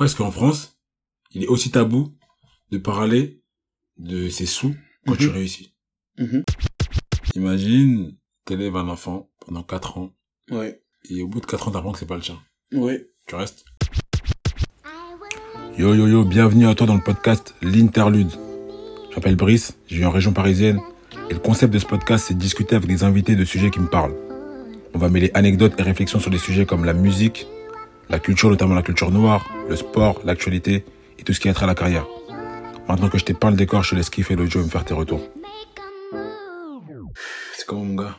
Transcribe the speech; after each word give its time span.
pourquoi 0.00 0.06
est-ce 0.12 0.16
qu'en 0.16 0.30
France, 0.30 0.78
il 1.32 1.44
est 1.44 1.46
aussi 1.46 1.70
tabou 1.70 2.16
de 2.70 2.78
parler 2.78 3.42
de 3.98 4.30
ses 4.30 4.46
sous 4.46 4.74
quand 5.06 5.14
tu 5.14 5.26
Mhm. 5.26 5.32
réussis 5.34 5.74
Mhm. 6.18 6.42
Imagine, 7.34 8.16
t'élèves 8.46 8.76
un 8.76 8.88
enfant 8.88 9.28
pendant 9.44 9.62
4 9.62 9.98
ans, 9.98 10.14
Ouais. 10.50 10.80
et 11.10 11.20
au 11.20 11.28
bout 11.28 11.42
de 11.42 11.44
4 11.44 11.68
ans, 11.68 11.70
t'apprends 11.72 11.92
que 11.92 11.98
c'est 11.98 12.06
pas 12.06 12.16
le 12.16 12.22
tien. 12.22 12.40
Ouais. 12.72 13.10
Tu 13.26 13.34
restes 13.34 13.66
Yo 15.76 15.92
yo 15.94 16.06
yo, 16.08 16.24
bienvenue 16.24 16.66
à 16.66 16.74
toi 16.74 16.86
dans 16.86 16.94
le 16.96 17.02
podcast 17.04 17.54
L'Interlude. 17.60 18.30
Je 19.10 19.16
m'appelle 19.16 19.36
Brice, 19.36 19.76
je 19.86 19.96
vis 19.96 20.06
en 20.06 20.10
région 20.10 20.32
parisienne, 20.32 20.80
et 21.28 21.34
le 21.34 21.40
concept 21.40 21.74
de 21.74 21.78
ce 21.78 21.84
podcast, 21.84 22.24
c'est 22.28 22.34
de 22.34 22.38
discuter 22.38 22.74
avec 22.74 22.88
des 22.88 23.04
invités 23.04 23.36
de 23.36 23.44
sujets 23.44 23.70
qui 23.70 23.80
me 23.80 23.90
parlent. 23.90 24.16
On 24.94 24.98
va 24.98 25.10
mêler 25.10 25.30
anecdotes 25.34 25.74
et 25.78 25.82
réflexions 25.82 26.20
sur 26.20 26.30
des 26.30 26.38
sujets 26.38 26.64
comme 26.64 26.86
la 26.86 26.94
musique, 26.94 27.46
la 28.10 28.18
culture, 28.18 28.50
notamment 28.50 28.74
la 28.74 28.82
culture 28.82 29.10
noire, 29.10 29.48
le 29.68 29.76
sport, 29.76 30.20
l'actualité, 30.24 30.84
et 31.18 31.22
tout 31.22 31.32
ce 31.32 31.40
qui 31.40 31.48
a 31.48 31.54
trait 31.54 31.64
à 31.64 31.68
la 31.68 31.74
carrière. 31.74 32.06
Maintenant 32.88 33.08
que 33.08 33.18
je 33.18 33.24
t'ai 33.24 33.34
peint 33.34 33.50
le 33.50 33.56
décor, 33.56 33.84
je 33.84 33.90
te 33.90 33.94
laisse 33.94 34.10
kiffer 34.10 34.34
l'audio 34.34 34.60
et 34.60 34.64
me 34.64 34.68
faire 34.68 34.84
tes 34.84 34.94
retours. 34.94 35.22
C'est 37.56 37.66
comment 37.66 37.84
mon 37.84 37.94
gars? 37.94 38.18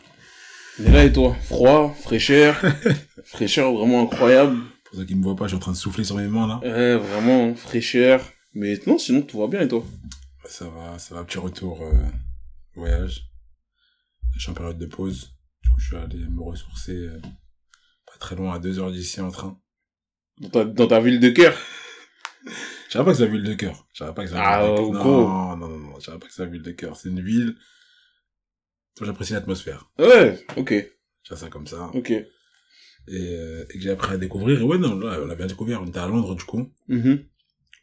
On 0.80 0.86
est 0.86 0.92
là 0.92 1.04
et 1.04 1.12
toi? 1.12 1.36
Froid, 1.44 1.94
fraîcheur? 2.02 2.56
fraîcheur 3.26 3.74
vraiment 3.74 4.04
incroyable. 4.04 4.58
Pour 4.86 4.98
ceux 4.98 5.06
qui 5.06 5.16
me 5.16 5.24
voient 5.24 5.36
pas, 5.36 5.46
je 5.46 5.50
suis 5.50 5.58
en 5.58 5.60
train 5.60 5.72
de 5.74 5.78
souffler 5.78 6.06
sur 6.06 6.16
mes 6.16 6.28
mains 6.28 6.48
là. 6.48 6.60
Ouais, 6.64 6.96
vraiment, 6.96 7.54
fraîcheur. 7.56 8.22
Mais 8.54 8.80
non, 8.88 8.98
sinon 8.98 9.22
tout 9.22 9.40
va 9.40 9.48
bien 9.48 9.62
et 9.62 9.68
toi? 9.68 9.84
Ça 10.46 10.70
va, 10.70 10.98
ça 11.00 11.16
va, 11.16 11.24
petit 11.24 11.38
retour 11.38 11.82
euh, 11.82 11.94
voyage. 12.76 13.24
Je 14.36 14.40
suis 14.40 14.52
en 14.52 14.54
période 14.54 14.78
de 14.78 14.86
pause. 14.86 15.34
Du 15.64 15.70
coup, 15.70 15.80
je 15.80 15.88
suis 15.88 15.96
allé 15.98 16.18
me 16.18 16.42
ressourcer 16.42 16.94
euh, 16.94 17.20
pas 18.06 18.18
très 18.20 18.36
loin, 18.36 18.54
à 18.54 18.60
deux 18.60 18.80
heures 18.80 18.92
d'ici 18.92 19.22
en 19.22 19.32
train. 19.32 19.61
Dans 20.42 20.50
ta, 20.50 20.66
dans 20.66 20.88
ta 20.88 21.00
ville 21.00 21.20
de 21.20 21.30
cœur 21.30 21.58
Je 22.88 22.92
savais 22.94 23.06
pas 23.06 23.12
que 23.12 23.18
c'est 23.18 23.26
la 23.26 23.32
ville 23.32 23.44
de 23.44 23.54
cœur. 23.54 23.88
Je 23.94 24.00
savais 24.00 24.14
pas 24.14 24.24
que 24.24 24.30
c'est 24.30 24.36
la 24.36 24.44
Ah, 24.44 24.66
ville 24.66 24.72
de 24.72 24.92
cœur. 24.92 25.04
Non, 25.06 25.56
non, 25.58 25.68
non, 25.70 25.78
non, 25.78 26.00
je 26.00 26.06
savais 26.06 26.20
pas 26.20 26.28
que 26.28 26.34
c'est 26.34 26.44
la 26.44 26.50
ville 26.50 26.62
de 26.62 26.72
cœur. 26.72 26.96
C'est 26.96 27.10
une 27.10 27.22
ville 27.22 27.56
j'apprécie 29.02 29.34
l'atmosphère. 29.34 29.90
Ouais, 29.98 30.46
ok, 30.58 30.74
J'ai 31.24 31.36
ça 31.36 31.50
comme 31.50 31.66
ça. 31.68 31.90
ok. 31.94 32.12
Et, 32.12 32.26
euh, 33.10 33.64
et 33.70 33.74
que 33.74 33.80
j'ai 33.80 33.90
appris 33.90 34.14
à 34.14 34.18
découvrir. 34.18 34.60
Et 34.62 34.64
ouais, 34.64 34.78
non, 34.78 35.00
là, 35.00 35.20
on 35.24 35.30
a 35.30 35.36
bien 35.36 35.48
découvert. 35.48 35.82
On 35.82 35.88
était 35.88 35.98
à 36.00 36.08
Londres, 36.08 36.36
du 36.36 36.44
coup. 36.44 36.72
Mhm. 36.88 37.24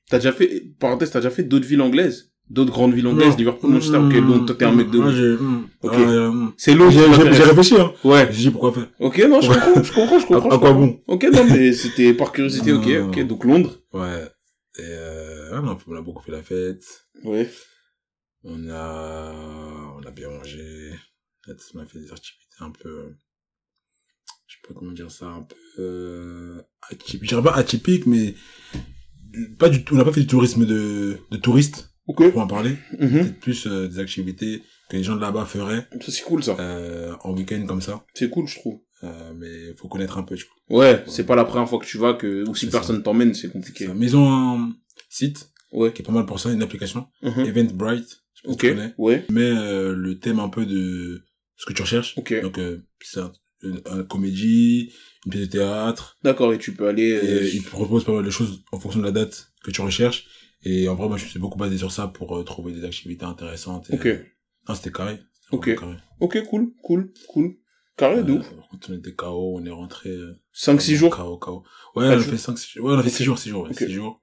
T'as 0.09 0.19
déjà 0.19 0.33
fait, 0.33 0.63
parenthèse, 0.79 1.11
t'as 1.11 1.19
déjà 1.21 1.31
fait 1.31 1.43
d'autres 1.43 1.67
villes 1.67 1.81
anglaises? 1.83 2.33
D'autres 2.51 2.73
grandes 2.73 2.95
villes 2.95 3.07
anglaises. 3.07 3.37
Liverpool, 3.37 3.71
Manchester, 3.71 3.99
ok, 3.99 4.13
Londres, 4.15 4.47
toi 4.47 4.57
t'es 4.57 4.65
un 4.65 4.73
mec 4.73 4.91
de... 4.91 5.11
J'ai, 5.11 5.33
hum, 5.43 5.69
Ok. 5.83 5.93
euh. 5.95 6.47
C'est 6.57 6.75
Londres 6.75 6.93
J'ai- 6.93 7.43
réfléchi, 7.45 7.75
hein. 7.79 7.93
Ouais. 8.05 8.27
J'ai 8.33 8.45
dit 8.45 8.51
pourquoi 8.51 8.73
faire? 8.73 8.89
Ok, 9.01 9.19
non, 9.29 9.41
je 9.43 9.49
comprends, 9.49 9.83
je 9.83 9.93
comprends, 9.93 10.19
je 10.19 10.27
comprends. 10.29 10.51
À- 10.51 10.59
quoi 10.59 10.73
bon? 10.73 11.01
Ok, 11.07 11.25
non, 11.31 11.45
mais 11.45 11.73
c'était 11.75 12.15
par 12.15 12.33
curiosité, 12.33 12.73
ok, 12.73 12.89
ok. 13.09 13.27
Donc 13.27 13.45
Londres. 13.45 13.77
Ouais. 13.93 14.25
Et 14.79 14.83
euh, 14.83 15.61
non, 15.61 15.77
on 15.87 15.97
a 15.97 16.01
beaucoup 16.01 16.23
fait 16.23 16.33
la 16.33 16.43
fête. 16.43 16.85
Ouais. 17.25 17.51
On 18.45 18.69
a, 18.71 19.35
on 19.99 20.07
a 20.07 20.11
bien 20.11 20.31
mangé. 20.31 20.93
On 21.75 21.81
a 21.81 21.85
fait 21.87 21.99
des 21.99 22.11
activités 22.13 22.57
un 22.61 22.71
peu, 22.71 23.15
je 24.47 24.55
sais 24.55 24.61
pas 24.69 24.79
comment 24.79 24.93
dire 24.93 25.11
ça, 25.11 25.27
un 25.27 25.43
peu 25.43 25.57
euh, 25.81 26.63
atypiques. 26.91 27.25
Je 27.25 27.29
dirais 27.29 27.43
pas 27.43 27.55
atypique, 27.57 28.07
mais 28.07 28.35
pas 29.59 29.69
du 29.69 29.85
tout. 29.85 29.95
On 29.95 29.99
n'a 29.99 30.05
pas 30.05 30.13
fait 30.13 30.21
du 30.21 30.27
tourisme 30.27 30.65
de, 30.65 31.19
de 31.31 31.37
touristes 31.37 31.88
Ok. 32.09 32.31
pour 32.33 32.41
en 32.41 32.47
parler. 32.47 32.77
Mhm. 32.99 33.11
Peut-être 33.11 33.41
plus 33.41 33.67
euh, 33.67 33.87
des 33.89 33.99
activités 34.01 34.63
que 34.91 34.97
les 34.97 35.03
gens 35.05 35.15
de 35.17 35.21
là-bas 35.21 35.45
feraient 35.45 35.87
c'est 36.01 36.23
cool, 36.25 36.43
ça. 36.43 36.57
euh, 36.59 37.15
en 37.23 37.33
week-end 37.37 37.65
comme 37.67 37.81
ça. 37.83 38.05
C'est 38.15 38.29
cool, 38.31 38.49
je 38.49 38.59
trouve. 38.59 38.81
Euh, 39.05 39.33
mais 39.37 39.75
faut 39.77 39.87
connaître 39.89 40.19
un 40.19 40.23
peu. 40.25 40.35
Tu 40.35 40.47
vois. 40.69 40.79
Ouais, 40.81 41.05
c'est 41.07 41.25
pas 41.25 41.37
la 41.37 41.45
première 41.45 41.69
fois 41.69 41.79
que 41.79 41.87
tu 41.87 41.99
vas 41.99 42.15
que, 42.15 42.49
ou 42.49 42.55
si 42.57 42.69
personne 42.69 43.03
t'emmène, 43.03 43.33
c'est 43.35 43.49
compliqué. 43.53 43.87
Ça. 43.87 43.95
Mais 43.95 44.07
ils 44.07 44.17
ont 44.17 44.29
un 44.33 44.73
site 45.09 45.51
Ouais. 45.71 45.93
qui 45.93 46.01
est 46.03 46.05
pas 46.05 46.13
mal 46.13 46.25
pour 46.27 46.41
ça, 46.41 46.51
une 46.51 46.63
application, 46.63 47.07
Mhm. 47.23 47.45
Eventbrite. 47.47 48.23
Je 48.35 48.43
sais 48.43 48.49
Ok. 48.49 48.61
tu 48.61 48.69
connais. 48.75 48.95
Ouais. 48.99 49.25
mais 49.31 49.43
euh, 49.51 49.95
le 49.95 50.19
thème 50.19 50.39
un 50.41 50.49
peu 50.49 50.65
de 50.67 51.23
ce 51.57 51.67
que 51.67 51.73
tu 51.75 51.83
recherches. 51.83 52.15
Ok. 52.17 52.41
Donc, 52.41 52.59
c'est 53.03 53.21
un, 53.21 53.33
une, 53.63 53.81
un 53.91 54.03
comédie, 54.05 54.93
une 55.27 55.33
pièce 55.33 55.47
de 55.49 55.51
théâtre, 55.59 56.17
D'accord, 56.23 56.53
et 56.55 56.59
tu 56.59 56.73
peux 56.73 56.89
aller, 56.89 57.11
et 57.11 57.55
il 57.55 57.63
te 57.63 57.69
propose 57.69 58.05
pas 58.05 58.13
mal 58.13 58.25
de 58.25 58.31
choses 58.31 58.63
en 58.73 58.79
fonction 58.81 59.01
de 59.01 59.05
la 59.05 59.11
date 59.13 59.53
que 59.65 59.71
tu 59.71 59.81
recherches. 59.81 60.25
Et 60.65 60.89
en 60.89 60.95
vrai, 60.95 61.09
moi, 61.09 61.17
je 61.17 61.25
me 61.25 61.29
suis 61.29 61.39
beaucoup 61.39 61.59
basé 61.59 61.79
sur 61.79 61.93
ça 61.93 62.09
pour 62.09 62.37
euh, 62.37 62.43
trouver 62.45 62.73
des 62.73 62.85
activités 62.85 63.25
intéressantes. 63.25 63.89
Et, 63.91 63.95
Ok. 63.95 64.07
euh, 64.07 64.23
non, 64.69 64.75
c'était 64.75 64.91
carré. 64.93 65.21
Ok. 65.53 65.75
carré. 65.79 65.97
Ok, 66.21 66.43
cool, 66.49 66.73
cool, 66.83 67.13
cool. 67.29 67.57
Carré, 67.97 68.23
de 68.23 68.33
Euh, 68.35 68.43
on 68.89 68.95
était 68.95 69.13
KO, 69.15 69.57
on 69.59 69.65
est 69.65 69.71
rentré... 69.71 70.11
Euh, 70.11 70.35
5-6 70.55 70.95
jours. 70.97 71.17
KO, 71.17 71.37
KO. 71.39 71.65
Ouais, 71.97 72.07
on 72.07 72.11
a 72.11 72.19
fait 72.21 72.37
5, 72.37 72.59
6 72.59 72.73
jours. 72.75 72.87
Ouais, 72.87 72.95
on 72.95 72.99
a 72.99 73.03
fait 73.03 73.09
Ok. 73.09 73.15
6 73.17 73.25
jours, 73.25 73.39
6 73.39 73.49
jours, 73.51 73.63
ouais, 73.65 73.71
Ok. 73.71 73.79
6 73.79 73.91
jours. 73.91 74.21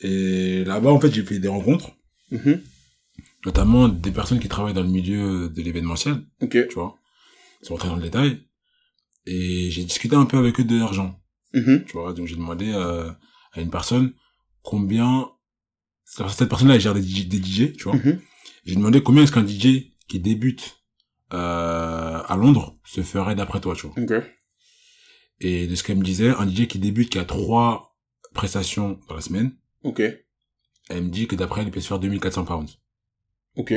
Et 0.00 0.64
là-bas, 0.64 0.90
en 0.90 1.00
fait, 1.00 1.12
j'ai 1.12 1.22
fait 1.22 1.38
des 1.38 1.48
rencontres, 1.48 1.92
Mhm. 2.30 2.60
notamment 3.46 3.88
des 3.88 4.10
personnes 4.10 4.40
qui 4.40 4.48
travaillent 4.48 4.74
dans 4.74 4.82
le 4.82 4.88
milieu 4.88 5.48
de 5.48 5.62
l'événementiel. 5.62 6.24
Ok. 6.42 6.50
tu 6.68 6.74
vois, 6.74 6.96
sans 7.62 7.74
rentrer 7.74 7.88
dans 7.88 7.96
le 7.96 8.02
détail. 8.02 8.40
Et 9.26 9.70
j'ai 9.70 9.84
discuté 9.84 10.16
un 10.16 10.26
peu 10.26 10.36
avec 10.36 10.58
eux 10.60 10.64
de 10.64 10.78
l'argent, 10.78 11.18
Mhm. 11.54 11.84
tu 11.86 11.92
vois. 11.92 12.12
Donc 12.12 12.26
j'ai 12.26 12.36
demandé 12.36 12.72
euh, 12.74 13.10
à 13.52 13.60
une 13.60 13.70
personne 13.70 14.12
combien 14.64 15.28
cette 16.04 16.48
personne-là 16.48 16.74
elle 16.74 16.80
gère 16.80 16.94
des 16.94 17.02
DJ, 17.02 17.28
des 17.28 17.38
DJ 17.42 17.72
tu 17.76 17.84
vois. 17.84 17.94
Mhm. 17.94 18.20
J'ai 18.64 18.74
demandé 18.74 19.02
combien 19.02 19.22
est-ce 19.22 19.32
qu'un 19.32 19.46
DJ 19.46 19.92
qui 20.08 20.18
débute 20.18 20.78
euh, 21.32 22.22
à 22.26 22.36
Londres 22.36 22.76
se 22.84 23.02
ferait 23.02 23.34
d'après 23.34 23.60
toi, 23.60 23.74
tu 23.76 23.86
vois. 23.86 23.96
Ok. 24.02 24.12
Et 25.40 25.66
de 25.66 25.74
ce 25.74 25.82
qu'elle 25.82 25.98
me 25.98 26.04
disait, 26.04 26.30
un 26.30 26.48
DJ 26.48 26.66
qui 26.66 26.78
débute 26.78 27.10
qui 27.10 27.18
a 27.18 27.24
trois 27.24 27.96
prestations 28.32 28.98
dans 29.08 29.14
la 29.14 29.20
semaine, 29.20 29.52
Ok. 29.82 30.00
elle 30.88 31.02
me 31.04 31.08
dit 31.08 31.26
que 31.26 31.36
d'après 31.36 31.60
elle 31.62 31.68
il 31.68 31.70
peut 31.70 31.80
se 31.80 31.88
faire 31.88 31.98
2400 31.98 32.44
pounds. 32.44 32.78
Ok. 33.56 33.72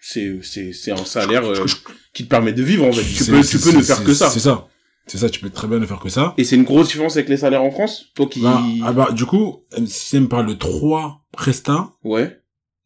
C'est, 0.00 0.40
c'est, 0.42 0.72
c'est 0.72 0.92
un 0.92 1.04
salaire 1.04 1.44
euh, 1.44 1.66
qui 2.14 2.24
te 2.24 2.28
permet 2.28 2.52
de 2.52 2.62
vivre, 2.62 2.86
en 2.86 2.92
fait. 2.92 3.02
Tu 3.02 3.24
peux, 3.30 3.42
tu 3.42 3.58
peux 3.58 3.72
ne 3.76 3.82
faire 3.82 4.04
que 4.04 4.14
ça. 4.14 4.30
C'est 4.30 4.40
ça. 4.40 4.68
C'est 5.08 5.18
ça, 5.18 5.28
tu 5.30 5.40
peux 5.40 5.50
très 5.50 5.66
bien 5.66 5.78
ne 5.78 5.86
faire 5.86 6.00
que 6.00 6.08
ça. 6.08 6.34
Et 6.36 6.44
c'est 6.44 6.56
une 6.56 6.64
grosse 6.64 6.88
différence 6.88 7.16
avec 7.16 7.28
les 7.28 7.38
salaires 7.38 7.62
en 7.64 7.70
France? 7.70 8.06
Toi 8.14 8.26
qui... 8.26 8.40
Bah, 8.42 8.62
ah 8.84 8.92
bah, 8.92 9.10
du 9.12 9.24
coup, 9.24 9.64
euh, 9.78 9.86
si 9.86 10.20
me 10.20 10.28
parle 10.28 10.46
de 10.46 10.54
trois 10.54 11.24
prestats 11.32 11.90
Ouais. 12.04 12.40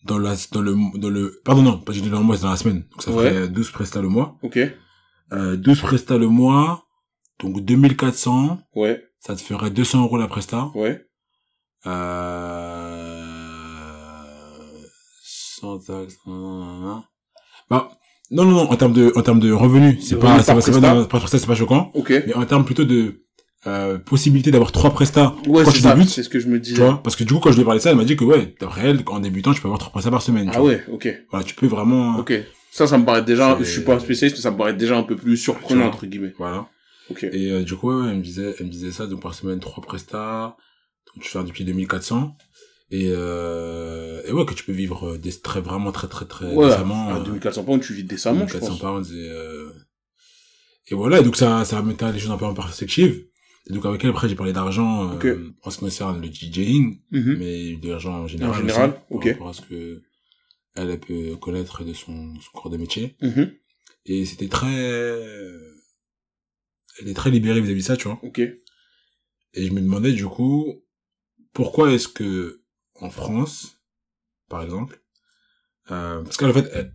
dans 0.04 0.18
la, 0.18 0.34
dans 0.52 0.60
le, 0.62 0.76
dans 0.98 1.10
le, 1.10 1.40
pardon, 1.44 1.62
non, 1.62 1.78
pas 1.78 1.92
j'ai 1.92 2.00
dit 2.00 2.10
dans 2.10 2.18
le 2.20 2.24
mois, 2.24 2.36
c'est 2.36 2.44
dans 2.44 2.50
la 2.50 2.56
semaine. 2.56 2.84
Donc, 2.92 3.02
ça 3.02 3.10
Ouais. 3.10 3.30
ferait 3.30 3.48
12 3.48 3.70
prestats 3.72 4.00
le 4.02 4.08
mois. 4.08 4.36
Ok. 4.42 4.58
Euh, 5.32 5.56
12 5.56 5.80
prestats 5.80 6.18
le 6.18 6.28
mois. 6.28 6.84
Donc, 7.40 7.60
2400. 7.60 8.58
Ouais. 8.76 9.02
Ça 9.20 9.34
te 9.34 9.40
ferait 9.40 9.70
200 9.70 10.02
euros 10.04 10.16
la 10.18 10.28
presta. 10.28 10.70
Ouais. 10.74 11.04
Euh, 13.52 14.86
sans 15.24 15.78
taxe. 15.78 16.14
Bah, 16.26 17.04
non, 18.32 18.44
non, 18.44 18.50
non, 18.52 18.70
en 18.70 18.76
termes 18.76 18.92
de, 18.92 19.12
en 19.14 19.22
termes 19.22 19.40
de 19.40 19.52
revenus, 19.52 19.98
c'est 20.04 20.18
pas, 20.18 20.42
c'est 20.42 20.52
pas, 20.54 20.60
c'est 20.60 20.72
pas, 21.08 21.26
c'est 21.26 21.46
pas 21.46 21.54
choquant. 21.54 21.90
Ok. 21.94 22.10
Mais 22.26 22.34
en 22.34 22.44
termes 22.44 22.64
plutôt 22.64 22.84
de, 22.84 23.22
euh, 23.66 23.96
possibilité 23.98 24.50
d'avoir 24.50 24.72
trois 24.72 24.90
prestats 24.90 25.36
Ouais, 25.46 25.62
quand 25.64 25.70
tu 25.70 25.82
débutes, 25.82 26.08
C'est 26.08 26.24
ce 26.24 26.28
que 26.28 26.40
je 26.40 26.48
me 26.48 26.56
Tu 26.56 26.72
disais. 26.72 26.82
vois 26.82 27.00
Parce 27.02 27.14
que 27.14 27.22
du 27.22 27.32
coup, 27.32 27.38
quand 27.38 27.50
je 27.52 27.56
lui 27.56 27.62
ai 27.62 27.64
parlé 27.64 27.78
de 27.78 27.82
ça, 27.84 27.90
elle 27.90 27.96
m'a 27.96 28.04
dit 28.04 28.16
que 28.16 28.24
ouais, 28.24 28.54
d'après 28.60 28.88
elle, 28.88 29.00
en 29.06 29.20
débutant, 29.20 29.52
tu 29.54 29.60
peux 29.60 29.68
avoir 29.68 29.78
trois 29.78 29.92
prestats 29.92 30.10
par 30.10 30.20
semaine. 30.22 30.46
tu 30.50 30.56
Ah 30.56 30.60
vois. 30.60 30.70
ouais, 30.70 30.84
ok. 30.90 31.08
Voilà, 31.30 31.44
tu 31.44 31.54
peux 31.54 31.66
vraiment. 31.68 32.18
Ok. 32.18 32.32
Ça, 32.72 32.86
ça 32.88 32.96
me 32.98 33.04
paraît 33.04 33.22
déjà, 33.22 33.56
je 33.60 33.64
suis 33.64 33.82
pas 33.82 34.00
spécialiste, 34.00 34.38
mais 34.38 34.42
ça 34.42 34.50
me 34.50 34.56
paraît 34.56 34.72
déjà 34.74 34.96
un 34.96 35.02
peu 35.04 35.14
plus 35.14 35.36
surprenant, 35.36 35.86
entre 35.86 36.06
guillemets. 36.06 36.32
Voilà. 36.38 36.66
Ok. 37.10 37.22
Et 37.32 37.50
euh, 37.52 37.62
du 37.62 37.76
coup, 37.76 37.92
ouais, 37.92 38.08
elle 38.10 38.16
me 38.16 38.22
disait, 38.22 38.54
elle 38.58 38.66
me 38.66 38.70
disait 38.70 38.90
ça, 38.90 39.06
donc 39.06 39.20
par 39.20 39.34
semaine 39.34 39.60
trois 39.60 39.84
prestats, 39.84 40.56
donc 41.14 41.22
tu 41.22 41.28
fais 41.30 41.44
depuis 41.44 41.64
2400. 41.64 42.34
Et, 42.94 43.08
euh, 43.08 44.20
et 44.26 44.32
ouais, 44.32 44.44
que 44.44 44.52
tu 44.52 44.64
peux 44.64 44.72
vivre 44.72 45.12
euh, 45.14 45.18
des 45.18 45.32
très, 45.32 45.62
vraiment 45.62 45.92
très, 45.92 46.08
très, 46.08 46.26
très 46.26 46.54
Ouais. 46.54 46.68
décemment. 46.68 47.08
À 47.08 47.20
euh, 47.20 47.24
2400 47.24 47.64
pounds, 47.64 47.84
tu 47.86 47.94
vis 47.94 48.04
décemment, 48.04 48.46
je 48.46 48.52
400 48.52 48.68
pense. 48.68 48.78
pounds 48.80 49.12
et, 49.12 49.28
euh, 49.30 49.70
et 50.88 50.94
voilà, 50.94 51.20
et 51.20 51.22
donc 51.24 51.36
ça, 51.36 51.64
ça 51.64 51.80
mettait 51.82 52.12
les 52.12 52.18
choses 52.18 52.30
un 52.30 52.36
peu 52.36 52.44
en 52.44 52.52
perspective. 52.54 53.26
Et 53.70 53.72
donc 53.72 53.86
avec 53.86 54.04
elle, 54.04 54.10
après, 54.10 54.28
j'ai 54.28 54.34
parlé 54.34 54.52
d'argent, 54.52 55.10
euh, 55.10 55.14
Ok. 55.16 55.26
en 55.62 55.70
ce 55.70 55.78
qui 55.78 55.84
concerne 55.84 56.20
le 56.20 56.28
DJing, 56.28 57.00
Mhm. 57.12 57.36
mais 57.38 57.76
de 57.76 57.88
l'argent 57.88 58.12
en 58.24 58.26
général. 58.26 58.54
En 58.54 58.58
général, 58.58 58.90
aussi, 58.90 58.98
ok. 59.10 59.22
Par 59.24 59.32
rapport 59.32 59.48
à 59.48 59.52
ce 59.54 59.60
que 59.62 60.02
elle, 60.74 60.90
elle 60.90 61.00
peut 61.00 61.36
connaître 61.36 61.84
de 61.84 61.92
son, 61.94 62.34
son 62.40 62.50
corps 62.52 62.70
de 62.70 62.76
métier. 62.76 63.16
Mhm. 63.22 63.52
Et 64.04 64.26
c'était 64.26 64.48
très, 64.48 64.74
elle 67.00 67.08
est 67.08 67.14
très 67.14 67.30
libérée 67.30 67.60
vis-à-vis 67.60 67.80
de 67.82 67.86
ça, 67.86 67.96
tu 67.96 68.08
vois. 68.08 68.18
Ok. 68.22 68.38
Et 68.40 69.66
je 69.66 69.72
me 69.72 69.80
demandais, 69.80 70.12
du 70.12 70.26
coup, 70.26 70.82
pourquoi 71.52 71.92
est-ce 71.92 72.08
que, 72.08 72.61
en 73.02 73.10
France, 73.10 73.78
par 74.48 74.62
exemple, 74.62 75.00
euh, 75.90 76.22
parce 76.22 76.36
qu'en 76.36 76.52
fait, 76.52 76.68
elle- 76.72 76.94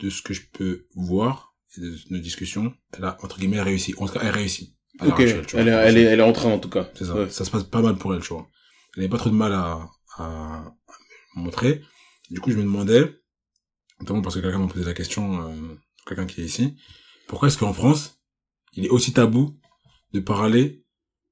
de 0.00 0.08
ce 0.10 0.22
que 0.22 0.32
je 0.32 0.42
peux 0.52 0.86
voir, 0.94 1.54
et 1.76 1.80
de 1.82 1.94
nos 2.10 2.18
discussions, 2.20 2.74
elle 2.96 3.04
a, 3.04 3.18
entre 3.22 3.38
guillemets, 3.38 3.60
réussi. 3.60 3.94
En 3.98 4.06
tout 4.06 4.14
cas, 4.14 4.20
elle 4.22 4.30
réussit. 4.30 4.74
Ok. 5.00 5.20
Elle 5.20 5.28
est, 5.68 5.70
elle 5.70 5.96
est, 5.98 6.02
elle 6.02 6.20
est 6.20 6.22
en 6.22 6.32
train, 6.32 6.50
en 6.50 6.58
tout 6.58 6.70
cas. 6.70 6.90
C'est 6.94 7.04
ça. 7.04 7.14
Ouais. 7.14 7.30
Ça 7.30 7.44
se 7.44 7.50
passe 7.50 7.64
pas 7.64 7.82
mal 7.82 7.96
pour 7.96 8.14
elle, 8.14 8.22
tu 8.22 8.28
vois. 8.32 8.48
Elle 8.94 9.02
n'avait 9.02 9.10
pas 9.10 9.18
trop 9.18 9.30
de 9.30 9.34
mal 9.34 9.52
à, 9.52 9.88
à, 10.16 10.24
à 10.24 10.74
me 11.36 11.42
montrer. 11.44 11.82
Du 12.30 12.40
coup, 12.40 12.50
je 12.50 12.56
me 12.56 12.62
demandais, 12.62 13.14
notamment 14.00 14.22
parce 14.22 14.34
que 14.36 14.40
quelqu'un 14.40 14.58
m'a 14.58 14.68
posé 14.68 14.84
la 14.84 14.94
question, 14.94 15.48
euh, 15.48 15.74
quelqu'un 16.06 16.26
qui 16.26 16.40
est 16.40 16.44
ici, 16.44 16.76
pourquoi 17.28 17.48
est-ce 17.48 17.58
qu'en 17.58 17.72
France, 17.72 18.20
il 18.72 18.84
est 18.86 18.90
aussi 18.90 19.12
tabou 19.12 19.58
de 20.12 20.20
parler 20.20 20.84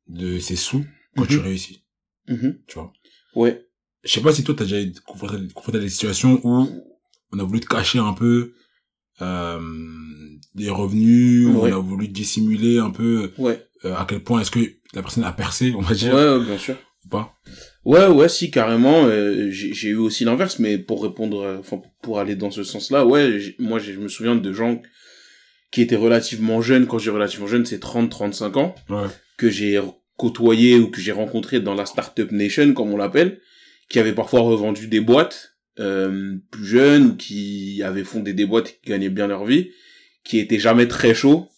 de 0.08 0.38
ses 0.38 0.56
sous 0.56 0.84
quand 1.16 1.22
Mhm. 1.22 1.28
tu 1.28 1.38
réussis? 1.38 1.84
Mhm. 2.28 2.62
Tu 2.66 2.74
vois? 2.74 2.92
Ouais. 3.34 3.67
Je 4.04 4.12
sais 4.12 4.20
pas 4.20 4.32
si 4.32 4.44
toi, 4.44 4.54
t'as 4.56 4.64
déjà 4.64 4.78
été 4.78 5.00
confronté, 5.04 5.78
à 5.78 5.80
des 5.80 5.88
situations 5.88 6.40
où 6.44 6.68
on 7.32 7.38
a 7.38 7.42
voulu 7.44 7.60
te 7.60 7.66
cacher 7.66 7.98
un 7.98 8.12
peu, 8.12 8.52
euh, 9.20 9.60
des 10.54 10.70
revenus, 10.70 11.46
où 11.46 11.60
on 11.60 11.64
a 11.72 11.78
voulu 11.78 12.08
dissimuler 12.08 12.78
un 12.78 12.90
peu, 12.90 13.32
Ouais. 13.38 13.62
euh, 13.84 13.94
à 13.96 14.06
quel 14.08 14.20
point 14.20 14.40
est-ce 14.40 14.50
que 14.50 14.60
la 14.94 15.02
personne 15.02 15.24
a 15.24 15.32
percé, 15.32 15.74
on 15.76 15.80
va 15.80 15.94
dire, 15.94 16.14
ouais, 16.14 16.44
bien 16.44 16.58
sûr. 16.58 16.76
ou 17.04 17.08
pas. 17.08 17.34
Ouais, 17.84 18.06
ouais, 18.06 18.28
si, 18.28 18.50
carrément. 18.50 19.04
euh, 19.06 19.48
j'ai 19.50 19.88
eu 19.90 19.96
aussi 19.96 20.24
l'inverse, 20.24 20.58
mais 20.58 20.78
pour 20.78 21.02
répondre, 21.02 21.40
euh, 21.42 21.58
enfin, 21.58 21.80
pour 22.02 22.18
aller 22.20 22.36
dans 22.36 22.50
ce 22.50 22.62
sens-là, 22.64 23.04
ouais, 23.06 23.54
moi, 23.58 23.78
je 23.78 23.92
me 23.92 24.08
souviens 24.08 24.36
de 24.36 24.52
gens 24.52 24.80
qui 25.70 25.82
étaient 25.82 25.96
relativement 25.96 26.60
jeunes. 26.62 26.86
Quand 26.86 26.98
j'ai 26.98 27.10
relativement 27.10 27.46
jeune, 27.46 27.66
c'est 27.66 27.78
30, 27.80 28.10
35 28.10 28.56
ans, 28.56 28.74
Ouais. 28.88 29.06
que 29.36 29.50
j'ai 29.50 29.80
côtoyé 30.16 30.76
ou 30.78 30.90
que 30.90 31.00
j'ai 31.00 31.12
rencontré 31.12 31.60
dans 31.60 31.74
la 31.74 31.86
Startup 31.86 32.30
Nation, 32.32 32.72
comme 32.74 32.90
on 32.92 32.96
l'appelle, 32.96 33.40
qui 33.88 33.98
avaient 33.98 34.14
parfois 34.14 34.40
revendu 34.40 34.86
des 34.86 35.00
boîtes, 35.00 35.56
euh, 35.80 36.36
plus 36.50 36.66
jeunes, 36.66 37.06
ou 37.06 37.16
qui 37.16 37.82
avaient 37.82 38.04
fondé 38.04 38.32
des 38.32 38.46
boîtes 38.46 38.70
et 38.70 38.78
qui 38.82 38.90
gagnaient 38.90 39.08
bien 39.08 39.26
leur 39.26 39.44
vie, 39.44 39.70
qui 40.24 40.38
étaient 40.38 40.58
jamais 40.58 40.88
très 40.88 41.14
chauds 41.14 41.48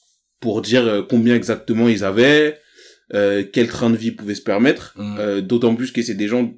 pour 0.40 0.62
dire 0.62 0.86
euh, 0.86 1.02
combien 1.02 1.34
exactement 1.34 1.88
ils 1.88 2.04
avaient, 2.04 2.58
euh, 3.14 3.44
quel 3.52 3.68
train 3.68 3.90
de 3.90 3.96
vie 3.96 4.08
ils 4.08 4.16
pouvaient 4.16 4.34
se 4.34 4.42
permettre. 4.42 4.94
Mm. 4.96 5.16
Euh, 5.18 5.40
D'autant 5.40 5.74
plus 5.74 5.90
que 5.92 6.02
c'est 6.02 6.14
des 6.14 6.28
gens 6.28 6.52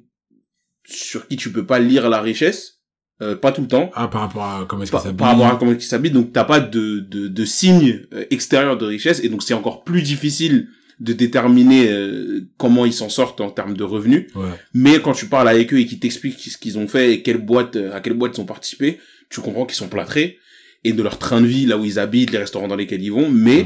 sur 0.85 1.27
qui 1.27 1.37
tu 1.37 1.51
peux 1.51 1.65
pas 1.65 1.79
lire 1.79 2.09
la 2.09 2.21
richesse, 2.21 2.81
euh, 3.21 3.35
pas 3.35 3.51
tout 3.51 3.61
le 3.61 3.67
temps, 3.67 3.89
Ah, 3.95 4.07
par 4.07 4.21
rapport 4.21 4.43
à 4.43 4.65
comment 4.67 4.83
est-ce 4.83 4.91
par, 4.91 5.01
ça 5.01 5.13
par 5.13 5.29
rapport 5.29 5.47
à 5.47 5.55
comment 5.55 5.71
ils 5.71 5.81
s'habitent, 5.81 6.13
donc 6.13 6.33
t'as 6.33 6.43
pas 6.43 6.59
de, 6.59 6.99
de, 6.99 7.27
de 7.27 7.45
signe 7.45 8.01
euh, 8.13 8.25
extérieur 8.31 8.77
de 8.77 8.85
richesse, 8.85 9.21
et 9.23 9.29
donc 9.29 9.43
c'est 9.43 9.53
encore 9.53 9.83
plus 9.83 10.01
difficile 10.01 10.67
de 11.03 11.11
déterminer 11.11 11.89
euh, 11.89 12.47
comment 12.57 12.85
ils 12.85 12.93
s'en 12.93 13.09
sortent 13.09 13.41
en 13.41 13.49
termes 13.49 13.75
de 13.75 13.83
revenus. 13.83 14.27
Ouais. 14.35 14.47
Mais 14.73 15.01
quand 15.01 15.11
tu 15.11 15.25
parles 15.25 15.49
avec 15.49 15.73
eux 15.73 15.79
et 15.79 15.85
qu'ils 15.85 15.99
t'expliquent 15.99 16.39
ce 16.39 16.57
qu'ils 16.57 16.77
ont 16.77 16.87
fait 16.87 17.13
et 17.13 17.21
quelle 17.21 17.39
boîte, 17.39 17.75
euh, 17.75 17.93
à 17.93 17.99
quelle 17.99 18.13
boîte 18.13 18.37
ils 18.37 18.41
ont 18.41 18.45
participé, 18.45 18.99
tu 19.29 19.41
comprends 19.41 19.65
qu'ils 19.65 19.75
sont 19.75 19.89
plâtrés 19.89 20.37
et 20.85 20.93
de 20.93 21.03
leur 21.03 21.19
train 21.19 21.41
de 21.41 21.45
vie, 21.45 21.65
là 21.65 21.77
où 21.77 21.83
ils 21.83 21.99
habitent, 21.99 22.31
les 22.31 22.37
restaurants 22.37 22.69
dans 22.69 22.77
lesquels 22.77 23.03
ils 23.03 23.11
vont. 23.11 23.29
Mais 23.29 23.65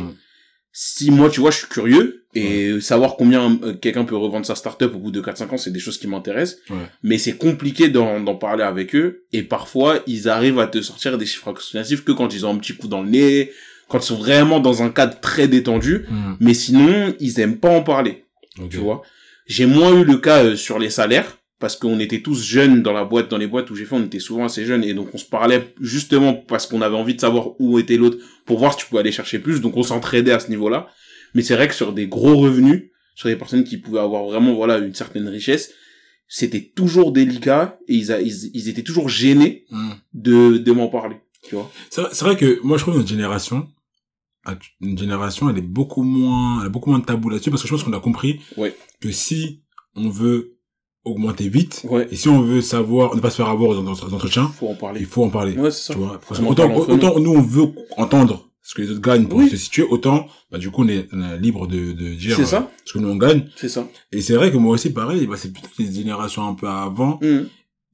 si 0.72 1.12
moi, 1.12 1.30
tu 1.30 1.40
vois, 1.40 1.52
je 1.52 1.58
suis 1.58 1.68
curieux 1.68 2.26
et 2.34 2.80
savoir 2.82 3.16
combien 3.18 3.60
euh, 3.64 3.74
quelqu'un 3.74 4.04
peut 4.04 4.16
revendre 4.16 4.46
sa 4.46 4.56
startup 4.56 4.94
au 4.96 5.00
bout 5.00 5.12
de 5.12 5.22
4-5 5.22 5.50
ans, 5.50 5.58
c'est 5.58 5.72
des 5.72 5.80
choses 5.80 6.00
qui 6.00 6.08
m'intéressent. 6.08 6.60
Ouais. 6.72 6.78
Mais 7.04 7.20
c'est 7.20 7.38
compliqué 7.38 7.90
d'en 7.90 8.36
parler 8.36 8.64
avec 8.64 8.96
eux 8.96 9.26
et 9.32 9.44
parfois, 9.44 10.02
ils 10.08 10.28
arrivent 10.28 10.60
à 10.60 10.68
te 10.68 10.82
sortir 10.82 11.18
des 11.20 11.26
chiffres 11.28 11.48
approximatifs 11.50 12.04
que 12.04 12.12
quand 12.12 12.34
ils 12.34 12.46
ont 12.46 12.54
un 12.54 12.58
petit 12.58 12.76
coup 12.76 12.88
dans 12.88 13.04
le 13.04 13.10
nez, 13.10 13.52
quand 13.90 14.00
ils 14.00 14.06
sont 14.08 14.16
vraiment 14.18 14.60
dans 14.60 14.84
un 14.84 14.90
cadre 14.90 15.20
très 15.20 15.48
détendu. 15.48 16.06
Mm. 16.10 16.34
Mais 16.40 16.54
sinon, 16.54 17.14
ils 17.20 17.40
aiment 17.40 17.58
pas 17.58 17.70
en 17.70 17.84
parler 17.84 18.24
Ok. 18.60 18.70
tu 18.70 18.78
vois? 18.78 19.02
J'ai 19.46 19.66
moins 19.66 19.94
eu 20.00 20.04
le 20.04 20.18
cas 20.18 20.44
euh, 20.44 20.56
sur 20.56 20.78
les 20.80 20.90
salaires 20.90 21.38
parce 21.60 21.76
qu'on 21.76 22.00
était 22.00 22.22
tous 22.22 22.44
jeunes 22.44 22.84
dans 22.84 22.94
la 22.94 23.04
boîte, 23.06 23.30
dans 23.32 23.38
les 23.38 23.48
boîtes 23.48 23.70
où 23.72 23.76
j'ai 23.76 23.86
fait, 23.86 23.96
on 23.96 24.04
était 24.04 24.20
souvent 24.20 24.46
assez 24.46 24.66
jeunes 24.66 24.84
et 24.84 24.94
donc 24.94 25.10
on 25.14 25.18
se 25.18 25.26
parlait 25.26 25.74
justement 25.82 26.34
parce 26.34 26.68
qu'on 26.68 26.82
avait 26.82 26.96
envie 26.98 27.16
de 27.16 27.22
savoir 27.22 27.60
où 27.60 27.80
était 27.80 27.98
l'autre 27.98 28.18
pour 28.46 28.60
voir 28.60 28.74
si 28.74 28.80
tu 28.80 28.86
pouvais 28.88 29.00
aller 29.00 29.12
chercher 29.12 29.40
plus, 29.40 29.60
donc 29.62 29.76
on 29.76 29.84
s'entraidait 29.84 30.34
à 30.34 30.40
ce 30.40 30.50
niveau-là. 30.50 30.88
Mais 31.34 31.42
c'est 31.42 31.56
vrai 31.56 31.68
que 31.68 31.74
sur 31.74 31.94
des 31.94 32.08
gros 32.08 32.36
revenus, 32.38 32.84
sur 33.16 33.30
des 33.30 33.36
personnes 33.36 33.64
qui 33.64 33.78
pouvaient 33.78 34.00
avoir 34.02 34.26
vraiment 34.26 34.54
voilà 34.54 34.78
une 34.78 34.94
certaine 34.94 35.28
richesse, 35.28 35.72
c'était 36.28 36.62
toujours 36.76 37.12
délicat 37.12 37.80
et 37.88 37.96
ils, 37.96 38.12
a- 38.12 38.22
ils, 38.22 38.52
ils 38.54 38.70
étaient 38.70 38.84
toujours 38.84 39.08
gênés 39.10 39.66
Mm. 39.72 39.90
de, 40.14 40.58
de 40.60 40.72
m'en 40.74 40.88
parler, 40.90 41.16
tu 41.48 41.56
vois? 41.56 41.72
C'est 41.90 42.02
vrai, 42.02 42.12
vrai 42.14 42.38
que 42.38 42.60
moi 42.64 42.78
je 42.78 42.84
trouve 42.84 42.98
notre 42.98 43.08
génération, 43.10 43.68
une 44.82 44.98
génération, 44.98 45.50
elle 45.50 45.58
est 45.58 45.62
beaucoup 45.62 46.04
moins, 46.04 46.60
elle 46.62 46.68
a 46.68 46.70
beaucoup 46.70 46.90
moins 46.90 47.00
de 47.00 47.06
tabou 47.06 47.30
là-dessus 47.30 47.50
parce 47.50 47.62
que 47.62 47.68
je 47.68 47.74
pense 47.74 47.84
qu'on 47.84 47.94
a 47.94 48.00
compris 48.00 48.40
Ouais. 48.58 48.76
que 49.02 49.12
si 49.12 49.64
on 49.96 50.10
veut 50.10 50.54
augmenter 51.06 51.48
vite 51.50 51.86
Ouais. 51.90 52.08
et 52.12 52.16
si 52.16 52.28
on 52.30 52.42
veut 52.42 52.62
savoir, 52.62 53.16
ne 53.16 53.22
pas 53.22 53.30
se 53.30 53.38
faire 53.38 53.48
avoir 53.50 53.74
dans 53.76 53.84
nos 53.84 53.92
entretiens, 54.14 54.48
Faut 54.50 54.68
en 54.68 54.76
parler. 54.76 55.00
il 55.00 55.06
faut 55.06 55.24
en 55.24 55.30
parler. 55.30 55.56
Ouais, 55.58 55.72
ça. 55.72 55.94
Tu 55.94 56.00
vois, 56.00 56.20
parce 56.28 56.42
On 56.42 56.48
autant, 56.48 56.74
autant 56.76 57.20
nous 57.20 57.32
on 57.34 57.42
veut 57.42 57.68
entendre 57.98 58.50
ce 58.62 58.76
que 58.76 58.82
les 58.82 58.92
autres 58.92 59.00
gagnent 59.02 59.28
pour 59.28 59.40
Oui. 59.40 59.50
se 59.50 59.56
situer, 59.56 59.84
autant 59.84 60.28
bah 60.52 60.58
du 60.58 60.70
coup 60.70 60.84
on 60.84 60.88
est, 60.90 61.08
on 61.14 61.22
est 61.22 61.38
libre 61.40 61.68
de, 61.68 61.94
de 61.94 62.14
dire 62.16 62.36
C'est 62.36 62.42
euh, 62.42 62.46
ça. 62.46 62.72
ce 62.84 62.94
que 62.94 63.00
nous 63.00 63.08
on 63.08 63.16
gagne. 63.16 63.46
C'est 63.56 63.70
ça. 63.70 63.88
Et 64.12 64.22
c'est 64.22 64.34
vrai 64.36 64.52
que 64.52 64.58
moi 64.58 64.74
aussi 64.74 64.92
pareil, 64.92 65.26
bah 65.28 65.36
c'est 65.38 65.54
plutôt 65.54 65.70
les 65.80 65.90
générations 65.94 66.46
un 66.46 66.54
peu 66.54 66.68
avant 66.68 67.20
Mhm. 67.22 67.48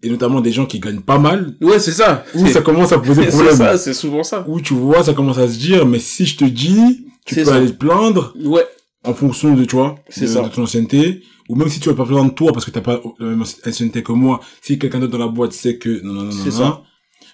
Et 0.04 0.10
notamment 0.10 0.42
des 0.42 0.52
gens 0.52 0.66
qui 0.66 0.80
gagnent 0.80 1.02
pas 1.02 1.18
mal 1.18 1.56
Ouais, 1.62 1.80
c'est 1.80 1.92
ça. 1.94 2.24
où 2.36 2.46
ça 2.48 2.62
commence 2.62 2.92
à 2.92 3.00
poser 3.00 3.24
C'est 3.24 3.30
problème. 3.32 3.56
ça, 3.56 3.78
c'est 3.78 3.94
souvent 3.94 4.24
ça. 4.24 4.46
où 4.48 4.62
tu 4.62 4.74
vois, 4.74 5.04
ça 5.04 5.14
commence 5.14 5.38
à 5.40 5.48
se 5.48 5.58
dire, 5.58 5.86
mais 5.86 6.00
si 6.00 6.26
je 6.26 6.38
te 6.38 6.46
dis, 6.46 7.06
tu 7.26 7.36
C'est 7.36 7.44
peux 7.44 7.50
ça. 7.50 7.56
aller 7.56 7.68
te 7.68 7.78
plaindre 7.78 8.36
Ouais, 8.44 8.66
en 9.06 9.14
fonction 9.14 9.56
de, 9.56 9.66
tu 9.66 9.76
vois, 9.76 9.96
C'est 10.10 10.22
de, 10.22 10.28
ça. 10.28 10.42
de 10.44 10.50
ton 10.50 10.64
ancienneté, 10.64 11.24
ou 11.50 11.56
même 11.56 11.70
si 11.70 11.80
tu 11.80 11.90
vas 11.90 11.96
pas 11.96 12.06
plaindre 12.06 12.34
toi 12.36 12.52
parce 12.54 12.66
que 12.66 12.72
t'as 12.72 12.82
pas 12.82 13.02
la 13.20 13.26
même 13.26 13.42
ancienneté 13.66 14.04
que 14.04 14.12
moi, 14.12 14.40
si 14.62 14.78
quelqu'un 14.78 15.00
d'autre 15.00 15.14
dans 15.14 15.18
la 15.26 15.28
boîte 15.28 15.54
sait 15.54 15.78
que, 15.78 16.02
non, 16.04 16.14
non, 16.14 16.24
non, 16.24 16.32
C'est 16.32 16.46
non, 16.50 16.52
ça. 16.58 16.64
non, 16.66 16.80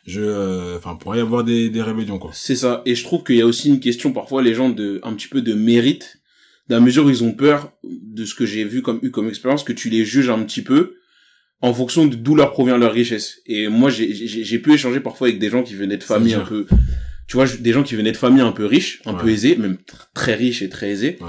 je, 0.08 0.22
euh, 0.22 0.78
enfin, 0.78 0.96
pourrait 0.96 1.18
y 1.20 1.22
avoir 1.22 1.44
des, 1.44 1.70
des 1.70 1.82
rébellions, 1.82 2.18
quoi. 2.18 2.32
c'est 2.34 2.56
ça. 2.56 2.82
Et 2.86 2.96
je 2.96 3.04
trouve 3.04 3.24
qu'il 3.24 3.36
y 3.36 3.42
a 3.42 3.46
aussi 3.46 3.70
une 3.70 3.80
question 3.80 4.12
parfois 4.12 4.42
les 4.42 4.54
gens 4.54 4.70
de 4.70 5.00
un 5.04 5.14
petit 5.14 5.28
peu 5.28 5.42
de 5.42 5.54
mérite, 5.54 6.18
dans 6.70 6.76
la 6.78 6.82
mesure 6.82 7.06
où 7.06 7.10
ils 7.10 7.24
ont 7.24 7.32
peur 7.34 7.72
de 7.84 8.26
ce 8.26 8.34
que 8.36 8.46
j'ai 8.46 8.64
vu 8.64 8.82
comme 8.84 9.00
eu 9.02 9.10
comme 9.12 9.28
expérience 9.28 9.64
que 9.64 9.74
tu 9.74 9.90
les 9.90 10.06
juges 10.06 10.30
un 10.30 10.40
petit 10.44 10.62
peu 10.62 10.94
en 11.62 11.74
fonction 11.74 12.06
de 12.06 12.16
d'où 12.16 12.36
leur 12.36 12.52
provient 12.52 12.78
leur 12.78 12.94
richesse. 12.94 13.40
Et 13.46 13.68
moi 13.68 13.90
j'ai 13.90 14.60
pu 14.60 14.74
échanger 14.74 15.00
parfois 15.00 15.28
avec 15.28 15.40
des 15.40 15.50
gens 15.50 15.64
qui 15.64 15.76
venaient 15.76 15.98
de 15.98 16.04
familles 16.04 16.36
un 16.36 16.42
peu 16.46 16.66
tu 17.28 17.36
vois, 17.38 17.46
des 17.60 17.74
gens 17.74 17.84
qui 17.84 17.94
venaient 17.96 18.12
de 18.12 18.18
familles 18.18 18.42
un 18.42 18.52
peu 18.52 18.66
riches, 18.66 19.02
un 19.06 19.14
Ouais. 19.14 19.22
peu 19.22 19.30
aisées, 19.30 19.56
même 19.56 19.74
tr- 19.88 20.08
très 20.16 20.34
riches 20.34 20.64
et 20.64 20.70
très 20.70 20.90
aisées. 20.90 21.18
Ouais. 21.22 21.28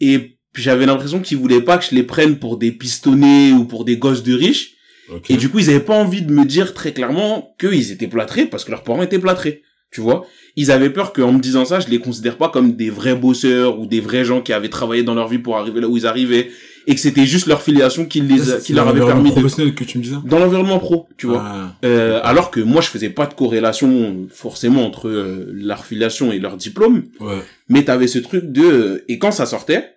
Et 0.00 0.38
j'avais 0.56 0.84
l'impression 0.84 1.20
qu'ils 1.20 1.38
voulaient 1.38 1.60
pas 1.60 1.78
que 1.78 1.84
je 1.88 1.94
les 1.94 2.02
prenne 2.02 2.40
pour 2.40 2.56
des 2.56 2.72
pistonnés 2.72 3.52
ou 3.52 3.64
pour 3.64 3.84
des 3.84 3.96
gosses 3.98 4.24
de 4.24 4.34
riches. 4.34 4.72
Et 5.28 5.36
du 5.36 5.48
coup, 5.48 5.60
ils 5.60 5.70
avaient 5.70 5.78
pas 5.78 5.94
envie 5.94 6.22
de 6.22 6.32
me 6.32 6.44
dire 6.44 6.74
très 6.74 6.92
clairement 6.92 7.54
qu'ils 7.60 7.92
étaient 7.92 8.08
plâtrés 8.08 8.46
parce 8.46 8.64
que 8.64 8.72
leurs 8.72 8.82
parents 8.82 9.02
étaient 9.02 9.20
plâtrés. 9.20 9.62
Tu 9.92 10.00
vois? 10.00 10.26
Ils 10.56 10.70
avaient 10.72 10.90
peur 10.90 11.12
qu'en 11.12 11.32
me 11.32 11.38
disant 11.40 11.64
ça, 11.66 11.78
je 11.78 11.86
les 11.88 11.98
considère 12.00 12.36
pas 12.36 12.48
comme 12.48 12.74
des 12.76 12.90
vrais 12.90 13.14
bosseurs 13.14 13.78
ou 13.78 13.86
des 13.86 14.00
vrais 14.00 14.24
gens 14.24 14.40
qui 14.40 14.52
avaient 14.52 14.70
travaillé 14.70 15.02
dans 15.04 15.14
leur 15.14 15.28
vie 15.28 15.38
pour 15.38 15.56
arriver 15.58 15.80
là 15.80 15.86
où 15.88 15.96
ils 15.98 16.06
arrivaient 16.06 16.50
et 16.86 16.94
que 16.94 17.00
c'était 17.00 17.26
juste 17.26 17.46
leur 17.46 17.62
filiation 17.62 18.04
qui 18.06 18.20
les, 18.20 18.50
a- 18.50 18.58
C'est 18.58 18.66
qui 18.66 18.72
leur 18.72 18.88
avait 18.88 19.00
permis 19.00 19.30
de, 19.30 19.34
professionnel 19.34 19.74
que 19.74 19.84
tu 19.84 19.98
me 19.98 20.02
disais. 20.02 20.16
dans 20.24 20.38
l'environnement 20.38 20.78
pro, 20.78 21.08
tu 21.16 21.26
vois. 21.26 21.42
Ah, 21.44 21.74
Euh, 21.84 22.20
alors 22.24 22.50
que 22.50 22.60
moi, 22.60 22.80
je 22.80 22.88
faisais 22.88 23.10
pas 23.10 23.26
de 23.26 23.34
corrélation 23.34 24.26
forcément 24.30 24.84
entre 24.86 25.08
euh, 25.08 25.50
leur 25.52 25.84
filiation 25.84 26.32
et 26.32 26.38
leur 26.38 26.56
diplôme, 26.56 27.04
ouais. 27.20 27.42
mais 27.68 27.84
t'avais 27.84 28.06
ce 28.08 28.18
truc 28.18 28.44
de 28.50 29.04
et 29.08 29.18
quand 29.18 29.30
ça 29.32 29.46
sortait, 29.46 29.90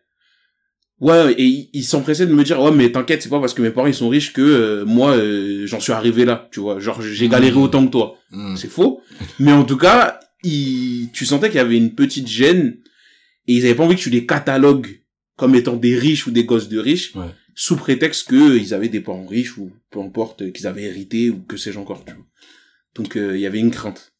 ouais, 1.02 1.34
et 1.38 1.70
ils- 1.74 1.84
s'empressaient 1.84 2.28
de 2.28 2.34
me 2.34 2.44
dire 2.44 2.62
ouais 2.62 2.72
mais 2.72 2.92
t'inquiète, 2.92 3.22
c'est 3.24 3.30
pas 3.30 3.40
parce 3.40 3.54
que 3.54 3.62
mes 3.62 3.70
parents 3.72 3.88
ils 3.88 3.94
sont 3.94 4.10
riches 4.10 4.34
que 4.34 4.42
euh, 4.42 4.86
moi 4.86 5.12
euh, 5.12 5.66
j'en 5.66 5.80
suis 5.80 5.92
arrivé 5.94 6.26
là, 6.26 6.48
tu 6.52 6.60
vois, 6.60 6.80
genre 6.80 7.02
j'ai 7.02 7.28
galéré 7.28 7.56
Mhm. 7.58 7.64
autant 7.64 7.86
que 7.86 7.92
toi. 7.92 8.16
Hmm. 8.32 8.56
C'est 8.56 8.70
faux, 8.70 9.02
mais 9.40 9.52
en 9.52 9.64
tout 9.64 9.78
cas, 9.78 10.20
ils, 10.44 11.10
tu 11.14 11.26
sentais 11.26 11.48
qu'il 11.50 11.58
y 11.58 11.62
avait 11.62 11.78
une 11.78 11.96
petite 11.96 12.28
gêne 12.28 12.78
et 13.48 13.54
ils 13.54 13.66
avaient 13.66 13.76
pas 13.76 13.84
envie 13.84 13.96
que 13.96 14.02
tu 14.02 14.10
les 14.10 14.26
catalogues 14.26 15.02
comme 15.38 15.56
étant 15.56 15.76
des 15.76 15.98
riches 15.98 16.28
ou 16.28 16.32
des 16.32 16.46
gosses 16.46 16.70
de 16.70 16.80
riches 16.80 17.16
Ouais. 17.16 17.30
sous 17.56 17.76
prétexte 17.76 18.30
que 18.30 18.36
euh, 18.54 18.58
ils 18.58 18.74
avaient 18.74 18.90
des 18.90 19.02
parents 19.02 19.26
riches 19.28 19.58
ou 19.58 19.72
peu 19.92 20.00
importe 20.00 20.42
euh, 20.44 20.52
qu'ils 20.52 20.68
avaient 20.68 20.84
hérité 20.84 21.30
ou 21.30 21.42
que 21.42 21.58
sais-je 21.58 21.78
encore, 21.80 22.04
tu 22.06 22.14
vois. 22.14 22.24
Donc 22.96 23.18
euh, 23.18 23.36
il 23.38 23.42
y 23.42 23.46
avait 23.46 23.60
une 23.60 23.72
crainte. 23.72 24.14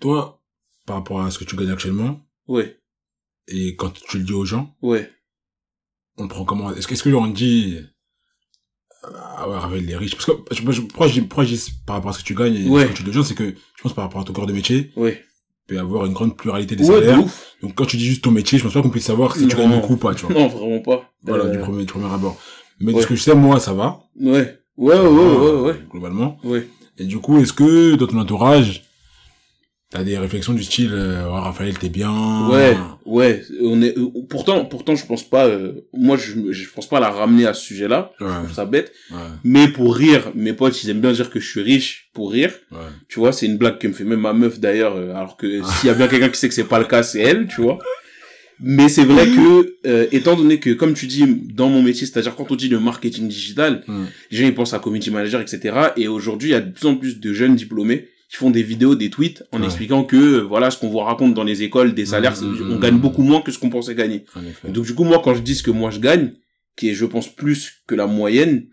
Toi, 0.00 0.42
par 0.86 0.96
rapport 0.96 1.22
à 1.22 1.30
ce 1.30 1.38
que 1.38 1.44
tu 1.44 1.56
gagnes 1.56 1.70
actuellement, 1.70 2.20
Ouais, 2.48 2.78
et 3.48 3.76
quand 3.76 3.90
tu 3.90 4.18
le 4.18 4.24
dis 4.24 4.32
aux 4.32 4.44
gens, 4.44 4.76
ouais. 4.82 5.10
on 6.16 6.26
prend 6.28 6.44
comment 6.44 6.74
Est-ce 6.74 6.86
que, 6.88 6.94
est-ce 6.94 7.02
que 7.04 7.10
on 7.10 7.26
dit 7.28 7.78
ah 9.02 9.48
ouais, 9.48 9.56
Ravel, 9.56 9.86
les 9.86 9.96
riches 9.96 10.14
Parce 10.14 10.26
que 10.26 10.32
je, 10.54 10.70
je, 10.72 10.80
pourquoi, 10.82 11.08
je 11.08 11.14
dis, 11.14 11.20
pourquoi 11.22 11.44
je 11.44 11.54
dis 11.54 11.70
par 11.86 11.96
rapport 11.96 12.10
à 12.10 12.12
ce 12.12 12.18
que 12.18 12.24
tu 12.24 12.34
gagnes 12.34 12.54
et 12.56 12.68
Ouais. 12.68 12.84
ce 12.86 12.90
que 12.90 12.96
tu 12.98 13.02
dis 13.04 13.08
aux 13.10 13.12
gens, 13.14 13.24
c'est 13.24 13.34
que 13.34 13.54
je 13.76 13.82
pense 13.82 13.94
par 13.94 14.04
rapport 14.04 14.20
à 14.20 14.24
ton 14.24 14.32
corps 14.34 14.46
de 14.46 14.52
métier, 14.52 14.92
Ouais. 14.96 15.24
Il 15.70 15.74
peut 15.74 15.74
y 15.76 15.78
avoir 15.78 16.04
une 16.06 16.12
grande 16.12 16.36
pluralité 16.36 16.74
des 16.74 16.88
Ouais, 16.88 16.96
salaires. 17.00 17.24
ouf. 17.24 17.54
Donc 17.62 17.74
quand 17.76 17.84
tu 17.84 17.96
dis 17.96 18.04
juste 18.04 18.22
ton 18.24 18.30
métier, 18.32 18.58
je 18.58 18.64
pense 18.64 18.72
pas 18.74 18.82
qu'on 18.82 18.90
puisse 18.90 19.04
savoir 19.04 19.36
si 19.36 19.46
tu 19.46 19.56
gagnes 19.56 19.70
beaucoup 19.70 19.92
ou 19.94 19.96
pas, 19.96 20.14
tu 20.14 20.26
vois. 20.26 20.34
Non, 20.34 20.48
vraiment 20.48 20.80
pas. 20.80 21.04
Voilà, 21.22 21.44
Euh, 21.44 21.50
du 21.52 21.58
premier, 21.58 21.84
du 21.84 21.92
premier 21.92 22.12
abord. 22.12 22.36
Mais 22.80 22.92
de 22.92 23.00
ce 23.00 23.06
que 23.06 23.14
je 23.14 23.22
sais, 23.22 23.34
moi, 23.34 23.60
ça 23.60 23.72
va. 23.72 24.00
Ouais. 24.20 24.58
Ouais, 24.76 24.98
ouais, 24.98 24.98
ouais, 24.98 25.36
ouais, 25.50 25.60
ouais. 25.60 25.74
Globalement. 25.90 26.38
Ouais. 26.42 26.66
Et 26.98 27.04
du 27.04 27.18
coup, 27.18 27.38
est-ce 27.38 27.52
que 27.52 27.94
dans 27.96 28.06
ton 28.06 28.18
entourage, 28.18 28.82
t'as 29.90 30.04
des 30.04 30.16
réflexions 30.18 30.52
du 30.52 30.62
style, 30.62 30.90
euh, 30.92 31.24
oh, 31.26 31.32
Raphaël, 31.32 31.76
t'es 31.78 31.88
bien. 31.88 32.48
Ouais, 32.48 32.76
ouais. 33.06 33.42
On 33.62 33.82
est, 33.82 33.98
euh, 33.98 34.06
pourtant, 34.28 34.64
pourtant, 34.64 34.94
je 34.94 35.04
pense 35.04 35.22
pas, 35.28 35.46
euh, 35.46 35.72
moi, 35.92 36.16
je, 36.16 36.52
je 36.52 36.68
pense 36.70 36.88
pas 36.88 37.00
la 37.00 37.10
ramener 37.10 37.46
à 37.46 37.54
ce 37.54 37.62
sujet-là. 37.62 38.12
Ouais, 38.20 38.26
Je 38.28 38.44
trouve 38.44 38.52
ça 38.54 38.66
bête. 38.66 38.92
ouais, 39.10 39.18
Mais 39.42 39.68
pour 39.68 39.94
rire, 39.96 40.30
mes 40.34 40.52
potes, 40.52 40.82
ils 40.84 40.90
aiment 40.90 41.00
bien 41.00 41.12
dire 41.12 41.28
que 41.30 41.40
je 41.40 41.48
suis 41.48 41.62
riche 41.62 42.08
pour 42.14 42.30
rire. 42.30 42.52
ouais. 42.70 42.78
Tu 43.08 43.18
vois, 43.18 43.32
c'est 43.32 43.46
une 43.46 43.56
blague 43.58 43.78
que 43.78 43.88
me 43.88 43.92
fait 43.92 44.04
même 44.04 44.20
ma 44.20 44.32
meuf 44.32 44.60
d'ailleurs, 44.60 44.94
euh, 44.96 45.10
alors 45.14 45.36
que 45.36 45.60
s'il 45.64 45.88
y 45.88 45.90
a 45.90 45.94
bien 45.94 46.06
quelqu'un 46.06 46.28
qui 46.28 46.38
sait 46.38 46.48
que 46.48 46.54
c'est 46.54 46.64
pas 46.64 46.78
le 46.78 46.84
cas, 46.86 47.02
c'est 47.02 47.20
elle, 47.20 47.48
tu 47.48 47.60
vois. 47.60 47.78
Mais 48.62 48.90
c'est 48.90 49.06
vrai 49.06 49.24
que, 49.26 49.76
euh, 49.86 50.06
étant 50.12 50.36
donné 50.36 50.60
que, 50.60 50.68
comme 50.70 50.92
tu 50.92 51.06
dis, 51.06 51.24
dans 51.54 51.70
mon 51.70 51.82
métier, 51.82 52.06
c'est-à-dire 52.06 52.36
quand 52.36 52.52
on 52.52 52.56
dit 52.56 52.68
le 52.68 52.78
marketing 52.78 53.26
digital, 53.26 53.82
les 54.30 54.36
gens 54.36 54.44
ils 54.46 54.54
pensent 54.54 54.74
à 54.74 54.78
community 54.78 55.10
manager, 55.10 55.40
etc. 55.40 55.74
Et 55.96 56.08
aujourd'hui, 56.08 56.50
il 56.50 56.52
y 56.52 56.54
a 56.54 56.60
de 56.60 56.70
plus 56.70 56.86
en 56.86 56.94
plus 56.96 57.18
de 57.20 57.32
jeunes 57.32 57.56
diplômés 57.56 58.09
qui 58.30 58.36
font 58.36 58.50
des 58.50 58.62
vidéos, 58.62 58.94
des 58.94 59.10
tweets, 59.10 59.42
en 59.52 59.58
Ouais. 59.58 59.66
expliquant 59.66 60.04
que, 60.04 60.16
euh, 60.16 60.40
voilà, 60.42 60.70
ce 60.70 60.78
qu'on 60.78 60.88
vous 60.88 60.98
raconte 60.98 61.34
dans 61.34 61.42
les 61.44 61.62
écoles, 61.64 61.94
des 61.94 62.06
salaires, 62.06 62.36
c'est- 62.36 62.44
hmm, 62.44 62.70
on 62.72 62.78
gagne 62.78 62.98
beaucoup 62.98 63.22
moins 63.22 63.40
que 63.42 63.50
ce 63.50 63.58
qu'on 63.58 63.70
pensait 63.70 63.94
gagner. 63.96 64.24
Donc 64.68 64.86
du 64.86 64.94
coup, 64.94 65.02
moi, 65.04 65.20
quand 65.22 65.34
je 65.34 65.40
dis 65.40 65.56
ce 65.56 65.62
que 65.64 65.70
moi 65.72 65.90
je 65.90 65.98
gagne, 65.98 66.34
qui 66.76 66.90
est, 66.90 66.94
je 66.94 67.04
pense, 67.06 67.28
plus 67.28 67.82
que 67.88 67.94
la 67.96 68.06
moyenne, 68.06 68.66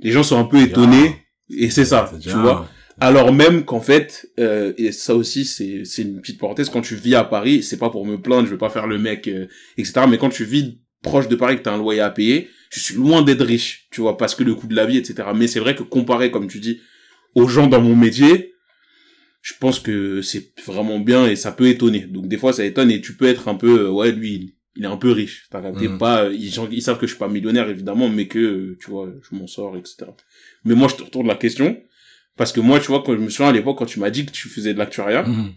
les 0.00 0.10
gens 0.10 0.22
sont 0.24 0.38
un 0.38 0.44
peu 0.44 0.60
étonnés. 0.60 1.16
Et 1.50 1.70
c'est 1.70 1.84
ça, 1.84 2.10
tu 2.20 2.28
vois. 2.30 2.68
Alors 3.02 3.32
même 3.32 3.64
qu'en 3.64 3.80
fait, 3.80 4.30
euh, 4.38 4.72
et 4.76 4.92
ça 4.92 5.14
aussi 5.14 5.44
c'est 5.46 5.84
c'est 5.84 6.02
une 6.02 6.20
petite 6.20 6.38
parenthèse, 6.38 6.68
quand 6.68 6.82
tu 6.82 6.96
vis 6.96 7.14
à 7.14 7.24
Paris, 7.24 7.62
c'est 7.62 7.78
pas 7.78 7.88
pour 7.90 8.04
me 8.04 8.16
plaindre, 8.20 8.44
je 8.46 8.50
veux 8.50 8.58
pas 8.58 8.68
faire 8.70 8.86
le 8.86 8.98
mec, 8.98 9.26
euh, 9.28 9.46
etc. 9.78 10.02
Mais 10.08 10.18
quand 10.18 10.28
tu 10.28 10.44
vis 10.44 10.80
proche 11.02 11.28
de 11.28 11.34
Paris, 11.36 11.56
que 11.56 11.62
t'as 11.62 11.72
un 11.72 11.78
loyer 11.78 12.00
à 12.02 12.10
payer, 12.10 12.48
je 12.70 12.78
suis 12.80 12.94
loin 12.94 13.22
d'être 13.22 13.42
riche, 13.44 13.86
tu 13.90 14.00
vois, 14.02 14.18
parce 14.18 14.34
que 14.34 14.44
le 14.44 14.54
coût 14.54 14.66
de 14.66 14.74
la 14.76 14.84
vie, 14.84 14.98
etc. 14.98 15.14
Mais 15.34 15.46
c'est 15.46 15.60
vrai 15.60 15.74
que 15.74 15.82
comparé, 15.82 16.30
comme 16.30 16.46
tu 16.46 16.58
dis, 16.60 16.80
aux 17.34 17.48
gens 17.48 17.68
dans 17.68 17.80
mon 17.80 17.96
métier, 17.96 18.49
je 19.42 19.54
pense 19.58 19.78
que 19.80 20.22
c'est 20.22 20.52
vraiment 20.66 20.98
bien 20.98 21.26
et 21.26 21.36
ça 21.36 21.52
peut 21.52 21.68
étonner. 21.68 22.00
Donc 22.00 22.28
des 22.28 22.36
fois 22.36 22.52
ça 22.52 22.64
étonne 22.64 22.90
et 22.90 23.00
tu 23.00 23.14
peux 23.14 23.26
être 23.26 23.48
un 23.48 23.54
peu, 23.54 23.86
euh, 23.86 23.90
ouais, 23.90 24.12
lui, 24.12 24.54
il, 24.76 24.84
est 24.84 24.86
un 24.86 24.96
peu 24.96 25.10
riche. 25.10 25.46
T'as 25.50 25.60
capté 25.62 25.88
Mhm. 25.88 25.98
pas, 25.98 26.28
ils, 26.30 26.52
savent 26.82 26.98
que 26.98 27.06
je 27.06 27.12
suis 27.12 27.18
pas 27.18 27.28
millionnaire 27.28 27.68
évidemment, 27.68 28.08
mais 28.08 28.26
que, 28.28 28.38
euh, 28.38 28.78
tu 28.80 28.90
vois, 28.90 29.08
je 29.28 29.34
m'en 29.36 29.46
sors, 29.46 29.76
etc. 29.76 30.06
Mais 30.64 30.74
moi 30.74 30.88
je 30.88 30.96
te 30.96 31.02
retourne 31.02 31.26
la 31.26 31.34
question. 31.36 31.80
Parce 32.36 32.52
que 32.52 32.60
moi, 32.60 32.80
tu 32.80 32.86
vois, 32.86 33.02
quand 33.04 33.12
je 33.12 33.18
me 33.18 33.28
souviens 33.28 33.50
à 33.50 33.52
l'époque, 33.52 33.76
quand 33.78 33.84
tu 33.86 34.00
m'as 34.00 34.08
dit 34.08 34.24
que 34.24 34.30
tu 34.30 34.48
faisais 34.48 34.72
de 34.72 34.78
l'actuariat, 34.78 35.24
Mhm. 35.24 35.52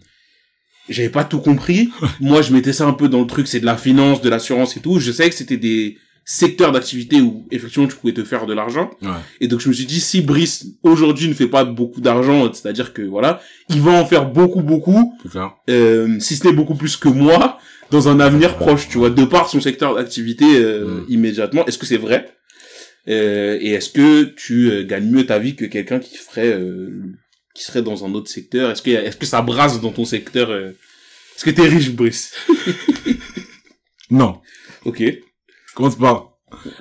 j'avais 0.90 1.08
pas 1.08 1.24
tout 1.24 1.40
compris. 1.40 1.88
moi, 2.20 2.42
je 2.42 2.52
mettais 2.52 2.72
ça 2.74 2.86
un 2.86 2.92
peu 2.92 3.08
dans 3.08 3.20
le 3.22 3.26
truc, 3.26 3.46
c'est 3.48 3.60
de 3.60 3.64
la 3.64 3.76
finance, 3.76 4.20
de 4.20 4.28
l'assurance 4.28 4.76
et 4.76 4.80
tout. 4.80 4.98
Je 4.98 5.10
savais 5.12 5.30
que 5.30 5.36
c'était 5.36 5.56
des 5.56 5.96
secteurs 6.24 6.72
d'activité 6.72 7.20
où, 7.20 7.46
effectivement, 7.50 7.86
tu 7.86 7.96
pouvais 7.96 8.14
te 8.14 8.24
faire 8.24 8.46
de 8.46 8.54
l'argent. 8.54 8.90
Ouais. 9.02 9.08
Et 9.40 9.48
donc, 9.48 9.60
je 9.60 9.68
me 9.68 9.74
suis 9.74 9.84
dit, 9.86 10.00
si 10.00 10.22
Brice, 10.22 10.66
aujourd'hui, 10.82 11.28
ne 11.28 11.34
fait 11.34 11.48
pas 11.48 11.64
beaucoup 11.64 12.00
d'argent, 12.00 12.50
c'est-à-dire 12.52 12.92
que, 12.94 13.02
voilà, 13.02 13.40
il 13.68 13.80
va 13.80 13.92
en 13.92 14.06
faire 14.06 14.26
beaucoup, 14.30 14.62
beaucoup, 14.62 15.14
euh, 15.68 16.18
si 16.20 16.36
ce 16.36 16.46
n'est 16.46 16.52
beaucoup 16.54 16.74
plus 16.76 16.96
que 16.96 17.08
moi, 17.08 17.58
dans 17.90 18.08
un 18.08 18.18
avenir 18.20 18.56
proche, 18.56 18.88
tu 18.88 18.98
vois, 18.98 19.10
de 19.10 19.24
par 19.24 19.48
son 19.50 19.60
secteur 19.60 19.94
d'activité 19.94 20.44
euh, 20.56 20.84
Mm. 20.86 21.04
immédiatement. 21.08 21.66
Est-ce 21.66 21.78
que 21.78 21.86
c'est 21.86 21.98
vrai? 21.98 22.28
Euh, 23.08 23.58
Et 23.60 23.70
est-ce 23.72 23.90
que 23.90 24.22
tu 24.24 24.70
euh, 24.70 24.82
gagnes 24.84 25.10
mieux 25.10 25.26
ta 25.26 25.38
vie 25.38 25.54
que 25.54 25.66
quelqu'un 25.66 25.98
qui 26.00 26.16
ferait, 26.16 26.52
euh, 26.54 27.02
qui 27.54 27.62
serait 27.64 27.82
dans 27.82 28.04
un 28.06 28.14
autre 28.14 28.30
secteur? 28.30 28.70
Est-ce 28.70 28.80
que, 28.80 28.90
est-ce 28.90 29.16
que 29.18 29.26
ça 29.26 29.42
brasse 29.42 29.80
dans 29.82 29.92
ton 29.92 30.06
secteur 30.06 30.48
euh, 30.50 30.70
Est-ce 31.36 31.44
que 31.44 31.50
t'es 31.50 31.68
riche, 31.68 31.90
Brice? 31.90 32.32
Non. 34.10 34.40
Ok. 34.84 35.02
Je 35.74 35.76
commence 35.76 35.96
par 35.96 36.30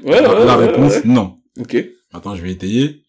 Ouais, 0.03 0.21
la, 0.21 0.31
ouais, 0.39 0.45
la 0.45 0.55
ouais, 0.59 0.67
réponse, 0.67 0.91
ouais. 0.93 1.01
non. 1.05 1.39
Ok. 1.59 1.75
Attends, 2.13 2.35
je 2.35 2.43
vais 2.43 2.51
étayer. 2.51 3.01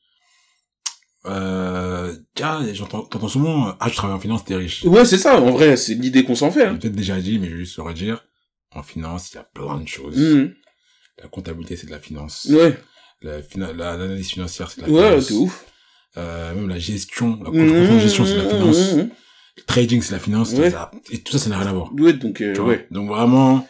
Euh, 1.26 2.14
tiens, 2.34 2.60
j'entends, 2.72 3.02
t'entends 3.02 3.28
souvent, 3.28 3.68
euh, 3.68 3.72
ah, 3.80 3.90
tu 3.90 3.96
travailles 3.96 4.16
en 4.16 4.20
finance, 4.20 4.46
t'es 4.46 4.56
riche. 4.56 4.82
Ouais, 4.84 5.04
c'est 5.04 5.18
ça. 5.18 5.38
En 5.40 5.50
vrai, 5.50 5.76
c'est 5.76 5.94
l'idée 5.94 6.24
qu'on 6.24 6.34
s'en 6.34 6.50
fait. 6.50 6.64
Hein. 6.64 6.76
peut-être 6.76 6.94
déjà 6.94 7.20
dit, 7.20 7.38
mais 7.38 7.48
je 7.48 7.52
vais 7.52 7.58
juste 7.60 7.76
le 7.76 7.82
redire. 7.82 8.24
En 8.74 8.82
finance, 8.82 9.30
il 9.32 9.36
y 9.36 9.38
a 9.40 9.44
plein 9.44 9.78
de 9.78 9.86
choses. 9.88 10.16
Mhm. 10.16 10.54
La 11.22 11.28
comptabilité, 11.28 11.76
c'est 11.76 11.86
de 11.86 11.90
la 11.92 12.00
finance. 12.00 12.46
Ouais. 12.50 12.78
La 13.20 13.42
fina- 13.42 13.72
l'analyse 13.74 14.30
financière, 14.30 14.70
c'est 14.70 14.80
de 14.82 14.86
la 14.86 14.92
Ouais, 14.92 15.08
finance. 15.10 15.24
c'est 15.26 15.34
ouf. 15.34 15.64
Euh, 16.16 16.54
même 16.54 16.68
la 16.70 16.78
gestion, 16.78 17.38
la 17.44 17.50
de 17.50 17.98
gestion, 18.00 18.24
c'est 18.24 18.36
de 18.36 18.40
la 18.42 18.48
finance. 18.48 18.92
Mhm. 18.94 19.10
Le 19.58 19.62
trading, 19.64 20.00
c'est 20.02 20.08
de 20.10 20.14
la 20.14 20.20
finance. 20.20 20.52
Ouais. 20.54 20.72
Et 21.10 21.18
tout 21.22 21.32
ça, 21.32 21.38
ça 21.38 21.50
n'a 21.50 21.58
rien 21.58 21.68
à 21.68 21.72
voir. 21.74 21.92
Ouais, 21.94 22.14
donc, 22.14 22.40
euh, 22.40 22.56
ouais. 22.58 22.86
Donc 22.90 23.08
vraiment, 23.08 23.66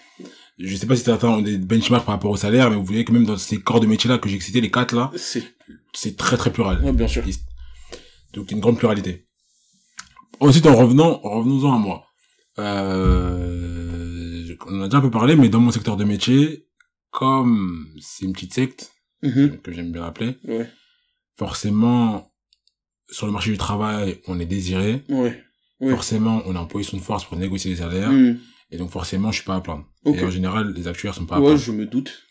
je 0.59 0.77
sais 0.77 0.87
pas 0.87 0.97
si 0.97 1.03
certains 1.03 1.29
ont 1.29 1.43
des 1.43 1.59
benchmarks 1.59 2.05
par 2.05 2.15
rapport 2.15 2.31
au 2.31 2.37
salaire, 2.37 2.71
mais 2.71 2.77
vous 2.77 2.85
voyez 2.85 3.05
que 3.05 3.13
même 3.13 3.25
dans 3.27 3.37
ces 3.37 3.59
corps 3.61 3.81
de 3.81 3.87
métier 3.87 4.09
là 4.09 4.19
que 4.19 4.29
j'ai 4.29 4.39
cité, 4.41 4.61
les 4.61 4.71
quatre 4.71 4.95
là, 4.95 5.11
C'est, 5.17 6.17
très 6.17 6.37
très 6.37 6.53
plural. 6.53 6.83
ouais, 6.85 6.93
bien 6.93 7.09
sûr. 7.09 7.25
Donc 8.33 8.51
une 8.51 8.61
grande 8.61 8.79
pluralité. 8.79 9.27
Ensuite, 10.41 10.67
en 10.67 10.75
revenant, 10.77 11.19
revenons-en 11.23 11.75
à 11.75 11.79
moi. 11.79 12.07
Euh, 12.59 14.57
on 14.67 14.79
en 14.81 14.83
a 14.83 14.85
déjà 14.89 14.99
un 14.99 15.03
peu 15.03 15.11
parlé, 15.11 15.37
mais 15.37 15.49
dans 15.49 15.61
mon 15.61 15.71
secteur 15.71 15.97
de 15.97 16.05
métier, 16.05 16.67
comme 17.11 17.87
c'est 18.01 18.25
une 18.25 18.33
petite 18.33 18.55
secte, 18.55 18.93
Mhm. 19.23 19.59
que 19.63 19.73
j'aime 19.73 19.93
bien 19.93 20.03
rappeler, 20.03 20.37
Ouais. 20.45 20.69
forcément, 21.39 22.31
sur 23.11 23.27
le 23.27 23.33
marché 23.33 23.51
du 23.51 23.59
travail, 23.59 24.21
on 24.27 24.39
est 24.41 24.47
désiré. 24.47 25.03
Ouais. 25.09 25.41
Forcément, 25.91 26.43
on 26.47 26.55
est 26.55 26.59
en 26.59 26.67
position 26.67 26.97
de 26.97 27.03
force 27.03 27.25
pour 27.25 27.37
négocier 27.37 27.71
les 27.71 27.79
salaires. 27.79 28.11
Mhm. 28.13 28.39
Et 28.71 28.77
donc, 28.77 28.91
forcément, 28.91 29.31
je 29.31 29.37
suis 29.37 29.45
pas 29.45 29.57
à 29.57 29.61
plaindre. 29.61 29.85
Ok. 30.05 30.17
Et 30.19 30.25
en 30.25 30.31
général, 30.31 30.73
les 30.75 30.89
actuaires 30.89 31.15
sont 31.15 31.27
pas 31.27 31.37
à 31.37 31.41
Ouais, 31.41 31.47
plaindre. 31.47 31.61
je 31.61 31.73
me 31.73 31.87
doute. 31.87 32.23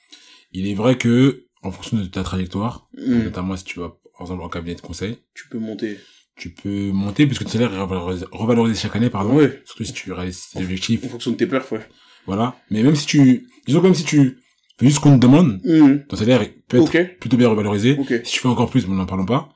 Il 0.52 0.68
est 0.68 0.74
vrai 0.76 0.98
que, 0.98 1.46
en 1.62 1.72
fonction 1.72 1.98
de 1.98 2.06
ta 2.06 2.24
trajectoire, 2.24 2.88
Mhm. 2.98 3.24
notamment 3.24 3.56
si 3.58 3.64
tu 3.64 3.80
vas, 3.80 3.90
par 4.18 4.22
exemple, 4.22 4.44
en 4.44 4.50
cabinet 4.50 4.76
de 4.76 4.82
conseil, 4.82 5.18
Tu 5.34 5.48
peux 5.50 5.58
monter. 5.60 6.00
tu 6.36 6.50
peux 6.52 6.92
monter 6.92 7.26
puisque 7.28 7.44
ton 7.44 7.50
salaire 7.50 7.74
est 7.74 7.80
revalorisé, 7.80 8.26
revalorisé 8.32 8.80
chaque 8.82 8.96
année, 8.96 9.10
pardon. 9.10 9.36
Ouais. 9.36 9.62
Surtout 9.66 9.84
si 9.86 9.94
tu 9.94 10.12
réalises 10.12 10.50
tes 10.52 10.60
objectifs. 10.64 11.04
En 11.06 11.10
fonction 11.10 11.32
de 11.32 11.36
tes 11.38 11.48
perfs, 11.48 11.72
ouais. 11.72 11.88
Voilà. 12.26 12.56
Mais 12.70 12.84
même 12.84 12.96
si 12.96 13.06
tu, 13.06 13.48
disons 13.68 13.80
que 13.80 13.86
même 13.86 13.94
si 13.96 14.04
tu 14.04 14.40
fais 14.78 14.86
juste 14.86 14.98
ce 14.98 15.02
qu'on 15.02 15.16
te 15.18 15.22
demande, 15.22 15.62
Mhm. 15.64 16.06
ton 16.08 16.16
salaire 16.16 16.46
peut 16.68 16.78
être 16.78 17.20
plutôt 17.20 17.38
bien 17.38 17.50
revalorisé. 17.50 17.98
Si 18.24 18.34
tu 18.34 18.40
fais 18.40 18.48
encore 18.48 18.70
plus, 18.70 18.86
bon, 18.86 18.94
n'en 18.94 19.06
parlons 19.06 19.26
pas. 19.26 19.50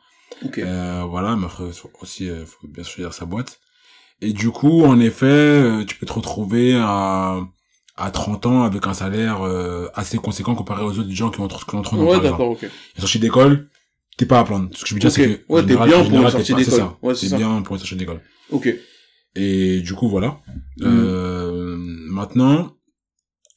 Euh, 0.60 1.03
voilà, 1.10 1.36
mais 1.36 1.46
après, 1.46 1.63
aussi, 2.01 2.29
euh, 2.29 2.46
faut 2.46 2.67
bien 2.67 2.84
choisir 2.84 3.13
sa 3.13 3.25
boîte. 3.25 3.60
Et 4.21 4.33
du 4.33 4.50
coup, 4.50 4.83
en 4.83 5.00
effet, 5.00 5.25
euh, 5.27 5.86
tu 5.86 5.95
peux 5.95 6.05
te 6.05 6.13
retrouver 6.13 6.75
à, 6.75 7.39
à 7.95 8.12
30 8.12 8.45
ans 8.47 8.63
avec 8.63 8.88
un 8.88 8.93
salaire 8.93 9.41
euh, 9.45 9.88
assez 9.93 10.17
conséquent 10.17 10.55
comparé 10.55 10.83
aux 10.83 10.97
autres 10.97 11.12
gens 11.12 11.29
qui 11.29 11.39
ont 11.39 11.47
qui 11.47 11.75
ont 11.75 11.81
30 11.81 12.00
ans. 12.00 12.05
Ouais, 12.05 12.19
d'accord, 12.19 12.50
ok. 12.51 12.63
Et 12.63 13.00
sortie 13.00 13.19
d'école, 13.19 13.69
t'es 14.17 14.25
pas 14.25 14.39
à 14.39 14.43
plaindre. 14.43 14.69
Ce 14.75 14.81
que 14.83 14.89
je 14.89 14.93
veux 14.95 15.00
dire, 15.00 15.09
Ok. 15.09 15.15
c'est 15.15 15.39
que. 15.39 15.53
Ouais, 15.53 15.62
t'es 15.65 15.75
bien 15.75 16.00
en 16.00 16.09
pour 16.09 16.19
une 16.21 16.29
sortie 16.31 16.53
d'école. 16.55 16.74
ça. 16.79 16.97
Ouais, 17.03 17.13
c'est 17.15 17.29
T'es 17.29 17.38
bien 17.38 17.62
pour 17.62 17.75
une 17.75 17.79
sortie 17.79 17.95
d'école. 17.95 18.21
Ok. 18.50 18.69
Et 19.36 19.81
du 19.81 19.93
coup, 19.93 20.09
voilà. 20.09 20.39
Mm. 20.79 20.83
Euh, 20.86 21.75
maintenant, 22.09 22.74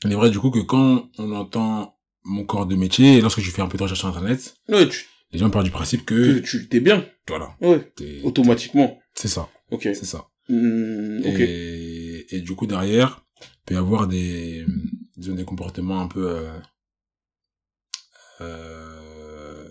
il 0.05 0.12
est 0.12 0.14
vrai, 0.14 0.29
du 0.31 0.38
coup, 0.38 0.50
que 0.50 0.59
quand 0.59 1.09
on 1.19 1.33
entend 1.33 1.97
mon 2.25 2.45
corps 2.45 2.67
de 2.67 2.75
métier, 2.76 3.17
et 3.17 3.21
lorsque 3.23 3.40
je 3.40 3.50
fais 3.50 3.62
un 3.62 3.67
peu 3.67 3.79
de 3.79 3.83
recherche 3.83 4.00
sur 4.00 4.09
Internet, 4.09 4.57
Ouais, 4.69 4.87
tu, 4.88 5.07
les 5.33 5.38
gens 5.38 5.49
partent 5.49 5.64
du 5.64 5.71
principe 5.71 6.05
que 6.05 6.38
que, 6.40 6.47
tu 6.47 6.69
t'es 6.69 6.81
bien. 6.81 7.07
voilà, 7.29 7.55
Ouais. 7.62 7.90
t'es- 7.97 8.21
Automatiquement. 8.25 8.99
c'est 9.14 9.29
ça, 9.29 9.49
Ok. 9.71 9.83
c'est 9.85 10.05
ça. 10.05 10.26
Ok. 10.50 11.40
Et, 11.40 12.37
et 12.37 12.40
du 12.40 12.54
coup, 12.54 12.66
derrière, 12.66 13.25
il 13.40 13.47
peut 13.66 13.75
y 13.75 13.78
avoir 13.78 14.07
des, 14.07 14.64
disons, 15.16 15.35
des 15.35 15.45
comportements 15.45 16.00
un 16.00 16.09
peu, 16.09 16.28
euh, 16.28 16.50
euh, 18.40 19.69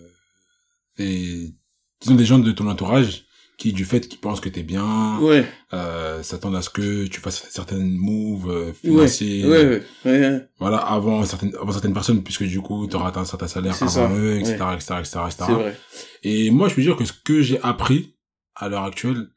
des, 0.98 1.54
disons, 2.02 2.16
des 2.16 2.26
gens 2.26 2.40
de 2.40 2.52
ton 2.52 2.68
entourage 2.68 3.26
qui, 3.58 3.74
du 3.74 3.84
fait 3.84 4.08
qu'ils 4.08 4.20
pensent 4.20 4.40
que 4.40 4.48
t'es 4.48 4.64
bien, 4.64 5.20
Ouais. 5.20 5.46
euh, 5.74 6.24
s'attendent 6.24 6.56
à 6.56 6.62
ce 6.62 6.70
que 6.70 7.08
tu 7.08 7.20
fasses 7.20 7.46
certaines 7.50 7.92
moves 7.98 8.50
euh, 8.50 8.74
financiers, 8.74 9.46
Ouais, 9.46 9.84
ouais. 10.06 10.48
Voilà, 10.60 10.78
avant 10.78 11.26
certaines, 11.26 11.54
avant 11.62 11.74
certaines 11.74 11.94
personnes, 11.94 12.24
puisque 12.24 12.46
du 12.46 12.62
coup, 12.62 12.88
tu 12.88 12.96
auras 12.96 13.10
atteint 13.10 13.22
un 13.22 13.26
certain 13.26 13.48
salaire 13.50 13.76
avant 13.76 13.90
ça, 13.92 14.10
eux, 14.14 14.38
etc., 14.40 14.56
etc., 14.76 14.94
etc., 15.00 15.20
etc. 15.26 15.36
C'est 15.48 15.54
vrai. 15.54 15.78
Et 16.24 16.52
moi, 16.52 16.70
je 16.70 16.76
peux 16.76 16.82
dire 16.82 16.96
que 16.96 17.04
ce 17.04 17.12
que 17.12 17.42
j'ai 17.42 17.60
appris 17.62 18.16
à 18.56 18.70
l'heure 18.70 18.84
actuelle, 18.86 19.28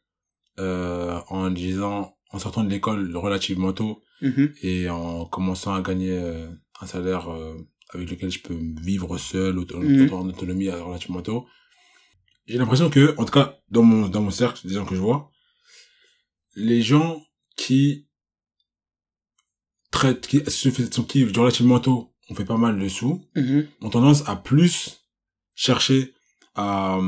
euh, 0.63 1.19
en 1.29 1.51
disant, 1.51 2.17
en 2.31 2.39
sortant 2.39 2.65
de 2.65 2.71
l'école 2.71 3.17
relativement 3.17 3.73
tôt 3.73 4.03
Mhm. 4.23 4.55
et 4.63 4.89
en 4.89 5.25
commençant 5.27 5.75
à 5.75 5.83
gagner 5.83 6.13
euh, 6.13 6.49
un 6.81 6.87
salaire 6.87 7.29
euh, 7.31 7.55
avec 7.93 8.09
lequel 8.11 8.31
je 8.31 8.41
peux 8.41 8.57
vivre 8.81 9.19
seul, 9.19 9.59
auto- 9.59 9.79
Mhm. 9.81 10.13
en 10.13 10.29
autonomie 10.29 10.71
relativement 10.71 11.23
tôt, 11.23 11.47
j'ai 12.47 12.59
l'impression 12.59 12.89
que, 12.91 13.15
en 13.19 13.25
tout 13.25 13.33
cas, 13.33 13.59
dans 13.71 13.83
mon, 13.83 14.09
dans 14.09 14.23
mon 14.23 14.31
cercle, 14.31 14.67
des 14.67 14.75
gens 14.75 14.85
que 14.87 14.95
je 14.95 15.01
vois, 15.01 15.31
les 16.57 16.83
gens 16.83 17.23
qui 17.57 18.07
traitent, 19.91 20.27
qui 20.27 20.39
se 20.51 20.71
sont 20.91 21.05
qui, 21.05 21.25
relativement 21.25 21.81
tôt, 21.81 22.15
on 22.31 22.35
fait 22.35 22.45
pas 22.45 22.57
mal 22.57 22.79
de 22.79 22.89
sous, 22.89 23.21
Mhm. 23.37 23.67
ont 23.83 23.91
tendance 23.91 24.27
à 24.29 24.37
plus 24.37 25.03
chercher 25.55 26.15
à, 26.55 26.99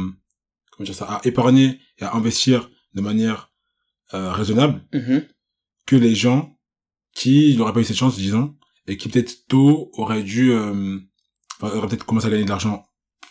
comment 0.70 0.84
dire 0.84 0.94
ça, 0.94 1.06
à 1.06 1.20
épargner 1.26 1.80
et 1.98 2.04
à 2.04 2.14
investir 2.14 2.70
de 2.94 3.00
manière 3.00 3.50
euh, 4.12 4.30
raisonnable 4.32 4.82
Mhm. 4.92 5.24
que 5.86 5.96
les 5.96 6.14
gens 6.14 6.56
qui 7.14 7.56
n'auraient 7.56 7.72
pas 7.72 7.80
eu 7.80 7.84
cette 7.84 7.96
chance, 7.96 8.16
disons, 8.16 8.54
et 8.86 8.96
qui 8.96 9.08
peut-être 9.08 9.46
tôt 9.48 9.90
auraient 9.94 10.22
dû, 10.22 10.52
euh, 10.52 10.98
enfin, 11.60 11.74
auraient 11.76 11.88
peut-être 11.88 12.04
commencé 12.06 12.26
à 12.26 12.30
gagner 12.30 12.44
de 12.44 12.48
l'argent 12.50 12.84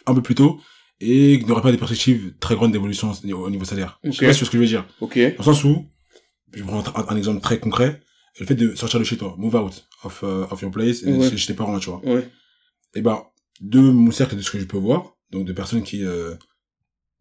un 0.06 0.14
peu 0.16 0.22
plus 0.22 0.36
tôt 0.36 0.60
et 1.00 1.40
qui 1.40 1.46
n'auraient 1.46 1.62
pas 1.62 1.72
des 1.72 1.78
perspectives 1.78 2.36
très 2.40 2.56
grandes 2.56 2.72
d'évolution 2.72 3.12
au 3.12 3.26
niveau- 3.26 3.46
au 3.46 3.50
niveau 3.50 3.66
salaire. 3.66 4.00
Je 4.04 4.12
sais 4.12 4.26
pas 4.26 4.34
si 4.34 4.40
tu 4.40 4.46
vois 4.46 4.48
ce 4.48 4.52
que 4.52 4.58
je 4.58 4.62
veux 4.64 4.68
dire. 4.68 4.86
Ok. 5.00 5.18
Dans 5.18 5.38
le 5.38 5.44
sens 5.44 5.64
où, 5.64 5.86
je 6.54 6.64
prends 6.64 6.84
un, 6.98 7.06
un 7.10 7.16
exemple 7.18 7.40
très 7.42 7.60
concret, 7.60 8.02
le 8.40 8.46
fait 8.46 8.56
de 8.56 8.74
sortir 8.76 9.00
de 9.00 9.04
chez 9.06 9.18
toi, 9.18 9.36
move 9.38 9.56
out 9.56 9.88
of, 10.04 10.22
uh, 10.24 10.52
of 10.52 10.62
your 10.62 10.72
place, 10.72 11.04
et 11.04 11.14
Ouais. 11.14 11.30
chez, 11.30 11.38
chez 11.38 11.48
tes 11.48 11.54
parents, 11.54 11.78
tu 11.80 11.90
vois. 11.92 12.04
Ouais. 12.06 12.28
Et 12.96 13.02
ben, 13.02 13.24
de 13.62 13.80
mon 13.80 14.12
cercle 14.12 14.36
de 14.36 14.42
ce 14.42 14.50
que 14.52 14.60
je 14.60 14.66
peux 14.66 14.78
voir, 14.78 15.16
donc 15.32 15.46
de 15.46 15.54
personnes 15.54 15.84
qui, 15.84 16.04
euh, 16.04 16.36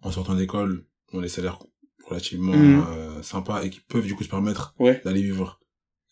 en 0.00 0.10
sortant 0.10 0.34
d'école, 0.34 0.86
ont 1.12 1.20
des 1.20 1.28
salaires 1.28 1.58
relativement 2.12 2.52
Mhm. 2.56 2.84
euh, 2.90 3.22
sympas 3.22 3.62
et 3.62 3.70
qui 3.70 3.80
peuvent 3.80 4.04
du 4.06 4.14
coup 4.14 4.24
se 4.24 4.28
permettre 4.28 4.74
Ouais. 4.78 5.00
d'aller 5.04 5.22
vivre 5.22 5.58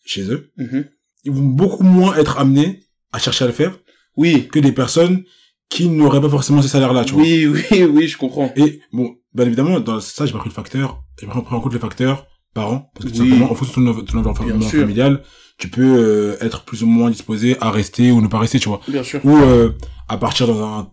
chez 0.05 0.23
eux, 0.31 0.51
Mhm. 0.57 0.85
ils 1.23 1.31
vont 1.31 1.43
beaucoup 1.61 1.83
moins 1.83 2.15
être 2.15 2.37
amenés 2.37 2.83
à 3.13 3.19
chercher 3.19 3.43
à 3.45 3.47
le 3.47 3.53
faire 3.53 3.77
Oui. 4.17 4.47
que 4.51 4.59
des 4.59 4.71
personnes 4.71 5.23
qui 5.69 5.87
n'auraient 5.87 6.19
pas 6.21 6.29
forcément 6.29 6.61
ces 6.61 6.67
salaires-là, 6.67 7.05
tu 7.05 7.13
vois. 7.13 7.23
Oui, 7.23 7.45
oui, 7.47 7.61
oui, 7.95 8.07
je 8.07 8.17
comprends. 8.17 8.51
Et 8.57 8.81
bon, 8.91 9.15
bien 9.33 9.45
évidemment, 9.45 9.79
dans 9.79 9.99
ça, 10.01 10.25
j'ai 10.25 10.33
pas 10.33 10.39
pris 10.39 10.49
le 10.49 10.53
facteur, 10.55 11.01
j'ai 11.19 11.27
pas 11.27 11.41
pris 11.41 11.55
en 11.55 11.61
compte 11.61 11.73
le 11.73 11.79
facteur 11.79 12.27
par 12.53 12.69
an 12.73 12.91
parce 12.93 13.05
que 13.05 13.11
tout 13.11 13.21
Oui. 13.21 13.29
simplement 13.29 13.51
en 13.51 13.55
fonction 13.55 13.81
de 13.81 14.01
ton, 14.01 14.25
environnement 14.25 14.67
familial 14.67 15.23
tu 15.57 15.69
peux 15.69 15.83
euh, 15.85 16.35
être 16.41 16.63
plus 16.65 16.81
ou 16.83 16.87
moins 16.87 17.09
disposé 17.11 17.55
à 17.61 17.69
rester 17.71 18.11
ou 18.11 18.19
ne 18.19 18.27
pas 18.27 18.39
rester 18.39 18.59
tu 18.59 18.67
vois 18.67 18.81
Bien 18.89 19.03
sûr. 19.03 19.21
ou 19.23 19.37
euh, 19.37 19.71
à 20.09 20.17
partir 20.17 20.47
dans 20.47 20.61
un 20.61 20.91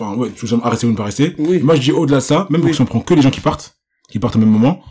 enfin 0.00 0.16
ouais 0.16 0.30
tout 0.30 0.46
simplement 0.48 0.66
à 0.66 0.70
rester 0.70 0.86
ou 0.86 0.90
ne 0.90 0.96
pas 0.96 1.04
rester 1.04 1.34
Oui. 1.38 1.60
moi 1.60 1.76
je 1.76 1.80
dis 1.82 1.92
au-delà 1.92 2.16
de 2.18 2.22
ça 2.22 2.46
même 2.50 2.64
Oui. 2.64 2.74
si 2.74 2.80
on 2.80 2.86
prend 2.86 3.00
que 3.00 3.14
les 3.14 3.22
gens 3.22 3.30
qui 3.30 3.40
partent 3.40 3.76
qui 4.10 4.18
partent 4.18 4.36
au 4.36 4.40
même 4.40 4.50
moment 4.50 4.82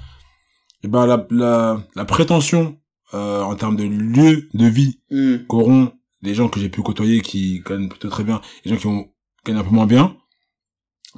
et 0.83 0.87
ben 0.87 1.05
la 1.05 1.25
la, 1.31 1.83
la 1.95 2.05
prétention 2.05 2.77
euh, 3.13 3.41
en 3.41 3.55
termes 3.55 3.75
de 3.75 3.83
lieu 3.83 4.49
de 4.53 4.65
vie 4.67 4.99
Hmm. 5.09 5.37
qu'auront 5.47 5.91
les 6.21 6.33
gens 6.35 6.49
que 6.49 6.59
j'ai 6.59 6.69
pu 6.69 6.81
côtoyer 6.81 7.21
qui 7.21 7.61
gagnent 7.65 7.87
plutôt 7.89 8.09
très 8.09 8.23
bien, 8.23 8.41
les 8.65 8.71
gens 8.71 8.77
qui 8.77 8.87
ont 8.87 9.07
gagnent 9.45 9.57
un 9.57 9.63
peu 9.63 9.69
moins 9.69 9.85
bien, 9.85 10.15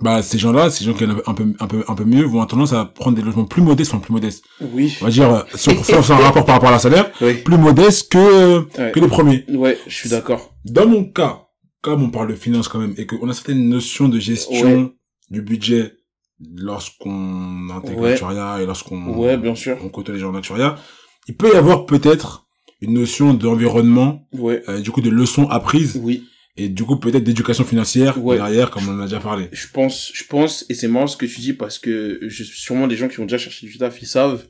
bah 0.02 0.22
ces 0.22 0.38
gens-là, 0.38 0.70
ces 0.70 0.86
gens 0.86 0.94
qui 0.94 1.00
gagnent 1.06 1.18
un 1.26 1.34
peu 1.34 1.54
un 1.60 1.68
peu 1.68 1.84
un 1.88 1.96
peu 1.96 2.06
mieux 2.06 2.24
vont 2.24 2.34
avoir 2.34 2.48
tendance 2.48 2.74
à 2.74 2.86
prendre 2.86 3.16
des 3.18 3.22
logements 3.24 3.46
plus 3.46 3.62
modestes, 3.62 3.92
enfin 3.94 4.02
plus 4.02 4.14
modestes. 4.14 4.44
Oui. 4.62 4.96
On 5.02 5.06
va 5.06 5.12
dire 5.12 5.30
euh, 5.34 5.42
si 5.56 5.70
on 5.70 5.84
fait 5.84 6.14
un 6.14 6.18
rapport 6.18 6.46
par 6.46 6.56
rapport 6.56 6.70
à 6.70 6.74
la 6.74 6.80
salaire, 6.80 7.12
Oui. 7.22 7.36
plus 7.36 7.58
modestes 7.58 8.12
que 8.12 8.60
Ouais. 8.78 8.92
que 8.92 9.00
les 9.00 9.08
premiers. 9.08 9.46
Ouais, 9.50 9.78
je 9.88 9.96
suis 9.96 10.10
d'accord. 10.10 10.54
Dans 10.66 10.88
mon 10.88 11.04
cas, 11.06 11.48
comme 11.82 12.04
on 12.04 12.10
parle 12.12 12.30
de 12.30 12.36
finance 12.36 12.68
quand 12.68 12.80
même 12.80 12.94
et 12.98 13.06
qu'on 13.08 13.30
a 13.30 13.34
certaines 13.34 13.68
notions 13.68 14.08
de 14.10 14.20
gestion 14.20 14.94
du 15.32 15.42
budget 15.42 15.96
lorsqu'on 16.56 17.70
intègre 17.72 18.00
Ouais. 18.02 18.10
l'actuariat 18.12 18.62
et 18.62 18.66
lorsqu'on 18.66 19.14
Ouais, 19.18 19.38
bien 19.38 19.56
sûr. 19.56 19.78
on 19.84 19.90
côtoie 19.90 20.14
les 20.14 20.20
gens 20.20 20.30
en 20.32 20.36
actuariat, 20.36 20.76
il 21.28 21.36
peut 21.36 21.52
y 21.54 21.58
avoir 21.58 21.86
peut-être 21.86 22.46
une 22.82 22.94
notion 22.94 23.34
d'environnement, 23.34 24.28
Ouais. 24.34 24.64
euh, 24.70 24.80
du 24.80 24.92
coup 24.92 25.02
de 25.02 25.10
leçons 25.10 25.48
apprises 25.50 26.00
Oui. 26.02 26.24
et 26.56 26.70
du 26.70 26.84
coup 26.84 26.98
peut-être 26.98 27.24
d'éducation 27.24 27.66
financière 27.66 28.24
Ouais. 28.24 28.38
derrière 28.38 28.72
comme 28.72 28.88
on 28.88 28.94
en 28.94 29.00
a 29.02 29.06
déjà 29.06 29.20
parlé. 29.20 29.50
Je 29.52 29.68
pense, 29.68 30.12
je 30.14 30.24
pense, 30.24 30.66
et 30.70 30.74
c'est 30.74 30.88
marrant 30.88 31.08
ce 31.08 31.18
que 31.18 31.26
tu 31.26 31.42
dis 31.42 31.54
parce 31.54 31.78
que 31.78 32.20
je, 32.22 32.44
sûrement 32.44 32.88
des 32.88 32.96
gens 32.96 33.08
qui 33.10 33.20
ont 33.20 33.26
déjà 33.26 33.38
cherché 33.38 33.68
du 33.68 33.78
taf, 33.78 34.02
ils 34.02 34.08
savent. 34.08 34.46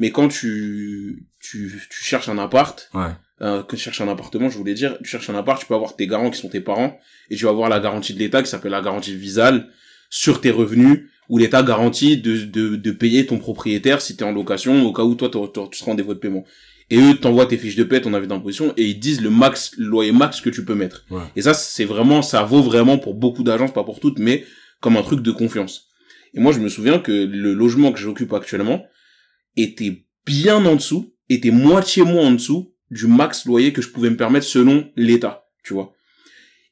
Mais 0.00 0.10
quand 0.12 0.28
tu, 0.28 1.26
tu, 1.40 1.78
tu 1.90 2.02
cherches 2.04 2.28
un 2.30 2.38
appart, 2.38 2.88
Ouais. 2.94 3.10
euh, 3.42 3.62
que 3.62 3.76
tu 3.76 3.82
cherches 3.82 4.00
un 4.00 4.08
appartement, 4.08 4.48
je 4.48 4.56
voulais 4.56 4.72
dire, 4.74 4.96
tu 5.04 5.10
cherches 5.10 5.28
un 5.28 5.34
appart, 5.34 5.60
tu 5.60 5.66
peux 5.66 5.74
avoir 5.74 5.94
tes 5.94 6.06
garants 6.06 6.30
qui 6.30 6.40
sont 6.40 6.48
tes 6.48 6.60
parents, 6.62 6.98
et 7.28 7.36
tu 7.36 7.44
vas 7.44 7.50
avoir 7.50 7.68
la 7.68 7.80
garantie 7.80 8.14
de 8.14 8.18
l'État 8.18 8.42
qui 8.42 8.48
s'appelle 8.48 8.72
la 8.72 8.80
garantie 8.80 9.14
visale 9.14 9.68
sur 10.08 10.40
tes 10.40 10.50
revenus, 10.50 11.02
où 11.30 11.38
l'État 11.38 11.62
garantit 11.62 12.18
de, 12.18 12.44
de, 12.44 12.74
de 12.74 12.90
payer 12.90 13.24
ton 13.24 13.38
propriétaire 13.38 14.02
si 14.02 14.16
t'es 14.16 14.24
en 14.24 14.32
location, 14.32 14.84
au 14.84 14.92
cas 14.92 15.04
où 15.04 15.14
toi 15.14 15.30
tu 15.30 15.78
seras 15.78 15.92
en 15.92 15.94
défaut 15.94 16.12
de 16.12 16.18
paiement. 16.18 16.44
Et 16.90 16.98
eux 16.98 17.14
t'envoient 17.14 17.46
tes 17.46 17.56
fiches 17.56 17.76
de 17.76 17.84
paie, 17.84 18.00
ton 18.00 18.14
avis 18.14 18.26
d'imposition, 18.26 18.74
et 18.76 18.84
ils 18.84 18.98
disent 18.98 19.20
le 19.20 19.30
max, 19.30 19.72
le 19.78 19.86
loyer 19.86 20.10
max 20.10 20.40
que 20.40 20.50
tu 20.50 20.64
peux 20.64 20.74
mettre. 20.74 21.06
Ouais. 21.08 21.22
Et 21.36 21.42
ça, 21.42 21.54
c'est 21.54 21.84
vraiment, 21.84 22.20
ça 22.20 22.42
vaut 22.42 22.62
vraiment 22.62 22.98
pour 22.98 23.14
beaucoup 23.14 23.44
d'agences, 23.44 23.72
pas 23.72 23.84
pour 23.84 24.00
toutes, 24.00 24.18
mais 24.18 24.44
comme 24.80 24.96
un 24.96 25.02
truc 25.02 25.22
de 25.22 25.30
confiance. 25.30 25.86
Et 26.34 26.40
moi, 26.40 26.50
je 26.50 26.58
me 26.58 26.68
souviens 26.68 26.98
que 26.98 27.12
le 27.12 27.54
logement 27.54 27.92
que 27.92 28.00
j'occupe 28.00 28.32
actuellement 28.32 28.84
était 29.56 30.04
bien 30.26 30.64
en 30.66 30.74
dessous, 30.74 31.14
était 31.28 31.52
moitié 31.52 32.02
moins 32.02 32.26
en 32.26 32.32
dessous 32.32 32.74
du 32.90 33.06
max 33.06 33.46
loyer 33.46 33.72
que 33.72 33.82
je 33.82 33.90
pouvais 33.90 34.10
me 34.10 34.16
permettre 34.16 34.46
selon 34.46 34.90
l'État, 34.96 35.44
tu 35.62 35.74
vois. 35.74 35.92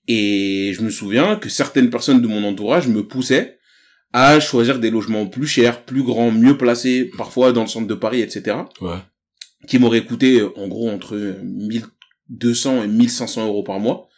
Et 0.08 0.72
je 0.74 0.82
me 0.82 0.90
souviens 0.90 1.36
que 1.36 1.48
certaines 1.48 1.90
personnes 1.90 2.20
de 2.20 2.26
mon 2.26 2.42
entourage 2.42 2.88
me 2.88 3.06
poussaient 3.06 3.57
à 4.12 4.40
choisir 4.40 4.78
des 4.78 4.90
logements 4.90 5.26
plus 5.26 5.46
chers, 5.46 5.84
plus 5.84 6.02
grands, 6.02 6.30
mieux 6.30 6.56
placés, 6.56 7.10
parfois 7.16 7.52
dans 7.52 7.62
le 7.62 7.68
centre 7.68 7.86
de 7.86 7.94
Paris, 7.94 8.20
etc 8.22 8.56
Ouais. 8.80 8.96
qui 9.66 9.78
m'aurait 9.78 10.04
coûté 10.04 10.40
euh, 10.40 10.50
en 10.58 10.66
gros 10.68 10.88
entre 10.88 11.14
euh, 11.16 11.40
1200 11.42 12.84
et 12.84 12.86
1500 12.88 13.46
euros 13.46 13.62
par 13.62 13.80
mois. 13.80 14.08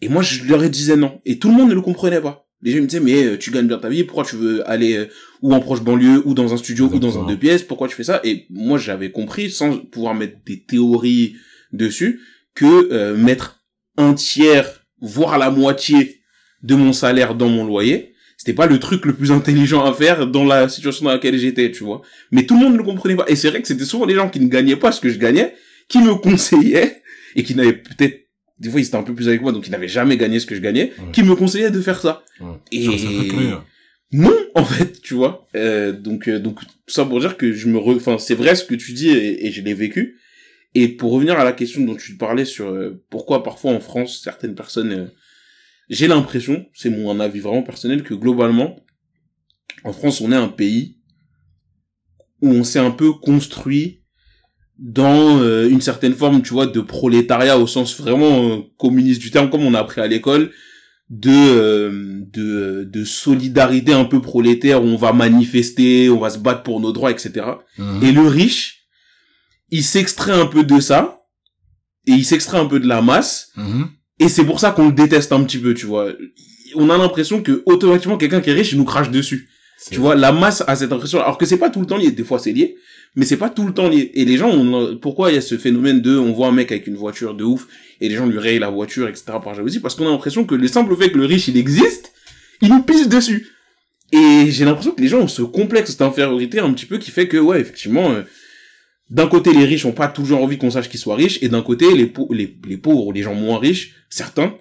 Et 0.00 0.08
moi, 0.08 0.22
je 0.22 0.44
leur 0.44 0.62
disais 0.70 0.96
non. 0.96 1.20
Et 1.26 1.38
tout 1.38 1.48
le 1.48 1.54
monde 1.54 1.68
ne 1.70 1.74
le 1.74 1.82
comprenait 1.82 2.20
pas. 2.20 2.46
Les 2.62 2.72
gens 2.72 2.78
me 2.80 2.86
disaient, 2.86 3.00
mais 3.00 3.24
euh, 3.24 3.38
tu 3.38 3.50
gagnes 3.50 3.66
bien 3.68 3.78
ta 3.78 3.88
vie, 3.88 4.04
pourquoi 4.04 4.24
tu 4.24 4.36
veux 4.36 4.68
aller 4.68 4.96
euh, 4.96 5.06
ou 5.42 5.54
en 5.54 5.60
proche 5.60 5.80
banlieue, 5.82 6.22
ou 6.26 6.34
dans 6.34 6.52
un 6.52 6.56
studio, 6.56 6.88
ou 6.92 6.98
dans 6.98 7.18
un 7.22 7.26
deux 7.26 7.36
pièces, 7.38 7.62
pourquoi 7.62 7.88
tu 7.88 7.94
fais 7.96 8.04
ça? 8.04 8.20
Et 8.24 8.46
moi, 8.50 8.78
j'avais 8.78 9.10
compris, 9.10 9.50
sans 9.50 9.78
pouvoir 9.78 10.14
mettre 10.14 10.36
des 10.46 10.62
théories 10.62 11.36
dessus, 11.72 12.20
que 12.54 12.92
euh, 12.92 13.16
mettre 13.16 13.62
un 13.96 14.12
tiers, 14.14 14.84
voire 15.00 15.38
la 15.38 15.50
moitié 15.50 16.20
de 16.62 16.74
mon 16.74 16.92
salaire 16.92 17.34
dans 17.34 17.48
mon 17.48 17.64
loyer, 17.64 18.09
c'était 18.40 18.54
pas 18.54 18.64
le 18.66 18.78
truc 18.78 19.04
le 19.04 19.12
plus 19.12 19.32
intelligent 19.32 19.84
à 19.84 19.92
faire 19.92 20.26
dans 20.26 20.44
la 20.44 20.66
situation 20.70 21.04
dans 21.04 21.12
laquelle 21.12 21.36
j'étais, 21.36 21.70
tu 21.70 21.84
vois. 21.84 22.00
Mais 22.30 22.46
tout 22.46 22.54
le 22.54 22.60
monde 22.64 22.72
ne 22.72 22.78
le 22.78 22.84
comprenait 22.84 23.14
pas. 23.14 23.26
Et 23.28 23.36
c'est 23.36 23.50
vrai 23.50 23.60
que 23.60 23.68
c'était 23.68 23.84
souvent 23.84 24.06
les 24.06 24.14
gens 24.14 24.30
qui 24.30 24.40
ne 24.40 24.48
gagnaient 24.48 24.76
pas 24.76 24.92
ce 24.92 25.00
que 25.02 25.10
je 25.10 25.18
gagnais, 25.18 25.52
qui 25.88 25.98
me 25.98 26.14
conseillaient, 26.26 27.02
et 27.36 27.42
qui 27.42 27.54
n'avaient 27.54 27.74
peut-être, 27.74 28.28
des 28.58 28.70
fois 28.70 28.80
ils 28.80 28.86
étaient 28.86 28.96
un 28.96 29.02
peu 29.02 29.14
plus 29.14 29.28
avec 29.28 29.42
moi, 29.42 29.52
donc 29.52 29.66
ils 29.66 29.70
n'avaient 29.70 29.88
jamais 29.88 30.16
gagné 30.16 30.40
ce 30.40 30.46
que 30.46 30.54
je 30.54 30.60
gagnais, 30.62 30.92
Ouais. 30.98 31.12
qui 31.12 31.22
me 31.22 31.34
conseillaient 31.36 31.70
de 31.70 31.82
faire 31.82 32.00
ça. 32.00 32.22
ouais. 32.40 32.46
Et-. 32.72 32.88
Non, 34.12 34.34
en 34.54 34.64
fait, 34.64 35.00
tu 35.02 35.12
vois. 35.14 35.46
Euh, 35.54 35.92
donc, 35.92 36.26
euh, 36.26 36.38
donc, 36.38 36.60
ça 36.88 37.04
pour 37.04 37.20
dire 37.20 37.36
que 37.36 37.52
je 37.52 37.68
me, 37.68 37.76
re... 37.78 37.90
enfin, 37.96 38.16
c'est 38.18 38.34
vrai 38.34 38.54
ce 38.56 38.64
que 38.64 38.74
tu 38.74 38.92
dis 38.92 39.10
et, 39.10 39.46
et 39.46 39.52
je 39.52 39.60
l'ai 39.62 39.74
vécu. 39.74 40.16
Et 40.74 40.88
pour 40.88 41.12
revenir 41.12 41.38
à 41.38 41.44
la 41.44 41.52
question 41.52 41.82
dont 41.82 41.94
tu 41.94 42.16
parlais 42.16 42.44
sur 42.44 42.68
euh, 42.70 43.02
pourquoi 43.10 43.42
parfois 43.42 43.72
en 43.72 43.80
France 43.80 44.20
certaines 44.24 44.54
personnes, 44.54 44.92
euh, 44.92 45.04
j'ai 45.90 46.06
l'impression, 46.06 46.64
c'est 46.72 46.88
mon 46.88 47.18
avis 47.20 47.40
vraiment 47.40 47.62
personnel, 47.62 48.02
que 48.04 48.14
globalement, 48.14 48.76
en 49.84 49.92
France, 49.92 50.20
on 50.20 50.30
est 50.32 50.36
un 50.36 50.48
pays 50.48 50.96
où 52.40 52.48
on 52.48 52.64
s'est 52.64 52.78
un 52.78 52.92
peu 52.92 53.12
construit 53.12 54.02
dans 54.78 55.40
euh, 55.40 55.68
une 55.68 55.80
certaine 55.82 56.14
forme, 56.14 56.42
tu 56.42 56.54
vois, 56.54 56.66
de 56.66 56.80
prolétariat 56.80 57.58
au 57.58 57.66
sens 57.66 58.00
vraiment 58.00 58.48
euh, 58.48 58.58
communiste 58.78 59.20
du 59.20 59.30
terme, 59.30 59.50
comme 59.50 59.62
on 59.62 59.74
a 59.74 59.80
appris 59.80 60.00
à 60.00 60.06
l'école, 60.06 60.52
de, 61.10 61.30
euh, 61.30 62.20
de 62.32 62.84
de 62.84 63.04
solidarité 63.04 63.92
un 63.92 64.04
peu 64.04 64.22
prolétaire 64.22 64.82
où 64.82 64.86
on 64.86 64.96
va 64.96 65.12
manifester, 65.12 66.08
on 66.08 66.20
va 66.20 66.30
se 66.30 66.38
battre 66.38 66.62
pour 66.62 66.80
nos 66.80 66.92
droits, 66.92 67.10
etc. 67.10 67.44
Mhm. 67.78 68.04
Et 68.04 68.12
le 68.12 68.22
riche, 68.22 68.86
il 69.70 69.82
s'extrait 69.82 70.32
un 70.32 70.46
peu 70.46 70.62
de 70.64 70.78
ça, 70.80 71.24
et 72.06 72.12
il 72.12 72.24
s'extrait 72.24 72.58
un 72.58 72.66
peu 72.66 72.78
de 72.80 72.86
la 72.86 73.02
masse, 73.02 73.50
Mhm. 73.56 73.88
Et 74.20 74.28
c'est 74.28 74.44
pour 74.44 74.60
ça 74.60 74.70
qu'on 74.70 74.86
le 74.86 74.92
déteste 74.92 75.32
un 75.32 75.42
petit 75.42 75.58
peu, 75.58 75.74
tu 75.74 75.86
vois. 75.86 76.12
On 76.76 76.90
a 76.90 76.98
l'impression 76.98 77.42
que 77.42 77.62
automatiquement 77.66 78.18
quelqu'un 78.18 78.40
qui 78.40 78.50
est 78.50 78.54
riche, 78.54 78.72
il 78.72 78.78
nous 78.78 78.84
crache 78.84 79.10
dessus. 79.10 79.48
Tu 79.90 79.98
vois, 79.98 80.14
la 80.14 80.30
masse 80.30 80.62
a 80.66 80.76
cette 80.76 80.92
impression, 80.92 81.20
alors 81.20 81.38
que 81.38 81.46
c'est 81.46 81.56
pas 81.56 81.70
tout 81.70 81.80
le 81.80 81.86
temps 81.86 81.96
lié, 81.96 82.10
des 82.10 82.22
fois 82.22 82.38
c'est 82.38 82.52
lié, 82.52 82.76
mais 83.16 83.24
c'est 83.24 83.38
pas 83.38 83.48
tout 83.48 83.66
le 83.66 83.72
temps 83.72 83.88
lié. 83.88 84.10
Et 84.12 84.26
les 84.26 84.36
gens, 84.36 84.50
on, 84.50 84.98
pourquoi 84.98 85.30
il 85.30 85.36
y 85.36 85.38
a 85.38 85.40
ce 85.40 85.56
phénomène 85.56 86.02
de, 86.02 86.18
on 86.18 86.32
voit 86.32 86.48
un 86.48 86.52
mec 86.52 86.70
avec 86.70 86.86
une 86.86 86.96
voiture 86.96 87.34
de 87.34 87.44
ouf, 87.44 87.66
et 88.02 88.10
les 88.10 88.14
gens 88.14 88.26
lui 88.26 88.38
rayent 88.38 88.58
la 88.58 88.68
voiture, 88.68 89.08
etc. 89.08 89.24
par 89.42 89.54
jalousie, 89.54 89.80
parce 89.80 89.94
qu'on 89.94 90.06
a 90.06 90.10
l'impression 90.10 90.44
que 90.44 90.54
le 90.54 90.68
simple 90.68 90.94
fait 90.96 91.10
que 91.10 91.16
le 91.16 91.24
riche, 91.24 91.48
il 91.48 91.56
existe, 91.56 92.12
il 92.60 92.68
nous 92.68 92.82
pisse 92.82 93.08
dessus. 93.08 93.48
Et 94.12 94.50
j'ai 94.50 94.66
l'impression 94.66 94.90
que 94.90 95.00
les 95.00 95.08
gens 95.08 95.20
ont 95.20 95.28
ce 95.28 95.42
complexe 95.42 95.96
d'infériorité 95.96 96.58
un 96.58 96.72
petit 96.74 96.86
peu 96.86 96.98
qui 96.98 97.10
fait 97.10 97.26
que, 97.26 97.38
ouais, 97.38 97.60
effectivement, 97.60 98.10
euh, 98.10 98.22
d'un 99.10 99.26
côté, 99.26 99.52
les 99.52 99.64
riches 99.64 99.84
ont 99.84 99.92
pas 99.92 100.08
toujours 100.08 100.42
envie 100.42 100.56
qu'on 100.56 100.70
sache 100.70 100.88
qu'ils 100.88 101.00
soient 101.00 101.16
riches, 101.16 101.42
et 101.42 101.48
d'un 101.48 101.62
côté, 101.62 101.94
les, 101.94 102.06
pau- 102.06 102.32
les, 102.32 102.56
les 102.66 102.76
pauvres 102.78 103.12
les 103.12 103.22
gens 103.22 103.34
moins 103.34 103.58
riches, 103.58 103.94
certains, 104.08 104.56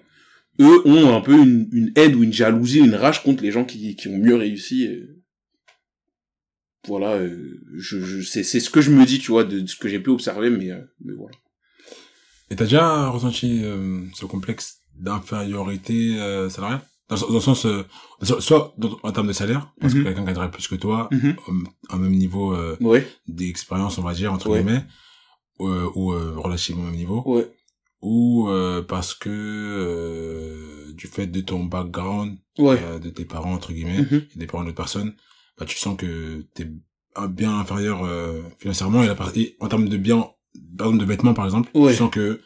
eux 0.60 0.82
ont 0.86 1.16
un 1.16 1.22
peu 1.22 1.34
une, 1.34 1.70
une 1.72 1.92
haine 1.96 2.16
ou 2.16 2.24
une 2.24 2.34
jalousie, 2.34 2.80
une 2.80 2.96
rage 2.96 3.24
contre 3.24 3.44
les 3.44 3.52
gens 3.52 3.64
qui, 3.64 3.96
ont 4.08 4.18
mieux 4.18 4.36
réussi. 4.36 4.90
Voilà, 6.88 7.14
euh, 7.14 7.62
je, 7.76 8.22
c'est, 8.22 8.44
c'est 8.44 8.60
ce 8.60 8.70
que 8.70 8.82
je 8.82 8.92
me 8.92 9.06
dis, 9.06 9.20
tu 9.20 9.32
vois, 9.32 9.44
de, 9.44 9.66
ce 9.66 9.76
que 9.76 9.88
j'ai 9.88 10.00
pu 10.00 10.10
observer, 10.10 10.50
mais, 10.50 10.72
euh, 10.72 10.82
mais 11.06 11.14
voilà. 11.14 11.36
Et 12.50 12.56
t'as 12.56 12.64
déjà 12.64 13.10
ressenti 13.10 13.62
euh, 13.64 14.02
ce 14.16 14.26
complexe 14.26 14.80
d'infériorité 14.96 16.18
salariale? 16.50 16.82
Dans, 17.10 17.17
dans 17.28 17.34
le 17.34 17.39
sens, 17.39 17.65
euh, 17.65 17.84
so- 18.22 18.39
soit 18.39 18.74
dans- 18.78 19.00
en 19.04 19.12
termes 19.12 19.28
de 19.28 19.34
salaire, 19.34 19.72
parce 19.82 19.93
Mhm. 19.93 20.00
que 20.00 20.06
quelqu'un 20.08 20.24
gagnerait 20.26 20.52
plus 20.52 20.67
que 20.67 20.76
toi, 20.76 21.10
Mhm. 21.12 21.36
au- 21.48 21.95
au 21.95 21.98
même 21.98 22.12
niveau 22.13 22.54
euh, 22.54 22.78
Ouais, 22.82 23.08
d'expérience, 23.28 23.98
on 23.98 24.04
va 24.04 24.13
dire, 24.13 24.32
entre 24.32 24.50
Ouais. 24.50 24.62
guillemets, 24.63 24.84
euh, 25.62 25.89
ou 25.95 26.13
euh, 26.13 26.34
relativement 26.38 26.84
au 26.84 26.86
même 26.86 26.95
niveau, 26.95 27.24
ouais, 27.26 27.50
ou 28.02 28.48
euh, 28.50 28.82
parce 28.82 29.13
que 29.13 29.30
euh, 29.30 30.93
du 30.93 31.08
fait 31.08 31.28
de 31.28 31.41
ton 31.41 31.63
background, 31.65 32.38
de 32.58 33.10
tes 33.10 33.26
parents, 33.26 33.54
entre 33.54 33.74
guillemets, 33.74 34.02
Mhm. 34.02 34.22
et 34.36 34.39
des 34.39 34.45
parents 34.48 34.63
d'autres 34.63 34.76
personnes, 34.76 35.13
bah, 35.58 35.65
tu 35.65 35.78
sens 35.78 35.98
que 35.98 36.45
t'es 36.54 36.67
bien 37.30 37.58
inférieur 37.60 38.04
euh, 38.06 38.41
financièrement, 38.60 39.04
et, 39.04 39.08
la 39.08 39.15
et 39.36 39.58
en 39.60 39.67
termes 39.67 39.89
de 39.89 39.98
bien, 39.98 40.28
par 40.78 40.88
exemple 40.88 41.00
de 41.00 41.06
vêtements, 41.06 41.34
par 41.34 41.45
exemple, 41.45 41.69
tu 41.74 41.95
sens 41.95 42.10
que, 42.12 42.39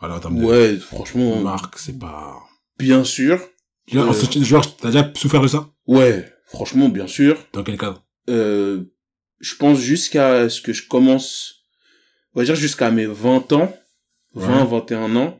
voilà, 0.00 0.16
en 0.16 0.20
termes 0.20 0.38
de 0.38 0.76
franchement, 0.78 1.40
marque, 1.42 1.78
c'est 1.78 1.98
pas... 1.98 2.38
bien 2.78 3.04
sûr. 3.04 3.38
Tu 3.86 3.96
vois, 3.96 4.06
Euh. 4.14 4.42
genre, 4.44 4.76
t'as 4.76 4.88
déjà 4.90 5.12
souffert 5.14 5.40
de 5.40 5.48
ça? 5.48 5.68
Ouais, 5.86 6.26
franchement, 6.46 6.88
bien 6.88 7.06
sûr. 7.06 7.36
Dans 7.52 7.62
quel 7.64 7.76
cadre? 7.78 8.04
Euh, 8.28 8.84
je 9.40 9.54
pense 9.56 9.78
jusqu'à 9.80 10.48
ce 10.48 10.60
que 10.60 10.72
je 10.72 10.86
commence, 10.86 11.64
on 12.34 12.40
va 12.40 12.44
dire 12.44 12.54
jusqu'à 12.54 12.90
mes 12.90 13.06
20 13.06 13.52
ans, 13.52 13.74
20, 14.34 14.64
Ouais. 14.64 14.70
21 14.70 15.16
ans. 15.16 15.38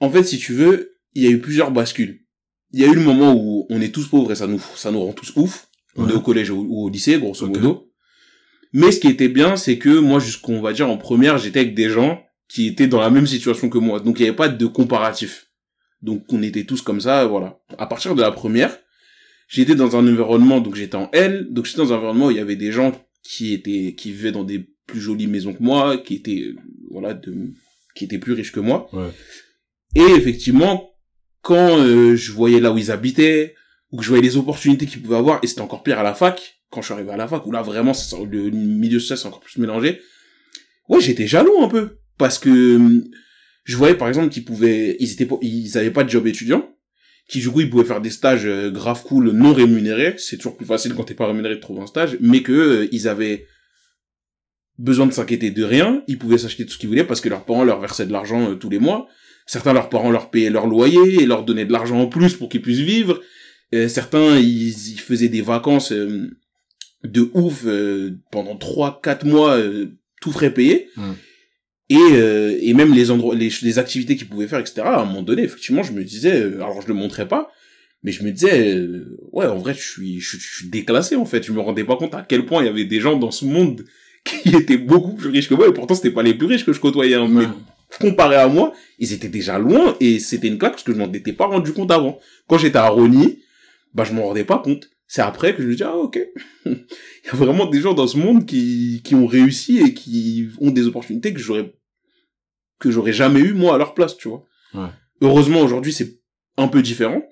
En 0.00 0.10
fait, 0.10 0.24
si 0.24 0.38
tu 0.38 0.54
veux, 0.54 0.96
il 1.14 1.22
y 1.24 1.26
a 1.26 1.30
eu 1.30 1.40
plusieurs 1.40 1.70
bascules. 1.70 2.24
Il 2.72 2.80
y 2.80 2.84
a 2.84 2.88
eu 2.88 2.94
le 2.94 3.02
moment 3.02 3.34
où 3.34 3.66
on 3.68 3.80
est 3.80 3.92
tous 3.94 4.06
pauvres 4.08 4.32
et 4.32 4.36
ça 4.36 4.46
nous, 4.46 4.62
ça 4.76 4.90
nous 4.90 5.00
rend 5.04 5.12
tous 5.12 5.32
ouf. 5.36 5.68
On 5.96 6.08
est 6.08 6.12
au 6.12 6.20
collège 6.20 6.50
ou 6.50 6.66
ou 6.68 6.84
au 6.86 6.88
lycée, 6.88 7.18
grosso 7.18 7.46
modo. 7.46 7.90
Mais 8.72 8.92
ce 8.92 9.00
qui 9.00 9.08
était 9.08 9.28
bien, 9.28 9.56
c'est 9.56 9.76
que 9.78 9.98
moi, 9.98 10.20
jusqu'on 10.20 10.60
va 10.62 10.72
dire 10.72 10.88
en 10.88 10.96
première, 10.96 11.36
j'étais 11.36 11.60
avec 11.60 11.74
des 11.74 11.90
gens 11.90 12.22
qui 12.48 12.68
étaient 12.68 12.86
dans 12.86 13.00
la 13.00 13.10
même 13.10 13.26
situation 13.26 13.68
que 13.68 13.78
moi. 13.78 13.98
Donc 14.00 14.18
il 14.18 14.22
n'y 14.22 14.28
avait 14.28 14.36
pas 14.36 14.48
de 14.48 14.66
comparatif. 14.66 15.49
Donc 16.02 16.32
on 16.32 16.42
était 16.42 16.64
tous 16.64 16.82
comme 16.82 17.00
ça, 17.00 17.26
voilà. 17.26 17.60
À 17.78 17.86
partir 17.86 18.14
de 18.14 18.20
la 18.20 18.32
première, 18.32 18.76
j'étais 19.48 19.74
dans 19.74 19.96
un 19.96 20.06
environnement, 20.06 20.60
donc 20.60 20.74
j'étais 20.74 20.96
en 20.96 21.10
L, 21.12 21.48
donc 21.50 21.66
j'étais 21.66 21.78
dans 21.78 21.92
un 21.92 21.96
environnement 21.96 22.26
où 22.26 22.30
il 22.30 22.36
y 22.36 22.40
avait 22.40 22.56
des 22.56 22.72
gens 22.72 22.92
qui 23.22 23.52
étaient, 23.52 23.94
qui 23.96 24.12
vivaient 24.12 24.32
dans 24.32 24.44
des 24.44 24.66
plus 24.86 25.00
jolies 25.00 25.26
maisons 25.26 25.52
que 25.52 25.62
moi, 25.62 25.98
qui 25.98 26.14
étaient, 26.14 26.54
voilà, 26.90 27.14
de, 27.14 27.52
qui 27.94 28.04
étaient 28.04 28.18
plus 28.18 28.32
riches 28.32 28.52
que 28.52 28.60
moi. 28.60 28.88
Ouais. 28.92 29.10
Et 29.94 30.14
effectivement, 30.16 30.90
quand 31.42 31.78
euh, 31.78 32.16
je 32.16 32.32
voyais 32.32 32.60
là 32.60 32.72
où 32.72 32.78
ils 32.78 32.90
habitaient, 32.90 33.54
ou 33.92 33.98
que 33.98 34.04
je 34.04 34.08
voyais 34.08 34.22
les 34.22 34.36
opportunités 34.36 34.86
qu'ils 34.86 35.02
pouvaient 35.02 35.16
avoir, 35.16 35.40
et 35.42 35.46
c'était 35.46 35.60
encore 35.60 35.82
pire 35.82 35.98
à 35.98 36.02
la 36.02 36.14
fac, 36.14 36.60
quand 36.70 36.80
je 36.80 36.86
suis 36.86 36.94
arrivé 36.94 37.10
à 37.10 37.16
la 37.16 37.26
fac, 37.26 37.44
où 37.46 37.52
là 37.52 37.62
vraiment 37.62 37.92
le 38.30 38.50
milieu 38.50 39.00
social 39.00 39.18
c'est 39.18 39.26
encore 39.26 39.40
plus 39.40 39.58
mélangé, 39.58 40.00
ouais 40.88 41.00
j'étais 41.00 41.26
jaloux 41.26 41.60
un 41.60 41.68
peu, 41.68 41.98
parce 42.16 42.38
que 42.38 43.02
je 43.64 43.76
voyais 43.76 43.94
par 43.94 44.08
exemple 44.08 44.30
qu'ils 44.30 44.44
pouvaient, 44.44 44.96
ils 45.00 45.12
étaient 45.12 45.28
ils 45.42 45.78
avaient 45.78 45.90
pas 45.90 46.04
de 46.04 46.10
job 46.10 46.26
étudiant, 46.26 46.68
qui 47.30 47.38
du 47.38 47.48
coup 47.48 47.60
ils 47.60 47.70
pouvaient 47.70 47.84
faire 47.84 48.00
des 48.00 48.10
stages 48.10 48.44
euh, 48.44 48.70
grave 48.70 49.02
cool 49.04 49.30
non 49.30 49.52
rémunérés, 49.52 50.16
c'est 50.18 50.36
toujours 50.36 50.56
plus 50.56 50.66
facile 50.66 50.94
quand 50.94 51.04
t'es 51.04 51.14
pas 51.14 51.26
rémunéré 51.26 51.54
de 51.54 51.60
trouver 51.60 51.80
un 51.80 51.86
stage, 51.86 52.16
mais 52.20 52.42
que 52.42 52.52
euh, 52.52 52.88
ils 52.90 53.06
avaient 53.06 53.46
besoin 54.78 55.06
de 55.06 55.12
s'inquiéter 55.12 55.50
de 55.50 55.62
rien, 55.62 56.02
ils 56.08 56.18
pouvaient 56.18 56.38
s'acheter 56.38 56.66
tout 56.66 56.72
ce 56.72 56.78
qu'ils 56.78 56.88
voulaient 56.88 57.04
parce 57.04 57.20
que 57.20 57.28
leurs 57.28 57.44
parents 57.44 57.64
leur 57.64 57.80
versaient 57.80 58.06
de 58.06 58.12
l'argent 58.12 58.50
euh, 58.50 58.54
tous 58.56 58.68
les 58.68 58.80
mois. 58.80 59.06
Certains, 59.46 59.72
leurs 59.72 59.88
parents 59.88 60.10
leur 60.10 60.30
payaient 60.30 60.50
leur 60.50 60.66
loyer 60.66 61.22
et 61.22 61.26
leur 61.26 61.44
donnaient 61.44 61.64
de 61.64 61.72
l'argent 61.72 62.00
en 62.00 62.06
plus 62.06 62.34
pour 62.34 62.48
qu'ils 62.48 62.62
puissent 62.62 62.78
vivre. 62.78 63.20
Certains, 63.88 64.36
ils, 64.38 64.92
ils 64.92 65.00
faisaient 65.00 65.28
des 65.28 65.42
vacances 65.42 65.92
de 65.92 67.30
ouf 67.34 67.64
pendant 68.30 68.56
trois, 68.56 69.00
quatre 69.02 69.24
mois, 69.24 69.58
tout 70.20 70.30
frais 70.30 70.52
payé. 70.52 70.88
Mm. 70.96 71.12
Et, 71.90 71.96
euh, 71.98 72.56
et 72.62 72.72
même 72.72 72.94
les 72.94 73.10
endroits, 73.10 73.34
les, 73.34 73.50
les 73.62 73.78
activités 73.78 74.16
qu'ils 74.16 74.28
pouvaient 74.28 74.46
faire, 74.46 74.60
etc. 74.60 74.82
À 74.84 75.00
un 75.00 75.04
moment 75.04 75.22
donné, 75.22 75.42
effectivement, 75.42 75.82
je 75.82 75.92
me 75.92 76.02
disais, 76.04 76.40
euh, 76.40 76.54
alors 76.62 76.80
je 76.80 76.86
le 76.88 76.94
montrais 76.94 77.26
pas, 77.28 77.50
mais 78.04 78.12
je 78.12 78.22
me 78.22 78.30
disais, 78.30 78.74
euh, 78.76 79.18
ouais, 79.32 79.46
en 79.46 79.58
vrai, 79.58 79.74
je 79.74 79.82
suis, 79.82 80.20
je, 80.20 80.28
suis- 80.36 80.38
je 80.38 80.56
suis 80.60 80.68
déclassé 80.68 81.16
en 81.16 81.24
fait. 81.26 81.42
Je 81.44 81.52
me 81.52 81.60
rendais 81.60 81.84
pas 81.84 81.96
compte 81.96 82.14
à 82.14 82.22
quel 82.26 82.46
point 82.46 82.62
il 82.62 82.66
y 82.66 82.68
avait 82.68 82.84
des 82.84 83.00
gens 83.00 83.18
dans 83.18 83.32
ce 83.32 83.44
monde 83.44 83.84
qui 84.24 84.54
étaient 84.54 84.78
beaucoup 84.78 85.14
plus 85.14 85.30
riches 85.30 85.48
que 85.48 85.54
moi, 85.54 85.68
et 85.68 85.72
pourtant 85.74 85.94
c'était 85.96 86.10
pas 86.12 86.22
les 86.22 86.34
plus 86.34 86.46
riches 86.46 86.64
que 86.64 86.72
je 86.72 86.80
côtoyais. 86.80 87.14
hein, 87.16 87.26
mais 87.28 87.46
comparé 88.00 88.36
à 88.36 88.46
moi, 88.46 88.72
ils 89.00 89.12
étaient 89.12 89.28
déjà 89.28 89.58
loin 89.58 89.96
et 89.98 90.20
c'était 90.20 90.46
une 90.46 90.58
claque 90.58 90.72
parce 90.74 90.84
que 90.84 90.92
je 90.92 90.98
m'en 90.98 91.10
étais 91.12 91.32
pas 91.32 91.46
rendu 91.46 91.72
compte 91.72 91.90
avant. 91.90 92.20
Quand 92.46 92.56
j'étais 92.56 92.78
à 92.78 92.88
Rony, 92.88 93.40
bah 93.94 94.04
je 94.04 94.12
m'en 94.12 94.22
rendais 94.28 94.44
pas 94.44 94.58
compte. 94.58 94.90
C'est 95.08 95.22
après 95.22 95.56
que 95.56 95.62
je 95.62 95.66
me 95.66 95.74
dis 95.74 95.82
ah 95.82 95.96
ok, 95.96 96.20
il 96.66 96.72
y 96.72 97.28
a 97.32 97.34
vraiment 97.36 97.66
des 97.66 97.80
gens 97.80 97.94
dans 97.94 98.06
ce 98.06 98.16
monde 98.16 98.46
qui 98.46 99.00
qui 99.02 99.16
ont 99.16 99.26
réussi 99.26 99.80
et 99.80 99.92
qui 99.92 100.46
ont 100.60 100.70
des 100.70 100.86
opportunités 100.86 101.34
que 101.34 101.40
j'aurais 101.40 101.72
que 102.80 102.90
j'aurais 102.90 103.12
jamais 103.12 103.40
eu 103.40 103.52
moi 103.52 103.76
à 103.76 103.78
leur 103.78 103.94
place, 103.94 104.16
tu 104.16 104.28
vois. 104.28 104.44
Ouais. 104.74 104.88
Heureusement 105.20 105.60
aujourd'hui 105.60 105.92
c'est 105.92 106.18
un 106.56 106.66
peu 106.68 106.82
différent, 106.82 107.22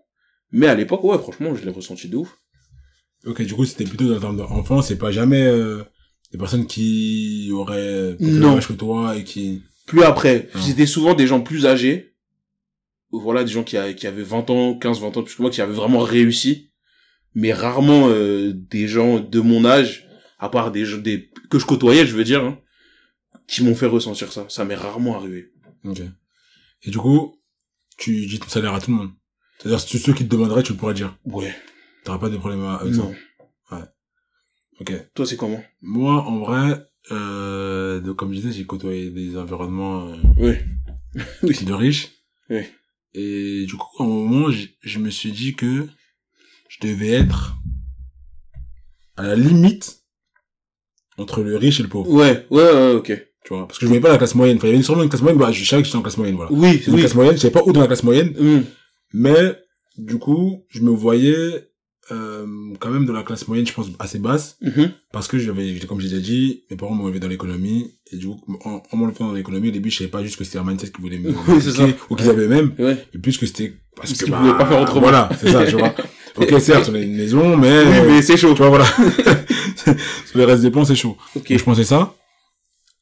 mais 0.53 0.67
à 0.69 0.75
l'époque 0.77 1.03
ouais 1.05 1.19
franchement 1.19 1.55
je 1.57 1.65
l'ai 1.65 1.71
ressenti 1.73 2.09
de 2.09 2.17
ouf. 2.19 2.39
Ok, 3.27 3.43
du 3.43 3.53
coup, 3.55 3.65
c'était 3.65 3.85
plutôt 3.85 4.09
dans 4.15 4.21
termes 4.21 4.37
d'enfants, 4.37 4.81
c'est 4.81 4.97
pas 4.97 5.11
jamais 5.11 5.43
euh, 5.45 5.83
des 6.31 6.39
personnes 6.39 6.67
qui 6.69 7.51
auraient 7.53 8.15
peut-être 8.17 8.21
le 8.31 8.61
que 8.69 8.73
toi 8.75 9.17
et 9.17 9.25
qui... 9.25 9.63
Plus 9.87 10.05
après, 10.05 10.49
Ah. 10.55 10.59
c'était 10.65 10.87
souvent 10.87 11.15
des 11.15 11.27
gens 11.27 11.41
plus 11.41 11.67
âgés. 11.67 12.15
Voilà, 13.11 13.43
des 13.43 13.51
gens 13.51 13.65
qui, 13.65 13.77
a- 13.77 13.93
qui 13.93 14.07
avaient 14.07 14.23
20 14.23 14.51
ans, 14.51 14.79
15, 14.79 15.01
20 15.01 15.17
ans 15.17 15.23
plus 15.25 15.35
que 15.35 15.43
moi, 15.43 15.51
qui 15.51 15.61
avaient 15.61 15.73
vraiment 15.73 15.99
réussi. 15.99 16.71
Mais 17.35 17.53
rarement 17.53 18.09
euh, 18.09 18.53
des 18.55 18.87
gens 18.87 19.19
de 19.19 19.41
mon 19.41 19.65
âge, 19.65 20.07
à 20.39 20.49
part 20.49 20.71
des, 20.71 20.85
gens- 20.85 20.99
des 20.99 21.31
que 21.51 21.59
je 21.59 21.67
côtoyais, 21.67 22.07
je 22.07 22.15
veux 22.15 22.25
dire, 22.25 22.45
hein, 22.45 22.59
qui 23.49 23.65
m'ont 23.65 23.75
fait 23.75 23.87
ressentir 23.87 24.31
ça. 24.33 24.47
Ça 24.49 24.65
m'est 24.65 24.75
rarement 24.77 25.17
arrivé. 25.17 25.51
Ok. 25.85 26.01
Et 26.83 26.91
du 26.91 26.99
coup, 26.99 27.37
tu 27.97 28.27
dis 28.27 28.39
ton 28.39 28.49
salaire 28.49 28.75
à 28.75 28.81
tout 28.81 28.91
le 28.93 28.97
monde. 28.99 29.11
C'est-à-dire, 29.59 29.81
si 29.81 29.99
ceux 29.99 30.13
qui 30.13 30.25
te 30.25 30.31
demanderaient, 30.31 30.63
tu 30.63 30.73
le 30.73 30.79
pourrais 30.79 30.95
dire. 30.95 31.17
Ouais. 31.25 31.53
T'auras 32.05 32.19
pas 32.19 32.29
de 32.29 32.37
problème 32.37 32.63
avec 32.65 32.95
non. 32.95 33.13
ça. 33.71 33.93
Ok. 34.81 34.93
Toi, 35.15 35.27
c'est 35.27 35.37
comment? 35.37 35.61
Moi, 35.83 36.13
en 36.25 36.39
vrai, 36.39 36.87
euh, 37.11 38.01
de, 38.01 38.13
comme 38.13 38.33
je 38.33 38.37
disais, 38.41 38.53
j'ai 38.53 38.65
côtoyé 38.65 39.11
des 39.11 39.37
environnements 39.37 40.07
euh, 40.09 40.17
Ouais. 40.37 40.65
oui. 41.43 41.65
de 41.65 41.73
riches. 41.73 42.11
Oui. 42.49 42.63
Et 43.15 43.65
du 43.67 43.75
coup, 43.75 43.89
à 44.01 44.05
un 44.05 44.09
moment, 44.09 44.51
je, 44.53 44.67
je 44.83 44.99
me 45.01 45.11
suis 45.11 45.33
dit 45.33 45.57
que 45.57 45.89
je 46.69 46.87
devais 46.87 47.09
être 47.09 47.57
à 49.17 49.25
la 49.25 49.35
limite 49.35 50.05
entre 51.17 51.43
le 51.43 51.57
riche 51.57 51.81
et 51.81 51.83
le 51.83 51.89
pauvre. 51.89 52.09
Ouais, 52.13 52.47
ouais, 52.51 52.63
ouais, 52.73 52.93
ok. 52.93 53.13
Tu 53.49 53.55
vois, 53.55 53.67
parce 53.67 53.79
que 53.79 53.87
je 53.87 53.89
voyais 53.89 54.03
pas 54.03 54.11
la 54.11 54.19
classe 54.19 54.35
moyenne. 54.35 54.59
Enfin, 54.59 54.67
il 54.69 54.73
y 54.73 54.75
avait 54.75 54.83
sûrement 54.83 55.03
une 55.03 55.09
classe 55.09 55.23
moyenne, 55.23 55.39
bah, 55.41 55.51
je 55.51 55.65
savais 55.65 55.81
que 55.81 55.87
j'étais 55.87 55.97
en 55.97 56.03
classe 56.03 56.19
moyenne, 56.19 56.37
voilà. 56.37 56.53
Oui, 56.53 56.79
C'est 56.85 56.89
une 56.89 56.97
oui. 56.97 57.01
classe 57.01 57.15
moyenne, 57.15 57.35
je 57.35 57.41
savais 57.41 57.53
pas 57.55 57.63
où 57.65 57.73
dans 57.73 57.81
la 57.81 57.87
classe 57.87 58.03
moyenne, 58.03 58.35
Hum, 58.39 58.65
mais 59.15 59.57
du 59.97 60.19
coup, 60.19 60.65
je 60.69 60.83
me 60.83 60.91
voyais 60.91 61.67
euh, 62.11 62.45
quand 62.79 62.91
même 62.91 63.07
dans 63.07 63.15
la 63.15 63.23
classe 63.23 63.49
moyenne, 63.49 63.67
je 63.67 63.73
pense, 63.73 63.87
assez 64.01 64.19
basse, 64.19 64.59
mhm. 64.61 64.91
parce 65.15 65.29
que 65.29 65.39
j'avais, 65.39 65.79
comme 65.89 65.99
j'ai 65.99 66.11
déjà 66.11 66.21
dit, 66.21 66.65
mes 66.71 66.77
parents 66.77 66.95
m'ont 66.95 67.07
élevé 67.07 67.21
dans 67.21 67.29
l'économie, 67.29 67.91
et 68.13 68.17
du 68.17 68.27
coup, 68.27 68.59
en, 68.67 68.83
en 68.93 68.97
m'élevant 68.99 69.29
dans 69.29 69.33
l'économie, 69.33 69.69
au 69.69 69.73
début, 69.73 69.89
je 69.91 69.97
savais 69.97 70.11
pas 70.11 70.23
juste 70.23 70.37
que 70.37 70.45
c'était 70.45 70.59
un 70.59 70.65
mindset 70.65 70.89
qu'ils 70.91 71.01
voulaient 71.01 71.19
me 71.19 71.31
Oui, 71.49 71.95
ou 72.11 72.17
qu'ils 72.17 72.29
avaient 72.29 72.49
Ouais. 72.79 73.07
et 73.15 73.19
plus 73.19 73.39
que 73.39 73.47
c'était 73.47 73.73
parce 73.97 74.11
Parce 74.11 74.19
que 74.21 74.25
qu'ils 74.27 74.33
bah, 74.35 74.57
pas 74.59 74.67
faire 74.67 74.83
autrement. 74.83 75.01
Voilà, 75.01 75.31
c'est 75.41 75.51
ça, 75.51 75.65
tu 75.65 75.77
vois. 75.77 75.95
Ok, 76.37 76.55
certes, 76.61 76.89
on 76.93 76.95
a 76.95 76.99
une 77.01 77.17
maison, 77.17 77.57
mais, 77.57 77.83
Oui, 77.83 78.07
mais 78.09 78.23
c'est 78.23 78.37
chaud. 78.37 78.53
tu 78.53 78.59
vois, 78.59 78.69
voilà. 78.69 78.85
Sur 80.27 80.37
le 80.39 80.45
reste 80.45 80.63
des 80.63 80.71
plans, 80.71 80.85
c'est 80.85 80.95
chaud. 80.95 81.17
Ok. 81.35 81.49
Donc, 81.49 81.59
je 81.59 81.65
pensais 81.65 81.85
ça. 81.85 82.15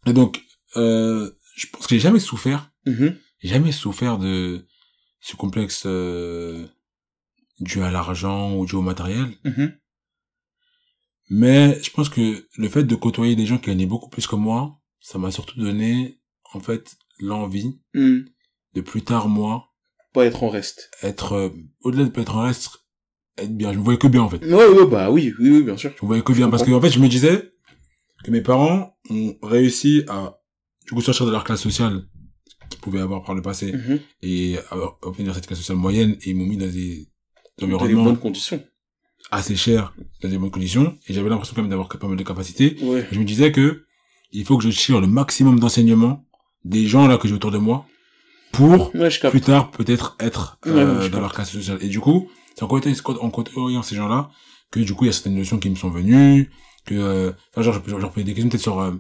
Et 0.07 0.13
donc, 0.13 0.43
euh, 0.77 1.31
je 1.57 1.67
pense 1.69 1.87
que 1.87 1.95
j'ai 1.95 2.01
jamais 2.01 2.21
souffert 2.21 2.71
Mhm. 2.87 3.17
j'ai 3.41 3.49
jamais 3.49 3.73
souffert 3.73 4.19
de 4.19 4.67
ce 5.21 5.35
complexe 5.37 5.83
euh, 5.87 6.67
dû 7.61 7.83
à 7.83 7.91
l'argent 7.91 8.55
ou 8.57 8.65
dû 8.67 8.77
au 8.77 8.83
matériel. 8.83 9.29
Mhm. 9.45 9.73
Mais 11.29 11.83
je 11.83 11.91
pense 11.91 12.09
que 12.09 12.47
le 12.57 12.69
fait 12.69 12.85
de 12.85 12.95
côtoyer 12.95 13.35
des 13.35 13.47
gens 13.47 13.59
qui 13.59 13.67
gagnaient 13.67 13.87
beaucoup 13.87 14.09
plus 14.09 14.27
que 14.27 14.37
moi, 14.37 14.79
ça 15.01 15.19
m'a 15.19 15.31
surtout 15.33 15.59
donné, 15.59 16.21
en 16.53 16.61
fait, 16.61 16.95
l'envie 17.19 17.81
Hum. 17.95 18.25
de 18.75 18.81
plus 18.81 19.03
tard, 19.03 19.29
moi, 19.29 19.73
Pas 20.13 20.25
être 20.27 20.45
en 20.45 20.49
reste. 20.49 20.91
être, 21.03 21.33
euh, 21.33 21.49
au-delà 21.81 22.05
de 22.05 22.11
pas 22.11 22.21
être 22.21 22.37
en 22.37 22.43
reste, 22.43 22.71
être 23.39 23.57
bien. 23.57 23.73
Je 23.73 23.79
me 23.79 23.83
voyais 23.85 23.99
que 23.99 24.07
bien, 24.07 24.23
en 24.23 24.29
fait. 24.31 24.45
Ouais, 24.45 24.69
ouais, 24.69 24.87
bah 24.87 25.11
oui, 25.11 25.35
oui, 25.41 25.51
oui, 25.51 25.63
bien 25.65 25.77
sûr. 25.77 25.91
Je 25.99 26.05
me 26.05 26.07
voyais 26.07 26.23
que 26.23 26.33
bien. 26.33 26.49
Parce 26.49 26.63
que, 26.63 26.71
en 26.71 26.81
fait, 26.81 26.91
je 26.91 27.01
me 27.01 27.09
disais 27.09 27.53
que 28.27 28.31
mes 28.33 28.41
parents 28.43 28.97
ont 29.11 29.37
réussi 29.43 30.03
à, 30.09 30.39
du 30.87 30.95
coup, 30.95 31.01
sortir 31.01 31.27
de 31.27 31.31
leur 31.31 31.45
classe 31.45 31.63
sociale 31.63 32.03
qu'ils 32.69 32.81
pouvaient 32.81 33.01
avoir 33.01 33.23
par 33.23 33.35
le 33.35 33.43
passé 33.43 33.73
Mhm. 33.73 34.01
et 34.23 34.57
obtenir 35.03 35.35
cette 35.35 35.47
classe 35.47 35.61
sociale 35.61 35.79
moyenne 35.79 36.17
et 36.23 36.31
ils 36.31 36.37
m'ont 36.37 36.47
mis 36.47 36.57
dans 36.57 36.67
des 36.67 37.09
Dans 37.59 37.67
environnements 37.67 38.05
bonnes 38.05 38.19
conditions. 38.19 38.63
assez 39.31 39.55
chers 39.57 39.95
dans 40.23 40.29
des 40.29 40.39
bonnes 40.39 40.51
conditions 40.51 40.99
et 41.09 41.15
j'avais 41.15 41.29
l'impression 41.29 41.55
quand 41.55 41.63
même 41.63 41.71
d'avoir 41.71 41.89
pas 41.89 42.07
mal 42.09 42.17
de 42.17 42.23
capacités 42.25 42.77
Ouais. 42.83 43.07
je 43.11 43.19
me 43.19 43.25
disais 43.25 43.51
que 43.53 43.85
il 44.33 44.45
faut 44.45 44.57
que 44.59 44.65
je 44.65 44.71
tire 44.71 45.01
le 45.01 45.07
maximum 45.07 45.59
d'enseignements 45.61 46.25
des 46.65 46.87
gens 46.87 47.07
là 47.07 47.19
que 47.19 47.27
j'ai 47.29 47.35
autour 47.35 47.51
de 47.53 47.59
moi 47.59 47.87
pour 48.53 48.95
Ouais, 48.95 49.09
plus 49.31 49.41
tard 49.41 49.71
peut-être 49.71 50.17
être 50.21 50.59
Ouais, 50.67 50.73
euh, 50.73 51.09
dans 51.09 51.21
leur 51.21 51.33
classe 51.33 51.51
sociale 51.53 51.79
et 51.81 51.89
du 51.89 52.01
coup 52.01 52.29
c'est 52.57 52.63
en 52.65 52.69
en 52.69 53.31
côtoyant 53.31 53.83
ces 53.83 53.95
gens 53.97 54.09
là 54.09 54.31
que 54.73 54.81
du 54.81 54.95
coup 54.95 55.05
il 55.05 55.09
y 55.09 55.11
a 55.11 55.13
certaines 55.13 55.35
notions 55.37 55.59
qui 55.59 55.71
me 55.71 55.77
sont 55.77 55.91
venues 55.91 56.51
que 56.87 56.95
euh, 56.95 57.33
enfin 57.51 57.63
genre 57.63 57.81
je, 57.87 57.95
leur 57.97 58.11
posais 58.13 58.25
des 58.25 58.33
questions 58.35 58.49
peut-être 58.49 58.63
sur 58.63 58.81
euh, 58.81 58.93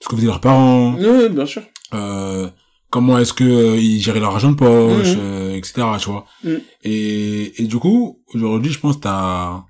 ce 0.00 0.08
que 0.08 0.16
faisaient 0.16 0.26
leurs 0.28 0.40
parents 0.40 0.94
Ouais, 0.96 1.28
bien 1.28 1.46
sûr. 1.46 1.62
euh, 1.94 2.48
comment 2.90 3.18
est-ce 3.18 3.32
que 3.32 3.44
euh, 3.44 3.76
ils 3.76 4.00
géraient 4.00 4.20
leur 4.20 4.34
argent 4.34 4.52
de 4.52 4.56
poche, 4.56 5.14
Mhm. 5.14 5.20
euh, 5.20 5.54
etc. 5.56 5.74
Tu 6.00 6.10
vois. 6.10 6.26
Mhm. 6.44 6.60
Et 6.84 7.62
et 7.62 7.66
du 7.66 7.78
coup 7.78 8.22
aujourd'hui 8.34 8.70
je 8.72 8.78
pense 8.78 8.96
que 8.96 9.00
t'as, 9.02 9.64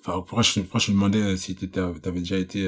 enfin 0.00 0.14
pourquoi 0.26 0.42
je 0.42 0.60
pourquoi 0.60 0.80
je 0.80 0.90
me 0.90 0.96
demandais 0.96 1.36
si 1.36 1.54
t'avais 1.54 2.20
déjà 2.20 2.38
été, 2.38 2.60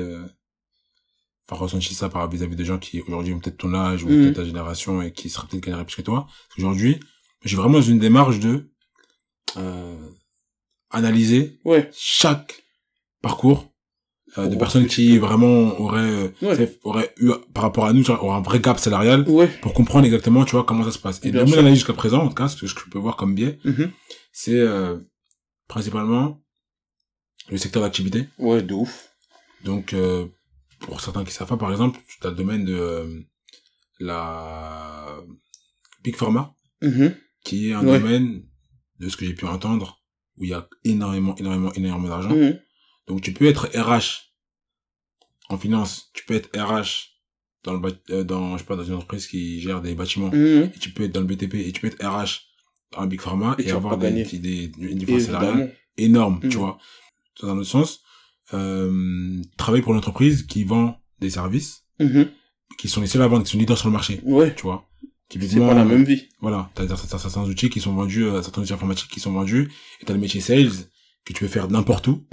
enfin 1.48 1.61
ressenti 1.62 1.94
ça 1.94 2.08
par 2.08 2.28
vis-à-vis 2.30 2.56
des 2.56 2.64
gens 2.64 2.78
qui 2.78 3.00
aujourd'hui 3.00 3.32
ont 3.32 3.38
peut-être 3.40 3.58
ton 3.58 3.74
âge 3.74 4.04
ou 4.04 4.08
Mhm. 4.08 4.22
peut-être 4.22 4.37
ta 4.37 4.44
génération 4.44 5.02
et 5.02 5.12
qui 5.12 5.28
seraient 5.30 5.46
peut-être 5.48 5.64
gagneraient 5.64 5.84
plus 5.87 5.96
que 5.96 6.02
toi. 6.02 6.26
Parce 6.26 6.56
qu'aujourd'hui 6.56 7.00
j'ai 7.44 7.56
vraiment 7.56 7.80
une 7.80 7.98
démarche 7.98 8.38
de 8.40 8.70
analyser 10.90 11.58
Ouais. 11.64 11.90
chaque 11.94 12.64
parcours 13.22 13.72
euh, 14.37 14.44
de 14.44 14.50
Pour 14.50 14.59
personnes 14.59 14.87
qui 14.87 15.16
vraiment 15.18 15.78
auraient, 15.81 16.00
euh, 16.02 16.28
Ouais. 16.42 16.78
auraient 16.85 17.14
eu 17.18 17.31
par 17.54 17.62
rapport 17.64 17.87
à 17.87 17.92
nous 17.92 18.04
genre, 18.04 18.22
auraient 18.22 18.37
un 18.38 18.42
vrai 18.42 18.61
gap 18.61 18.78
salarial 18.78 19.24
Ouais. 19.28 19.48
pour 19.62 19.72
comprendre 19.72 20.04
exactement 20.04 20.44
tu 20.44 20.52
vois 20.52 20.64
comment 20.64 20.85
ça 20.85 20.90
se 20.92 20.98
passe 20.98 21.20
et 21.24 21.31
Bien 21.33 21.44
de 21.44 21.50
mon 21.50 21.57
analyse 21.59 21.78
jusqu'à 21.78 21.94
présent 21.94 22.22
en 22.22 22.28
tout 22.28 22.35
cas 22.35 22.48
ce 22.48 22.57
que 22.61 22.66
je 22.66 22.74
peux 22.90 22.98
voir 22.98 23.16
comme 23.16 23.35
biais 23.35 23.59
Mhm. 23.64 23.90
c'est 24.33 24.52
euh, 24.61 24.98
principalement 25.66 26.40
le 27.50 27.57
secteur 27.57 27.83
d'activité 27.83 28.26
Ouais, 28.38 28.62
de 28.62 28.74
ouf. 28.74 29.09
donc 29.64 29.94
euh, 29.94 30.26
pour 30.81 31.00
certains 31.00 31.24
qui 31.24 31.33
savent 31.33 31.48
pas 31.48 31.57
par 31.57 31.70
exemple 31.70 31.98
tu 32.20 32.26
as 32.26 32.31
le 32.31 32.37
domaine 32.37 32.64
de 32.66 33.24
la 33.98 35.16
big 36.04 36.16
pharma 36.16 36.54
Mhm. 36.83 37.14
qui 37.44 37.70
est 37.70 37.72
un 37.72 37.85
Ouais. 37.87 37.98
domaine 37.98 38.42
de 39.00 39.09
ce 39.09 39.16
que 39.16 39.24
j'ai 39.24 39.35
pu 39.35 39.46
entendre 39.46 40.00
où 40.37 40.44
il 40.44 40.50
y 40.50 40.54
a 40.54 40.68
énormément 40.85 41.35
énormément 41.37 41.72
énormément 41.72 42.09
d'argent 42.09 42.31
Mhm. 42.35 42.59
Donc 43.09 43.21
tu 43.23 43.33
peux 43.33 43.47
être 43.47 43.68
RH 43.75 44.29
en 45.49 45.59
finance, 45.59 46.11
tu 46.14 46.25
peux 46.25 46.35
être 46.35 46.51
RH 46.59 47.09
dans 47.64 47.73
le 47.75 47.81
euh, 48.11 48.23
dans 48.25 48.53
je 48.57 48.62
sais 48.62 48.66
pas 48.66 48.77
dans 48.77 48.85
une 48.85 48.94
entreprise 48.94 49.27
qui 49.27 49.61
gère 49.61 49.81
des 49.81 49.94
bâtiments 49.94 50.31
Mhm. 50.31 50.71
et 50.75 50.79
tu 50.79 50.90
peux 50.90 51.05
être 51.05 51.12
dans 51.12 51.21
le 51.21 51.27
BTP 51.27 51.55
et 51.55 51.73
tu 51.73 51.81
peux 51.81 51.87
être 51.88 52.05
RH 52.05 52.42
dans 52.92 53.01
un 53.01 53.07
big 53.07 53.21
pharma 53.21 53.57
Et 53.59 53.71
avoir 53.71 53.97
des, 53.99 54.11
des, 54.38 54.38
des- 54.38 54.73
une 54.79 54.99
différence 54.99 55.23
salariale 55.23 55.75
énorme, 55.97 56.40
tu 56.42 56.57
vois. 56.59 56.79
Dans 57.40 57.49
un 57.51 57.59
autre 57.59 57.68
sens, 57.68 58.01
euh, 58.55 59.40
travailler 59.57 59.83
pour 59.83 59.92
une 59.92 59.99
entreprise 59.99 60.44
qui 60.47 60.64
vend 60.64 61.01
des 61.21 61.31
services, 61.31 61.85
qui 62.79 62.88
sont 62.88 63.01
les 63.01 63.07
seuls 63.07 63.23
à 63.23 63.27
vendre, 63.29 63.44
qui 63.44 63.51
sont 63.53 63.59
leaders 63.59 63.77
sur 63.79 63.88
le 63.88 63.92
marché, 63.92 64.21
Ouais. 64.25 64.55
tu 64.55 64.62
vois. 64.62 64.85
C'est 65.31 65.38
pas 65.59 65.75
la 65.75 65.85
même 65.85 66.05
vie. 66.05 66.29
voilà, 66.40 66.71
t'as 66.75 66.87
certains, 66.97 67.44
outils 67.44 67.68
qui 67.68 67.81
sont 67.81 67.92
vendus, 67.94 68.25
euh, 68.25 68.40
certains 68.40 68.62
outils 68.62 68.73
informatiques 68.73 69.11
qui 69.11 69.21
sont 69.21 69.33
vendus, 69.33 69.71
et 70.01 70.05
t'as 70.07 70.14
le 70.14 70.18
métier 70.21 70.40
sales, 70.40 70.71
que 71.25 71.33
tu 71.35 71.40
peux 71.44 71.49
faire 71.49 71.68
n'importe 71.68 72.07
où. 72.09 72.25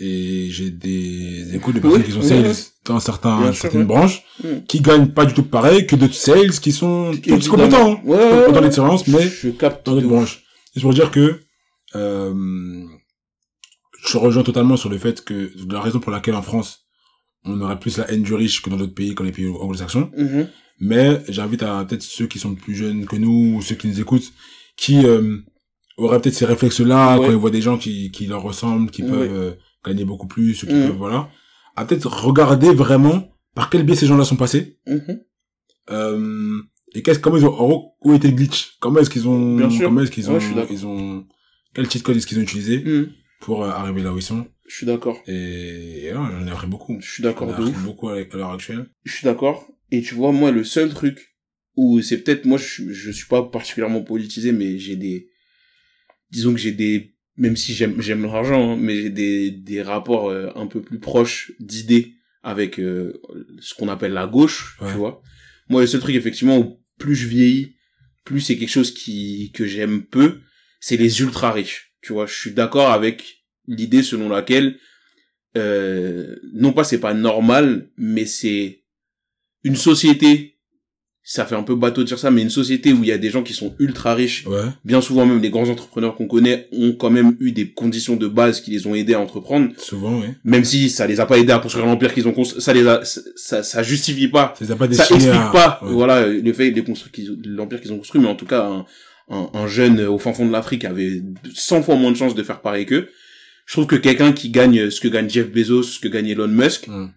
Et 0.00 0.48
j'ai 0.50 0.70
des 0.70 1.54
échos 1.56 1.72
de 1.72 1.80
personnes 1.80 2.00
Oui, 2.00 2.06
qui 2.06 2.12
sont 2.12 2.22
sales 2.22 2.46
oui. 2.46 2.64
dans 2.84 3.00
certains, 3.00 3.40
Bien 3.40 3.52
certaines 3.52 3.84
branches, 3.86 4.22
Mm. 4.44 4.48
qui 4.68 4.80
gagnent 4.80 5.08
pas 5.08 5.24
du 5.26 5.34
tout 5.34 5.42
pareil 5.42 5.86
que 5.86 5.96
d'autres 5.96 6.14
sales 6.14 6.50
qui 6.52 6.70
sont 6.72 7.10
Évidemment. 7.12 7.44
compétents, 7.50 7.92
hein. 7.94 8.00
Ouais, 8.04 8.16
ouais, 8.46 8.52
dans 8.52 8.60
l'expérience, 8.60 9.06
mais 9.08 9.28
je 9.28 9.48
capte 9.50 9.84
dans 9.86 9.92
de 9.92 9.96
notre 10.00 10.06
ouf. 10.08 10.12
branche. 10.16 10.42
C'est 10.74 10.80
pour 10.80 10.94
dire 10.94 11.10
que 11.10 11.40
euh, 11.96 12.84
je 14.06 14.16
rejoins 14.18 14.42
totalement 14.42 14.76
sur 14.76 14.88
le 14.90 14.98
fait 14.98 15.24
que 15.24 15.50
la 15.70 15.80
raison 15.80 15.98
pour 16.00 16.12
laquelle 16.12 16.34
en 16.34 16.42
France 16.42 16.84
on 17.44 17.60
aurait 17.60 17.78
plus 17.78 17.96
la 17.98 18.10
haine 18.10 18.22
du 18.22 18.34
riche 18.34 18.62
que 18.62 18.68
dans 18.70 18.76
d'autres 18.76 18.94
pays 18.94 19.14
comme 19.14 19.26
les 19.26 19.32
pays 19.32 19.48
anglo-saxons. 19.48 20.10
Mhm. 20.16 20.48
Mais 20.80 21.22
j'invite 21.28 21.62
à 21.62 21.84
peut-être 21.84 22.02
ceux 22.02 22.26
qui 22.26 22.38
sont 22.38 22.54
plus 22.54 22.74
jeunes 22.74 23.06
que 23.06 23.16
nous 23.16 23.56
ou 23.56 23.62
ceux 23.62 23.74
qui 23.74 23.88
nous 23.88 24.00
écoutent 24.00 24.32
qui 24.76 25.04
euh, 25.04 25.38
auraient 25.96 26.20
peut-être 26.20 26.34
ces 26.34 26.44
réflexes-là 26.44 27.18
Ouais. 27.18 27.26
quand 27.26 27.32
ils 27.32 27.36
voient 27.38 27.50
des 27.50 27.62
gens 27.62 27.78
qui, 27.78 28.10
qui 28.12 28.26
leur 28.26 28.42
ressemblent, 28.42 28.90
qui 28.90 29.02
peuvent 29.02 29.32
euh, 29.32 29.52
gagner 29.88 30.04
beaucoup 30.04 30.26
plus, 30.26 30.60
qui 30.60 30.66
peuvent 30.66 30.90
voilà, 30.96 31.30
à 31.76 31.84
peut-être 31.84 32.06
regarder 32.24 32.72
vraiment 32.74 33.32
par 33.54 33.70
quel 33.70 33.82
biais 33.84 33.96
ces 33.96 34.06
gens-là 34.06 34.24
sont 34.24 34.36
passés 34.36 34.78
Mhm. 34.86 35.20
euh, 35.90 36.60
et 36.94 37.02
qu'est-ce 37.02 37.18
comment 37.18 37.36
ils 37.36 37.44
ont 37.44 37.52
en 37.54 37.66
gros, 37.68 37.94
où 38.02 38.14
était 38.14 38.28
le 38.28 38.34
glitch? 38.34 38.76
Comment 38.80 39.00
est-ce 39.00 39.10
qu'ils 39.10 39.28
ont 39.28 39.56
Bien 39.56 39.70
sûr. 39.70 39.86
comment 39.88 40.00
est-ce 40.02 40.10
qu'ils 40.10 40.30
ont 40.30 40.34
Ouais, 40.34 40.40
je 40.40 40.46
suis 40.46 40.54
d'accord. 40.54 40.72
ils 40.72 40.86
ont 40.86 41.26
quel 41.74 41.90
cheat 41.90 42.02
code 42.02 42.16
est-ce 42.16 42.26
qu'ils 42.26 42.38
ont 42.38 42.42
utilisé 42.42 42.78
Mhm. 42.84 43.08
pour 43.40 43.64
euh, 43.64 43.68
arriver 43.70 44.02
là 44.02 44.12
où 44.12 44.16
ils 44.18 44.22
sont? 44.22 44.46
Je 44.66 44.74
suis 44.76 44.86
d'accord. 44.86 45.18
et, 45.26 46.06
et 46.06 46.12
j'en 46.12 46.46
ai 46.46 46.50
appris 46.50 46.66
beaucoup 46.66 46.98
Je 47.00 47.10
suis 47.10 47.22
d'accord 47.22 47.48
j'en 47.48 47.54
ai 47.54 47.58
de 47.58 47.62
appris 47.68 47.78
ouf. 47.80 47.84
beaucoup 47.84 48.08
à 48.10 48.16
l'heure 48.20 48.52
actuelle 48.52 48.86
Je 49.04 49.12
suis 49.12 49.24
d'accord. 49.24 49.66
Et 49.90 50.02
tu 50.02 50.14
vois, 50.14 50.32
moi, 50.32 50.50
le 50.50 50.64
seul 50.64 50.90
truc 50.92 51.34
où 51.76 52.00
c'est 52.02 52.18
peut-être, 52.18 52.44
moi, 52.44 52.58
je, 52.58 52.92
je 52.92 53.10
suis 53.10 53.26
pas 53.26 53.42
particulièrement 53.42 54.02
politisé, 54.02 54.52
mais 54.52 54.78
j'ai 54.78 54.96
des, 54.96 55.30
disons 56.30 56.52
que 56.52 56.58
j'ai 56.58 56.72
des, 56.72 57.14
même 57.38 57.56
si 57.56 57.72
j'aime, 57.72 58.00
j'aime 58.02 58.22
l'argent, 58.24 58.72
hein, 58.72 58.76
mais 58.78 59.00
j'ai 59.00 59.10
des, 59.10 59.50
des 59.50 59.80
rapports 59.82 60.28
euh, 60.28 60.50
un 60.56 60.66
peu 60.66 60.82
plus 60.82 60.98
proches 60.98 61.52
d'idées 61.60 62.14
avec 62.42 62.78
euh, 62.78 63.20
ce 63.60 63.74
qu'on 63.74 63.88
appelle 63.88 64.12
la 64.12 64.26
gauche, 64.26 64.76
Ouais. 64.80 64.90
tu 64.92 64.96
vois. 64.98 65.22
Moi, 65.68 65.80
le 65.80 65.86
seul 65.86 66.00
truc, 66.00 66.14
effectivement, 66.16 66.58
où 66.58 66.80
plus 66.98 67.14
je 67.14 67.26
vieillis, 67.28 67.76
plus 68.24 68.40
c'est 68.40 68.56
quelque 68.58 68.68
chose 68.70 68.92
qui, 68.92 69.50
que 69.54 69.66
j'aime 69.66 70.02
peu, 70.04 70.40
c'est 70.80 70.96
les 70.96 71.20
ultra 71.20 71.50
riches. 71.52 71.94
Tu 72.02 72.12
vois, 72.12 72.26
je 72.26 72.34
suis 72.34 72.52
d'accord 72.52 72.90
avec 72.90 73.44
l'idée 73.66 74.02
selon 74.02 74.28
laquelle, 74.28 74.78
euh, 75.56 76.36
non 76.52 76.72
pas 76.72 76.84
c'est 76.84 77.00
pas 77.00 77.14
normal, 77.14 77.90
mais 77.96 78.26
c'est 78.26 78.84
une 79.64 79.76
société, 79.76 80.57
ça 81.30 81.44
fait 81.44 81.54
un 81.54 81.62
peu 81.62 81.74
bateau 81.74 82.00
de 82.00 82.06
dire 82.06 82.18
ça, 82.18 82.30
mais 82.30 82.40
une 82.40 82.48
société 82.48 82.90
où 82.94 83.02
il 83.02 83.08
y 83.10 83.12
a 83.12 83.18
des 83.18 83.28
gens 83.28 83.42
qui 83.42 83.52
sont 83.52 83.74
ultra 83.78 84.14
riches, 84.14 84.46
ouais 84.46 84.62
bien 84.82 85.02
souvent 85.02 85.26
même 85.26 85.42
les 85.42 85.50
grands 85.50 85.68
entrepreneurs 85.68 86.14
qu'on 86.14 86.26
connaît 86.26 86.68
ont 86.72 86.92
quand 86.92 87.10
même 87.10 87.36
eu 87.38 87.52
des 87.52 87.70
conditions 87.70 88.16
de 88.16 88.26
base 88.28 88.62
qui 88.62 88.70
les 88.70 88.86
ont 88.86 88.94
aidés 88.94 89.12
à 89.12 89.20
entreprendre, 89.20 89.68
souvent 89.76 90.20
oui 90.20 90.28
même 90.44 90.64
si 90.64 90.88
ça 90.88 91.06
les 91.06 91.20
a 91.20 91.26
pas 91.26 91.36
aidés 91.38 91.52
à 91.52 91.58
construire 91.58 91.84
l'empire 91.84 92.14
qu'ils 92.14 92.26
ont 92.28 92.32
construit, 92.32 92.62
ça 92.62 92.72
les 92.72 92.86
a, 92.86 93.02
ça, 93.04 93.62
ça 93.62 93.82
justifie 93.82 94.28
pas 94.28 94.54
ça 94.58 94.64
les 94.64 94.70
a 94.72 94.76
pas 94.76 94.90
ça 94.90 95.02
explique 95.04 95.28
à- 95.28 95.50
pas 95.52 95.80
ouais. 95.82 95.92
voilà 95.92 96.26
le 96.26 96.52
fait 96.54 96.70
les 96.70 96.80
constru- 96.82 97.10
qu'ils 97.10 97.30
ont- 97.30 97.36
l'empire 97.44 97.82
qu'ils 97.82 97.92
ont 97.92 97.98
construit 97.98 98.22
mais 98.22 98.28
en 98.28 98.34
tout 98.34 98.46
cas 98.46 98.64
un, 98.64 98.86
un, 99.28 99.50
un 99.52 99.66
jeune 99.66 100.00
au 100.06 100.18
fin 100.18 100.32
fond 100.32 100.46
de 100.46 100.52
l'Afrique 100.52 100.86
avait 100.86 101.22
100 101.54 101.82
fois 101.82 101.96
moins 101.96 102.10
de 102.10 102.16
chances 102.16 102.34
de 102.34 102.42
faire 102.42 102.62
pareil 102.62 102.86
qu'eux 102.86 103.10
je 103.66 103.74
trouve 103.74 103.86
que 103.86 103.96
quelqu'un 103.96 104.32
qui 104.32 104.48
gagne 104.48 104.88
ce 104.88 104.98
que 104.98 105.08
gagne 105.08 105.28
Jeff 105.28 105.50
Bezos 105.52 105.82
ce 105.82 105.98
que 106.00 106.08
gagne 106.08 106.28
Elon 106.28 106.48
Musk 106.48 106.88
Hum. 106.88 107.10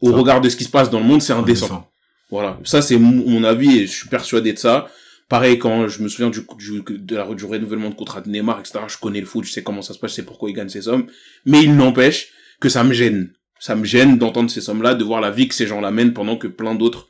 au 0.00 0.12
Ça. 0.12 0.16
regard 0.16 0.40
de 0.40 0.48
ce 0.48 0.56
qui 0.56 0.64
se 0.64 0.70
passe 0.70 0.88
dans 0.88 1.00
le 1.00 1.04
monde 1.04 1.20
c'est 1.20 1.34
indécent 1.34 1.66
Indécent. 1.66 1.90
Voilà. 2.30 2.58
Ça 2.64 2.82
c'est 2.82 2.98
mon, 2.98 3.44
avis 3.44 3.78
et 3.78 3.86
je 3.86 3.92
suis 3.92 4.08
persuadé 4.08 4.52
de 4.52 4.58
ça. 4.58 4.88
Pareil 5.28 5.58
quand 5.58 5.88
je 5.88 6.02
me 6.02 6.08
souviens 6.08 6.30
du, 6.30 6.40
du 6.58 6.82
de 6.88 7.16
la 7.16 7.26
du 7.34 7.44
renouvellement 7.44 7.90
de 7.90 7.94
contrat 7.94 8.20
de 8.20 8.30
Neymar 8.30 8.60
etc 8.60 8.80
je 8.88 8.96
connais 8.96 9.20
le 9.20 9.26
foot 9.26 9.44
je 9.44 9.52
sais 9.52 9.62
comment 9.62 9.82
ça 9.82 9.92
se 9.92 9.98
passe 9.98 10.12
je 10.12 10.16
sais 10.16 10.24
pourquoi 10.24 10.50
il 10.50 10.54
gagne 10.54 10.68
ces 10.68 10.82
sommes. 10.82 11.06
Mais 11.44 11.62
il 11.62 11.76
n'empêche 11.76 12.28
que 12.60 12.68
ça 12.68 12.84
me 12.84 12.92
gêne. 12.92 13.32
Ça 13.60 13.74
me 13.74 13.84
gêne 13.84 14.18
d'entendre 14.18 14.50
ces 14.50 14.60
sommes 14.60 14.82
là 14.82 14.94
de 14.94 15.04
voir 15.04 15.20
la 15.20 15.30
vie 15.30 15.48
que 15.48 15.54
ces 15.54 15.66
gens 15.66 15.80
là 15.80 15.90
mènent 15.90 16.12
pendant 16.12 16.36
que 16.36 16.46
plein 16.46 16.74
d'autres 16.74 17.08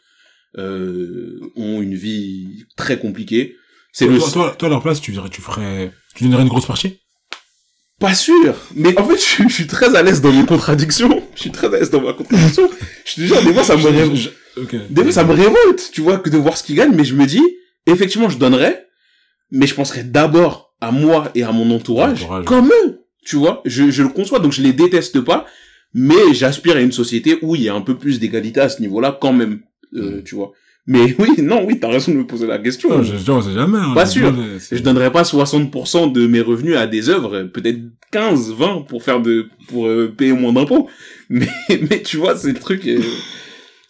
euh, 0.57 1.39
ont 1.57 1.83
une 1.83 1.95
vie 1.95 2.65
très 2.77 2.99
compliquée. 2.99 3.57
C'est 3.93 4.07
toi, 4.07 4.15
le 4.15 4.21
toi, 4.21 4.31
toi, 4.31 4.55
toi, 4.59 4.69
à 4.69 4.71
leur 4.71 4.83
place 4.83 5.01
tu 5.01 5.13
dirais 5.13 5.29
tu 5.29 5.41
ferais 5.41 5.93
tu 6.15 6.25
donnerais 6.25 6.43
une 6.43 6.49
grosse 6.49 6.67
partie? 6.67 7.01
Pas 7.99 8.15
sûr 8.15 8.55
mais 8.77 8.97
en 8.99 9.05
fait 9.05 9.17
je, 9.17 9.21
suis- 9.21 9.49
je 9.49 9.55
suis 9.55 9.67
très 9.67 9.95
à 9.97 10.03
l'aise 10.03 10.21
dans 10.21 10.33
mes 10.33 10.47
contradictions 10.47 11.23
je 11.35 11.41
suis 11.41 11.51
très 11.51 11.67
à 11.67 11.71
l'aise 11.79 11.91
dans 11.91 12.01
ma 12.01 12.13
contradiction 12.13 12.69
je 13.05 13.15
te 13.17 13.21
jure 13.23 13.43
des 13.43 13.53
fois 13.53 13.65
ça 13.65 13.77
me 13.77 13.83
révolte. 13.87 14.33
Des 14.91 15.03
fois, 15.05 15.13
ça 15.13 15.23
me 15.25 15.33
révolte, 15.35 15.91
tu 15.93 16.01
vois, 16.01 16.19
que 16.19 16.29
de 16.31 16.37
voir 16.37 16.57
ce 16.57 16.65
qu'ils 16.65 16.75
gagnent, 16.75 16.93
mais 16.97 17.05
je 17.05 17.15
me 17.15 17.27
dis, 17.27 17.41
effectivement, 17.87 18.29
je 18.29 18.39
donnerais, 18.39 18.89
mais 19.53 19.69
je 19.69 19.75
penserais 19.77 20.03
d'abord 20.03 20.75
à 20.81 20.91
moi 20.91 21.31
et 21.37 21.45
à 21.45 21.53
mon 21.53 21.71
entourage, 21.71 22.25
Entourage. 22.25 22.45
comme 22.45 22.67
eux, 22.85 23.05
tu 23.25 23.37
vois. 23.37 23.63
Je, 23.65 23.93
je 23.93 24.03
le 24.03 24.09
conçois, 24.09 24.41
donc 24.41 24.51
je 24.51 24.61
les 24.63 24.73
déteste 24.73 25.21
pas, 25.21 25.47
mais 25.95 26.33
j'aspire 26.33 26.75
à 26.77 26.81
une 26.81 26.91
société 26.91 27.39
où 27.41 27.55
il 27.55 27.63
y 27.63 27.69
a 27.69 27.75
un 27.75 27.83
peu 27.83 27.97
plus 27.97 28.19
d'égalité 28.19 28.59
à 28.61 28.69
ce 28.69 28.81
niveau-là, 28.81 29.17
quand 29.21 29.33
même, 29.33 29.61
euh, 29.95 30.19
Mm. 30.19 30.25
tu 30.25 30.35
vois. 30.35 30.51
Mais 30.91 31.15
oui, 31.19 31.29
non, 31.43 31.65
oui, 31.67 31.79
t'as 31.79 31.89
raison 31.91 32.13
de 32.13 32.17
me 32.17 32.27
poser 32.27 32.47
la 32.47 32.59
question. 32.59 32.89
Non, 32.89 33.03
je, 33.03 33.17
je, 33.17 33.31
on 33.31 33.43
sait 33.43 33.53
jamais 33.53 33.79
hein, 33.79 33.93
Pas 33.95 34.07
Je- 34.07 34.11
sûr. 34.11 34.35
je- 34.73 34.83
donnerais 34.83 35.13
pas 35.13 35.23
60% 35.23 36.11
de 36.13 36.27
mes 36.27 36.41
revenus 36.41 36.77
à 36.77 36.87
des 36.87 37.11
œuvres, 37.11 37.43
peut-être 37.43 37.79
15, 38.11 38.53
20 38.55 38.83
pour 38.89 39.03
faire 39.03 39.21
de, 39.21 39.49
pour 39.69 39.87
euh, 39.87 40.09
payer 40.17 40.33
moins 40.33 40.53
d'impôts. 40.55 40.89
Mais, 41.29 41.47
mais 41.91 42.03
tu 42.03 42.17
vois, 42.17 42.35
c'est 42.39 42.53
le 42.53 42.59
truc. 42.59 42.87
euh, 42.87 43.03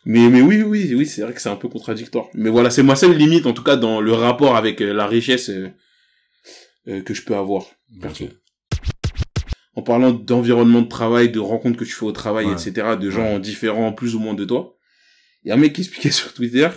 Mais, 0.05 0.29
mais 0.29 0.41
oui, 0.43 0.63
oui, 0.63 0.93
oui, 0.97 1.07
c'est 1.07 1.23
vrai 1.23 1.33
que 1.33 1.41
c'est 1.41 1.49
un 1.51 1.55
peu 1.55 1.69
contradictoire. 1.69 2.25
Mais 2.35 2.51
voilà, 2.51 2.69
c'est 2.71 2.83
ma 2.83 2.97
seule 2.97 3.17
limite, 3.17 3.47
en 3.47 3.53
tout 3.53 3.63
cas, 3.63 3.77
dans 3.77 4.01
le 4.01 4.13
rapport 4.13 4.57
avec 4.57 4.81
euh, 4.83 4.93
la 4.93 5.07
richesse 5.07 5.49
euh, 5.51 7.01
que 7.03 7.15
je 7.15 7.23
peux 7.23 7.37
avoir. 7.37 7.65
En 9.75 9.83
parlant 9.83 10.11
d'environnement 10.11 10.83
de 10.83 10.89
travail, 10.89 11.31
de 11.31 11.39
rencontres 11.39 11.79
que 11.79 11.85
tu 11.85 11.93
fais 11.93 12.05
au 12.07 12.11
travail, 12.13 12.47
Ouais. 12.47 12.53
etc., 12.55 12.97
de 13.01 13.09
gens 13.11 13.39
différents 13.39 13.93
plus 13.93 14.17
ou 14.17 14.19
moins 14.19 14.35
de 14.35 14.45
toi, 14.45 14.75
il 15.45 15.49
y 15.49 15.53
a 15.53 15.55
un 15.55 15.59
mec 15.59 15.73
qui 15.75 15.83
expliquait 15.83 16.11
sur 16.11 16.33
Twitter 16.35 16.69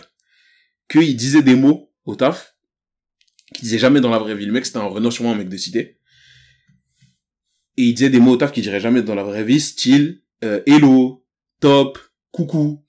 qu'il 0.92 1.16
disait 1.16 1.42
des 1.44 1.56
mots 1.56 1.90
au 2.06 2.16
taf 2.16 2.56
qu'il 3.54 3.64
disait 3.64 3.80
jamais 3.80 4.02
dans 4.02 4.10
la 4.10 4.20
vraie 4.20 4.36
vie. 4.36 4.46
Le 4.46 4.52
mec, 4.54 4.66
c'était 4.66 4.78
un 4.80 4.84
renom 4.84 5.12
sûrement 5.12 5.32
un 5.34 5.36
mec 5.36 5.50
de 5.50 5.58
cité. 5.58 5.98
Et 7.78 7.84
il 7.84 7.94
disait 7.94 8.10
des 8.10 8.20
mots 8.20 8.32
au 8.34 8.38
taf 8.38 8.52
qu'il 8.52 8.64
dirait 8.64 8.80
jamais 8.80 9.02
dans 9.02 9.16
la 9.16 9.24
vraie 9.24 9.44
vie, 9.44 9.60
style 9.60 10.22
euh, 10.44 10.62
hello, 10.66 11.26
top, 11.60 12.00
coucou, 12.32 12.84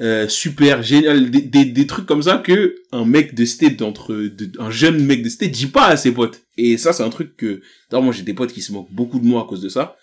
euh, 0.00 0.28
super, 0.28 0.82
génial, 0.82 1.30
des, 1.30 1.42
des, 1.42 1.64
des 1.64 1.86
trucs 1.86 2.06
comme 2.06 2.22
ça 2.22 2.38
que 2.38 2.76
un 2.92 3.04
mec 3.04 3.34
de 3.34 3.44
cité 3.44 3.70
d'entre 3.70 4.14
de- 4.14 4.52
un 4.60 4.70
jeune 4.70 5.04
mec 5.04 5.22
de 5.22 5.28
cité 5.28 5.48
dit 5.48 5.66
pas 5.66 5.86
à 5.88 5.96
ses 5.96 6.12
potes. 6.12 6.44
Et 6.56 6.78
ça, 6.78 6.92
c'est 6.92 7.02
un 7.02 7.10
truc 7.10 7.36
que 7.36 7.60
d'ailleurs 7.90 8.04
moi 8.04 8.12
j'ai 8.14 8.22
des 8.22 8.34
potes 8.34 8.52
qui 8.52 8.62
se 8.62 8.72
moquent 8.72 8.92
beaucoup 8.92 9.18
de 9.18 9.26
moi 9.26 9.42
à 9.42 9.44
cause 9.46 9.60
de 9.60 9.68
ça. 9.68 9.96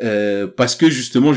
Euh, 0.00 0.46
parce 0.48 0.74
que 0.76 0.90
justement, 0.90 1.32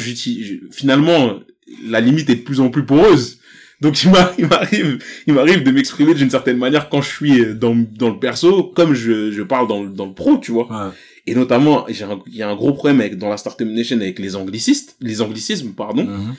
finalement, 0.71 1.39
la 1.85 2.01
limite 2.01 2.29
est 2.29 2.35
de 2.35 2.41
plus 2.41 2.59
en 2.59 2.69
plus 2.69 2.85
poreuse. 2.85 3.39
Donc 3.85 4.01
il 4.03 4.09
m'a- 4.11 4.31
il 4.37 4.47
m'arrive, 4.47 4.99
il 5.27 5.33
m'arrive 5.33 5.61
de 5.63 5.71
m'exprimer 5.71 6.13
d'une 6.13 6.29
certaine 6.29 6.57
manière 6.57 6.89
quand 6.89 7.01
je 7.01 7.09
suis 7.17 7.45
dans, 7.55 7.75
dans 7.97 8.09
le 8.09 8.19
perso, 8.19 8.63
comme 8.75 8.93
je, 8.93 9.31
je 9.31 9.43
parle 9.43 9.67
dans, 9.67 9.83
le- 9.83 9.89
dans 9.89 10.07
le 10.07 10.13
pro, 10.13 10.37
tu 10.37 10.51
vois. 10.51 10.67
Ouais. 10.69 10.91
Et 11.27 11.33
notamment, 11.35 11.87
il 11.87 11.95
y 12.35 12.43
a 12.43 12.49
un 12.49 12.55
gros 12.55 12.73
problème 12.73 12.99
avec, 13.01 13.17
dans 13.17 13.29
la 13.29 13.37
Startup 13.37 13.67
Nation 13.67 13.97
avec 14.01 14.19
les 14.19 14.35
anglicistes, 14.35 14.95
les 15.01 15.21
anglicismes, 15.21 15.71
pardon. 15.73 16.03
Mhm. 16.05 16.35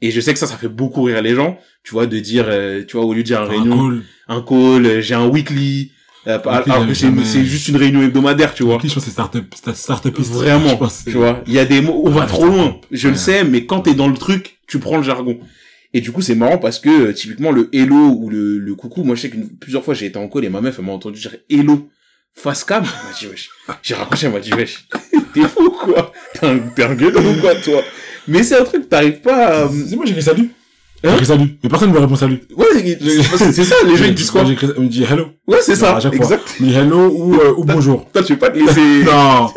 Et 0.00 0.10
je 0.12 0.20
sais 0.20 0.32
que 0.32 0.38
ça, 0.38 0.46
ça 0.46 0.56
fait 0.56 0.68
beaucoup 0.68 1.02
rire 1.04 1.22
les 1.22 1.34
gens, 1.34 1.58
tu 1.82 1.92
vois, 1.92 2.06
de 2.06 2.18
dire, 2.20 2.44
euh, 2.48 2.84
tu 2.86 2.96
vois, 2.96 3.04
au 3.06 3.12
lieu 3.14 3.22
de 3.22 3.26
dire 3.26 3.40
un 3.42 3.46
Un 3.46 3.48
réunion, 3.48 3.76
call. 3.88 4.02
un 4.28 4.42
call, 4.42 4.86
euh, 4.86 5.00
j'ai 5.00 5.14
un 5.14 5.26
weekly, 5.26 5.90
euh, 6.28 6.38
alors 6.44 6.86
que 6.86 6.94
j'avais 6.94 7.24
c'est 7.24 7.32
jamais- 7.34 7.44
juste 7.46 7.66
une 7.68 7.76
réunion 7.76 8.02
hebdomadaire, 8.02 8.54
tu 8.54 8.62
vois. 8.62 8.76
Ok, 8.76 8.82
je 8.86 8.94
pense 8.94 8.94
que 8.94 9.00
c'est 9.00 9.10
startup, 9.10 9.44
c'est 9.64 9.74
startupiste. 9.76 10.28
Je 10.32 10.38
Vraiment, 10.38 10.76
pense 10.76 11.04
tu 11.04 11.12
vois. 11.12 11.42
Il 11.48 11.52
y 11.52 11.58
a 11.58 11.64
des 11.64 11.80
mots, 11.80 12.00
on 12.04 12.10
va 12.10 12.26
trop 12.26 12.46
loin. 12.46 12.80
Je 12.92 13.08
le 13.08 13.16
sais, 13.16 13.42
mais 13.44 13.66
quand 13.66 13.80
t'es 13.80 13.94
dans 13.94 14.06
le 14.08 14.16
truc, 14.16 14.58
tu 14.68 14.78
prends 14.78 14.98
le 14.98 15.02
jargon. 15.02 15.38
Et 15.94 16.00
du 16.00 16.12
coup, 16.12 16.20
c'est 16.20 16.34
marrant 16.34 16.58
parce 16.58 16.78
que, 16.78 17.08
euh, 17.08 17.12
typiquement, 17.12 17.50
le 17.50 17.68
hello 17.72 18.14
ou 18.18 18.28
le, 18.28 18.58
le 18.58 18.74
coucou, 18.74 19.04
moi, 19.04 19.16
je 19.16 19.22
sais 19.22 19.30
que 19.30 19.36
plusieurs 19.60 19.84
fois, 19.84 19.94
j'ai 19.94 20.06
été 20.06 20.18
en 20.18 20.28
call 20.28 20.44
et 20.44 20.50
ma 20.50 20.60
meuf, 20.60 20.76
elle 20.78 20.84
m'a 20.84 20.92
entendu 20.92 21.20
dire 21.20 21.36
hello 21.48 21.88
face 22.34 22.64
cam? 22.64 22.84
Elle 22.84 23.08
m'a 23.10 23.18
dit, 23.18 23.26
wesh. 23.26 23.50
J'ai 23.82 23.94
raccroché, 23.94 24.26
elle 24.26 24.32
m'a 24.32 24.40
dit, 24.40 24.52
wesh. 24.52 24.86
T'es 25.34 25.42
fou, 25.42 25.70
quoi. 25.70 26.12
T'es 26.34 26.46
un, 26.46 26.58
t'es 26.58 26.84
un 26.84 26.94
gueuleux 26.94 27.18
ou 27.18 27.40
quoi, 27.40 27.54
toi? 27.56 27.82
Mais 28.26 28.42
c'est 28.42 28.58
un 28.58 28.64
truc, 28.64 28.88
t'arrives 28.88 29.20
pas 29.20 29.64
à... 29.64 29.68
C'est 29.68 29.96
moi, 29.96 30.04
j'ai 30.04 30.12
écrit 30.12 30.22
salut. 30.22 30.50
Hein 31.04 31.14
J'ai 31.18 31.24
salut. 31.24 31.56
Mais 31.62 31.70
personne 31.70 31.90
ne 31.90 31.94
me 31.94 32.00
répond 32.00 32.16
salut. 32.16 32.40
Ouais, 32.56 32.66
c'est 33.38 33.52
c'est 33.52 33.64
ça, 33.64 33.76
les 33.86 33.96
gens, 33.96 34.04
ils 34.04 34.14
disent 34.14 34.30
quoi? 34.30 34.42
On 34.76 34.82
me 34.82 34.88
dit 34.88 35.04
hello. 35.04 35.28
Ouais, 35.46 35.58
c'est 35.62 35.76
ça. 35.76 35.96
À 35.96 36.00
chaque 36.00 36.14
fois. 36.14 36.24
Exact. 36.24 36.56
On 36.60 36.64
me 36.64 36.68
dit 36.68 36.74
hello 36.76 37.08
ou, 37.08 37.34
euh, 37.36 37.54
ou 37.56 37.64
bonjour. 37.64 38.10
Toi, 38.12 38.22
tu 38.22 38.34
veux 38.34 38.38
pas 38.38 38.50
te 38.50 38.58
laisser... 38.58 39.04
Non. 39.04 39.50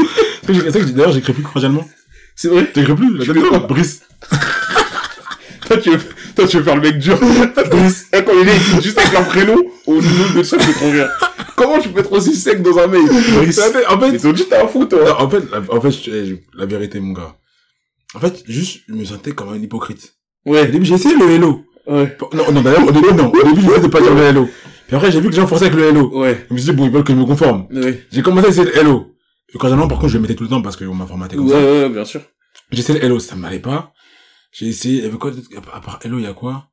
D'ailleurs, 0.48 1.12
j'écris 1.12 1.34
plus 1.34 1.44
cordialement. 1.44 1.88
C'est 2.36 2.48
vrai. 2.48 2.66
T'écris 2.72 2.96
plus? 2.96 3.18
La 3.52 3.60
Brice. 3.60 4.02
Toi, 5.68 5.78
tu 5.78 5.92
veux, 5.92 6.00
Toi, 6.36 6.48
tu 6.48 6.58
veux 6.58 6.64
faire 6.64 6.76
le 6.76 6.82
mec 6.82 6.98
dur. 6.98 7.18
Et 8.14 8.24
quand 8.24 8.32
il 8.42 8.48
est 8.50 8.82
juste 8.82 8.98
avec 8.98 9.14
un 9.16 9.24
prénom, 9.24 9.56
au 9.88 9.94
nom 9.96 10.02
de 10.36 10.44
ça, 10.44 10.58
trop 10.58 10.92
bien. 10.92 11.08
Comment 11.56 11.80
tu 11.80 11.90
peux 11.90 12.00
être 12.00 12.12
aussi 12.12 12.36
sec 12.36 12.62
dans 12.62 12.78
un 12.80 12.88
mail? 12.88 13.02
En 13.90 14.00
fait, 14.00 14.10
Ils 14.14 14.28
ont 14.28 14.34
dit 14.34 14.46
t'as 14.50 14.64
un 14.64 14.68
fou, 14.68 14.86
toi. 14.86 15.00
non, 15.06 15.12
en 15.26 15.30
fait, 15.30 15.44
la, 15.52 15.62
en 15.76 15.82
fait, 15.82 15.92
je- 15.92 16.26
je- 16.26 16.36
la 16.58 16.66
vérité, 16.66 17.00
mon 17.00 17.14
gars. 17.14 17.36
En 18.16 18.20
fait, 18.20 18.44
juste, 18.48 18.82
je 18.88 18.94
me 18.94 19.06
sentais 19.06 19.32
comme 19.32 19.50
un 19.50 19.56
hypocrite. 19.58 20.14
Au 20.46 20.54
Ouais, 20.54 20.68
début, 20.68 20.86
j'ai 20.86 20.96
essayé 20.96 21.16
le 21.16 21.30
hello. 21.30 21.62
ouais, 21.88 22.18
Non, 22.34 22.52
non, 22.52 22.62
d'ailleurs, 22.62 22.88
au 22.88 22.92
début, 22.92 23.14
non. 23.14 23.32
Au 23.32 23.44
début, 23.44 23.62
j'ai 23.62 23.68
essayé 23.68 23.82
de 23.84 23.88
pas 23.88 24.02
dire 24.02 24.14
le 24.14 24.22
hello. 24.22 24.50
Puis 24.88 24.96
après, 24.96 25.12
j'ai 25.12 25.20
vu 25.22 25.28
que 25.28 25.32
les 25.36 25.38
gens 25.42 25.48
forçaient 25.48 25.66
avec 25.68 25.78
le 25.78 25.86
hello. 25.86 26.10
ouais, 26.20 26.46
Je 26.50 26.54
me 26.54 26.60
suis 26.60 26.70
dit, 26.72 26.76
bon, 26.76 26.86
ils 26.86 26.92
veulent 26.92 27.04
que 27.04 27.14
je 27.14 27.18
me 27.18 27.26
conforme. 27.26 27.68
ouais. 27.72 28.06
J'ai 28.12 28.22
commencé 28.22 28.48
à 28.48 28.50
essayer 28.50 28.66
le 28.66 28.78
hello. 28.78 29.08
Et 29.54 29.58
quand 29.58 29.70
par 29.88 30.00
contre, 30.00 30.08
je 30.10 30.16
le 30.16 30.22
mettais 30.22 30.36
tout 30.36 30.44
le 30.44 30.50
temps 30.50 30.62
parce 30.62 30.76
qu'on 30.78 30.94
m'a 30.94 31.06
formaté 31.06 31.36
comme 31.36 31.46
Ouais, 31.48 31.52
ça. 31.54 31.60
ouais, 31.60 31.90
bien 31.90 32.06
sûr. 32.06 32.22
J'ai 32.72 32.80
essayé 32.80 33.00
le 33.00 33.06
hello, 33.06 33.20
ça 33.20 33.36
m'allait 33.36 33.60
pas. 33.60 33.94
J'ai 34.52 34.68
essayé, 34.68 34.98
il 35.00 35.04
y 35.04 35.08
avait 35.08 35.18
quoi 35.18 35.32
à 35.74 35.80
part 35.80 36.00
hello, 36.04 36.20
il 36.20 36.24
y 36.24 36.28
a 36.28 36.34
quoi? 36.34 36.68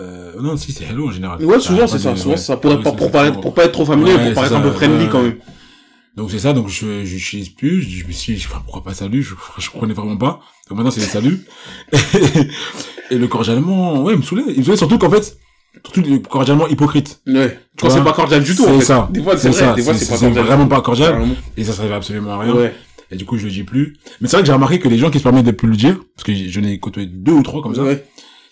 Euh, 0.00 0.40
non, 0.40 0.56
si, 0.56 0.72
c'est 0.72 0.84
hello 0.84 1.08
en 1.08 1.10
général. 1.10 1.44
Ouais, 1.44 1.58
souvent, 1.58 1.80
Ah, 1.82 1.88
c'est 1.88 1.98
ça. 1.98 2.14
Souvent, 2.14 2.36
c'est 2.36 2.44
ça. 2.44 2.56
Pour, 2.56 2.80
pour, 2.80 2.96
pour 2.96 3.10
pour 3.40 3.54
pas 3.54 3.64
être 3.64 3.72
trop 3.72 3.84
familier, 3.84 4.14
pour 4.14 4.34
paraître 4.34 4.54
un 4.54 4.60
peu 4.60 4.70
friendly 4.70 5.08
quand 5.08 5.22
même. 5.22 5.38
Donc 6.16 6.30
c'est 6.32 6.38
ça, 6.40 6.52
donc 6.52 6.68
je 6.68 7.04
j'utilise 7.04 7.50
plus, 7.50 7.82
je 7.82 8.04
me 8.06 8.10
suis 8.12 8.34
dit, 8.34 8.46
pourquoi 8.64 8.82
pas 8.82 8.92
salut, 8.94 9.22
je, 9.22 9.34
je 9.58 9.70
prenais 9.70 9.94
vraiment 9.94 10.16
pas. 10.16 10.40
Donc 10.68 10.76
maintenant 10.78 10.90
c'est 10.90 11.00
les 11.00 11.06
saluts. 11.06 11.44
Et, 13.10 13.16
le 13.16 13.26
cordialement, 13.28 14.02
ouais, 14.02 14.14
il 14.14 14.18
me 14.18 14.22
saoulait. 14.22 14.42
Il 14.48 14.58
me 14.58 14.62
saoulait 14.64 14.76
surtout 14.76 14.98
qu'en 14.98 15.10
fait, 15.10 15.38
surtout 15.84 16.02
le 16.02 16.18
cordialement 16.18 16.66
hypocrite. 16.68 17.20
Ouais. 17.26 17.58
Tu 17.76 17.82
Quand 17.82 17.88
vois, 17.88 17.96
c'est 17.98 18.04
pas 18.04 18.12
cordial 18.12 18.42
du 18.42 18.54
tout, 18.54 18.64
c'est 18.64 18.70
en 18.70 18.78
fait. 18.80 18.84
ça. 18.84 19.08
Des 19.10 19.22
fois, 19.22 19.36
c'est 19.38 19.52
ça, 19.52 19.72
Des 19.74 19.82
fois, 19.82 19.94
c'est- 19.94 20.28
vraiment 20.30 20.66
pas 20.66 20.80
cordial. 20.80 21.22
Et 21.56 21.64
ça 21.64 21.72
servait 21.72 21.94
absolument 21.94 22.32
à 22.34 22.38
rien. 22.40 22.52
Ouais. 22.54 22.74
Et 23.10 23.16
du 23.16 23.24
coup, 23.24 23.38
je 23.38 23.44
le 23.44 23.50
dis 23.50 23.64
plus. 23.64 23.96
Mais 24.20 24.28
c'est 24.28 24.36
vrai 24.36 24.42
que 24.42 24.46
j'ai 24.46 24.52
remarqué 24.52 24.78
que 24.78 24.88
les 24.88 24.98
gens 24.98 25.10
qui 25.10 25.18
se 25.18 25.22
permettent 25.22 25.46
de 25.46 25.50
plus 25.50 25.68
le 25.68 25.76
dire, 25.76 25.98
parce 26.14 26.24
que 26.24 26.34
je 26.34 26.60
n'ai 26.60 26.78
côtoyé 26.78 27.08
deux 27.10 27.32
ou 27.32 27.42
trois 27.42 27.62
comme 27.62 27.74
ça, 27.74 27.82
Ouais. 27.82 28.04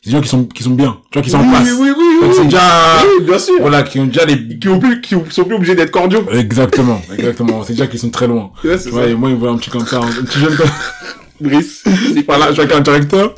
c'est 0.03 0.11
des 0.11 0.16
gens 0.16 0.23
qui 0.23 0.29
sont, 0.29 0.45
qui 0.47 0.62
sont 0.62 0.71
bien. 0.71 0.99
Tu 1.11 1.19
vois, 1.19 1.23
qui 1.23 1.31
sont 1.31 1.40
oui, 1.40 1.47
en 1.49 1.53
passe. 1.53 1.69
oui, 1.79 1.88
oui, 1.99 2.07
oui, 2.23 2.29
oui. 2.38 2.45
déjà, 2.45 3.03
Oui, 3.03 3.25
bien 3.25 3.38
sûr. 3.38 3.55
voilà, 3.61 3.83
qui 3.83 4.01
ont 4.01 4.07
déjà 4.07 4.25
les, 4.25 4.59
Qui 4.59 4.69
ont 4.69 4.79
plus, 4.79 5.01
qui 5.03 5.14
sont 5.31 5.45
plus 5.45 5.55
obligés 5.57 5.75
d'être 5.75 5.90
cordiaux. 5.90 6.25
exactement, 6.33 7.01
exactement. 7.12 7.64
C'est 7.64 7.75
déjà 7.75 7.87
qu'ils 7.87 8.01
sont 8.01 8.11
très 8.11 8.27
loin. 8.27 8.51
Ouais, 8.64 8.79
Tu 8.79 8.88
vois, 8.88 9.03
ça. 9.03 9.09
et 9.09 9.14
moi, 9.14 9.29
ils 9.29 9.35
me 9.35 9.38
voient 9.40 9.51
un 9.51 9.59
petit 9.59 9.71
comme 9.71 9.87
ça, 9.87 10.01
un 10.01 10.11
petit 10.25 10.38
jeune 10.38 10.57
comme 10.57 10.71
Brice. 11.40 11.85
Voilà, 12.27 12.49
je 12.49 12.53
suis 12.53 12.62
avec 12.62 12.75
un 12.75 12.81
directeur. 12.81 13.35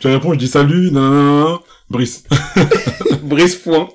Je 0.00 0.08
réponds, 0.08 0.32
je 0.32 0.38
dis 0.38 0.48
salut, 0.48 0.90
non, 0.92 1.10
non, 1.10 1.60
Brice. 1.90 2.24
Brice 3.22 3.56
point. 3.56 3.88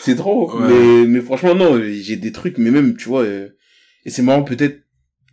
c'est. 0.00 0.18
Ouais. 0.20 0.44
Mais, 0.68 1.06
mais 1.06 1.20
franchement, 1.20 1.54
non, 1.54 1.80
j'ai 2.02 2.16
des 2.16 2.32
trucs, 2.32 2.58
mais 2.58 2.70
même, 2.70 2.96
tu 2.96 3.08
vois, 3.08 3.22
euh, 3.22 3.48
et 4.04 4.10
c'est 4.10 4.20
marrant, 4.22 4.42
peut-être, 4.42 4.81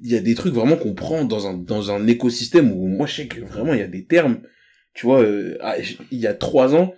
il 0.02 0.12
y 0.12 0.16
a 0.16 0.22
des 0.22 0.36
trucs 0.36 0.54
vraiment 0.54 0.76
qu'on 0.76 0.94
prend 0.94 1.26
dans 1.26 1.48
un, 1.48 1.54
dans 1.54 1.92
un 1.92 2.08
écosystème 2.08 2.72
où 2.72 2.88
moi, 2.88 3.08
je 3.08 3.16
sais 3.16 3.28
que 3.28 3.42
vraiment, 3.42 3.74
il 3.74 3.80
y 3.80 3.84
a 3.84 3.88
des 3.88 4.06
termes, 4.06 4.40
tu 4.94 5.06
vois, 5.06 5.22
euh, 5.22 5.58
ah, 5.62 5.76
il 6.12 6.20
y 6.20 6.28
a 6.28 6.34
trois 6.34 6.76
ans, 6.76 6.94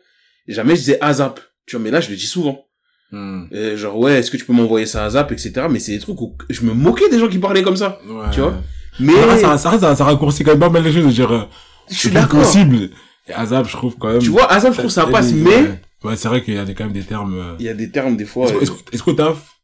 jamais 0.47 0.75
je 0.75 0.81
disais 0.81 0.97
ASAP. 1.01 1.39
Tu 1.65 1.75
vois, 1.75 1.83
mais 1.83 1.91
là, 1.91 2.01
je 2.01 2.09
le 2.09 2.15
dis 2.15 2.25
souvent. 2.25 2.65
Hmm. 3.11 3.43
Euh, 3.53 3.75
genre, 3.75 3.97
ouais, 3.97 4.19
est-ce 4.19 4.31
que 4.31 4.37
tu 4.37 4.45
peux 4.45 4.53
m'envoyer 4.53 4.85
ça 4.85 5.03
à 5.03 5.09
Zap, 5.09 5.31
etc. 5.31 5.67
Mais 5.69 5.79
c'est 5.79 5.91
des 5.91 5.99
trucs 5.99 6.19
où 6.21 6.35
je 6.49 6.61
me 6.61 6.73
moquais 6.73 7.09
des 7.09 7.19
gens 7.19 7.27
qui 7.27 7.39
parlaient 7.39 7.61
comme 7.61 7.75
ça. 7.75 7.99
Ouais. 8.07 8.25
Tu 8.31 8.39
vois 8.39 8.61
Mais, 8.99 9.13
ça, 9.39 9.57
ça, 9.57 9.77
ça, 9.77 9.95
ça 9.95 10.05
raccourcit 10.05 10.43
quand 10.43 10.51
même 10.51 10.59
pas 10.59 10.69
mal 10.69 10.83
les 10.83 10.93
choses, 10.93 11.19
euh, 11.19 11.41
je 11.89 11.95
suis 11.95 12.09
d'accord. 12.09 12.39
possible. 12.41 12.89
Et 13.27 13.33
Azap, 13.33 13.67
je 13.67 13.73
trouve 13.73 13.95
quand 13.97 14.09
même. 14.13 14.19
Tu 14.19 14.29
vois, 14.29 14.51
ASAP, 14.51 14.73
je 14.73 14.79
trouve 14.79 14.91
ça 14.91 15.05
passe, 15.07 15.33
mais 15.33 15.49
Ouais, 15.49 15.81
Ouais, 16.03 16.15
c'est 16.15 16.29
vrai 16.29 16.41
qu'il 16.43 16.55
y 16.55 16.57
a 16.57 16.65
quand 16.65 16.85
même 16.85 16.93
des 16.93 17.03
termes, 17.03 17.55
il 17.59 17.65
y 17.65 17.69
a 17.69 17.73
des 17.73 17.91
termes, 17.91 18.17
des 18.17 18.25
fois. 18.25 18.47
Est-ce 18.91 19.03
que- 19.03 19.11
taf, 19.11 19.59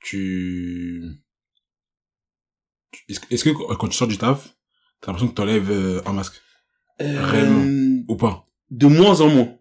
tu... 0.00 1.04
Est-ce 3.08 3.44
que- 3.44 3.74
quand 3.76 3.88
tu 3.88 3.96
sors 3.96 4.08
du 4.08 4.18
taf, 4.18 4.54
t'as 5.00 5.08
l'impression 5.08 5.28
que 5.28 5.34
t'enlèves 5.34 5.70
euh, 5.70 6.00
un 6.06 6.12
masque? 6.12 6.34
Euh, 7.00 7.24
réellement. 7.24 8.02
ou 8.08 8.16
pas? 8.16 8.44
de 8.70 8.86
moins 8.86 9.20
en 9.22 9.28
moins. 9.28 9.54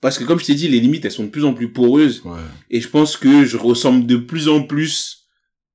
Parce 0.00 0.18
que 0.18 0.24
comme 0.24 0.38
je 0.40 0.46
t'ai 0.46 0.54
dit, 0.54 0.68
les 0.68 0.80
limites, 0.80 1.04
elles 1.04 1.12
sont 1.12 1.24
de 1.24 1.28
plus 1.28 1.44
en 1.44 1.54
plus 1.54 1.72
poreuses. 1.72 2.22
Ouais. 2.24 2.38
Et 2.70 2.80
je 2.80 2.88
pense 2.88 3.16
que 3.16 3.44
je 3.44 3.56
ressemble 3.56 4.04
de 4.06 4.16
plus 4.16 4.48
en 4.48 4.62
plus, 4.62 5.26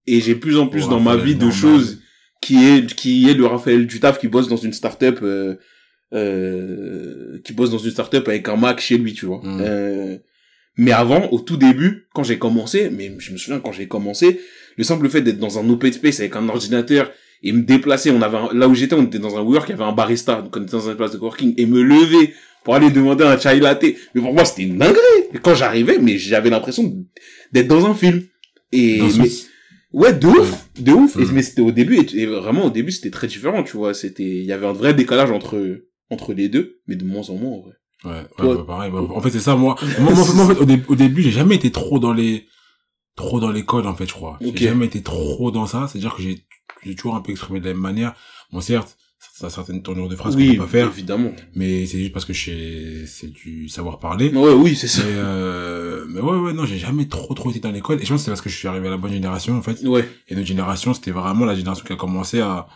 et 0.07 0.19
j'ai 0.21 0.35
plus 0.35 0.57
en 0.57 0.67
plus 0.67 0.87
dans 0.89 0.99
ma 0.99 1.15
vie 1.15 1.35
de 1.35 1.45
normal. 1.45 1.57
choses, 1.57 1.99
qui 2.41 2.65
est, 2.65 2.93
qui 2.93 3.29
est 3.29 3.33
le 3.35 3.45
Raphaël 3.45 3.87
Dutaf 3.87 4.19
qui 4.19 4.27
bosse 4.27 4.47
dans 4.49 4.57
une 4.57 4.73
start-up, 4.73 5.19
euh, 5.21 5.55
euh, 6.13 7.39
qui 7.43 7.53
bosse 7.53 7.69
dans 7.71 7.77
une 7.77 7.91
start-up 7.91 8.27
avec 8.27 8.47
un 8.49 8.55
Mac 8.57 8.79
chez 8.79 8.97
lui, 8.97 9.13
tu 9.13 9.25
vois. 9.25 9.39
Mm. 9.43 9.61
Euh, 9.61 10.17
mais 10.77 10.91
avant, 10.91 11.29
au 11.31 11.39
tout 11.39 11.57
début, 11.57 12.07
quand 12.13 12.23
j'ai 12.23 12.39
commencé, 12.39 12.89
mais 12.89 13.13
je 13.19 13.31
me 13.31 13.37
souviens 13.37 13.59
quand 13.59 13.71
j'ai 13.71 13.87
commencé, 13.87 14.41
le 14.77 14.83
simple 14.83 15.09
fait 15.09 15.21
d'être 15.21 15.39
dans 15.39 15.59
un 15.59 15.69
open 15.69 15.91
space 15.93 16.19
avec 16.19 16.35
un 16.35 16.47
ordinateur 16.49 17.11
et 17.41 17.51
me 17.51 17.61
déplacer, 17.61 18.09
on 18.11 18.21
avait 18.21 18.37
un- 18.37 18.53
là 18.53 18.67
où 18.67 18.73
j'étais, 18.75 18.95
on 18.95 19.03
était 19.03 19.19
dans 19.19 19.37
un 19.37 19.41
work, 19.41 19.67
il 19.67 19.71
y 19.71 19.73
avait 19.73 19.83
un 19.83 19.91
barista, 19.91 20.41
donc 20.41 20.55
on 20.55 20.61
était 20.63 20.71
dans 20.71 20.89
un 20.89 20.95
place 20.95 21.11
de 21.11 21.17
coworking, 21.17 21.53
et 21.57 21.65
me 21.65 21.81
lever 21.81 22.33
pour 22.63 22.75
aller 22.75 22.89
demander 22.89 23.25
un 23.25 23.37
chai 23.37 23.59
latte. 23.59 23.83
Mais 24.15 24.21
pour 24.21 24.33
moi, 24.33 24.45
c'était 24.45 24.63
une 24.63 24.77
dinguerie. 24.77 24.99
Et 25.33 25.37
quand 25.39 25.53
j'arrivais, 25.53 25.97
mais 25.99 26.17
j'avais 26.17 26.49
l'impression 26.49 26.93
d'être 27.51 27.67
dans 27.67 27.85
un 27.85 27.93
film. 27.93 28.21
Et, 28.71 29.01
mais, 29.19 29.29
ouais, 29.91 30.13
de 30.13 30.27
ouf, 30.27 30.69
de 30.79 30.91
ouf. 30.93 31.17
Et- 31.17 31.25
mais 31.33 31.41
c'était 31.41 31.61
au 31.61 31.71
début, 31.71 31.97
et, 31.97 32.21
et 32.21 32.25
vraiment, 32.25 32.65
au 32.65 32.69
début, 32.69 32.91
c'était 32.91 33.09
très 33.11 33.27
différent, 33.27 33.63
tu 33.63 33.75
vois. 33.75 33.93
C'était, 33.93 34.23
il 34.23 34.45
y 34.45 34.53
avait 34.53 34.65
un 34.65 34.71
vrai 34.73 34.93
décalage 34.93 35.29
entre, 35.31 35.81
entre 36.09 36.33
les 36.33 36.47
deux, 36.47 36.79
mais 36.87 36.95
de 36.95 37.03
moins 37.03 37.29
en 37.29 37.35
moins, 37.35 37.51
en 37.57 37.61
vrai. 37.61 37.73
Ouais, 38.05 38.11
ouais, 38.11 38.23
Toi- 38.37 38.55
bah, 38.55 38.63
pareil. 38.65 38.91
bah, 38.91 39.01
en 39.13 39.21
fait, 39.21 39.29
c'est 39.31 39.39
ça, 39.39 39.55
moi. 39.57 39.75
moi, 39.99 40.13
moi, 40.13 40.25
moi, 40.33 40.45
en 40.45 40.47
fait, 40.47 40.61
au, 40.61 40.65
dé- 40.65 40.79
au 40.87 40.95
début, 40.95 41.21
j'ai 41.21 41.31
jamais 41.31 41.55
été 41.55 41.71
trop 41.71 41.99
dans 41.99 42.13
les, 42.13 42.45
trop 43.15 43.39
dans 43.39 43.51
les 43.51 43.63
codes, 43.65 43.85
en 43.85 43.95
fait, 43.95 44.05
je 44.07 44.13
crois. 44.13 44.37
Ok. 44.45 44.53
J'ai 44.55 44.67
jamais 44.67 44.85
été 44.87 45.01
trop 45.01 45.51
dans 45.51 45.65
ça. 45.67 45.87
C'est-à-dire 45.87 46.15
que 46.15 46.21
j'ai, 46.21 46.45
j'ai 46.83 46.95
toujours 46.95 47.15
un 47.15 47.21
peu 47.21 47.31
exprimé 47.31 47.59
de 47.59 47.65
la 47.65 47.73
même 47.73 47.81
manière. 47.81 48.13
Bon, 48.51 48.59
certes, 48.61 48.97
ça 49.35 49.47
a 49.47 49.49
certaines 49.49 49.81
tournures 49.81 50.09
de 50.09 50.15
phrases 50.15 50.35
qu'on 50.35 50.41
oui, 50.41 50.57
peut 50.57 50.63
pas 50.63 50.67
faire, 50.69 50.87
évidemment. 50.87 51.31
mais 51.55 51.85
c'est 51.85 51.97
juste 51.97 52.11
parce 52.11 52.25
que 52.25 52.33
c'est 52.33 53.31
du 53.31 53.67
savoir 53.69 53.99
parler. 53.99 54.29
Ouais, 54.31 54.51
oui, 54.53 54.75
c'est 54.75 54.87
ça. 54.87 55.01
Mais, 55.03 55.11
euh, 55.15 56.05
mais 56.09 56.19
ouais, 56.19 56.37
ouais, 56.37 56.53
non, 56.53 56.65
j'ai 56.65 56.77
jamais 56.77 57.07
trop, 57.07 57.33
trop 57.33 57.49
été 57.49 57.59
dans 57.59 57.71
l'école. 57.71 58.01
Et 58.01 58.05
je 58.05 58.09
pense 58.09 58.21
que 58.21 58.25
c'est 58.25 58.31
parce 58.31 58.41
que 58.41 58.49
je 58.49 58.57
suis 58.57 58.67
arrivé 58.67 58.87
à 58.87 58.91
la 58.91 58.97
bonne 58.97 59.13
génération, 59.13 59.55
en 59.57 59.61
fait. 59.61 59.81
Ouais, 59.87 60.07
Et 60.27 60.35
notre 60.35 60.47
génération, 60.47 60.93
c'était 60.93 61.11
vraiment 61.11 61.45
la 61.45 61.55
génération 61.55 61.85
qui 61.85 61.93
a 61.93 61.95
commencé 61.95 62.41
à, 62.41 62.67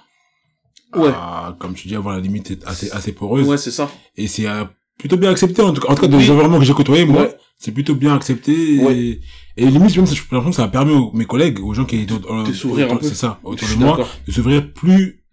Ouais. 0.96 1.10
à, 1.10 1.56
comme 1.60 1.74
tu 1.74 1.88
dis, 1.90 1.96
avoir 1.96 2.16
la 2.16 2.22
limite 2.22 2.58
assez, 2.66 2.90
assez 2.92 3.12
poreuse. 3.12 3.46
ouais, 3.48 3.58
c'est 3.58 3.72
ça. 3.72 3.92
Et 4.16 4.28
c'est 4.28 4.48
euh, 4.48 4.64
plutôt 4.98 5.18
bien 5.18 5.30
accepté, 5.32 5.62
en 5.62 5.74
tout 5.74 5.82
cas, 5.82 5.90
en 5.92 5.96
tout 5.96 6.02
cas, 6.02 6.08
Oui. 6.08 6.24
des 6.24 6.32
environnements 6.32 6.60
que 6.60 6.66
j'ai 6.66 6.74
côtoyés, 6.74 7.06
moi. 7.06 7.24
Ouais. 7.24 7.38
C'est 7.60 7.72
plutôt 7.72 7.96
bien 7.96 8.14
accepté. 8.16 8.76
Et, 8.76 8.80
Ouais. 8.84 9.20
et 9.58 9.66
limite, 9.66 9.96
même, 9.98 10.06
j'ai 10.06 10.16
l'impression 10.32 10.50
que 10.52 10.56
ça 10.56 10.64
a 10.64 10.68
permis 10.68 10.94
aux, 10.94 11.12
mes 11.14 11.26
collègues, 11.26 11.60
aux 11.60 11.74
gens 11.74 11.86
qui 11.86 11.98
étaient 12.02 12.14
peu. 12.14 12.54
C'est 13.02 13.16
ça, 13.16 13.40
autour 13.44 13.68
de 13.68 13.76
moi, 13.76 14.08
de 14.28 14.32
s'ouvrir 14.32 14.72
plus, 14.74 15.24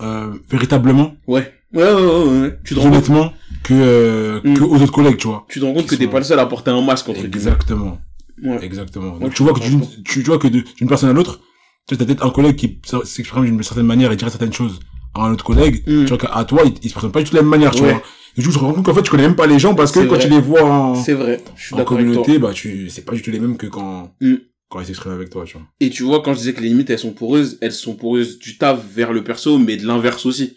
euh, 0.00 0.32
véritablement, 0.50 1.14
Ouais. 1.26 1.52
Ouais, 1.72 1.82
ouais, 1.82 1.92
ouais, 1.92 2.40
ouais. 2.42 2.58
Tu 2.64 2.74
te 2.74 2.78
rends 2.78 2.84
compte, 2.86 2.94
honnêtement, 2.94 3.32
que, 3.64 3.74
euh, 3.74 4.40
Mm. 4.44 4.54
que 4.54 4.62
aux 4.62 4.76
autres 4.80 4.92
collègues, 4.92 5.16
tu 5.16 5.26
vois. 5.26 5.44
tu 5.48 5.58
te 5.58 5.64
rends 5.64 5.74
compte 5.74 5.86
que 5.86 5.96
t'es 5.96 6.04
sont- 6.04 6.10
pas 6.10 6.18
le 6.18 6.24
seul 6.24 6.38
à 6.38 6.46
porter 6.46 6.70
un 6.70 6.80
masque, 6.80 7.08
entre 7.08 7.18
guillemets. 7.18 7.34
Exactement. 7.36 7.98
Ouais. 8.44 8.64
Exactement. 8.64 9.18
Donc, 9.18 9.34
tu 9.34 9.42
vois 9.42 9.52
que 9.52 9.58
tu, 9.58 9.76
tu 10.04 10.22
vois 10.22 10.38
que 10.38 10.46
d'une 10.46 10.88
personne 10.88 11.08
à 11.10 11.12
l'autre, 11.12 11.40
tu 11.88 11.94
as 11.94 11.96
peut-être 11.96 12.24
un 12.24 12.30
collègue 12.30 12.54
qui 12.54 12.78
s'exprime 13.02 13.44
d'une 13.44 13.60
certaine 13.64 13.86
manière 13.86 14.12
et 14.12 14.16
dirait 14.16 14.30
certaines 14.30 14.52
choses 14.52 14.78
à 15.14 15.22
un 15.26 15.32
autre 15.32 15.44
collègue. 15.44 15.82
Mm. 15.88 16.04
Tu 16.04 16.14
vois 16.14 16.18
qu'à 16.18 16.44
toi, 16.44 16.62
il, 16.64 16.74
il 16.82 16.88
se 16.90 16.94
présente 16.94 17.10
pas 17.12 17.18
du 17.20 17.24
tout 17.24 17.32
de 17.32 17.36
la 17.38 17.42
même 17.42 17.50
manière, 17.50 17.72
tu 17.72 17.82
vois. 17.82 18.00
Et 18.36 18.40
du 18.40 18.46
coup, 18.48 18.52
tu 18.52 18.58
te 18.58 18.64
rends 18.64 18.72
compte 18.72 18.84
qu'en 18.84 18.94
fait, 18.94 19.02
tu 19.02 19.10
connais 19.10 19.22
même 19.24 19.36
pas 19.36 19.46
les 19.46 19.58
gens 19.58 19.74
parce 19.74 19.92
que 19.92 20.00
quand 20.00 20.14
vrai. 20.16 20.18
tu 20.18 20.28
les 20.28 20.40
vois 20.40 20.62
en, 20.64 20.94
C'est 20.94 21.12
vrai. 21.14 21.40
Je 21.56 21.62
suis 21.66 21.74
en 21.74 21.78
d'accord 21.78 21.96
avec 21.98 22.06
toi. 22.12 22.14
communauté, 22.22 22.38
bah, 22.40 22.52
tu, 22.52 22.88
c'est 22.90 23.02
pas 23.04 23.14
du 23.14 23.22
tout 23.22 23.30
les 23.30 23.38
mêmes 23.40 23.56
que 23.56 23.66
quand, 23.66 24.14
Mm. 24.20 24.34
quand 24.68 24.80
ils 24.80 24.86
s'expriment 24.86 25.12
avec 25.14 25.30
toi, 25.30 25.44
tu 25.44 25.56
vois. 25.56 25.66
Et 25.80 25.90
tu 25.90 26.02
vois, 26.02 26.22
quand 26.22 26.32
je 26.34 26.38
disais 26.38 26.52
que 26.54 26.60
les 26.60 26.68
limites, 26.68 26.90
elles 26.90 26.98
sont 26.98 27.12
poreuses, 27.12 27.58
elles 27.60 27.72
sont 27.72 27.94
poreuses 27.94 28.38
du 28.38 28.58
taf 28.58 28.84
vers 28.92 29.12
le 29.12 29.22
perso, 29.22 29.58
mais 29.58 29.76
de 29.76 29.86
l'inverse 29.86 30.26
aussi. 30.26 30.56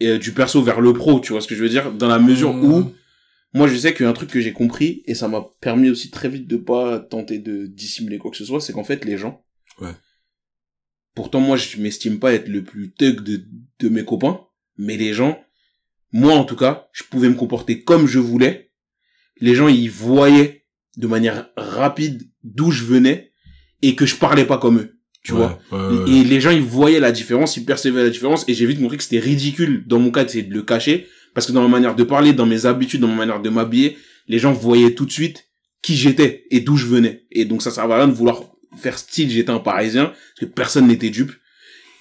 Et 0.00 0.08
euh, 0.08 0.18
du 0.18 0.32
perso 0.32 0.62
vers 0.62 0.80
le 0.80 0.92
pro, 0.92 1.20
tu 1.20 1.32
vois 1.32 1.40
ce 1.42 1.48
que 1.48 1.54
je 1.54 1.62
veux 1.62 1.68
dire? 1.68 1.92
Dans 1.92 2.08
la 2.08 2.18
mesure 2.18 2.54
Mm. 2.54 2.64
où, 2.72 2.92
moi, 3.54 3.66
je 3.68 3.76
sais 3.76 3.92
qu'il 3.94 4.04
y 4.04 4.06
a 4.06 4.10
un 4.10 4.14
truc 4.14 4.30
que 4.30 4.40
j'ai 4.40 4.52
compris, 4.52 5.02
et 5.06 5.14
ça 5.14 5.26
m'a 5.28 5.44
permis 5.60 5.90
aussi 5.90 6.10
très 6.10 6.28
vite 6.28 6.46
de 6.48 6.56
pas 6.56 6.98
tenter 6.98 7.38
de 7.38 7.66
dissimuler 7.66 8.16
quoi 8.18 8.30
que 8.30 8.36
ce 8.36 8.44
soit, 8.44 8.60
c'est 8.60 8.72
qu'en 8.72 8.84
fait, 8.84 9.04
les 9.04 9.18
gens. 9.18 9.42
Ouais. 9.80 9.90
Pourtant, 11.14 11.40
moi, 11.40 11.56
je 11.56 11.76
m'estime 11.78 12.18
pas 12.20 12.32
être 12.32 12.48
le 12.48 12.62
plus 12.62 12.92
thug 12.92 13.22
de, 13.22 13.42
de 13.80 13.88
mes 13.88 14.04
copains, 14.04 14.40
mais 14.76 14.96
les 14.96 15.12
gens, 15.14 15.38
moi, 16.12 16.34
en 16.34 16.44
tout 16.44 16.56
cas, 16.56 16.88
je 16.92 17.04
pouvais 17.04 17.28
me 17.28 17.34
comporter 17.34 17.82
comme 17.82 18.06
je 18.06 18.18
voulais. 18.18 18.70
Les 19.40 19.54
gens, 19.54 19.68
ils 19.68 19.90
voyaient 19.90 20.64
de 20.96 21.06
manière 21.06 21.48
rapide 21.56 22.22
d'où 22.42 22.70
je 22.70 22.84
venais, 22.84 23.32
et 23.82 23.94
que 23.94 24.06
je 24.06 24.16
parlais 24.16 24.44
pas 24.44 24.58
comme 24.58 24.78
eux. 24.78 24.98
Tu 25.22 25.32
Ouais, 25.32 25.46
vois? 25.70 26.04
Et 26.08 26.24
les 26.24 26.40
gens, 26.40 26.50
ils 26.50 26.62
voyaient 26.62 26.98
la 27.00 27.12
différence, 27.12 27.56
ils 27.56 27.64
percevaient 27.64 28.02
la 28.02 28.10
différence, 28.10 28.44
et 28.48 28.54
j'ai 28.54 28.66
vite 28.66 28.80
compris 28.80 28.96
que 28.96 29.02
c'était 29.04 29.20
ridicule, 29.20 29.84
dans 29.86 30.00
mon 30.00 30.10
cas, 30.10 30.24
d'essayer 30.24 30.42
de 30.42 30.52
le 30.54 30.62
cacher, 30.62 31.06
parce 31.34 31.46
que 31.46 31.52
dans 31.52 31.62
ma 31.62 31.68
manière 31.68 31.94
de 31.94 32.02
parler, 32.02 32.32
dans 32.32 32.46
mes 32.46 32.66
habitudes, 32.66 33.00
dans 33.00 33.08
ma 33.08 33.14
manière 33.14 33.40
de 33.40 33.48
m'habiller, 33.50 33.96
les 34.26 34.38
gens 34.38 34.52
voyaient 34.52 34.94
tout 34.94 35.06
de 35.06 35.12
suite 35.12 35.44
qui 35.82 35.96
j'étais 35.96 36.44
et 36.50 36.60
d'où 36.60 36.76
je 36.76 36.86
venais. 36.86 37.26
Et 37.30 37.44
donc 37.44 37.62
ça 37.62 37.70
servait 37.70 37.94
à 37.94 37.98
rien 37.98 38.08
de 38.08 38.12
vouloir 38.12 38.42
faire 38.76 38.98
style 38.98 39.30
j'étais 39.30 39.50
un 39.50 39.60
parisien, 39.60 40.06
parce 40.06 40.40
que 40.40 40.46
personne 40.46 40.88
n'était 40.88 41.10
dupe. 41.10 41.32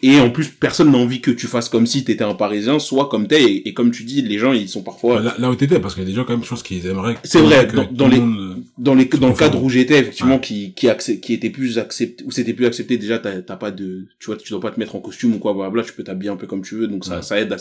Et 0.03 0.19
en 0.19 0.29
plus, 0.29 0.49
personne 0.49 0.91
n'a 0.91 0.97
envie 0.99 1.21
que 1.21 1.31
tu 1.31 1.47
fasses 1.47 1.69
comme 1.69 1.87
si 1.87 2.03
t'étais 2.03 2.23
un 2.23 2.35
parisien, 2.35 2.77
soit 2.77 3.09
comme 3.09 3.27
t'es, 3.27 3.41
et, 3.43 3.67
et 3.67 3.73
comme 3.73 3.89
tu 3.89 4.03
dis, 4.03 4.21
les 4.21 4.37
gens, 4.37 4.53
ils 4.53 4.69
sont 4.69 4.83
parfois, 4.83 5.21
Là, 5.21 5.35
là 5.39 5.49
où 5.49 5.55
t'étais, 5.55 5.79
parce 5.79 5.95
qu'il 5.95 6.03
y 6.03 6.05
a 6.05 6.09
des 6.09 6.15
gens 6.15 6.23
quand 6.23 6.33
même, 6.33 6.43
je 6.43 6.49
pense 6.49 6.61
qu'ils 6.61 6.85
aimeraient. 6.85 7.17
C'est 7.23 7.41
vrai, 7.41 7.67
que 7.67 7.91
dans- 7.91 8.07
les- 8.07 8.19
monde- 8.19 8.63
dans 8.77 8.93
les 8.93 9.05
dans 9.05 9.29
le 9.29 9.33
cadre 9.33 9.63
où 9.63 9.69
j'étais 9.69 9.97
effectivement 9.99 10.37
qui 10.37 10.73
qui 10.75 10.87
qui 11.21 11.33
était 11.33 11.49
plus 11.49 11.79
accepté 11.79 12.23
où 12.25 12.31
c'était 12.31 12.53
plus 12.53 12.65
accepté 12.67 12.97
déjà 12.97 13.17
t'as 13.17 13.41
t'as 13.41 13.55
pas 13.55 13.71
de 13.71 14.07
tu 14.19 14.27
vois 14.27 14.37
tu 14.37 14.49
dois 14.51 14.59
pas 14.61 14.69
te 14.71 14.79
mettre 14.79 14.95
en 14.95 14.99
costume 14.99 15.33
ou 15.33 15.39
quoi 15.39 15.53
blablabla 15.53 15.83
tu 15.83 15.93
peux 15.93 16.03
t'habiller 16.03 16.29
un 16.29 16.35
peu 16.37 16.45
comme 16.47 16.61
tu 16.63 16.75
veux 16.75 16.87
donc 16.87 17.03
ça 17.05 17.17
Ouais. 17.17 17.21
ça 17.23 17.39
aide 17.39 17.51
à 17.53 17.57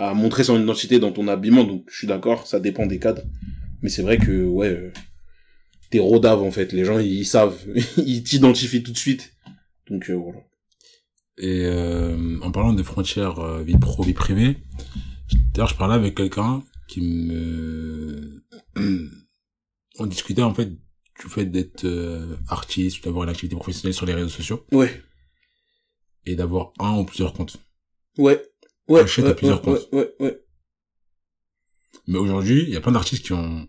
à 0.00 0.14
montrer 0.14 0.42
son 0.44 0.60
identité 0.60 0.98
dans 1.00 1.10
ton 1.12 1.26
habillement. 1.28 1.64
Donc, 1.64 1.84
je 1.90 1.96
suis 1.98 2.06
d'accord, 2.06 2.46
ça 2.46 2.60
dépend 2.60 2.86
des 2.86 2.98
cadres. 3.00 3.22
Mais 3.82 3.88
c'est 3.88 4.02
vrai 4.02 4.16
que, 4.18 4.44
ouais, 4.44 4.68
euh, 4.68 4.92
t'es 5.90 5.98
rodave, 5.98 6.40
en 6.40 6.52
fait. 6.52 6.72
Les 6.72 6.84
gens, 6.84 7.00
ils, 7.00 7.24
savent. 7.26 7.58
ils 7.96 8.22
t'identifient 8.22 8.84
tout 8.84 8.92
de 8.92 8.96
suite. 8.96 9.32
Donc, 9.90 10.08
euh, 10.08 10.14
voilà. 10.14 10.38
Et 11.38 11.66
euh, 11.66 12.38
en 12.42 12.50
parlant 12.50 12.72
des 12.72 12.82
frontières 12.82 13.38
euh, 13.38 13.62
vie 13.62 13.78
pro, 13.78 14.02
vie 14.02 14.12
privée, 14.12 14.56
d'ailleurs, 15.54 15.68
je 15.68 15.76
parlais 15.76 15.94
avec 15.94 16.16
quelqu'un 16.16 16.62
qui 16.88 17.00
me... 17.00 18.42
On 20.00 20.06
discutait, 20.06 20.42
en 20.42 20.54
fait, 20.54 20.70
du 20.70 21.28
fait 21.28 21.46
d'être 21.46 21.84
euh, 21.84 22.36
artiste, 22.48 23.04
d'avoir 23.04 23.24
une 23.24 23.30
activité 23.30 23.56
professionnelle 23.56 23.94
sur 23.94 24.06
les 24.06 24.14
réseaux 24.14 24.28
sociaux. 24.28 24.64
Ouais. 24.72 25.02
Et 26.26 26.36
d'avoir 26.36 26.72
un 26.78 26.98
ou 26.98 27.04
plusieurs 27.04 27.32
comptes. 27.32 27.56
Ouais. 28.16 28.42
Ouais. 28.88 29.00
Achète 29.00 29.24
à 29.24 29.28
ouais, 29.28 29.34
plusieurs 29.34 29.66
ouais, 29.66 29.78
comptes. 29.78 29.88
ouais, 29.92 30.14
ouais, 30.20 30.40
Mais 32.06 32.18
aujourd'hui, 32.18 32.62
il 32.62 32.70
y 32.70 32.76
a 32.76 32.80
plein 32.80 32.92
d'artistes 32.92 33.24
qui 33.24 33.32
ont 33.32 33.68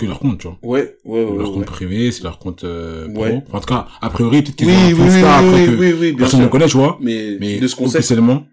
que 0.00 0.06
leur 0.06 0.18
compte, 0.18 0.40
tu 0.40 0.46
vois. 0.48 0.58
ouais, 0.62 0.96
ouais, 1.04 1.24
ouais, 1.24 1.36
leur 1.38 1.48
ouais. 1.50 1.54
compte 1.54 1.66
privé, 1.66 2.10
c'est 2.12 2.22
leur 2.22 2.38
compte 2.38 2.64
euh, 2.64 3.08
pro. 3.12 3.22
Ouais. 3.24 3.42
Enfin, 3.46 3.58
en 3.58 3.60
tout 3.60 3.66
cas, 3.66 3.86
a 4.00 4.10
priori, 4.10 4.42
peut-être 4.42 4.56
qu'ils 4.56 4.66
Oui, 4.68 4.74
ont 4.74 4.96
oui, 4.96 5.02
un 5.02 5.14
oui, 5.14 5.22
après 5.24 5.68
oui, 5.68 5.90
que 5.92 6.00
oui, 6.00 6.12
personne 6.14 6.42
ne 6.42 6.48
connaît, 6.48 6.66
tu 6.66 6.76
vois. 6.76 6.98
Mais, 7.00 7.36
Mais 7.40 7.58
de 7.58 7.66
ce 7.66 7.76
qu'on 7.76 7.88
sait. 7.88 7.98
officiellement, 7.98 8.44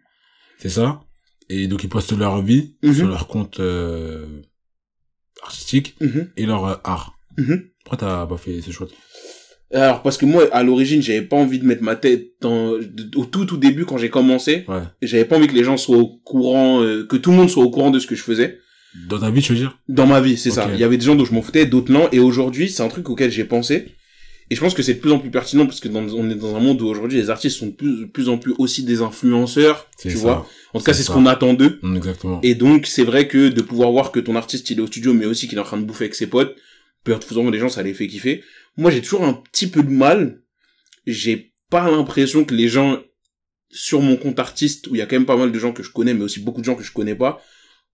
c'est 0.60 0.70
ça. 0.70 1.02
Et 1.50 1.68
donc, 1.68 1.84
ils 1.84 1.89
postent 1.89 2.18
leur 2.18 2.41
vie 2.41 2.76
Mhm. 2.84 2.93
sur 2.93 3.08
leur 3.08 3.28
compte 3.28 3.60
euh, 3.60 4.26
artistique 5.43 5.95
Mhm, 6.02 6.30
et 6.38 6.45
leur 6.45 6.66
euh, 6.66 6.76
art. 6.84 7.14
mhm. 7.38 7.64
Pourquoi 7.86 7.98
t'as 8.08 8.26
pas 8.26 8.38
fait 8.38 8.62
ce 8.62 8.72
choix 8.72 8.88
Alors, 9.74 10.02
parce 10.02 10.18
que 10.18 10.26
moi, 10.26 10.43
à 10.52 10.62
l'origine, 10.64 11.02
j'avais 11.02 11.22
pas 11.22 11.38
envie 11.38 11.60
de 11.60 11.66
mettre 11.66 11.84
ma 11.84 11.95
tête 11.95 12.26
dans, 12.41 12.72
au 13.16 13.26
tout, 13.26 13.45
tout 13.45 13.58
début, 13.58 13.86
quand 13.86 13.98
j'ai 13.98 14.10
commencé. 14.10 14.66
Ouais. 14.68 14.82
J'avais 15.02 15.24
pas 15.26 15.38
envie 15.38 15.48
que 15.48 15.54
les 15.56 15.64
gens 15.64 15.78
soient 15.78 15.98
au 15.98 16.08
courant, 16.26 16.82
euh, 16.82 17.06
que 17.08 17.16
tout 17.16 17.32
le 17.32 17.38
monde 17.38 17.50
soit 17.50 17.64
au 17.64 17.70
courant 17.70 17.91
de 17.91 18.00
ce 18.00 18.08
que 18.08 18.16
je 18.16 18.24
faisais. 18.24 18.58
Dans 19.08 19.20
ta 19.20 19.30
vie, 19.30 19.41
tu 19.41 19.54
veux 19.54 19.60
dire? 19.60 19.78
Dans 19.88 20.08
ma 20.08 20.22
vie, 20.22 20.38
c'est 20.38 20.52
ça. 20.52 20.70
Il 20.74 20.80
y 20.80 20.84
avait 20.84 20.98
des 20.98 21.06
gens 21.06 21.16
dont 21.16 21.26
je 21.26 21.34
m'en 21.34 21.41
foutais, 21.41 21.66
d'autres 21.66 21.91
non. 21.91 22.10
Et 22.12 22.20
aujourd'hui, 22.20 22.70
c'est 22.70 22.84
un 22.84 22.88
truc 22.88 23.10
auquel 23.10 23.32
j'ai 23.32 23.45
pensé. 23.45 23.93
Et 24.50 24.56
je 24.56 24.62
pense 24.62 24.74
que 24.74 24.82
c'est 24.82 24.93
de 24.93 25.00
plus 25.00 25.12
en 25.12 25.20
plus 25.20 25.30
pertinent 25.30 25.66
parce 25.66 25.82
que 25.82 25.89
dans, 25.89 26.08
on 26.14 26.30
est 26.30 26.36
dans 26.36 26.56
un 26.56 26.60
monde 26.62 26.82
où 26.82 26.88
aujourd'hui 26.88 27.18
les 27.18 27.30
artistes 27.30 27.58
sont 27.58 27.68
de 27.68 27.72
plus, 27.72 28.00
de 28.00 28.06
plus 28.06 28.30
en 28.30 28.38
plus 28.38 28.54
aussi 28.58 28.84
des 28.84 29.02
influenceurs, 29.02 29.88
tu 30.00 30.10
ça. 30.12 30.18
vois. 30.20 30.48
En 30.74 30.80
tout 30.80 30.86
cas, 30.86 30.93
C'est 30.93 31.04
ce 31.04 31.12
qu'on 31.12 31.26
attend 31.26 31.54
d'eux. 31.54 31.80
Mm, 31.82 31.98
Exactement. 31.98 32.39
Et 32.43 32.56
donc, 32.56 32.86
c'est 32.88 33.04
vrai 33.04 33.28
que 33.28 33.50
de 33.50 33.62
pouvoir 33.62 33.91
voir 33.91 34.12
que 34.14 34.22
ton 34.22 34.36
artiste, 34.38 34.70
il 34.70 34.78
est 34.78 34.82
au 34.82 34.88
studio, 34.88 35.14
mais 35.14 35.26
aussi 35.26 35.50
qu'il 35.50 35.58
est 35.58 35.62
en 35.62 35.66
train 35.66 35.78
de 35.78 35.84
bouffer 35.84 36.06
avec 36.06 36.16
ses 36.16 36.28
potes, 36.28 36.56
peut 37.04 37.16
souvent 37.28 37.50
les 37.50 37.60
gens, 37.60 37.70
ça 37.70 37.84
les 37.84 37.93
fait 37.93 38.08
kiffer. 38.08 38.41
Moi, 38.78 38.91
j'ai 38.91 39.02
toujours 39.02 39.24
un 39.26 39.34
petit 39.34 39.68
peu 39.68 39.84
de 39.84 39.89
mal. 39.89 40.41
J'ai 41.06 41.54
pas 41.70 41.89
l'impression 41.89 42.45
que 42.45 42.54
les 42.54 42.70
gens, 42.70 43.00
sur 43.70 44.02
mon 44.02 44.16
compte 44.16 44.39
artiste, 44.39 44.88
où 44.88 44.95
il 44.95 45.00
y 45.00 45.02
a 45.02 45.06
quand 45.06 45.16
même 45.18 45.26
pas 45.26 45.38
mal 45.38 45.52
de 45.52 45.60
gens 45.60 45.74
que 45.74 45.84
je 45.84 45.91
connais, 45.91 46.14
mais 46.14 46.24
aussi 46.24 46.39
beaucoup 46.39 46.62
de 46.62 46.66
gens 46.66 46.76
que 46.76 46.84
je 46.84 46.91
connais 46.93 47.16
pas, 47.16 47.41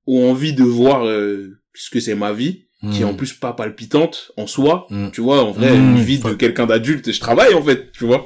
ont 0.08 0.30
envie 0.32 0.54
de 0.54 0.64
voir 0.64 1.06
euh, 1.06 1.60
ce 1.74 1.89
que 1.89 1.99
c'est 1.99 2.16
ma 2.16 2.34
vie, 2.34 2.66
qui 2.91 3.01
est 3.01 3.06
Mm. 3.06 3.10
en 3.10 3.14
plus 3.14 3.34
pas 3.34 3.54
palpitante 3.54 4.32
en 4.38 4.45
soi. 4.47 4.88
Mm. 4.89 5.10
Tu 5.12 5.22
vois, 5.22 5.43
en 5.43 5.51
vrai, 5.51 5.72
Mm, 5.72 5.95
une 5.97 6.01
vie 6.04 6.20
de 6.20 6.34
quelqu'un 6.34 6.66
d'adulte, 6.66 7.12
je 7.12 7.20
travaille 7.20 7.54
en 7.54 7.64
fait, 7.64 7.91
tu 7.93 8.06
vois. 8.06 8.26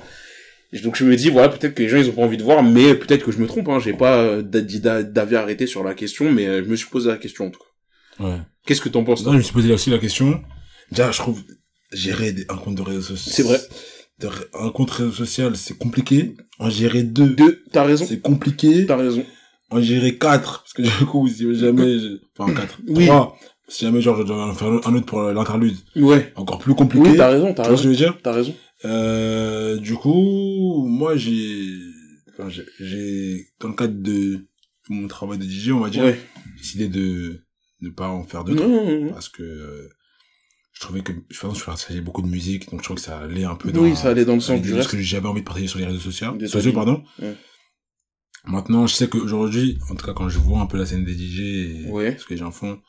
Et 0.74 0.80
donc 0.80 0.96
je 0.98 1.06
me 1.06 1.16
dis, 1.16 1.30
voilà, 1.30 1.50
peut-être 1.50 1.76
que 1.76 1.84
les 1.84 1.88
gens, 1.90 1.98
ils 1.98 2.10
ont 2.10 2.14
pas 2.14 2.24
envie 2.24 2.38
de 2.38 2.44
voir, 2.44 2.62
mais 2.64 2.94
peut-être 2.96 3.24
que 3.24 3.32
je 3.32 3.38
me 3.38 3.48
trompe, 3.48 3.70
hein. 3.70 3.80
J'ai 3.80 3.94
pas 3.94 4.18
euh, 4.18 4.42
d'avis 4.42 5.36
arrêté 5.36 5.66
sur 5.68 5.84
la 5.84 5.94
question, 5.94 6.32
mais 6.32 6.48
euh, 6.48 6.64
je 6.64 6.70
me 6.70 6.76
suis 6.76 6.88
posé 6.90 7.08
la 7.10 7.18
question, 7.18 7.46
en 7.48 7.52
tout 7.52 7.60
cas. 7.60 8.24
Ouais. 8.26 8.38
Qu'est-ce 8.66 8.82
que 8.82 8.90
t'en 8.90 9.04
penses, 9.04 9.24
Non, 9.24 9.32
je 9.34 9.38
me 9.38 9.42
suis 9.44 9.54
posé 9.54 9.72
aussi 9.72 9.90
la 9.92 10.00
question. 10.00 10.42
Déjà, 10.92 11.12
je 11.12 11.20
trouve 11.20 11.42
gérer 11.94 12.32
des- 12.34 12.46
un 12.50 12.58
compte 12.58 12.76
de 12.76 12.82
réseau 12.82 13.02
social. 13.16 13.34
C'est 13.34 13.44
vrai. 13.44 13.60
de 14.20 14.28
un 14.60 14.72
compte 14.72 14.90
réseau 14.90 15.12
social, 15.12 15.56
c'est 15.56 15.78
compliqué. 15.78 16.34
En 16.58 16.72
gérer 16.72 17.04
deux, 17.04 17.28
Deux, 17.30 17.64
t'as 17.72 17.84
raison. 17.84 18.04
c'est 18.10 18.20
compliqué. 18.20 18.88
T'as 18.88 18.96
raison. 18.98 19.24
En 19.70 19.82
gérer 19.82 20.18
quatre, 20.18 20.62
parce 20.64 20.74
que 20.74 20.82
du 21.00 21.06
coup, 21.06 21.28
si 21.28 21.54
jamais, 21.56 22.00
je- 22.00 22.20
enfin 22.38 22.54
quatre, 22.54 22.80
Oui. 22.88 23.06
trois, 23.08 23.38
si 23.68 23.84
jamais 23.86 24.02
genre 24.02 24.18
je 24.18 24.24
dois 24.24 24.46
en 24.46 24.54
faire 24.54 24.68
un 24.70 24.76
autre 24.96 25.06
pour 25.06 25.22
l'interlude, 25.24 25.76
Ouais. 25.96 26.32
encore 26.36 26.60
plus 26.60 26.74
compliqué. 26.74 27.10
Oui, 27.10 27.18
t'as 27.18 27.30
raison, 27.30 27.54
t'as 27.54 27.64
tu 27.64 27.70
vois 27.70 27.78
ce 27.78 27.84
que 27.84 27.88
raison. 27.90 28.00
je 28.00 28.06
veux 28.06 28.12
dire? 28.12 28.18
T'as 28.24 28.32
raison. 28.34 28.56
euh, 28.86 29.78
Du 29.78 29.96
coup, 29.96 30.86
moi 30.88 31.16
j'ai, 31.18 31.68
enfin, 32.32 32.50
j'ai- 32.80 33.46
dans 33.60 33.68
le 33.70 33.74
cadre 33.76 33.96
de 34.02 34.48
mon 34.90 35.08
travail 35.08 35.38
de 35.38 35.44
DJ, 35.46 35.72
on 35.72 35.80
va 35.80 35.90
dire, 35.90 36.04
Ouais. 36.06 36.20
décidé 36.58 36.88
de 36.88 37.42
ne 37.82 37.90
pas 37.90 38.08
en 38.08 38.24
faire 38.24 38.44
d'autres. 38.46 38.64
Parce 39.12 39.28
que 39.30 39.44
euh, 39.44 39.90
je 40.74 40.80
trouvais 40.80 41.02
que 41.02 41.12
de 41.12 41.18
toute 41.20 41.36
façon 41.36 41.54
je 41.56 41.66
partageais 41.66 42.02
beaucoup 42.02 42.22
de 42.22 42.28
musique 42.28 42.70
donc 42.70 42.80
je 42.82 42.84
trouvais 42.86 43.00
que 43.00 43.06
ça 43.06 43.18
allait 43.18 43.44
un 43.46 43.56
peu 43.56 43.72
dans 43.72 43.82
Oui, 43.82 43.96
ça 43.96 44.10
allait 44.12 44.26
dans 44.26 44.36
le 44.36 44.40
sens 44.40 44.62
du 44.62 44.74
reste. 44.76 44.92
que 44.92 45.00
j'avais 45.00 45.28
envie 45.28 45.42
de 45.42 45.46
partager 45.46 45.66
sur 45.68 45.80
les 45.80 45.86
réseaux 45.86 46.00
sociaux 46.00 46.38
sociaux 46.48 46.72
pardon 46.72 47.04
Ouais. 47.20 47.36
Maintenant 48.48 48.88
je 48.88 48.96
sais 48.96 49.08
qu'aujourd'hui 49.10 49.78
en 49.90 49.96
tout 49.96 50.06
cas 50.06 50.14
quand 50.14 50.30
je 50.30 50.40
vois 50.40 50.60
un 50.62 50.66
peu 50.66 50.78
la 50.78 50.86
scène 50.86 51.04
des 51.06 51.14
DJ 51.14 51.40
et 51.40 51.86
Ouais. 51.90 52.16
ce 52.18 52.26
que 52.26 52.32
les 52.34 52.38
gens 52.38 52.52
font 52.52 52.80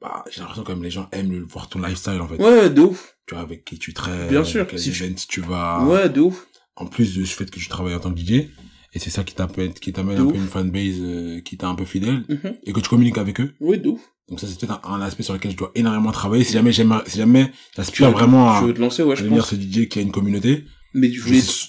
bah 0.00 0.24
j'ai 0.30 0.40
l'impression 0.40 0.64
quand 0.64 0.72
même 0.74 0.82
les 0.82 0.90
gens 0.90 1.08
aiment 1.12 1.44
voir 1.48 1.68
ton 1.68 1.78
lifestyle 1.80 2.20
en 2.20 2.28
fait 2.28 2.36
Ouais, 2.42 2.70
de 2.70 2.80
ouf. 2.82 3.16
tu 3.26 3.34
vois 3.34 3.42
avec 3.42 3.64
qui 3.64 3.78
tu 3.78 3.94
traînes 3.94 4.28
Bien 4.28 4.44
sûr, 4.44 4.66
quels 4.66 4.78
si 4.80 4.90
tu- 4.92 5.14
tu 5.28 5.40
vas 5.40 5.84
Ouais, 5.84 6.08
de 6.08 6.20
ouf. 6.20 6.46
en 6.76 6.86
plus 6.86 7.12
du 7.14 7.24
fait 7.26 7.50
que 7.50 7.58
tu 7.58 7.68
travailles 7.68 7.94
en 7.94 8.00
tant 8.00 8.12
que 8.12 8.18
DJ 8.18 8.48
et 8.94 8.98
c'est 8.98 9.10
ça 9.10 9.24
qui 9.24 9.34
t'amène 9.34 9.72
qui 9.74 9.92
t'amène 9.92 10.18
un 10.18 10.24
ouf. 10.24 10.32
peu 10.32 10.38
une 10.38 10.48
fanbase 10.48 10.96
euh, 11.00 11.40
qui 11.40 11.56
t'est 11.56 11.64
un 11.64 11.74
peu 11.74 11.84
fidèle 11.84 12.24
Mhm. 12.28 12.56
et 12.64 12.72
que 12.72 12.80
tu 12.80 12.88
communiques 12.88 13.18
avec 13.18 13.40
eux 13.40 13.54
Oui, 13.60 13.78
de 13.78 13.88
ouf. 13.90 14.00
donc 14.28 14.40
ça 14.40 14.46
c'est 14.48 14.58
peut-être 14.58 14.80
un, 14.86 14.94
un 14.94 15.00
aspect 15.02 15.22
sur 15.22 15.34
lequel 15.34 15.52
je 15.52 15.56
dois 15.56 15.70
énormément 15.76 16.10
travailler 16.12 16.44
si 16.44 16.52
jamais 16.52 16.72
j'aime 16.72 17.00
si 17.06 17.16
jamais 17.18 17.52
j'aspire 17.76 18.10
vraiment 18.10 18.50
à 18.50 18.60
Tu 18.60 18.66
veux 18.66 18.74
te 18.74 18.80
lancer, 18.80 19.02
ouais, 19.04 19.14
je 19.16 19.22
devenir 19.22 19.42
pense. 19.42 19.50
ce 19.50 19.56
DJ 19.56 19.88
qui 19.88 19.98
a 20.00 20.02
une 20.02 20.12
communauté 20.12 20.64
Mais 20.94 21.10
je 21.10 21.22
voulais, 21.22 21.40
Je- 21.40 21.68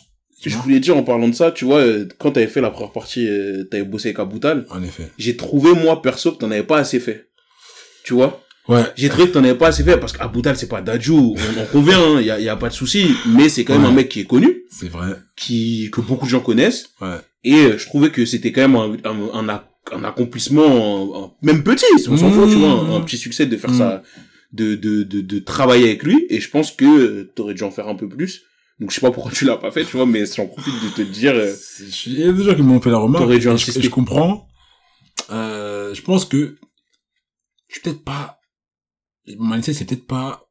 je 0.50 0.58
voulais 0.58 0.80
dire 0.80 0.96
en 0.98 1.04
parlant 1.04 1.28
de 1.28 1.36
ça, 1.36 1.52
tu 1.52 1.66
vois, 1.66 1.80
euh, 1.80 2.08
quand 2.20 2.32
t'avais 2.32 2.48
fait 2.48 2.62
la 2.62 2.70
première 2.72 2.92
partie, 2.92 3.28
euh, 3.28 3.64
t'avais 3.66 3.84
bossé 3.84 4.10
avec 4.10 4.20
Aboutal, 4.20 4.66
en 4.70 4.82
effet 4.84 5.10
j'ai 5.18 5.36
trouvé, 5.38 5.74
moi, 5.74 6.02
perso, 6.02 6.32
que 6.32 6.38
t'en 6.40 6.52
avais 6.52 6.64
pas 6.64 6.78
assez 6.78 7.00
fait. 7.00 7.28
Tu 8.04 8.14
vois? 8.14 8.42
ouais 8.68 8.84
J'ai 8.96 9.10
trouvé 9.10 9.28
que 9.28 9.34
t'en 9.34 9.44
avais 9.44 9.56
pas 9.58 9.68
assez 9.68 9.84
fait 9.84 9.98
parce 9.98 10.14
qu'Aboutal, 10.14 10.56
c'est 10.58 10.68
pas 10.68 10.82
Dadju, 10.82 11.12
on 11.12 11.36
en 11.62 11.66
convient, 11.72 12.02
hein, 12.02 12.22
y 12.22 12.30
a, 12.32 12.40
y 12.40 12.50
a 12.50 12.56
pas 12.56 12.70
de 12.70 12.74
souci, 12.74 13.08
mais 13.28 13.50
c'est 13.50 13.64
quand 13.64 13.74
même 13.74 13.84
Ouais. 13.84 13.90
un 13.90 13.94
mec 13.94 14.10
qui 14.10 14.20
est 14.22 14.26
connu, 14.26 14.64
c'est 14.70 14.90
vrai 14.90 15.16
qui, 15.36 15.90
que 15.92 16.02
beaucoup 16.02 16.26
de 16.26 16.32
gens 16.32 16.40
connaissent, 16.42 16.88
ouais 17.02 17.18
et 17.46 17.56
euh, 17.56 17.78
je 17.78 17.86
trouvais 17.88 18.10
que 18.10 18.26
c'était 18.26 18.54
quand 18.54 18.62
même 18.62 18.76
un, 18.78 18.96
un, 19.04 19.30
un, 19.34 19.48
ac- 19.54 19.64
un 19.92 20.04
accomplissement, 20.06 21.26
un- 21.26 21.32
même 21.46 21.62
petit, 21.64 21.84
on 22.10 22.16
s'en 22.18 22.30
Mmh. 22.30 22.32
fout, 22.34 22.50
tu 22.50 22.56
vois, 22.56 22.70
un, 22.70 22.96
un 22.96 23.02
petit 23.02 23.18
succès 23.18 23.46
de 23.46 23.58
faire 23.58 23.72
Mmh. 23.72 23.78
ça, 23.78 24.04
de, 24.54 24.76
de, 24.76 25.04
de, 25.04 25.20
de 25.22 25.40
travailler 25.40 25.86
avec 25.88 26.04
lui, 26.04 26.26
et 26.30 26.40
je 26.40 26.50
pense 26.50 26.72
que 26.72 27.24
t'aurais 27.36 27.54
dû 27.54 27.64
en 27.64 27.72
faire 27.72 27.88
un 27.90 27.96
peu 27.96 28.08
plus. 28.08 28.44
Donc 28.84 28.90
je 28.92 28.96
sais 28.96 29.02
pas 29.02 29.12
pourquoi 29.12 29.32
tu 29.32 29.46
l'as 29.46 29.56
pas 29.56 29.72
fait, 29.72 29.86
tu 29.86 29.96
vois, 29.96 30.06
mais 30.06 30.26
j'en 30.26 30.46
profite 30.46 30.74
de 30.84 30.90
te 30.90 31.02
dire. 31.04 31.32
euh, 31.34 31.56
il 32.08 32.20
y 32.20 32.24
a 32.26 32.34
des 32.34 32.44
gens 32.44 32.54
qui 32.54 32.64
m'ont 32.64 32.82
fait 32.82 32.90
la 32.90 32.98
remarque 32.98 33.24
T'aurais 33.24 33.38
dû 33.38 33.44
je, 33.44 33.50
insister. 33.50 33.82
je 33.82 33.90
comprends 33.90 34.46
euh, 35.32 35.94
je 35.94 36.02
pense 36.02 36.26
que 36.26 36.58
je 37.70 37.74
suis 37.76 37.82
peut-être 37.82 38.04
pas 38.04 38.42
mon 39.38 39.52
mindset 39.52 39.72
c'est 39.74 39.86
peut-être 39.86 40.06
pas 40.06 40.50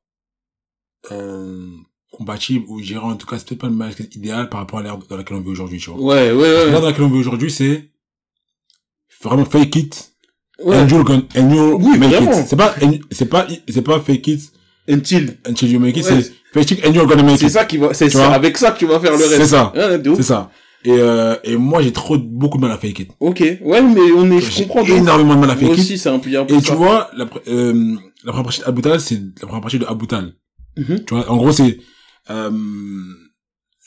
euh, 1.10 1.66
compatible 2.10 2.64
ou 2.68 2.80
gérant 2.80 3.10
en 3.12 3.16
tout 3.16 3.26
cas 3.26 3.38
c'est 3.38 3.46
peut-être 3.48 3.60
pas 3.60 3.66
le 3.68 3.74
mindset 3.74 4.08
idéal 4.14 4.48
par 4.48 4.60
rapport 4.60 4.78
à 4.78 4.82
l'ère 4.82 4.96
dans 4.96 5.16
laquelle 5.18 5.36
on 5.36 5.40
vit 5.42 5.50
aujourd'hui 5.50 5.78
tu 5.78 5.90
vois 5.90 6.00
Ouais, 6.00 6.32
ouais, 6.32 6.36
ouais. 6.40 6.70
l'ère 6.70 6.80
dans 6.80 6.86
laquelle 6.86 7.02
on 7.04 7.10
vit 7.10 7.18
aujourd'hui 7.18 7.50
c'est 7.50 7.90
vraiment 9.22 9.44
fake 9.44 9.76
it 9.76 10.12
ouais. 10.64 10.76
and 10.78 10.88
you'll, 10.88 11.04
gon- 11.04 11.28
and 11.36 11.50
you'll 11.50 11.74
Oui, 11.74 11.98
make 11.98 12.10
vraiment. 12.10 12.32
it 12.40 12.46
c'est 12.46 12.56
pas 12.56 12.74
c'est 13.10 13.26
pas 13.28 13.46
c'est 13.68 13.82
pas 13.82 14.00
fake 14.00 14.26
it 14.28 14.52
Until. 14.88 15.38
until 15.46 15.70
you 15.70 15.78
make 15.78 15.96
it 15.98 16.04
Ouais. 16.06 16.22
c'est 16.22 16.32
fake 16.52 16.82
and 16.86 16.92
you're 16.92 17.06
gonna 17.06 17.22
make 17.22 17.38
C'est 17.38 17.46
it 17.46 17.52
ça 17.52 17.64
qui 17.64 17.78
va, 17.78 17.94
c'est 17.94 18.06
Tu 18.08 18.16
ça, 18.16 18.32
avec 18.32 18.56
ça 18.58 18.70
que 18.72 18.78
tu 18.78 18.86
vas 18.86 18.98
faire 19.00 19.12
le 19.12 19.18
reste. 19.24 19.36
c'est 19.36 19.46
ça 19.46 19.72
ouf. 20.06 20.16
c'est 20.16 20.22
ça 20.22 20.50
et 20.84 20.90
euh, 20.92 21.36
et 21.44 21.56
moi 21.56 21.80
j'ai 21.80 21.92
trop 21.92 22.18
beaucoup 22.18 22.58
de 22.58 22.62
mal 22.62 22.72
à 22.72 22.76
fake 22.78 22.98
it 23.00 23.10
Ok. 23.20 23.40
Ouais, 23.62 23.80
mais 23.82 24.00
on 24.16 24.30
est, 24.32 24.40
je 24.40 24.64
comprends. 24.64 24.84
énormément 24.84 25.34
de 25.36 25.40
mal 25.40 25.50
à 25.50 25.54
Moi 25.54 25.68
fake 25.68 25.78
it 25.78 25.84
aussi, 25.84 25.98
c'est 25.98 26.08
un 26.08 26.18
peu 26.18 26.28
Et 26.30 26.60
ça. 26.60 26.60
tu 26.60 26.72
vois, 26.72 27.08
la, 27.16 27.26
euh, 27.48 27.94
la 28.24 28.32
première 28.32 28.44
partie 28.44 28.60
de 28.60 28.64
Aboutal, 28.66 29.00
c'est 29.00 29.14
la 29.40 29.46
première 29.46 29.60
partie 29.60 29.78
de 29.78 29.84
Aboutal. 29.86 30.32
Mhm. 30.76 31.04
Tu 31.06 31.14
vois, 31.14 31.30
en 31.30 31.36
gros, 31.36 31.52
c'est, 31.52 31.78
euh, 32.30 32.50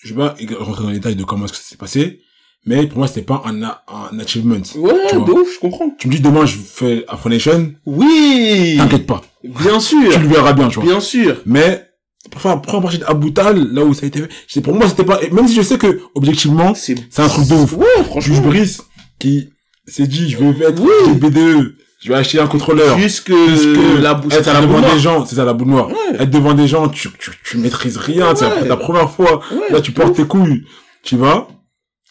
je 0.04 0.14
vais 0.14 0.20
pas 0.22 0.36
rentrer 0.60 0.84
dans 0.84 0.90
les 0.90 0.96
détails 0.96 1.16
de 1.16 1.24
comment 1.24 1.46
est-ce 1.46 1.54
que 1.54 1.58
ça 1.60 1.66
s'est 1.66 1.76
passé, 1.78 2.22
mais 2.66 2.88
pour 2.88 3.00
moi, 3.00 3.08
c'était 3.08 3.24
pas 3.24 3.42
un, 3.46 3.62
a- 3.64 3.84
un 4.12 4.18
achievement. 4.20 4.56
Ouais, 4.76 4.94
Tu 5.10 5.16
de 5.18 5.32
ouf, 5.32 5.54
je 5.56 5.60
comprends. 5.60 5.90
Tu 5.98 6.08
me 6.08 6.14
dis, 6.14 6.22
demain, 6.22 6.46
je 6.46 6.58
fais 6.58 7.04
Afro 7.08 7.30
Nation, 7.30 7.74
Oui! 7.86 8.76
t'inquiète 8.78 9.06
pas. 9.08 9.22
Bien 9.44 9.80
Tu 9.80 9.86
sûr! 9.86 10.20
le 10.20 10.28
verras 10.28 10.54
bien, 10.54 10.68
tu 10.70 10.76
vois. 10.76 10.86
Bien 10.86 11.00
sûr! 11.00 11.42
Mais, 11.46 11.86
pour 12.32 12.42
faire 12.42 12.52
la 12.56 12.58
première 12.58 12.82
partie 12.84 12.98
de 13.00 13.06
Aboutal, 13.06 13.72
là 13.74 13.84
où 13.84 13.94
ça 13.94 14.06
a 14.06 14.08
été 14.08 14.22
fait, 14.22 14.30
c'est, 14.48 14.62
pour 14.62 14.74
moi, 14.74 14.88
c'était 14.90 15.04
pas, 15.06 15.20
même 15.32 15.48
si 15.48 15.56
je 15.56 15.62
sais 15.62 15.78
que, 15.78 16.02
objectivement, 16.16 16.74
C'est, 16.76 16.96
c'est 17.10 17.22
un 17.22 17.28
truc 17.28 17.48
de 17.48 17.54
ouf. 17.56 17.74
Ouais, 17.74 17.86
Juge 17.98 18.06
franchement. 18.08 18.42
Brice, 18.42 18.82
qui 19.20 19.50
s'est 19.88 20.08
dit, 20.08 20.30
je 20.30 20.38
vais 20.38 20.66
être 20.66 20.82
Oui. 20.82 21.14
BDE, 21.16 21.76
je 22.02 22.10
vais 22.10 22.16
acheter 22.16 22.40
un 22.40 22.48
contrôleur. 22.48 22.98
Jusque, 22.98 23.32
Puisque 23.32 24.00
la 24.02 24.14
bouche, 24.16 24.34
être 24.34 24.48
à 24.48 24.54
la 24.54 24.62
devant 24.62 24.82
des 24.82 25.00
gens, 25.00 25.26
c'est 25.26 25.36
ça 25.36 25.46
la 25.46 25.54
boule 25.54 25.68
noire. 25.70 25.90
Ouais. 25.90 25.96
Être 26.20 26.30
devant 26.32 26.54
des 26.54 26.68
gens, 26.68 26.90
tu, 26.90 27.10
tu, 27.20 27.32
tu 27.44 27.58
maîtrises 27.58 27.98
rien, 27.98 28.36
c'est 28.36 28.46
Ouais. 28.46 28.62
la, 28.62 28.68
la 28.70 28.78
première 28.78 29.10
fois, 29.12 29.42
Ouais, 29.52 29.70
là 29.72 29.82
tu 29.82 29.92
portes 29.92 30.10
ouf. 30.12 30.18
tes 30.18 30.26
couilles, 30.26 30.66
tu 31.04 31.16
vois, 31.18 31.48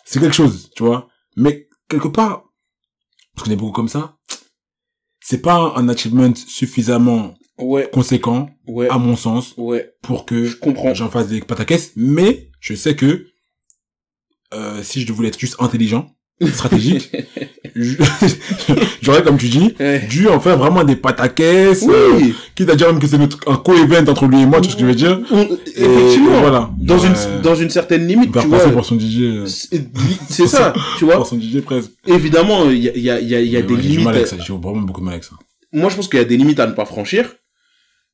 c'est 0.04 0.20
quelque 0.20 0.34
chose, 0.34 0.70
tu 0.76 0.82
vois. 0.84 1.08
Mais 1.36 1.66
quelque 1.88 2.08
part, 2.08 2.44
je 3.36 3.42
connais 3.42 3.56
beaucoup 3.56 3.72
comme 3.72 3.88
ça, 3.88 4.16
c'est 5.20 5.42
pas 5.42 5.72
un 5.76 5.88
achievement 5.88 6.32
suffisamment 6.46 7.34
Ouais, 7.58 7.88
conséquent, 7.92 8.50
ouais, 8.66 8.88
à 8.88 8.98
mon 8.98 9.14
sens, 9.16 9.54
ouais. 9.56 9.92
pour 10.02 10.24
que 10.26 10.44
Je 10.44 10.56
j'en 10.94 11.08
fasse 11.08 11.28
des 11.28 11.40
pataquès, 11.40 11.92
mais 11.96 12.50
je 12.60 12.74
sais 12.74 12.96
que 12.96 13.26
euh, 14.52 14.82
si 14.82 15.02
je 15.02 15.12
voulais 15.12 15.28
être 15.28 15.38
juste 15.38 15.56
intelligent, 15.60 16.10
stratégique. 16.52 17.10
J'aurais, 19.02 19.22
comme 19.22 19.36
tu 19.36 19.48
dis, 19.48 19.74
Ouais. 19.80 20.00
dû 20.08 20.28
en 20.28 20.38
faire 20.40 20.56
vraiment 20.58 20.84
des 20.84 20.96
pataquès. 20.96 21.82
euh, 21.88 22.12
Oui. 22.16 22.34
quitte 22.54 22.70
à 22.70 22.76
dire 22.76 22.86
même 22.88 23.00
que 23.00 23.06
c'est 23.06 23.16
un 23.16 23.56
co-event 23.56 24.04
entre 24.08 24.26
lui 24.26 24.42
et 24.42 24.46
moi, 24.46 24.60
tu 24.60 24.68
vois 24.68 24.72
ce 24.72 24.76
que 24.76 24.80
je 24.82 24.86
veux 24.86 24.94
dire. 24.94 25.20
Effectivement. 25.76 26.36
et 26.36 26.40
voilà. 26.40 26.70
Dans 26.78 26.98
une, 26.98 27.14
dans 27.42 27.54
une 27.54 27.70
certaine 27.70 28.06
limite, 28.06 28.32
Faire 28.32 28.42
tu 28.42 28.48
vois. 28.48 28.68
pour 28.70 28.84
son 28.84 28.98
DJ. 28.98 29.20
euh, 29.22 29.46
C'est 30.28 30.46
ça, 30.46 30.72
tu 30.98 31.04
vois. 31.04 31.16
Pour 31.16 31.26
son 31.26 31.40
DJ 31.40 31.60
presque. 31.62 31.90
Évidemment, 32.06 32.70
il 32.70 32.78
y 32.84 32.88
a, 32.90 32.96
y 32.96 33.10
a, 33.10 33.20
y 33.20 33.34
a, 33.34 33.40
y 33.40 33.56
a 33.56 33.62
des 33.62 33.74
ouais, 33.74 33.80
limites. 33.80 34.34
J'ai 34.46 34.52
vraiment 34.54 34.80
beaucoup 34.82 35.00
de 35.00 35.04
mal 35.06 35.14
avec 35.14 35.24
ça. 35.24 35.34
Moi, 35.72 35.90
je 35.90 35.96
pense 35.96 36.08
qu'il 36.08 36.18
y 36.18 36.22
a 36.22 36.24
des 36.24 36.36
limites 36.36 36.60
à 36.60 36.66
ne 36.66 36.72
pas 36.72 36.84
franchir. 36.84 37.34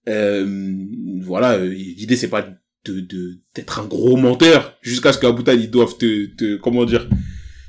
Euh, 0.08 0.76
voilà, 1.22 1.52
euh, 1.54 1.68
l'idée 1.68 2.16
c'est 2.16 2.28
pas 2.28 2.42
de 2.86 3.00
de- 3.00 3.38
d'être 3.54 3.78
un 3.80 3.84
gros 3.84 4.16
menteur 4.16 4.78
jusqu'à 4.80 5.12
ce 5.12 5.18
qu'à 5.18 5.30
bout 5.32 5.44
ils 5.52 5.70
doivent 5.70 5.98
te, 5.98 6.26
te 6.34 6.56
comment 6.56 6.86
dire 6.86 7.06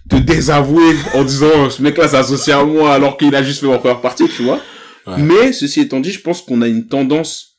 te 0.10 0.16
désavouer 0.16 0.96
en 1.14 1.24
disant 1.26 1.70
ce 1.70 1.82
mec-là 1.82 2.08
s'est 2.08 2.18
associé 2.18 2.54
à 2.54 2.64
moi 2.64 2.94
alors 2.94 3.18
qu'il 3.18 3.36
a 3.36 3.44
juste 3.44 3.60
fait 3.60 3.68
en 3.68 3.78
première 3.78 4.02
partie, 4.02 4.28
tu 4.28 4.44
vois. 4.44 4.62
Ouais. 5.06 5.22
Mais 5.22 5.52
ceci 5.54 5.82
étant 5.82 6.00
dit, 6.00 6.12
je 6.12 6.22
pense 6.22 6.42
qu'on 6.42 6.62
a 6.62 6.68
une 6.68 6.88
tendance. 6.88 7.58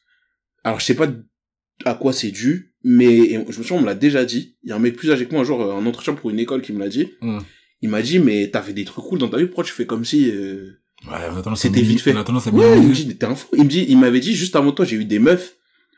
Alors 0.64 0.80
je 0.80 0.84
sais 0.86 0.94
pas 0.94 1.08
à 1.84 1.94
quoi 1.94 2.12
c'est 2.12 2.30
dû, 2.30 2.74
mais 2.84 3.16
et 3.18 3.32
je 3.34 3.58
me 3.58 3.62
souviens 3.64 3.76
on 3.76 3.80
me 3.82 3.86
l'a 3.86 3.94
déjà 3.94 4.24
dit. 4.24 4.56
Il 4.62 4.70
y 4.70 4.72
a 4.72 4.76
un 4.76 4.80
mec 4.80 4.96
plus 4.96 5.10
âgé 5.12 5.26
que 5.26 5.32
moi 5.32 5.42
un 5.42 5.44
jour, 5.44 5.60
euh, 5.62 5.74
un 5.74 5.84
entretien 5.86 6.14
pour 6.14 6.30
une 6.30 6.38
école 6.38 6.62
qui 6.62 6.72
me 6.72 6.78
l'a 6.78 6.88
dit. 6.88 7.10
Mm. 7.20 7.38
Il 7.82 7.88
m'a 7.90 8.00
dit 8.02 8.18
mais 8.18 8.48
t'as 8.50 8.62
fait 8.62 8.72
des 8.72 8.84
trucs 8.84 9.04
cool 9.04 9.18
dans 9.18 9.28
ta 9.28 9.36
vie, 9.38 9.46
pourquoi 9.46 9.64
tu 9.64 9.72
fais 9.72 9.86
comme 9.86 10.04
si 10.04 10.30
euh, 10.30 10.81
Ouais, 11.10 11.18
C'était 11.56 11.80
vite 11.88 12.00
fait. 12.00 12.12
Ouais, 12.58 12.78
il 12.78 12.88
me 12.88 12.94
dit, 12.94 13.06
mais 13.08 13.14
t'es 13.14 13.26
un 13.26 13.34
fou. 13.34 13.46
Il 13.56 13.64
me 13.64 13.68
dit, 13.68 13.84
il 13.88 13.98
m'avait 13.98 14.20
dit, 14.20 14.34
juste 14.34 14.54
avant 14.56 14.72
toi, 14.72 14.84
j'ai 14.84 14.96
eu 14.96 15.04
des 15.04 15.18
meufs 15.18 15.54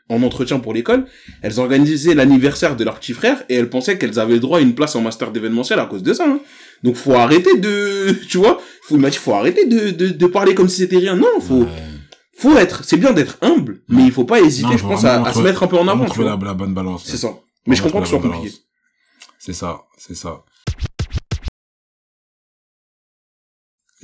en 0.09 0.21
entretien 0.23 0.59
pour 0.59 0.73
l'école. 0.73 1.05
Elles 1.41 1.59
organisaient 1.59 2.13
l'anniversaire 2.15 2.75
de 2.75 2.83
leur 2.83 2.99
petit 2.99 3.13
frère 3.13 3.43
et 3.49 3.55
elles 3.55 3.69
pensaient 3.69 3.97
qu'elles 3.97 4.19
avaient 4.19 4.33
le 4.35 4.39
droit 4.39 4.59
à 4.59 4.61
une 4.61 4.75
place 4.75 4.95
en 4.95 5.01
master 5.01 5.31
d'événementiel 5.31 5.79
à 5.79 5.85
cause 5.85 6.03
de 6.03 6.13
ça. 6.13 6.25
hein. 6.27 6.39
Donc 6.83 6.95
faut 6.95 7.13
arrêter 7.13 7.57
de, 7.57 8.15
tu 8.29 8.37
vois, 8.37 8.59
faut, 8.83 8.95
il 8.95 9.01
m'a 9.01 9.09
dit, 9.09 9.17
faut 9.17 9.33
arrêter 9.33 9.65
de, 9.65 9.91
de, 9.91 10.07
de 10.09 10.25
parler 10.27 10.53
comme 10.55 10.69
si 10.69 10.77
c'était 10.77 10.97
rien. 10.97 11.15
Non, 11.15 11.39
faut, 11.39 11.61
Ouais. 11.63 11.67
faut 12.37 12.55
être, 12.57 12.83
c'est 12.83 12.97
bien 12.97 13.13
d'être 13.13 13.37
humble, 13.41 13.81
mais 13.89 14.03
il 14.05 14.11
faut 14.11 14.25
pas 14.25 14.41
hésiter, 14.41 14.67
Non, 14.69 14.77
je 14.77 14.83
pense, 14.83 15.05
à, 15.05 15.33
se 15.33 15.39
mettre 15.39 15.63
un 15.63 15.67
peu 15.67 15.77
en 15.77 15.87
avant, 15.87 16.05
trouver 16.05 16.25
la, 16.25 16.37
la 16.39 16.53
bonne 16.53 16.73
balance. 16.73 17.03
C'est 17.05 17.17
ça. 17.17 17.29
Mais 17.65 17.75
je 17.75 17.81
comprends 17.81 17.99
que 18.01 18.05
ce 18.07 18.11
soit 18.11 18.21
compliqué. 18.21 18.53
C'est 19.39 19.53
ça, 19.53 19.81
c'est 19.97 20.15
ça. 20.15 20.43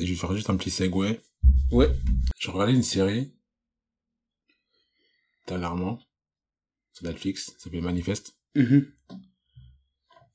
Et 0.02 0.06
je 0.08 0.14
vais 0.14 0.20
faire 0.20 0.34
juste 0.36 0.49
un 0.49 0.56
petit 0.58 0.72
segue. 0.72 1.20
Ouais. 1.72 1.89
J'ai 2.39 2.49
regardé 2.52 2.74
une 2.74 2.82
série, 2.84 3.32
dernièrement, 5.47 5.99
sur 6.93 7.06
Netflix, 7.06 7.52
ça 7.58 7.66
s'appelle 7.66 7.84
Manifeste. 7.84 8.36
Mhm. 8.56 8.88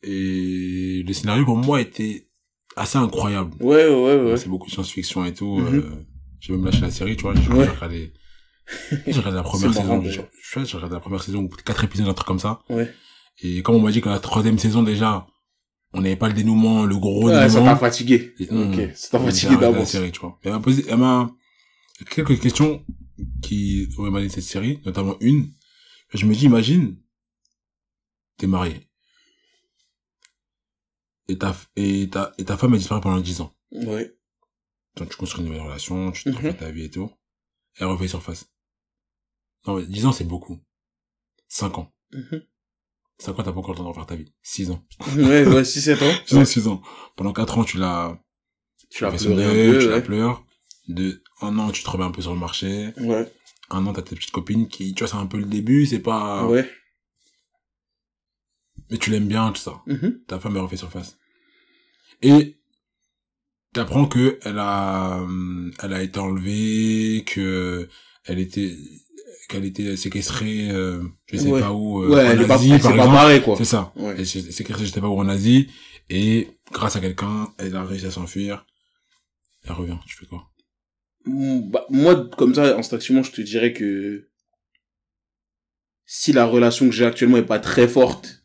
Et 0.03 1.03
le 1.07 1.13
scénario 1.13 1.45
pour 1.45 1.57
moi 1.57 1.81
était 1.81 2.29
assez 2.77 2.97
incroyable. 2.97 3.55
Ouais, 3.61 3.89
ouais, 3.89 4.21
ouais. 4.23 4.37
C'est 4.37 4.49
beaucoup 4.49 4.67
de 4.69 4.73
science-fiction 4.73 5.25
et 5.25 5.35
tout. 5.35 5.59
Mhm. 5.59 5.75
euh, 5.79 6.05
j'ai 6.39 6.53
même 6.53 6.65
lâché 6.65 6.81
la 6.83 6.91
série, 6.93 7.17
tu 7.17 7.23
vois. 7.23 7.35
J'ai 7.35 7.49
Ouais. 7.51 7.67
regardé, 7.69 8.13
j'ai 9.07 9.13
regardé 9.19 9.37
la 9.37 9.43
première 9.43 9.75
saison. 9.75 10.03
Je 10.05 10.11
je- 10.11 10.65
j'ai 10.65 10.77
regardé 10.77 10.95
la 10.95 11.01
première 11.01 11.23
saison, 11.23 11.49
quatre 11.65 11.83
épisodes, 11.85 12.07
un 12.09 12.15
truc 12.15 12.29
comme 12.29 12.39
ça. 12.39 12.61
Ouais. 12.69 12.93
Et 13.43 13.63
comme 13.63 13.75
on 13.75 13.81
m'a 13.81 13.91
dit 13.91 14.01
que 14.01 14.09
la 14.09 14.21
troisième 14.21 14.59
saison 14.61 14.83
déjà, 14.85 15.27
on 15.97 16.01
n'avait 16.03 16.17
pas 16.17 16.29
le 16.29 16.35
dénouement, 16.35 16.85
le 16.85 16.97
gros 16.97 17.25
Ouais, 17.27 17.33
ça 17.35 17.49
dénouement. 17.49 17.67
t'a 17.73 17.77
fatigué. 17.77 18.35
Et, 18.39 18.49
Ok, 18.51 18.95
ça 18.95 19.11
t'a 19.11 19.21
fatigué 19.25 19.57
d'avance. 19.57 19.91
série, 19.91 20.13
tu 20.13 20.21
vois. 20.21 20.39
Elle 20.43 20.53
m'a 20.53 20.61
posé, 20.61 20.85
elle 20.89 20.99
m'a, 20.99 21.31
quelques 22.11 22.39
questions 22.41 22.85
qui 23.43 23.89
auraient 23.97 24.23
de 24.23 24.29
cette 24.29 24.45
série, 24.45 24.81
notamment 24.85 25.17
une. 25.21 25.51
Je 26.15 26.27
me 26.27 26.35
dis, 26.35 26.45
imagine, 26.45 26.97
t'es 28.37 28.47
marié. 28.47 28.89
Et 31.29 31.39
ta, 31.39 31.57
et 31.75 32.09
ta, 32.09 32.33
et 32.39 32.45
ta 32.45 32.57
femme 32.57 32.75
a 32.75 32.79
disparu 32.79 33.01
pendant 33.01 33.21
10 33.21 33.41
ans. 33.41 33.53
Ouais. 33.73 34.17
Donc 34.97 35.09
tu 35.11 35.17
construis 35.17 35.43
une 35.43 35.49
nouvelle 35.49 35.67
relation, 35.67 36.13
tu 36.13 36.23
te 36.25 36.29
Mhm. 36.29 36.37
refais 36.37 36.55
ta 36.55 36.71
vie 36.71 36.85
et 36.85 36.91
tout. 36.91 37.11
Elle 37.79 37.87
refait 37.89 38.07
surface. 38.09 38.47
Non, 39.67 39.77
mais 39.77 39.87
10 39.87 40.07
ans, 40.07 40.13
c'est 40.13 40.25
beaucoup. 40.25 40.59
5 41.49 41.79
ans. 41.79 41.93
Mhm. 43.19 43.25
5 43.25 43.39
ans, 43.39 43.43
t'as 43.43 43.53
pas 43.53 43.59
encore 43.59 43.73
le 43.73 43.79
temps 43.79 43.85
de 43.85 43.89
refaire 43.89 44.07
ta 44.07 44.17
vie? 44.17 44.33
6 44.43 44.71
ans. 44.71 44.83
Ouais, 45.17 45.47
ouais, 45.47 45.65
6-7 45.65 46.03
ans. 46.03 46.15
6 46.27 46.37
ans, 46.37 46.45
6 46.45 46.69
ans. 46.69 46.83
Pendant 47.17 47.33
4 47.33 47.59
ans, 47.59 47.65
tu 47.65 47.79
l'as, 47.79 48.19
Tu 48.91 49.05
l'as 49.05 49.11
pleuré 49.11 49.73
peu, 49.73 49.79
tu 49.79 49.89
la 49.89 49.97
ouais. 49.97 50.03
pleures. 50.03 50.45
De 50.89 51.23
un 51.41 51.59
an, 51.59 51.71
tu 51.71 51.83
te 51.83 51.91
remets 51.91 52.05
un 52.05 52.11
peu 52.13 52.23
sur 52.23 52.33
le 52.33 52.39
marché. 52.41 52.93
Ouais. 52.99 53.31
Un 53.71 53.85
an, 53.87 53.93
t'as 53.93 54.03
tes 54.03 54.15
petites 54.15 54.31
copines 54.31 54.69
qui, 54.69 54.95
tu 54.95 55.01
vois, 55.03 55.09
c'est 55.09 55.17
un 55.17 55.27
peu 55.27 55.39
le 55.39 55.45
début, 55.47 55.87
c'est 55.87 55.99
pas, 55.99 56.47
Ouais. 56.47 56.71
mais 58.91 58.99
tu 58.99 59.11
l'aimes 59.11 59.27
bien, 59.29 59.51
tout 59.53 59.61
ça. 59.61 59.83
Mhm. 59.87 60.21
Ta 60.29 60.39
femme, 60.39 60.55
elle 60.57 60.63
refait 60.63 60.77
surface. 60.77 61.19
Et, 62.23 62.57
t'apprends 63.73 64.07
que 64.07 64.39
elle 64.43 64.59
a, 64.59 65.27
elle 65.83 65.93
a 65.93 66.03
été 66.03 66.19
enlevée, 66.21 67.25
que 67.27 67.89
elle 68.25 68.39
était, 68.39 68.77
qu'elle 69.47 69.65
était 69.65 69.97
séquestrée, 69.97 70.71
euh, 70.71 71.03
je 71.27 71.37
sais 71.37 71.49
Ouais. 71.49 71.61
pas 71.61 71.73
où, 71.73 72.03
euh, 72.03 72.09
Ouais, 72.09 72.27
en 72.27 72.31
elle 72.31 72.43
est 72.43 72.47
pas, 72.47 72.55
Asie, 72.55 72.71
elle 72.73 72.77
s'est 72.79 72.83
par 72.83 72.93
pas 72.93 72.97
exemple. 72.99 73.15
marrée, 73.15 73.43
quoi. 73.43 73.55
C'est 73.57 73.65
ça. 73.65 73.93
Ouais. 73.97 74.15
Elle 74.19 74.27
séquestrée, 74.27 74.85
je 74.87 74.91
sais 74.93 75.01
pas 75.01 75.09
où 75.09 75.19
en 75.19 75.29
Asie, 75.29 75.69
et 76.11 76.49
grâce 76.73 76.97
à 76.97 77.01
quelqu'un, 77.01 77.49
elle 77.59 77.75
a 77.77 77.85
réussi 77.85 78.07
à 78.07 78.11
s'enfuir. 78.11 78.65
Elle 79.65 79.73
revient, 79.73 79.97
tu 80.07 80.17
fais 80.17 80.27
quoi? 80.27 80.49
Mm, 81.25 81.71
Bah, 81.71 81.87
moi, 81.91 82.29
comme 82.37 82.55
ça, 82.55 82.77
instinctivement, 82.79 83.23
je 83.23 83.33
te 83.33 83.41
dirais 83.41 83.73
que 83.73 84.29
si 86.05 86.33
la 86.33 86.45
relation 86.45 86.87
que 86.89 86.95
j'ai 86.95 87.05
actuellement 87.05 87.37
est 87.39 87.43
pas 87.43 87.59
très 87.59 87.89
forte, 87.89 88.43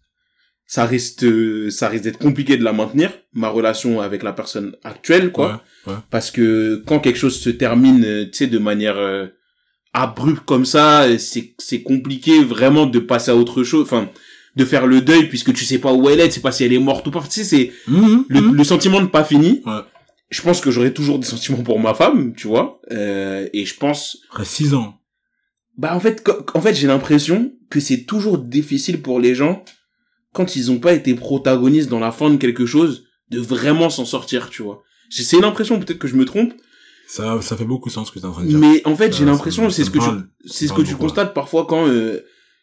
ça 0.65 0.85
risque, 0.85 1.25
ça 1.69 1.89
risque 1.89 2.03
d'être 2.05 2.17
compliqué 2.17 2.57
de 2.57 2.63
la 2.63 2.73
maintenir, 2.73 3.11
ma 3.33 3.49
relation 3.49 4.01
avec 4.01 4.23
la 4.23 4.33
personne 4.33 4.75
actuelle, 4.83 5.31
quoi. 5.31 5.61
Ouais, 5.85 5.93
ouais. 5.93 5.99
Parce 6.09 6.31
que 6.31 6.81
quand 6.87 6.99
quelque 6.99 7.19
chose 7.19 7.39
se 7.39 7.49
termine, 7.49 8.01
tu 8.31 8.37
sais, 8.37 8.47
de 8.47 8.57
manière 8.57 8.97
euh, 8.97 9.27
abrupte 9.93 10.45
comme 10.45 10.65
ça, 10.65 11.05
c'est 11.19 11.53
c'est 11.57 11.81
compliqué 11.83 12.43
vraiment 12.43 12.85
de 12.85 12.99
passer 12.99 13.31
à 13.31 13.35
autre 13.35 13.63
chose, 13.63 13.83
enfin, 13.83 14.09
de 14.55 14.65
faire 14.65 14.87
le 14.87 15.01
deuil 15.01 15.27
puisque 15.29 15.53
tu 15.53 15.65
sais 15.65 15.79
pas 15.79 15.93
où 15.93 16.09
elle 16.09 16.19
est, 16.19 16.27
tu 16.29 16.35
sais 16.35 16.39
pas 16.41 16.51
si 16.51 16.63
elle 16.63 16.73
est 16.73 16.79
morte 16.79 17.05
ou 17.07 17.11
pas. 17.11 17.21
Tu 17.21 17.29
sais, 17.29 17.43
c'est 17.43 17.71
Mhm, 17.87 18.25
le, 18.29 18.41
mhm. 18.41 18.55
le 18.55 18.63
sentiment 18.63 19.01
de 19.01 19.07
pas 19.07 19.23
fini. 19.23 19.61
Ouais. 19.65 19.81
Je 20.29 20.41
pense 20.41 20.61
que 20.61 20.71
j'aurai 20.71 20.93
toujours 20.93 21.19
des 21.19 21.25
sentiments 21.27 21.61
pour 21.63 21.79
ma 21.79 21.93
femme, 21.93 22.33
tu 22.35 22.47
vois. 22.47 22.79
Euh, 22.91 23.47
et 23.53 23.65
je 23.65 23.75
pense, 23.75 24.17
Après 24.29 24.45
6 24.45 24.73
ans. 24.73 24.97
bah 25.77 25.93
en 25.95 25.99
fait, 25.99 26.23
en 26.53 26.61
fait, 26.61 26.73
j'ai 26.73 26.87
l'impression 26.87 27.51
que 27.69 27.79
c'est 27.81 28.03
toujours 28.05 28.37
difficile 28.37 29.01
pour 29.01 29.19
les 29.19 29.35
gens 29.35 29.63
quand 30.33 30.55
ils 30.55 30.71
ont 30.71 30.79
pas 30.79 30.93
été 30.93 31.13
protagonistes 31.15 31.89
dans 31.89 31.99
la 31.99 32.13
fin 32.13 32.29
de 32.29 32.37
quelque 32.37 32.65
chose 32.65 33.03
de 33.29 33.39
vraiment 33.39 33.89
s'en 33.89 34.05
sortir, 34.05 34.49
tu 34.49 34.61
vois. 34.63 34.83
J'ai- 35.09 35.23
C'est 35.23 35.39
l'impression, 35.41 35.79
peut-être 35.79 35.99
que 35.99 36.07
je 36.07 36.15
me 36.15 36.23
trompe, 36.23 36.53
Ça, 37.13 37.41
ça 37.41 37.57
fait 37.57 37.65
beaucoup 37.65 37.89
de 37.89 37.93
sens 37.93 38.07
ce 38.07 38.13
que 38.13 38.19
t'es 38.19 38.25
en 38.25 38.31
train 38.31 38.43
de 38.43 38.47
dire. 38.47 38.57
mais 38.57 38.81
en 38.85 38.95
fait, 38.95 39.13
j'ai 39.13 39.25
l'impression, 39.25 39.69
c'est 39.69 39.83
ce 39.83 39.89
que 39.89 39.99
tu, 39.99 40.09
c'est 40.45 40.67
ce 40.67 40.71
que 40.71 40.81
tu 40.81 40.95
constates 40.95 41.33
parfois 41.33 41.65
quand, 41.67 41.85
euh, 41.85 42.21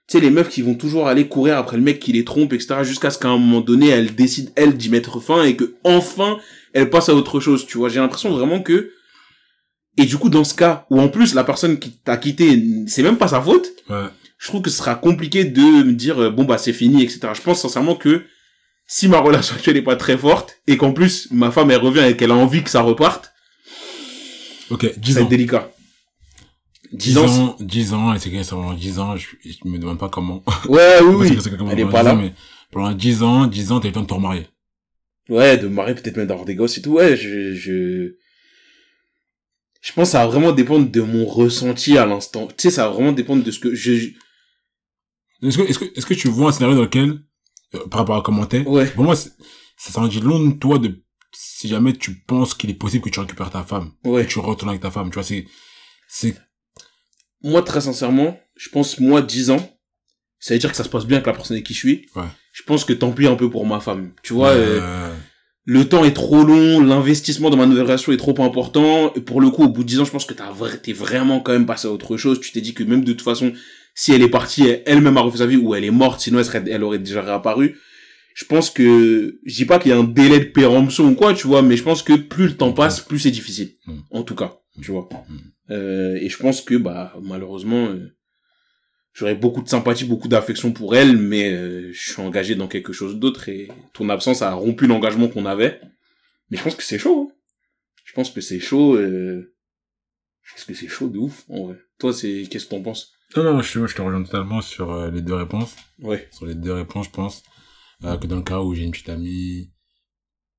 tu 0.09 0.17
sais, 0.17 0.21
les 0.23 0.31
meufs 0.31 0.49
qui 0.49 0.63
vont 0.63 0.75
toujours 0.75 1.07
aller 1.07 1.29
courir 1.29 1.59
après 1.59 1.77
le 1.77 1.83
mec 1.83 2.01
qui 2.01 2.13
les 2.13 2.25
trompe, 2.25 2.55
etc., 2.55 2.77
jusqu'à 2.83 3.11
ce 3.11 3.19
qu'à 3.19 3.29
un 3.29 3.37
moment 3.37 3.61
donné, 3.61 3.89
elles 3.89 4.15
décident, 4.15 4.51
elles, 4.57 4.75
d'y 4.75 4.89
mettre 4.89 5.21
fin 5.21 5.43
et 5.45 5.55
que, 5.55 5.75
enfin, 5.85 6.39
elles 6.73 6.89
passent 6.89 7.11
à 7.11 7.15
autre 7.15 7.41
chose, 7.41 7.67
tu 7.67 7.77
vois. 7.77 7.91
J'ai 7.91 8.01
l'impression 8.01 8.31
vraiment 8.31 8.63
que, 8.63 8.91
et 9.99 10.07
du 10.07 10.17
coup, 10.17 10.31
dans 10.31 10.45
ce 10.45 10.55
cas, 10.55 10.87
où 10.89 10.99
en 10.99 11.09
plus, 11.11 11.35
la 11.35 11.45
personne 11.45 11.79
qui 11.79 11.91
t'a 11.99 12.17
quitté, 12.17 12.65
c'est 12.87 13.03
même 13.03 13.19
pas 13.19 13.29
sa 13.29 13.43
faute, 13.43 13.69
Ouais. 13.91 14.07
je 14.39 14.47
trouve 14.49 14.63
que 14.63 14.71
ce 14.71 14.79
sera 14.79 14.95
compliqué 14.95 15.45
de 15.45 15.61
me 15.61 15.93
dire, 15.93 16.19
euh, 16.23 16.31
bon, 16.31 16.45
bah, 16.45 16.57
c'est 16.57 16.73
fini, 16.73 17.03
etc. 17.03 17.21
Je 17.35 17.43
pense 17.43 17.61
sincèrement 17.61 17.97
que, 17.97 18.23
si 18.87 19.09
ma 19.09 19.19
relation 19.19 19.55
actuelle 19.57 19.77
est 19.77 19.83
pas 19.83 19.97
très 19.97 20.17
forte, 20.17 20.57
et 20.67 20.79
qu'en 20.79 20.93
plus, 20.93 21.29
ma 21.33 21.51
femme, 21.51 21.71
elle 21.71 21.81
revient 21.83 22.07
et 22.09 22.17
qu'elle 22.17 22.31
a 22.31 22.37
envie 22.37 22.63
que 22.65 22.71
ça 22.71 22.81
reparte, 22.81 23.31
Ok, 24.71 24.99
10 24.99 25.13
ça 25.13 25.19
va 25.19 25.23
ans. 25.23 25.25
être 25.27 25.31
délicat. 25.31 25.71
10 26.93 27.09
10 27.15 27.19
ans, 27.19 27.27
ans, 27.49 27.57
10 27.61 27.93
ans, 27.95 28.15
et 28.15 28.19
c'est 28.19 28.31
que 28.31 28.43
ça 28.43 28.57
pendant 28.57 28.73
10 28.75 28.99
ans, 28.99 29.17
je, 29.17 29.27
je 29.45 29.57
me 29.69 29.79
demande 29.79 29.99
pas 29.99 30.09
comment. 30.09 30.43
Ouais, 30.69 31.01
oui, 31.03 31.15
oui. 31.31 31.39
c'est 31.41 31.51
Elle 31.71 31.81
est 31.81 31.85
pas 31.91 32.01
10 32.03 32.05
là. 32.07 32.13
ans, 32.15 32.17
mais 32.17 32.33
pendant 32.71 32.93
10 32.93 33.23
ans, 33.23 33.47
10 33.47 33.73
ans, 33.73 33.81
t'as 33.81 33.89
le 33.89 33.93
temps 33.95 34.03
de 34.03 34.07
te 34.07 34.15
remarier. 34.15 34.47
Ouais, 35.29 35.59
de 35.59 35.69
me 35.69 35.75
marier, 35.75 35.95
peut-être 35.95 36.17
même 36.17 36.27
d'avoir 36.27 36.47
des 36.47 36.55
gosses 36.55 36.79
et 36.79 36.83
tout. 36.83 36.93
Ouais, 36.93 37.15
je, 37.17 37.55
je, 37.55 38.15
je 39.83 39.93
pense 39.93 40.09
que 40.09 40.13
ça 40.13 40.21
va 40.21 40.27
vraiment 40.29 40.53
dépendre 40.53 40.91
de 40.91 41.01
mon 41.03 41.27
ressenti 41.27 41.99
à 41.99 42.07
l'instant. 42.07 42.47
Tu 42.49 42.55
sais, 42.59 42.71
ça 42.71 42.87
va 42.89 42.95
vraiment 42.95 43.13
dépendre 43.13 43.45
de 43.45 43.51
ce 43.51 43.59
que 43.59 43.75
je, 43.75 43.93
Est-ce 45.43 45.59
que, 45.59 45.63
est-ce 45.69 45.79
que, 45.79 45.85
est-ce 45.95 46.07
que 46.07 46.15
tu 46.15 46.29
vois 46.29 46.49
un 46.49 46.53
scénario 46.53 46.77
dans 46.77 46.83
lequel, 46.85 47.21
euh, 47.75 47.87
par 47.91 48.01
rapport 48.01 48.17
à 48.17 48.23
comment 48.23 48.47
t'es, 48.47 48.67
ouais. 48.67 48.87
pour 48.91 49.05
moi, 49.05 49.15
c'est- 49.17 49.33
ça 49.77 49.93
s'en 49.93 50.09
dit 50.09 50.21
long 50.21 50.41
de 50.49 50.55
toi 50.55 50.79
de, 50.79 51.03
si 51.41 51.69
jamais 51.69 51.93
tu 51.93 52.15
penses 52.15 52.53
qu'il 52.55 52.69
est 52.71 52.75
possible 52.75 53.05
que 53.05 53.11
tu 53.11 53.21
récupères 53.21 53.51
ta 53.51 53.63
femme, 53.63 53.93
Ouais. 54.05 54.25
que 54.25 54.29
tu 54.31 54.41
retournes 54.41 54.71
avec 54.71 54.83
ta 54.83 54.91
femme, 54.91 55.09
tu 55.11 55.15
vois, 55.15 55.23
c'est, 55.23 55.47
c'est, 56.09 56.35
Moi, 57.45 57.63
très 57.63 57.81
sincèrement, 57.81 58.39
je 58.57 58.69
pense, 58.71 58.99
moi, 58.99 59.23
10 59.23 59.51
ans, 59.51 59.79
ça 60.41 60.55
veut 60.55 60.59
dire 60.61 60.71
que 60.71 60.77
ça 60.77 60.83
se 60.83 60.89
passe 60.89 61.07
bien 61.07 61.19
avec 61.19 61.27
la 61.29 61.33
personne 61.33 61.55
avec 61.57 61.67
qui 61.67 61.75
je 61.75 61.79
suis. 61.79 62.07
Ouais. 62.17 62.25
Je 62.53 62.63
pense 62.65 62.85
que 62.85 62.93
tant 62.93 63.13
pis 63.13 63.27
un 63.29 63.37
peu 63.37 63.49
pour 63.49 63.65
ma 63.67 63.79
femme. 63.79 64.11
Tu 64.25 64.33
vois, 64.33 64.49
euh, 64.51 64.81
euh, 64.83 65.15
le 65.65 65.89
temps 65.89 66.05
est 66.05 66.13
trop 66.15 66.43
long, 66.43 66.81
l'investissement 66.81 67.51
dans 67.51 67.57
ma 67.57 67.67
nouvelle 67.67 67.85
relation 67.85 68.11
est 68.13 68.17
trop 68.17 68.35
important. 68.43 69.13
Et 69.15 69.21
pour 69.21 69.41
le 69.41 69.51
coup, 69.51 69.63
au 69.65 69.69
bout 69.69 69.85
de 69.85 69.89
10 69.89 70.01
ans, 70.01 70.05
je 70.05 70.11
pense 70.11 70.25
que 70.25 70.35
t'as 70.35 70.53
t'es 70.83 70.93
vraiment 70.93 71.39
quand 71.39 71.53
même 71.53 71.67
passé 71.67 71.87
à 71.87 71.93
autre 71.93 72.17
chose. 72.17 72.41
Tu 72.41 72.51
t'es 72.51 72.61
dit 72.61 72.75
que 72.75 72.83
même 72.83 73.05
de 73.05 73.13
toute 73.13 73.23
façon, 73.23 73.53
si 73.95 74.13
elle 74.13 74.23
est 74.23 74.29
partie, 74.29 74.67
elle- 74.67 74.83
elle-même 74.87 75.17
a 75.17 75.21
refait 75.21 75.39
sa 75.39 75.47
vie 75.47 75.57
ou 75.57 75.75
elle 75.77 75.85
est 75.85 75.91
morte, 75.93 76.21
sinon 76.21 76.41
elle 76.41 76.45
serait, 76.45 76.65
elle 76.69 76.83
aurait 76.83 76.99
déjà 76.99 77.23
réapparu. 77.23 77.79
Je 78.39 78.45
pense 78.45 78.71
que 78.71 79.41
je 79.45 79.55
dis 79.57 79.65
pas 79.65 79.81
qu'il 79.81 79.91
y 79.91 79.93
a 79.93 79.99
un 79.99 80.05
délai 80.05 80.39
de 80.39 80.45
péremption 80.45 81.09
ou 81.09 81.17
quoi, 81.17 81.35
tu 81.35 81.49
vois, 81.49 81.61
mais 81.61 81.77
je 81.77 81.83
pense 81.83 82.05
que 82.05 82.13
plus 82.13 82.47
le 82.47 82.57
temps 82.57 82.73
passe, 82.73 83.01
plus 83.01 83.19
c'est 83.19 83.33
difficile. 83.33 83.75
Mm. 83.87 83.99
En 84.13 84.23
tout 84.23 84.37
cas, 84.37 84.61
tu 84.81 84.93
vois. 84.93 85.09
Mm. 85.29 85.37
Euh, 85.73 86.15
et 86.15 86.29
je 86.29 86.37
pense 86.37 86.61
que 86.61 86.77
bah 86.77 87.13
malheureusement 87.21 87.87
euh, 87.87 88.15
j'aurais 89.13 89.35
beaucoup 89.35 89.61
de 89.61 89.69
sympathie, 89.69 90.05
beaucoup 90.05 90.29
d'affection 90.29 90.71
pour 90.71 90.95
elle, 90.95 91.17
mais 91.17 91.51
euh, 91.51 91.93
je 91.93 92.13
suis 92.13 92.23
engagé 92.23 92.55
dans 92.55 92.69
quelque 92.69 92.93
chose 92.93 93.17
d'autre 93.17 93.49
et 93.49 93.67
ton 93.93 94.09
absence 94.09 94.41
a 94.41 94.53
rompu 94.53 94.87
l'engagement 94.87 95.27
qu'on 95.27 95.45
avait. 95.45 95.81
Mais 96.51 96.59
je 96.59 96.63
pense 96.63 96.77
que 96.77 96.85
c'est 96.85 96.99
chaud. 96.99 97.29
hein. 97.29 97.35
Je 98.05 98.13
pense 98.13 98.31
que 98.31 98.41
c'est 98.41 98.61
chaud. 98.61 98.95
Euh... 98.95 99.53
Je 100.43 100.55
pense 100.55 100.65
que 100.65 100.75
c'est 100.75 100.87
chaud 100.87 101.09
de 101.09 101.19
ouf. 101.19 101.45
En 101.49 101.67
vrai. 101.67 101.77
Toi, 101.99 102.13
c'est 102.13 102.45
qu'est-ce 102.49 102.67
que 102.67 102.71
t'en 102.71 102.83
penses? 102.83 103.11
Non, 103.37 103.43
non, 103.43 103.61
je, 103.63 103.85
je 103.85 103.95
te 103.97 104.01
rejoins 104.01 104.23
totalement 104.23 104.63
sur 104.63 105.11
les 105.11 105.23
deux 105.23 105.35
réponses. 105.35 105.75
Ouais. 105.99 106.29
Sur 106.31 106.47
les 106.47 106.55
deux 106.55 106.73
réponses, 106.73 107.07
je 107.07 107.11
pense 107.11 107.43
que 108.01 108.27
dans 108.27 108.37
le 108.37 108.43
cas 108.43 108.61
où 108.61 108.75
j'ai 108.75 108.85
une 108.85 108.91
petite 108.93 109.09
amie, 109.09 109.71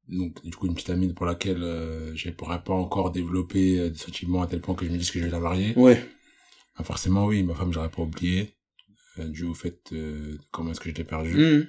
donc 0.08 0.44
du 0.44 0.52
coup 0.56 0.68
une 0.68 0.74
petite 0.76 0.90
amie 0.90 1.14
pour 1.14 1.26
laquelle 1.26 1.64
euh, 1.64 2.16
je 2.16 2.30
pourrais 2.32 2.64
pas 2.64 2.74
encore 2.74 3.12
développer 3.12 3.80
euh, 3.80 3.90
des 3.90 3.98
sentiments 3.98 4.42
à 4.42 4.48
tel 4.48 4.60
point 4.62 4.76
que 4.76 4.86
je 4.86 4.92
me 4.92 4.98
dise 4.98 5.12
que 5.12 5.20
je 5.20 5.26
vais 5.26 5.32
la 5.32 5.40
marier, 5.40 5.74
Ouais. 5.78 6.04
bah, 6.78 6.84
forcément 6.84 7.26
oui, 7.26 7.44
ma 7.44 7.56
femme 7.56 7.72
j'aurais 7.72 7.92
pas 7.92 8.02
oublié, 8.02 8.56
euh, 9.20 9.28
dû 9.30 9.44
au 9.46 9.54
fait 9.54 9.80
euh, 9.94 10.34
de 10.34 10.40
comment 10.52 10.72
est-ce 10.72 10.80
que 10.80 10.90
je 10.90 10.96
l'ai 10.96 11.04
perdu. 11.04 11.34
Mhm. 11.38 11.68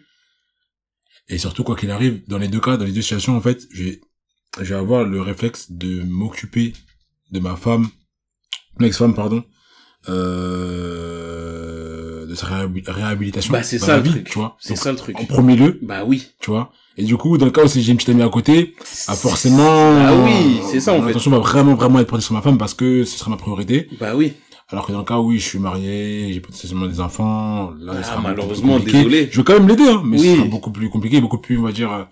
Et 1.28 1.38
surtout, 1.38 1.62
quoi 1.62 1.76
qu'il 1.76 1.90
arrive, 1.92 2.26
dans 2.28 2.38
les 2.38 2.48
deux 2.48 2.60
cas, 2.60 2.76
dans 2.76 2.84
les 2.84 2.92
deux 2.92 3.02
situations, 3.02 3.36
en 3.36 3.40
fait, 3.40 3.66
je 3.70 3.84
vais, 3.84 4.00
je 4.58 4.64
vais 4.64 4.74
avoir 4.80 5.04
le 5.04 5.20
réflexe 5.20 5.70
de 5.70 6.02
m'occuper 6.02 6.72
de 7.30 7.38
ma 7.38 7.54
femme, 7.54 7.88
mon 8.78 8.86
ex-femme, 8.86 9.14
pardon, 9.14 9.44
euh, 10.08 11.79
de 12.34 12.90
réhabilitation. 12.90 13.52
Bah 13.52 13.62
c'est 13.62 13.78
ça 13.78 13.96
le 13.96 14.02
vie, 14.02 14.10
truc. 14.10 14.30
tu 14.30 14.38
vois. 14.38 14.56
C'est 14.60 14.76
ça 14.76 14.90
le 14.90 14.96
truc. 14.98 15.18
En 15.20 15.24
premier 15.24 15.56
lieu, 15.56 15.78
Bah 15.82 16.04
oui. 16.06 16.28
tu 16.40 16.50
vois. 16.50 16.72
Et 16.96 17.04
du 17.04 17.16
coup, 17.16 17.38
dans 17.38 17.46
le 17.46 17.50
cas 17.52 17.64
où 17.64 17.68
si 17.68 17.82
j'ai 17.82 17.92
une 17.92 17.96
petite 17.98 18.10
amie 18.10 18.22
à 18.22 18.28
côté, 18.28 18.74
ah, 19.08 19.14
forcément. 19.14 19.62
Ah 20.06 20.14
oui, 20.24 20.60
c'est 20.70 20.80
ça, 20.80 20.92
en 20.92 21.02
fait. 21.02 21.10
attention 21.10 21.30
va 21.30 21.38
vraiment, 21.38 21.74
vraiment 21.74 21.98
être 22.00 22.08
portée 22.08 22.24
sur 22.24 22.34
ma 22.34 22.42
femme 22.42 22.58
parce 22.58 22.74
que 22.74 23.04
ce 23.04 23.18
sera 23.18 23.30
ma 23.30 23.36
priorité. 23.36 23.88
Bah 23.98 24.14
oui. 24.14 24.32
Alors 24.68 24.86
que 24.86 24.92
dans 24.92 24.98
le 24.98 25.04
cas 25.04 25.18
où 25.18 25.28
oui, 25.30 25.38
je 25.38 25.44
suis 25.48 25.58
marié, 25.58 26.32
j'ai 26.32 26.40
potentiellement 26.40 26.86
des 26.86 27.00
enfants, 27.00 27.72
là, 27.80 27.94
Ah, 27.96 28.02
ça 28.02 28.10
sera 28.10 28.16
beaucoup 28.16 28.22
plus 28.22 28.30
malheureusement, 28.62 28.78
désolé. 28.78 29.28
Je 29.32 29.36
veux 29.38 29.42
quand 29.44 29.54
même 29.54 29.66
l'aider, 29.66 29.88
hein, 29.88 30.02
mais 30.04 30.20
Oui. 30.20 30.28
ce 30.30 30.36
sera 30.36 30.44
beaucoup 30.46 30.70
plus 30.70 30.88
compliqué, 30.90 31.20
beaucoup 31.20 31.38
plus, 31.38 31.58
on 31.58 31.62
va 31.62 31.72
dire, 31.72 31.92
euh, 31.92 32.04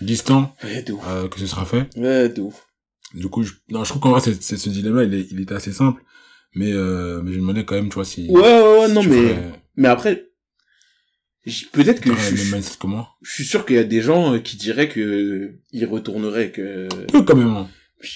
distant, 0.00 0.54
Ouais, 0.64 0.84
euh, 1.08 1.28
que 1.28 1.38
ce 1.40 1.46
sera 1.46 1.64
fait. 1.64 1.88
Ouais, 1.96 2.28
de 2.28 2.40
ouf. 2.42 2.66
Du 3.14 3.28
coup, 3.28 3.42
je, 3.42 3.52
non, 3.70 3.84
je 3.84 3.88
trouve 3.90 4.00
qu'en 4.02 4.10
vrai, 4.10 4.20
c'est, 4.20 4.42
c'est- 4.42 4.56
ce 4.58 4.68
dilemme-là, 4.68 5.04
il, 5.04 5.14
est, 5.14 5.26
il 5.30 5.40
était 5.40 5.54
assez 5.54 5.72
simple. 5.72 6.02
Mais, 6.58 6.72
euh, 6.72 7.20
mais 7.22 7.30
je 7.30 7.36
me 7.36 7.42
demandais 7.42 7.64
quand 7.64 7.76
même, 7.76 7.88
tu 7.88 7.94
vois, 7.94 8.04
si... 8.04 8.26
Ouais, 8.28 8.40
ouais, 8.40 8.78
ouais, 8.80 8.88
non, 8.88 9.00
si 9.00 9.08
mais, 9.08 9.16
ferais- 9.16 9.52
mais 9.76 9.86
après, 9.86 10.24
peut-être 11.72 12.00
que 12.00 12.10
je, 12.10 12.34
je, 12.34 13.30
suis 13.30 13.44
sûr 13.44 13.64
qu'il 13.64 13.76
y 13.76 13.78
a 13.78 13.84
des 13.84 14.02
gens 14.02 14.34
euh, 14.34 14.38
qui 14.40 14.56
diraient 14.56 14.88
que 14.88 15.52
ils 15.72 15.86
retourneraient 15.86 16.50
que, 16.50 16.88
Peu, 17.06 17.22
quand 17.22 17.36
même, 17.36 17.46
hein. 17.46 17.68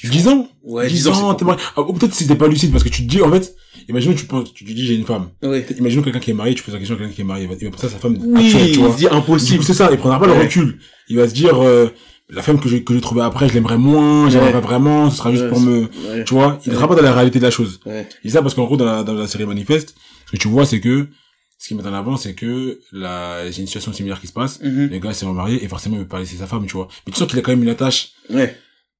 10 0.04 0.28
ans 0.28 0.48
ouais, 0.64 0.88
10 0.88 0.92
disons, 0.94 1.12
ans, 1.12 1.34
t'es 1.34 1.44
marié. 1.44 1.60
Ah, 1.76 1.82
ou 1.82 1.92
peut-être 1.92 2.14
si 2.14 2.26
t'es 2.26 2.34
pas 2.34 2.48
lucide, 2.48 2.72
parce 2.72 2.82
que 2.82 2.88
tu 2.88 3.04
te 3.04 3.08
dis, 3.08 3.22
en 3.22 3.30
fait, 3.30 3.54
imagine, 3.88 4.14
tu 4.16 4.26
penses, 4.26 4.52
tu 4.52 4.64
te 4.64 4.72
dis, 4.72 4.86
j'ai 4.86 4.94
une 4.96 5.06
femme. 5.06 5.30
Ouais. 5.44 5.64
Imagine 5.78 6.02
quelqu'un 6.02 6.20
qui 6.20 6.30
est 6.32 6.34
marié, 6.34 6.54
tu 6.56 6.64
poses 6.64 6.74
la 6.74 6.80
question 6.80 6.96
à 6.96 6.98
quelqu'un 6.98 7.12
qui 7.14 7.20
est 7.20 7.24
marié, 7.24 7.48
il 7.60 7.64
va, 7.64 7.70
penser 7.70 7.86
à 7.86 7.90
sa 7.90 7.98
femme 7.98 8.16
Oui, 8.20 8.46
actuelle, 8.46 8.72
tu 8.72 8.80
il 8.80 8.92
se 8.92 8.96
dit 8.96 9.08
impossible. 9.08 9.62
c'est 9.62 9.74
ça, 9.74 9.88
il 9.92 9.98
prendra 9.98 10.18
pas 10.18 10.26
le 10.26 10.32
recul. 10.32 10.78
Il 11.08 11.16
va 11.16 11.28
se 11.28 11.34
dire, 11.34 11.60
euh, 11.62 11.88
la 12.34 12.42
femme 12.42 12.58
que 12.58 12.68
je, 12.68 12.78
que 12.78 12.94
j'ai 12.94 13.00
trouvée 13.00 13.22
après, 13.22 13.48
je 13.48 13.54
l'aimerais 13.54 13.78
moins, 13.78 14.28
j'aimerais 14.30 14.46
Ouais. 14.46 14.52
pas 14.52 14.60
vraiment, 14.60 15.10
ce 15.10 15.16
sera 15.18 15.30
juste 15.30 15.44
Ouais, 15.44 15.48
pour 15.50 15.60
me, 15.60 15.80
Ouais. 16.10 16.24
tu 16.24 16.34
vois, 16.34 16.58
il 16.66 16.70
ne 16.70 16.74
sera 16.76 16.88
pas 16.88 16.94
dans 16.94 17.02
la 17.02 17.12
réalité 17.12 17.38
de 17.38 17.44
la 17.44 17.50
chose. 17.50 17.80
Dis 18.24 18.30
ça 18.30 18.42
parce 18.42 18.54
qu'en 18.54 18.64
gros, 18.64 18.76
dans 18.76 18.84
la, 18.86 19.02
dans 19.04 19.12
la 19.14 19.26
série 19.26 19.44
Manifeste, 19.46 19.94
ce 20.26 20.32
que 20.32 20.36
tu 20.38 20.48
vois, 20.48 20.64
c'est 20.66 20.80
que, 20.80 21.08
ce 21.58 21.68
qui 21.68 21.74
met 21.74 21.86
en 21.86 21.92
avant, 21.94 22.16
c'est 22.16 22.34
que 22.34 22.80
la, 22.90 23.50
j'ai 23.50 23.60
une 23.60 23.66
situation 23.66 23.92
similaire 23.92 24.20
qui 24.20 24.26
se 24.26 24.32
passe, 24.32 24.60
Mhm. 24.62 24.88
le 24.90 24.98
gars 24.98 25.12
s'est 25.14 25.26
remarié, 25.26 25.62
et 25.64 25.68
forcément, 25.68 25.96
il 25.96 26.00
veut 26.00 26.08
pas 26.08 26.18
laisser 26.18 26.36
sa 26.36 26.46
femme, 26.46 26.66
tu 26.66 26.72
vois. 26.76 26.88
Mais 27.06 27.12
tu 27.12 27.18
sens 27.18 27.28
qu'il 27.28 27.38
a 27.38 27.42
quand 27.42 27.52
même 27.52 27.62
une 27.62 27.68
attache 27.68 28.10
Ouais. 28.30 28.56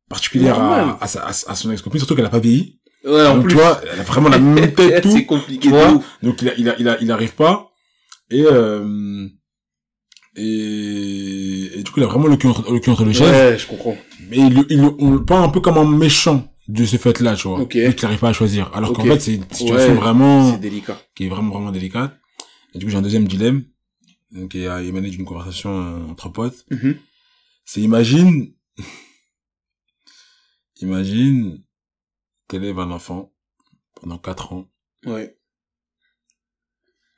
particulière 0.09 0.59
à, 0.61 0.99
à, 1.01 1.05
à, 1.05 1.29
à 1.29 1.55
son 1.55 1.71
ex-copine, 1.73 1.99
surtout 1.99 2.15
qu'elle 2.15 2.27
a 2.27 2.31
pas 2.31 2.39
vieilli. 2.39 2.79
Ouais, 3.05 3.27
en 3.27 3.35
Donc, 3.37 3.45
plus. 3.45 3.55
tu 3.55 3.57
vois, 3.57 3.81
elle 3.93 3.99
a 3.99 4.03
vraiment 4.05 4.29
la 4.29 4.39
même 4.39 4.73
tête, 4.75 5.03
tout. 5.03 5.11
c'est 5.11 5.25
compliqué 5.25 5.63
tu 5.63 5.69
vois. 5.71 6.01
Donc 6.23 6.41
il 6.43 6.49
a, 6.51 6.53
il 6.57 6.69
a, 6.69 6.77
il 6.79 6.89
a, 6.89 6.99
il 7.01 7.11
arrive 7.11 7.33
pas. 7.35 7.71
Et, 8.31 8.45
euh, 8.47 9.27
et, 10.37 11.79
et 11.79 11.83
du 11.83 11.91
coup, 11.91 12.01
il 12.01 12.05
a 12.05 12.07
vraiment 12.07 12.27
le 12.27 12.37
cul 12.37 12.47
entre 12.47 12.71
le, 12.73 12.81
cul 12.81 12.91
entre 12.91 13.05
les 13.05 13.13
chaises. 13.15 13.31
Ouais, 13.31 13.59
je 13.59 13.67
comprends. 13.67 13.97
Mais 14.29 14.39
il, 14.39 14.81
on 14.99 15.11
le 15.13 15.25
peint 15.25 15.43
un 15.43 15.49
peu 15.51 15.61
comme 15.61 15.77
un 15.79 15.85
méchant 15.89 16.49
de 16.69 16.85
ce 16.85 16.97
fait-là, 16.97 17.35
tu 17.37 17.49
vois. 17.49 17.61
Ok. 17.61 17.71
Qu'il 17.73 17.95
n'arrive 18.03 18.19
pas 18.21 18.31
à 18.31 18.33
choisir. 18.33 18.71
Alors 18.75 18.93
qu'en 18.93 19.05
fait, 19.05 19.21
c'est 19.21 19.35
une 19.35 19.51
situation 19.51 19.93
Ouais, 19.93 19.95
vraiment, 19.95 20.53
C'est 20.53 20.59
délicat. 20.61 20.99
qui 21.15 21.27
est 21.27 21.29
vraiment, 21.29 21.51
vraiment 21.53 21.73
délicate. 21.73 22.17
Et 22.75 22.79
du 22.79 22.87
coup, 22.87 22.91
j'ai 22.91 22.97
un 22.97 23.03
deuxième 23.03 23.27
dilemme, 23.29 23.65
qui 24.49 24.67
a 24.67 24.81
émané 24.83 25.11
d'une 25.11 25.25
conversation 25.27 25.71
euh, 25.83 26.11
entre 26.11 26.31
potes. 26.31 26.65
Mhm. 26.71 26.97
C'est 27.67 27.81
imagine, 27.83 28.53
imagine, 30.81 31.63
t'élèves 32.49 32.79
un 32.79 32.91
enfant 32.91 33.33
pendant 34.01 34.19
4 34.19 34.53
ans, 34.53 34.69
Ouais. 35.05 35.37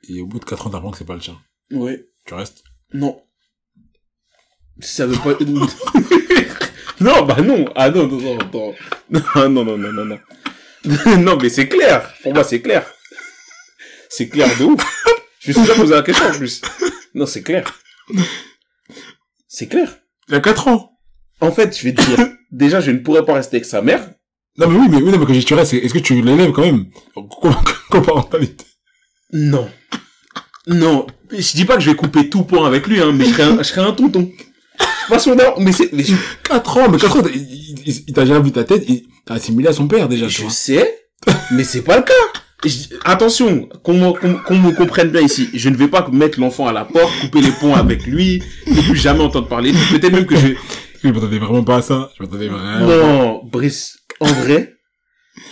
et 0.09 0.21
au 0.21 0.27
bout 0.27 0.39
de 0.39 0.45
4 0.45 0.67
ans, 0.67 0.69
t'apprends 0.71 0.91
que 0.91 0.97
c'est 0.97 1.05
pas 1.05 1.15
le 1.15 1.21
tien. 1.21 1.39
Ouais. 1.71 2.07
Tu 2.25 2.33
restes? 2.33 2.63
Non. 2.95 3.21
Ça 4.79 5.05
veut 5.05 5.17
pas... 5.17 5.37
non, 6.99 7.23
bah 7.25 7.41
non. 7.41 7.65
Ah 7.75 7.89
non, 7.89 8.07
non, 8.07 8.19
non, 8.19 8.37
non. 8.53 8.73
Non, 9.09 9.49
non, 9.49 9.63
non, 9.65 9.77
non, 9.77 9.91
non, 9.93 10.05
non. 10.85 11.17
non, 11.19 11.37
mais 11.41 11.49
c'est 11.49 11.67
clair. 11.67 12.13
Pour 12.23 12.33
moi, 12.33 12.43
c'est 12.43 12.61
clair. 12.61 12.85
C'est 14.09 14.29
clair 14.29 14.47
de 14.57 14.65
ouf. 14.65 15.03
Je 15.39 15.49
me 15.49 15.53
suis 15.53 15.61
déjà 15.63 15.75
posé 15.75 15.93
la 15.93 16.01
question 16.03 16.25
en 16.27 16.31
plus. 16.33 16.61
Non, 17.13 17.25
c'est 17.25 17.43
clair. 17.43 17.63
C'est 19.47 19.67
clair. 19.67 19.97
Il 20.27 20.33
y 20.33 20.37
a 20.37 20.39
4 20.41 20.67
ans! 20.69 20.91
En 21.41 21.51
fait, 21.51 21.77
je 21.77 21.83
vais 21.83 21.93
te 21.93 22.01
dire. 22.01 22.29
Déjà, 22.51 22.79
je 22.79 22.91
ne 22.91 22.97
pourrais 22.99 23.25
pas 23.25 23.33
rester 23.33 23.57
avec 23.57 23.65
sa 23.65 23.81
mère. 23.81 24.09
Non, 24.57 24.67
mais 24.69 24.79
oui, 24.79 24.87
mais 24.89 24.97
oui, 24.97 25.11
non, 25.11 25.19
mais 25.19 25.25
quand 25.25 25.33
je 25.33 25.53
restes, 25.55 25.71
c'est- 25.71 25.77
est-ce 25.77 25.93
que 25.93 25.99
tu 25.99 26.21
l'élèves 26.21 26.51
quand 26.53 26.61
même? 26.61 26.85
Coparentalité. 27.89 28.65
Non. 29.33 29.69
Non. 30.67 31.05
Je 31.31 31.55
dis 31.55 31.65
pas 31.65 31.75
que 31.75 31.81
je 31.81 31.89
vais 31.89 31.95
couper 31.95 32.29
tout 32.29 32.43
point 32.43 32.65
avec 32.67 32.87
lui, 32.87 32.99
hein, 33.01 33.11
mais 33.13 33.25
je 33.25 33.31
serais 33.31 33.43
un, 33.43 33.57
je 33.57 33.63
serais 33.63 33.81
un 33.81 33.91
tonton. 33.93 34.29
Pas 35.09 35.19
son 35.19 35.35
mais 35.59 35.71
c'est, 35.71 35.91
mais 35.93 36.03
je, 36.03 36.13
4 36.43 36.77
ans, 36.77 36.89
mais 36.89 36.97
4 36.97 37.17
ans, 37.19 37.21
il, 37.33 37.41
il, 37.41 37.75
il- 37.85 38.03
il 38.07 38.13
t'a 38.13 38.25
jamais 38.25 38.41
vu 38.43 38.51
ta 38.51 38.63
tête, 38.63 38.83
il 38.87 39.03
t'a 39.25 39.35
assimilé 39.35 39.67
à 39.69 39.73
son 39.73 39.87
père, 39.87 40.07
déjà, 40.09 40.25
tu 40.27 40.33
je 40.33 40.41
vois. 40.43 40.51
sais, 40.51 40.99
mais 41.51 41.63
c'est 41.63 41.81
pas 41.83 41.97
le 41.97 42.03
cas. 42.03 42.13
Je- 42.65 42.95
attention, 43.03 43.69
qu'on 43.83 43.93
me, 43.93 44.11
qu'on- 44.19 44.37
qu'on 44.43 44.57
me 44.57 44.71
comprenne 44.71 45.09
bien 45.09 45.21
ici. 45.21 45.49
Je 45.53 45.69
ne 45.69 45.75
vais 45.75 45.87
pas 45.87 46.07
mettre 46.11 46.39
l'enfant 46.39 46.65
à 46.67 46.73
la 46.73 46.83
porte, 46.85 47.11
couper 47.21 47.41
les 47.41 47.51
ponts 47.51 47.75
avec 47.75 48.07
lui, 48.07 48.41
ne 48.65 48.81
plus 48.81 48.95
jamais 48.97 49.19
entendre 49.19 49.47
parler 49.47 49.71
de 49.71 49.77
lui. 49.77 49.99
Peut-être 49.99 50.13
même 50.13 50.25
que 50.25 50.35
je, 50.35 50.47
Je 51.03 51.07
m'attendais 51.09 51.37
vraiment 51.37 51.63
pas 51.63 51.77
à 51.77 51.81
ça. 51.83 52.09
Je 52.17 52.23
m'attendais 52.23 52.47
vraiment. 52.47 52.87
non, 52.87 53.41
Brice, 53.45 53.99
en 54.19 54.25
vrai, 54.25 54.74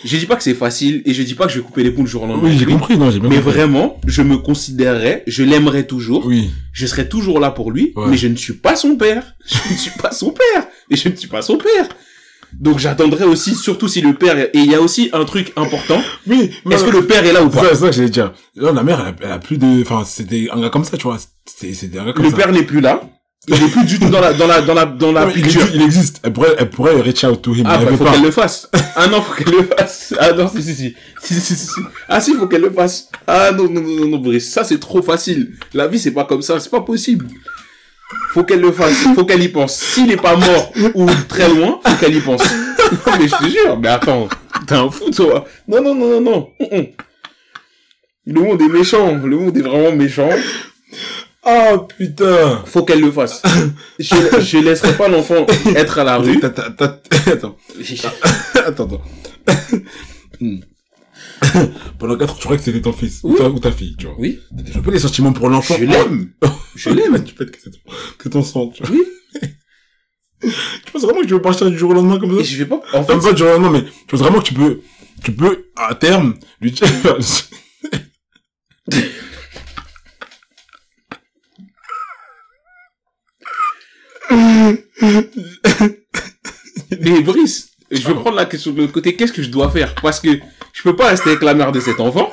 je 0.05 0.17
dis 0.17 0.25
pas 0.25 0.35
que 0.35 0.43
c'est 0.43 0.53
facile 0.53 1.01
et 1.05 1.13
je 1.13 1.23
dis 1.23 1.33
pas 1.35 1.45
que 1.47 1.51
je 1.53 1.59
vais 1.59 1.63
couper 1.65 1.83
les 1.83 1.91
ponts 1.91 2.03
le 2.03 2.07
jour 2.07 2.23
au 2.23 2.27
lendemain. 2.27 2.49
Oui, 2.49 2.57
j'ai 2.57 2.65
compris, 2.65 2.97
non, 2.97 3.11
j'ai 3.11 3.19
bien 3.19 3.29
Mais 3.29 3.37
compris. 3.37 3.51
vraiment, 3.53 3.99
je 4.07 4.21
me 4.21 4.37
considérerais, 4.37 5.23
je 5.27 5.43
l'aimerais 5.43 5.85
toujours. 5.85 6.25
Oui. 6.25 6.49
je 6.71 6.85
serai 6.85 7.07
toujours 7.09 7.39
là 7.39 7.51
pour 7.51 7.71
lui, 7.71 7.93
Ouais. 7.95 8.07
mais 8.09 8.17
je 8.17 8.27
ne 8.27 8.35
suis 8.35 8.53
pas 8.53 8.75
son 8.75 8.95
père. 8.95 9.35
Je 9.45 9.57
ne 9.73 9.77
suis 9.77 9.91
pas 9.99 10.11
son 10.11 10.31
père. 10.31 10.67
Et 10.89 10.95
je 10.95 11.09
ne 11.09 11.15
suis 11.15 11.27
pas 11.27 11.41
son 11.41 11.57
père. 11.57 11.87
Donc 12.53 12.77
j'attendrai 12.79 13.25
aussi, 13.25 13.55
surtout 13.55 13.87
si 13.87 13.99
le 14.01 14.13
père... 14.13 14.37
Et 14.37 14.49
il 14.53 14.65
y 14.71 14.75
a 14.75 14.79
aussi 14.81 15.09
un 15.11 15.25
truc 15.25 15.51
important. 15.55 16.01
Oui, 16.27 16.51
mais 16.65 16.75
Est-ce 16.75 16.83
que 16.83 16.91
le 16.91 17.05
père 17.05 17.25
est 17.25 17.33
là 17.33 17.43
ou 17.43 17.49
pas? 17.49 17.63
C'est 17.69 17.75
ça 17.75 17.87
que 17.89 17.95
j'allais 17.95 18.09
dire. 18.09 18.31
La 18.55 18.83
mère, 18.83 18.99
elle 19.01 19.25
a, 19.25 19.27
elle 19.27 19.31
a 19.33 19.39
plus 19.39 19.57
de, 19.57 19.81
enfin, 19.81 20.03
c'était 20.05 20.47
un 20.51 20.61
gars 20.61 20.69
comme 20.69 20.83
ça, 20.83 20.95
tu 20.97 21.03
vois. 21.03 21.17
C'était, 21.45 21.97
un 21.97 22.05
gars 22.05 22.13
comme 22.13 22.25
Le 22.25 22.29
ça. 22.31 22.37
père 22.37 22.51
n'est 22.51 22.63
plus 22.63 22.79
là. 22.79 23.01
Il 23.47 23.55
est 23.55 23.67
plus 23.67 23.85
du 23.85 23.99
tout 23.99 24.09
dans 24.09 24.21
la 24.21 24.31
dans 24.33 24.47
la 24.47 24.61
dans 24.61 24.73
la 24.73 24.85
dans 24.85 25.11
la 25.11 25.25
il, 25.25 25.41
picture. 25.41 25.61
existe, 25.61 25.75
il 25.75 25.81
existe. 25.81 26.19
Elle 26.23 26.31
pourrait, 26.31 26.55
elle 26.57 26.69
pourrait 26.69 27.01
reach 27.01 27.25
out 27.25 27.41
to 27.41 27.53
him. 27.53 27.65
Ah 27.67 27.77
bah 27.77 27.91
faut 27.97 28.05
qu'elle 28.05 28.21
le 28.21 28.31
fasse. 28.31 28.69
Ah 28.95 29.07
non, 29.07 29.21
faut 29.21 29.33
qu'elle 29.33 29.53
le 29.53 29.63
fasse. 29.63 30.13
Ah 30.17 30.31
non, 30.31 30.47
si 30.47 30.63
si 30.63 30.73
si. 30.73 30.95
Si 31.21 31.33
si 31.33 31.41
si. 31.41 31.65
si. 31.65 31.81
Ah 32.07 32.21
si, 32.21 32.33
faut 32.35 32.47
qu'elle 32.47 32.61
le 32.61 32.71
fasse. 32.71 33.09
Ah 33.27 33.51
non 33.51 33.65
non 33.69 33.81
non 33.81 33.95
non, 33.99 34.07
non 34.07 34.17
Brice, 34.19 34.49
ça 34.49 34.63
c'est 34.63 34.79
trop 34.79 35.01
facile. 35.01 35.51
La 35.73 35.87
vie 35.87 35.99
c'est 35.99 36.11
pas 36.11 36.23
comme 36.23 36.41
ça, 36.41 36.59
c'est 36.61 36.69
pas 36.69 36.81
possible. 36.81 37.27
Faut 38.29 38.43
qu'elle 38.45 38.61
le 38.61 38.71
fasse, 38.71 38.93
faut 39.13 39.25
qu'elle 39.25 39.43
y 39.43 39.49
pense. 39.49 39.75
S'il 39.77 40.09
est 40.11 40.17
pas 40.17 40.37
mort 40.37 40.71
ou 40.93 41.09
très 41.27 41.49
loin, 41.49 41.81
faut 41.85 41.95
qu'elle 41.99 42.15
y 42.15 42.21
pense. 42.21 42.43
Non 42.43 43.13
mais 43.19 43.27
je 43.27 43.35
te 43.35 43.49
jure, 43.49 43.77
mais 43.77 43.89
attends, 43.89 44.29
t'es 44.67 44.75
un 44.75 44.89
fou 44.89 45.09
toi. 45.09 45.45
Non 45.67 45.81
non 45.81 45.95
non 45.95 46.21
non 46.21 46.21
non. 46.21 46.49
Le 48.25 48.39
monde 48.39 48.61
est 48.61 48.69
méchant, 48.69 49.19
le 49.21 49.37
monde 49.37 49.57
est 49.57 49.61
vraiment 49.61 49.91
méchant. 49.93 50.29
Ah, 51.45 51.77
putain. 51.97 52.63
Faut 52.65 52.83
qu'elle 52.83 53.01
le 53.01 53.11
fasse. 53.11 53.41
Je, 53.99 54.15
je 54.41 54.57
laisserai 54.59 54.95
pas 54.95 55.07
l'enfant 55.09 55.45
être 55.75 55.99
à 55.99 56.03
la 56.03 56.17
rue. 56.17 56.39
T'as- 56.39 56.49
t'as- 56.49 56.69
t'as- 56.71 56.99
Attends. 57.31 57.57
Attends, 58.55 58.83
attends. 58.85 59.01
Hmm. 60.39 60.59
Pendant 61.99 62.15
4 62.17 62.33
ans, 62.33 62.37
tu 62.39 62.43
crois 62.45 62.57
que 62.57 62.63
c'était 62.63 62.81
ton 62.81 62.93
fils. 62.93 63.19
Ou, 63.23 63.35
ta, 63.35 63.49
ou 63.49 63.59
ta 63.59 63.71
fille, 63.71 63.95
tu 63.97 64.05
vois. 64.05 64.15
Oui, 64.17 64.39
T'as 64.55 64.63
développé 64.63 64.91
des 64.91 64.99
sentiments 64.99 65.33
pour 65.33 65.49
l'enfant. 65.49 65.75
je 65.77 65.83
l'aime. 65.85 66.31
Je 66.75 66.89
l'aime. 66.89 67.23
tu 67.25 67.33
peux 67.33 67.45
que 67.45 67.57
c'est 67.61 67.71
ton, 67.71 67.79
que 68.17 68.29
ton 68.29 68.41
sang, 68.43 68.67
tu 68.69 68.83
vois. 68.83 68.91
Oui. 68.95 69.03
Tu 70.85 70.91
penses 70.91 71.03
vraiment 71.03 71.21
que 71.21 71.25
tu 71.27 71.33
veux 71.33 71.41
partir 71.41 71.69
du 71.71 71.77
jour 71.77 71.91
au 71.91 71.93
lendemain 71.93 72.19
comme 72.19 72.33
ça? 72.35 72.41
Et 72.41 72.43
je 72.43 72.57
vais 72.57 72.65
pas. 72.65 72.81
En 72.93 73.03
fait, 73.05 73.17
pas 73.17 73.31
du 73.31 73.37
jour 73.37 73.47
au 73.47 73.51
lendemain, 73.53 73.69
mais 73.71 73.83
tu 73.85 73.91
penses 74.09 74.19
vraiment 74.19 74.39
que 74.39 74.45
tu 74.47 74.53
peux, 74.53 74.81
tu 75.23 75.31
peux, 75.31 75.67
à 75.77 75.95
terme, 75.95 76.35
lui 76.59 76.71
dire, 76.71 76.85
Mais 87.01 87.21
Brice, 87.21 87.69
je 87.91 88.07
vais 88.07 88.13
prendre 88.13 88.35
la 88.35 88.45
question 88.45 88.71
de 88.71 88.81
l'autre 88.81 88.93
côté. 88.93 89.15
Qu'est-ce 89.15 89.33
que 89.33 89.43
je 89.43 89.49
dois 89.49 89.69
faire? 89.69 89.95
Parce 89.95 90.19
que 90.19 90.29
je 90.73 90.81
peux 90.83 90.95
pas 90.95 91.09
rester 91.09 91.29
avec 91.31 91.41
la 91.43 91.53
mère 91.53 91.71
de 91.71 91.79
cet 91.79 91.99
enfant. 91.99 92.31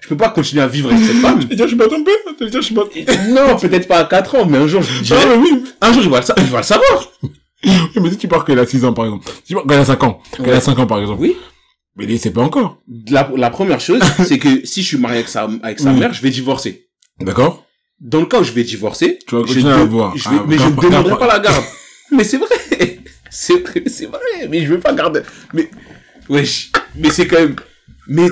Je 0.00 0.08
peux 0.08 0.16
pas 0.16 0.28
continuer 0.30 0.62
à 0.62 0.68
vivre 0.68 0.92
avec 0.92 1.04
cette 1.04 1.16
femme. 1.16 1.40
Tu 1.40 1.48
veux 1.48 1.56
dire, 1.56 1.64
je 1.64 1.70
suis 1.70 1.76
pas? 1.76 1.88
Ton 1.88 2.04
père 2.04 2.14
Tu 2.38 2.44
veux 2.44 2.50
dire, 2.50 2.60
je 2.60 2.66
suis 2.66 2.74
pas... 2.74 2.84
Non, 3.28 3.56
peut-être 3.60 3.88
pas 3.88 3.98
à 3.98 4.04
4 4.04 4.34
ans, 4.36 4.46
mais 4.46 4.58
un 4.58 4.66
jour, 4.68 4.80
je 4.82 4.92
lui 4.98 5.00
dirai. 5.04 5.20
Ah, 5.24 5.34
oui. 5.36 5.64
Un 5.80 5.92
jour, 5.92 6.02
il 6.04 6.10
va 6.10 6.20
le, 6.20 6.24
sa- 6.24 6.34
il 6.38 6.44
va 6.44 6.58
le 6.58 6.62
savoir. 6.62 7.12
Oui, 7.24 7.70
Mais 8.00 8.10
si 8.10 8.16
tu 8.18 8.28
pars 8.28 8.44
il 8.48 8.58
a 8.58 8.66
6 8.66 8.84
ans, 8.84 8.92
par 8.92 9.06
exemple. 9.06 9.28
Si 9.28 9.42
tu 9.48 9.54
pars 9.54 9.64
quand 9.66 9.74
il 9.74 9.80
a 9.80 9.84
5 9.84 10.02
ans. 10.04 10.20
Ouais. 10.38 10.52
a 10.52 10.60
5 10.60 10.78
ans, 10.78 10.86
par 10.86 11.00
exemple. 11.00 11.20
Oui. 11.22 11.36
Mais 11.96 12.04
il 12.04 12.20
sait 12.20 12.30
pas 12.30 12.42
encore. 12.42 12.78
La, 13.10 13.28
la 13.36 13.50
première 13.50 13.80
chose, 13.80 14.00
c'est 14.24 14.38
que 14.38 14.64
si 14.64 14.82
je 14.82 14.86
suis 14.86 14.98
marié 14.98 15.16
avec 15.18 15.28
sa, 15.28 15.48
avec 15.62 15.80
sa 15.80 15.90
Oui. 15.90 15.98
mère, 15.98 16.12
je 16.12 16.22
vais 16.22 16.30
divorcer. 16.30 16.86
D'accord 17.20 17.65
Dans 18.00 18.20
le 18.20 18.26
cas 18.26 18.40
où 18.40 18.44
je 18.44 18.52
vais 18.52 18.64
divorcer, 18.64 19.18
Tu 19.26 19.34
vas 19.34 19.42
je 19.46 19.54
de- 19.54 19.60
je 19.60 20.28
vais- 20.28 20.36
Ah, 20.38 20.44
mais 20.46 20.58
je 20.58 20.64
ne 20.64 20.70
demanderai 20.80 21.18
pas 21.18 21.26
la 21.26 21.38
garde. 21.38 21.64
mais 22.12 22.24
c'est 22.24 22.36
vrai. 22.36 22.48
C'est 23.30 23.58
vrai, 23.62 23.82
c'est 23.86 24.06
vrai. 24.06 24.48
Mais 24.50 24.64
je 24.64 24.72
vais 24.72 24.78
pas 24.78 24.92
garder. 24.92 25.20
Mais, 25.52 25.70
wesh. 26.28 26.70
Mais 26.94 27.10
c'est 27.10 27.26
quand 27.26 27.38
même, 27.38 27.56
mais, 28.08 28.28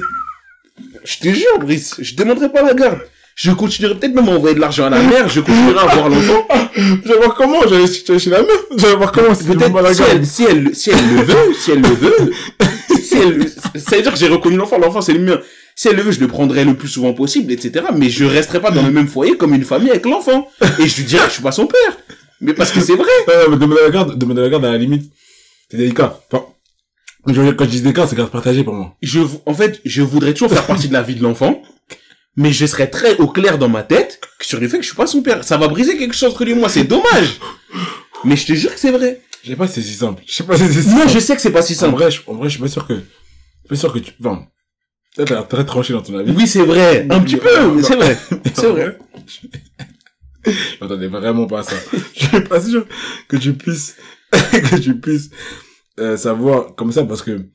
je 1.05 1.19
te 1.19 1.29
jure, 1.29 1.59
Brice, 1.61 1.97
je 1.99 2.15
demanderai 2.15 2.51
pas 2.51 2.63
la 2.63 2.75
garde. 2.75 3.01
Je 3.35 3.51
continuerai 3.51 3.97
peut-être 3.99 4.15
même 4.15 4.29
à 4.29 4.33
envoyer 4.33 4.55
de 4.55 4.61
l'argent 4.61 4.85
à 4.85 4.91
la 4.91 5.03
mère, 5.03 5.29
je 5.29 5.41
continuerai 5.41 5.79
à 5.89 5.95
voir 5.95 6.09
l'enfant. 6.09 6.47
Je 6.77 7.09
vais 7.09 7.17
voir 7.17 7.35
comment, 7.35 7.61
j'allais 7.69 7.87
chez 8.19 8.31
la 8.31 8.43
mère. 8.43 8.51
Je 8.77 8.85
vais 8.87 8.97
voir 8.97 9.13
comment, 9.13 9.33
si 9.35 9.45
Peut-être 9.45 9.95
si 9.95 10.03
elle, 10.03 10.27
si 10.27 10.45
elle, 10.45 10.75
si 10.75 10.91
elle 10.91 11.17
le 11.17 11.23
veut, 11.23 11.55
si 11.55 11.71
elle 11.73 11.81
le 11.83 11.89
veut, 11.89 12.33
si 13.01 13.15
elle, 13.17 13.49
ça 13.81 13.97
veut 13.97 14.03
dire 14.03 14.13
que 14.13 14.19
j'ai 14.19 14.27
reconnu 14.29 14.57
l'enfant, 14.57 14.79
l'enfant 14.79 15.01
c'est 15.01 15.13
le 15.13 15.21
mien. 15.21 15.39
Si 15.77 15.89
elle 15.89 15.97
le 15.97 16.03
veut, 16.03 16.13
je 16.13 16.21
le 16.21 16.29
prendrai 16.29 16.65
le 16.65 16.75
plus 16.75 16.89
souvent 16.89 17.13
possible, 17.15 17.51
etc. 17.53 17.87
Mais 17.97 18.09
je 18.09 18.25
resterai 18.25 18.61
pas 18.61 18.71
dans 18.71 18.83
le 18.83 18.93
même 18.93 19.09
foyer 19.09 19.37
comme 19.37 19.55
une 19.55 19.65
famille 19.65 19.91
avec 19.91 20.05
l'enfant. 20.07 20.49
Et 20.79 20.87
je 20.87 20.97
lui 20.99 21.05
dirai 21.05 21.23
que 21.25 21.29
je 21.31 21.35
suis 21.35 21.43
pas 21.43 21.53
son 21.53 21.67
père. 21.67 21.99
Mais 22.41 22.55
parce 22.55 22.71
que 22.71 22.81
c'est 22.81 22.95
vrai. 22.95 23.09
Ouais, 23.27 23.35
mais 23.51 23.57
demander 23.57 23.81
la 23.83 23.91
garde, 23.91 24.17
demander 24.19 24.43
la 24.43 24.49
garde 24.51 24.65
à 24.65 24.71
la 24.73 24.79
limite. 24.79 25.11
C'est 25.71 25.77
délicat. 25.77 26.21
Enfin, 26.31 26.45
quand 27.27 27.33
je 27.65 27.65
dis 27.71 27.81
délicat, 27.81 28.07
c'est 28.07 28.17
garde 28.17 28.31
partagée 28.31 28.63
pour 28.65 28.75
moi. 28.75 28.95
Je, 29.03 29.21
en 29.47 29.55
fait, 29.55 29.81
je 29.85 30.03
voudrais 30.03 30.33
toujours 30.35 30.51
faire 30.53 30.67
partie 30.67 30.89
de 30.89 30.93
la 30.93 31.03
vie 31.03 31.15
de 31.17 31.23
l'enfant. 31.23 31.61
Mais 32.37 32.53
je 32.53 32.67
serais 32.67 32.89
très 32.91 33.17
au 33.19 33.29
clair 33.29 33.59
dans 33.59 33.69
ma 33.69 33.83
tête 33.85 34.21
sur 34.41 34.59
le 34.61 34.67
fait 34.69 34.79
que 34.79 34.83
je 34.83 34.89
suis 34.89 34.97
pas 34.97 35.07
son 35.07 35.23
père. 35.23 35.45
Ça 35.45 35.57
va 35.57 35.69
briser 35.69 35.97
quelque 35.97 36.15
chose 36.15 36.31
entre 36.31 36.45
lui 36.45 36.53
et 36.53 36.55
moi, 36.57 36.69
c'est 36.69 36.83
dommage. 36.85 37.39
Mais 38.25 38.37
je 38.37 38.47
te 38.47 38.53
jure 38.55 38.75
que 38.75 38.81
c'est 38.81 38.91
vrai. 38.91 39.21
Je 39.45 39.51
sais 39.51 39.57
pas 39.57 39.69
si 39.69 39.75
c'est 39.75 39.83
si 39.83 39.95
simple. 39.95 40.23
Je 40.27 40.33
sais 40.35 40.43
pas 40.45 40.57
si 40.57 40.67
c'est 40.67 40.83
si 40.83 40.89
Non, 40.89 41.01
simple. 41.03 41.13
je 41.13 41.19
sais 41.21 41.37
que 41.37 41.43
c'est 41.43 41.51
pas 41.53 41.63
si 41.63 41.75
En 41.75 41.77
simple. 41.77 41.95
vrai, 41.97 42.11
je, 42.11 42.21
en 42.27 42.35
vrai, 42.35 42.49
je 42.49 42.55
suis 42.55 42.61
pas 42.63 42.69
sûr 42.69 42.87
que, 42.87 42.95
je 42.95 43.01
suis 43.01 43.69
pas 43.69 43.77
sûr 43.77 43.93
que 43.93 43.99
tu, 44.01 44.13
enfin, 44.21 44.47
peut-être 45.15 45.29
t'as 45.29 45.35
l'air 45.35 45.49
très 45.49 45.65
tranché 45.65 45.93
dans 45.93 46.03
ton 46.03 46.17
avis. 46.19 46.33
Oui, 46.33 46.47
c'est 46.47 46.65
vrai. 46.65 47.07
Un 47.11 47.21
petit 47.21 47.37
peu, 47.37 47.83
c'est 47.83 47.97
vrai. 47.97 48.17
C'est 48.55 48.69
vrai. 48.69 48.99
Je 50.47 50.53
m'attendais 50.81 51.09
vraiment 51.09 51.47
pas 51.47 51.61
à 51.61 51.63
ça. 51.63 51.77
Je 52.15 52.27
suis 52.27 52.41
pas 52.43 52.61
sûr 52.61 52.87
que 53.29 53.37
tu 53.37 53.55
puisses, 53.55 53.97
que 54.33 54.77
tu 54.79 54.99
puisses, 55.01 55.31
euh, 55.99 56.17
savoir 56.17 56.75
comme 56.75 56.93
ça 56.93 57.05
parce 57.05 57.23
que, 57.23 57.47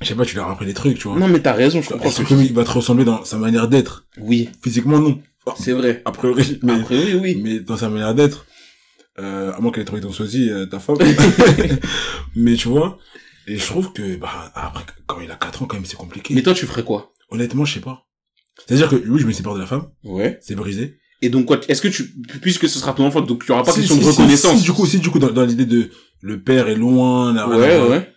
je 0.00 0.06
sais 0.06 0.14
pas, 0.14 0.24
tu 0.24 0.36
leur 0.36 0.48
as 0.48 0.52
appris 0.52 0.66
des 0.66 0.74
trucs, 0.74 0.98
tu 0.98 1.08
vois. 1.08 1.18
Non, 1.18 1.26
mais 1.28 1.40
t'as 1.40 1.54
raison, 1.54 1.82
je 1.82 1.88
comprends 1.88 2.08
Est-ce 2.08 2.22
ce 2.22 2.28
que 2.28 2.34
il 2.34 2.52
va 2.52 2.64
te 2.64 2.70
ressembler 2.70 3.04
dans 3.04 3.24
sa 3.24 3.36
manière 3.36 3.68
d'être? 3.68 4.06
Oui, 4.20 4.48
Physiquement, 4.62 4.98
non. 5.00 5.20
C'est 5.58 5.72
vrai. 5.72 6.02
a 6.04 6.12
priori, 6.12 6.60
mais, 6.62 6.74
Après, 6.74 6.96
oui, 6.96 7.14
oui. 7.20 7.40
mais 7.42 7.60
dans 7.60 7.76
sa 7.78 7.88
manière 7.88 8.14
d'être, 8.14 8.44
euh, 9.18 9.52
à 9.52 9.60
moins 9.60 9.72
qu'elle 9.72 9.82
ait 9.82 9.86
trouvé 9.86 10.02
ton 10.02 10.12
sosie, 10.12 10.50
euh, 10.50 10.66
ta 10.66 10.78
femme. 10.78 10.98
mais 12.36 12.54
tu 12.54 12.68
vois, 12.68 12.98
et 13.48 13.56
je 13.58 13.66
trouve 13.66 13.92
que, 13.92 14.16
bah, 14.16 14.52
après, 14.54 14.84
quand 15.06 15.20
il 15.20 15.30
a 15.30 15.36
4 15.36 15.62
ans, 15.62 15.66
quand 15.66 15.76
même, 15.76 15.84
c'est 15.86 15.96
compliqué. 15.96 16.34
Mais 16.34 16.42
toi, 16.42 16.54
tu 16.54 16.66
ferais 16.66 16.84
quoi? 16.84 17.12
Honnêtement, 17.30 17.64
je 17.64 17.74
sais 17.74 17.80
pas. 17.80 18.06
C'est-à-dire 18.66 18.88
que, 18.88 18.96
oui, 18.96 19.20
je 19.20 19.26
me 19.26 19.32
sépare 19.32 19.54
de 19.54 19.60
la 19.60 19.66
femme, 19.66 19.88
Ouais. 20.04 20.38
c'est 20.42 20.54
brisé. 20.54 20.98
Et 21.22 21.30
donc, 21.30 21.46
quoi, 21.46 21.58
est-ce 21.68 21.82
que 21.82 21.88
tu, 21.88 22.04
puisque 22.42 22.68
ce 22.68 22.78
sera 22.78 22.92
ton 22.92 23.04
enfant, 23.06 23.20
donc 23.20 23.42
il 23.44 23.48
y 23.48 23.52
aura 23.52 23.64
pas 23.64 23.72
Si, 23.72 23.80
question 23.80 23.96
si, 23.96 24.02
de 24.04 24.06
reconnaissance 24.10 24.58
Si, 24.58 24.62
du 24.64 24.72
coup, 24.72 24.86
si, 24.86 24.98
du 25.00 25.10
coup, 25.10 25.18
dans, 25.18 25.30
dans 25.30 25.44
l'idée 25.44 25.66
de, 25.66 25.90
le 26.20 26.40
père 26.42 26.68
est 26.68 26.76
loin, 26.76 27.32
là, 27.32 27.48
Ouais, 27.48 27.68
là, 27.78 27.86
ouais. 27.88 28.12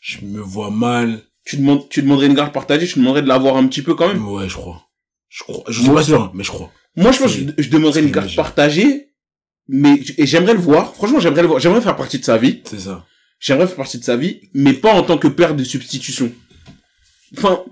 je 0.00 0.18
me 0.24 0.40
vois 0.40 0.70
mal. 0.70 1.20
Tu 1.44 1.56
demandes, 1.56 1.88
tu 1.88 2.02
demanderais 2.02 2.26
une 2.26 2.34
garde 2.34 2.52
partagée, 2.52 2.86
tu 2.86 2.98
demanderais 3.00 3.22
de 3.22 3.28
l'avoir 3.28 3.56
un 3.56 3.66
petit 3.66 3.82
peu 3.82 3.94
quand 3.94 4.08
même. 4.08 4.26
Ouais, 4.28 4.48
je 4.48 4.54
crois. 4.54 4.82
Je 5.28 5.42
crois. 5.42 5.64
Je 5.68 5.80
suis 5.82 5.90
pas 5.90 6.02
sûr, 6.02 6.22
hein, 6.22 6.30
mais 6.34 6.44
je 6.44 6.50
crois. 6.50 6.70
Moi, 6.96 7.10
je 7.12 7.18
pense 7.18 7.34
que 7.34 7.40
je, 7.40 7.62
je 7.62 7.70
demanderais 7.70 8.02
une 8.02 8.10
garde 8.12 8.34
partagée, 8.36 9.08
mais, 9.68 10.00
et 10.16 10.26
j'aimerais 10.26 10.54
le 10.54 10.60
voir. 10.60 10.94
Franchement, 10.94 11.18
j'aimerais 11.20 11.42
le 11.42 11.48
voir. 11.48 11.58
J'aimerais 11.60 11.80
faire 11.80 11.96
partie 11.96 12.18
de 12.20 12.24
sa 12.24 12.38
vie. 12.38 12.62
C'est 12.64 12.78
ça. 12.80 13.04
J'aimerais 13.40 13.66
faire 13.66 13.76
partie 13.76 13.98
de 13.98 14.04
sa 14.04 14.16
vie, 14.16 14.40
mais 14.54 14.72
pas 14.72 14.92
en 14.94 15.02
tant 15.02 15.18
que 15.18 15.28
père 15.28 15.54
de 15.54 15.64
substitution. 15.64 16.32
Enfin, 17.36 17.62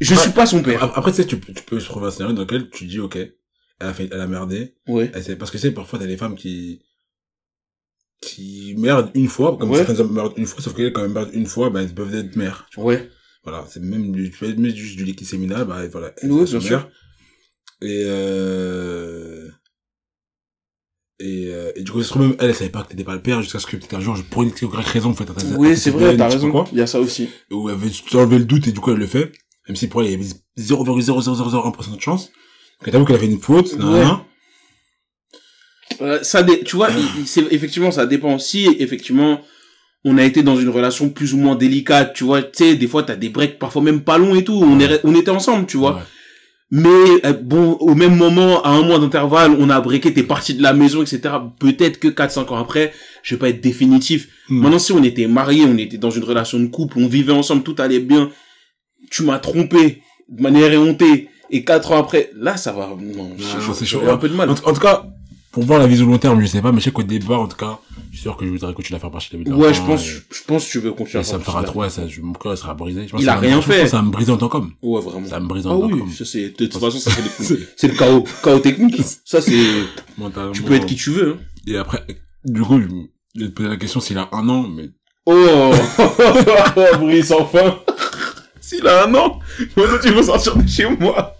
je 0.00 0.14
Ouais. 0.14 0.20
suis 0.20 0.30
pas 0.32 0.46
son 0.46 0.62
père. 0.62 0.82
Après, 0.96 1.10
tu 1.12 1.18
sais, 1.18 1.26
tu, 1.26 1.38
peux- 1.38 1.52
tu 1.52 1.62
peux 1.62 1.78
trouver 1.78 2.06
un 2.06 2.10
scénario 2.10 2.34
dans 2.34 2.42
lequel 2.42 2.68
tu 2.70 2.86
dis, 2.86 2.98
ok, 2.98 3.16
elle 3.16 3.32
a 3.80 3.94
fait, 3.94 4.08
elle 4.10 4.20
a 4.20 4.26
merdé. 4.26 4.74
Elle 4.86 5.22
sait- 5.22 5.36
parce 5.36 5.50
que 5.50 5.58
c'est 5.58 5.70
parfois 5.72 5.98
t'as 5.98 6.06
des 6.06 6.16
femmes 6.16 6.34
qui, 6.34 6.82
qui 8.20 8.74
merdent 8.78 9.10
une 9.14 9.28
fois, 9.28 9.56
comme 9.58 9.70
Ouais. 9.70 9.78
certaines 9.78 10.00
hommes 10.00 10.14
merdent 10.14 10.32
une 10.36 10.46
fois, 10.46 10.62
sauf 10.62 10.74
qu'elles, 10.74 10.92
quand 10.92 11.04
elles 11.04 11.10
merdent 11.12 11.34
une 11.34 11.46
fois, 11.46 11.70
ben, 11.70 11.80
elles 11.82 11.94
peuvent 11.94 12.14
être 12.14 12.34
mères. 12.36 12.66
tu 12.70 12.80
vois. 12.80 12.94
Ouais. 12.94 13.10
Voilà. 13.44 13.64
C'est 13.68 13.80
même 13.80 14.10
du, 14.10 14.30
tu 14.30 14.38
peux 14.38 14.52
mettre 14.54 14.76
juste 14.76 14.96
du 14.96 15.04
liquide 15.04 15.26
séminal, 15.28 15.64
bah, 15.66 15.86
voilà. 15.88 16.12
sont 16.20 16.28
bien 16.44 16.60
sûr. 16.60 16.88
Et, 17.82 18.02
euh, 18.06 19.45
et, 21.18 21.46
euh, 21.48 21.72
et 21.76 21.82
du 21.82 21.90
coup, 21.92 22.00
ça 22.02 22.04
se 22.04 22.10
trouve 22.10 22.22
même, 22.22 22.36
elle, 22.38 22.50
elle 22.50 22.54
savait 22.54 22.70
pas 22.70 22.82
que 22.82 22.88
t'étais 22.88 23.04
pas 23.04 23.14
le 23.14 23.22
père, 23.22 23.40
jusqu'à 23.42 23.58
ce 23.58 23.66
que 23.66 23.76
peut-être 23.76 23.94
un 23.94 24.00
jour, 24.00 24.16
pour 24.30 24.42
une 24.42 24.52
quelconque 24.52 24.84
raison, 24.84 25.10
en 25.10 25.14
fait, 25.14 25.26
Oui, 25.56 25.76
c'est 25.76 25.90
vrai, 25.90 26.16
t'as 26.16 26.28
raison. 26.28 26.64
Il 26.72 26.78
y 26.78 26.82
a 26.82 26.86
ça 26.86 27.00
aussi. 27.00 27.28
où 27.50 27.70
elle 27.70 27.76
veut 27.76 27.90
enlever 28.18 28.38
le 28.38 28.44
doute, 28.44 28.66
et 28.68 28.72
du 28.72 28.80
coup, 28.80 28.90
elle 28.92 28.98
le 28.98 29.06
fait. 29.06 29.32
Même 29.68 29.76
si 29.76 29.88
pour 29.88 30.02
elle, 30.02 30.08
il 30.08 30.12
y 30.12 30.14
avait 30.14 30.24
0,0001% 30.58 31.96
de 31.96 32.00
chance. 32.00 32.30
Donc, 32.82 32.92
t'as 32.92 32.98
vu 32.98 33.04
qu'elle 33.04 33.16
a 33.16 33.18
fait 33.18 33.26
une 33.26 33.40
faute, 33.40 33.72
Ouais. 33.72 34.04
nan. 34.04 34.18
Euh, 36.02 36.18
ça 36.22 36.44
tu 36.44 36.76
vois, 36.76 36.88
c'est 37.24 37.50
effectivement 37.52 37.90
ça 37.90 38.06
dépend 38.06 38.34
aussi. 38.34 38.66
Effectivement, 38.80 39.40
on 40.04 40.18
a 40.18 40.24
été 40.24 40.42
dans 40.42 40.56
une 40.56 40.68
relation 40.68 41.08
plus 41.08 41.32
ou 41.32 41.38
moins 41.38 41.54
délicate, 41.54 42.12
tu 42.12 42.24
vois. 42.24 42.42
Tu 42.42 42.50
sais, 42.64 42.74
des 42.76 42.86
fois 42.86 43.02
t'as 43.04 43.16
des 43.16 43.28
breaks, 43.30 43.58
parfois 43.58 43.80
même 43.82 44.02
pas 44.02 44.18
longs 44.18 44.34
et 44.34 44.44
tout. 44.44 44.52
On 44.62 44.78
est, 44.80 45.00
on 45.04 45.14
était 45.14 45.30
ensemble, 45.30 45.66
tu 45.66 45.76
vois. 45.78 45.94
Ouais. 45.96 46.02
Mais 46.70 47.24
euh, 47.24 47.32
bon, 47.32 47.74
au 47.74 47.94
même 47.94 48.16
moment, 48.16 48.62
à 48.62 48.70
un 48.70 48.82
mois 48.82 48.98
d'intervalle, 48.98 49.52
on 49.58 49.70
a 49.70 49.80
breaké, 49.80 50.12
t'es 50.12 50.24
parti 50.24 50.54
de 50.54 50.62
la 50.62 50.72
maison, 50.72 51.02
etc. 51.02 51.34
Peut-être 51.60 52.00
que 52.00 52.08
4-5 52.08 52.48
ans 52.48 52.56
après, 52.56 52.92
je 53.22 53.34
vais 53.34 53.38
pas 53.38 53.48
être 53.50 53.60
définitif. 53.60 54.28
Hmm. 54.48 54.62
Maintenant, 54.62 54.78
si 54.78 54.92
on 54.92 55.02
était 55.04 55.28
mariés, 55.28 55.64
on 55.64 55.78
était 55.78 55.98
dans 55.98 56.10
une 56.10 56.24
relation 56.24 56.58
de 56.58 56.66
couple, 56.66 56.98
on 56.98 57.06
vivait 57.06 57.32
ensemble, 57.32 57.62
tout 57.62 57.76
allait 57.78 58.00
bien. 58.00 58.30
Tu 59.10 59.22
m'as 59.22 59.38
trompé 59.38 60.02
de 60.28 60.42
manière 60.42 60.72
éhontée. 60.72 61.28
Et 61.50 61.62
4 61.62 61.92
ans 61.92 61.98
après, 61.98 62.30
là, 62.34 62.56
ça 62.56 62.72
va. 62.72 62.88
Non, 62.88 63.28
non, 63.28 63.72
c'est 63.72 63.86
chaud. 63.86 64.00
un 64.08 64.16
peu 64.16 64.28
de 64.28 64.34
mal. 64.34 64.50
En, 64.50 64.54
en 64.54 64.72
tout 64.72 64.80
cas, 64.80 65.06
pour 65.56 65.64
voir 65.64 65.78
la 65.78 65.86
vision 65.86 66.04
long 66.04 66.18
terme, 66.18 66.38
je 66.42 66.46
sais 66.48 66.60
pas, 66.60 66.70
mais 66.70 66.80
je 66.80 66.84
sais 66.84 66.90
qu'au 66.90 67.02
départ, 67.02 67.40
en 67.40 67.48
tout 67.48 67.56
cas, 67.56 67.78
je 68.10 68.16
suis 68.16 68.20
sûr 68.24 68.36
que 68.36 68.44
je 68.44 68.50
voudrais 68.50 68.74
continuer 68.74 68.98
à 68.98 69.00
faire 69.00 69.10
partie 69.10 69.34
de 69.34 69.48
la 69.50 69.56
Ouais, 69.56 69.72
je 69.72 69.80
pense, 69.80 70.06
et- 70.06 70.10
je 70.30 70.42
pense 70.46 70.66
que 70.66 70.70
tu 70.72 70.80
veux 70.80 70.92
continuer 70.92 71.16
Et 71.16 71.20
à 71.20 71.24
ça 71.24 71.38
me 71.38 71.42
fera 71.42 71.62
trop, 71.62 71.80
ouais, 71.80 71.88
ça, 71.88 72.06
je- 72.06 72.20
mon 72.20 72.34
cœur 72.34 72.58
sera 72.58 72.74
brisé. 72.74 73.06
Je 73.06 73.12
pense 73.12 73.22
Il 73.22 73.28
a 73.30 73.36
rien 73.36 73.62
fait. 73.62 73.86
Ça 73.86 74.02
me 74.02 74.10
briser 74.10 74.30
en 74.32 74.36
tant 74.36 74.50
qu'homme. 74.50 74.72
Ouais, 74.82 75.00
vraiment. 75.00 75.26
Ça 75.26 75.40
me 75.40 75.46
brise 75.46 75.64
Ah 75.66 75.70
en 75.70 75.80
tant 75.80 75.86
oui, 75.86 75.98
qu'homme. 75.98 76.12
ça 76.12 76.26
c'est, 76.26 76.50
de 76.50 76.66
toute 76.66 76.74
façon, 76.78 76.98
ça 76.98 77.10
c'est 77.10 77.22
le, 77.54 77.66
c'est 77.76 77.88
le 77.88 77.94
chaos, 77.94 78.22
chaos 78.44 78.58
technique. 78.58 79.00
Ça 79.24 79.40
c'est, 79.40 79.56
tu 80.52 80.62
peux 80.62 80.74
être 80.74 80.84
qui 80.84 80.94
tu 80.96 81.08
veux, 81.08 81.38
hein. 81.40 81.44
Et 81.66 81.78
après, 81.78 82.04
du 82.44 82.60
coup, 82.60 82.78
je 82.78 82.88
je 83.34 83.40
vais 83.44 83.48
te 83.48 83.54
poser 83.54 83.68
la 83.70 83.76
question 83.78 84.00
s'il 84.00 84.18
a 84.18 84.28
un 84.32 84.46
an, 84.50 84.68
mais 84.68 84.90
Oh, 85.24 85.70
Brice, 87.00 87.30
enfin. 87.30 87.78
S'il 88.60 88.86
a 88.88 89.04
un 89.06 89.14
an, 89.14 89.38
maintenant 89.76 89.96
tu 90.02 90.10
veux 90.10 90.22
sortir 90.24 90.56
de 90.56 90.66
chez 90.68 90.86
moi. 90.98 91.35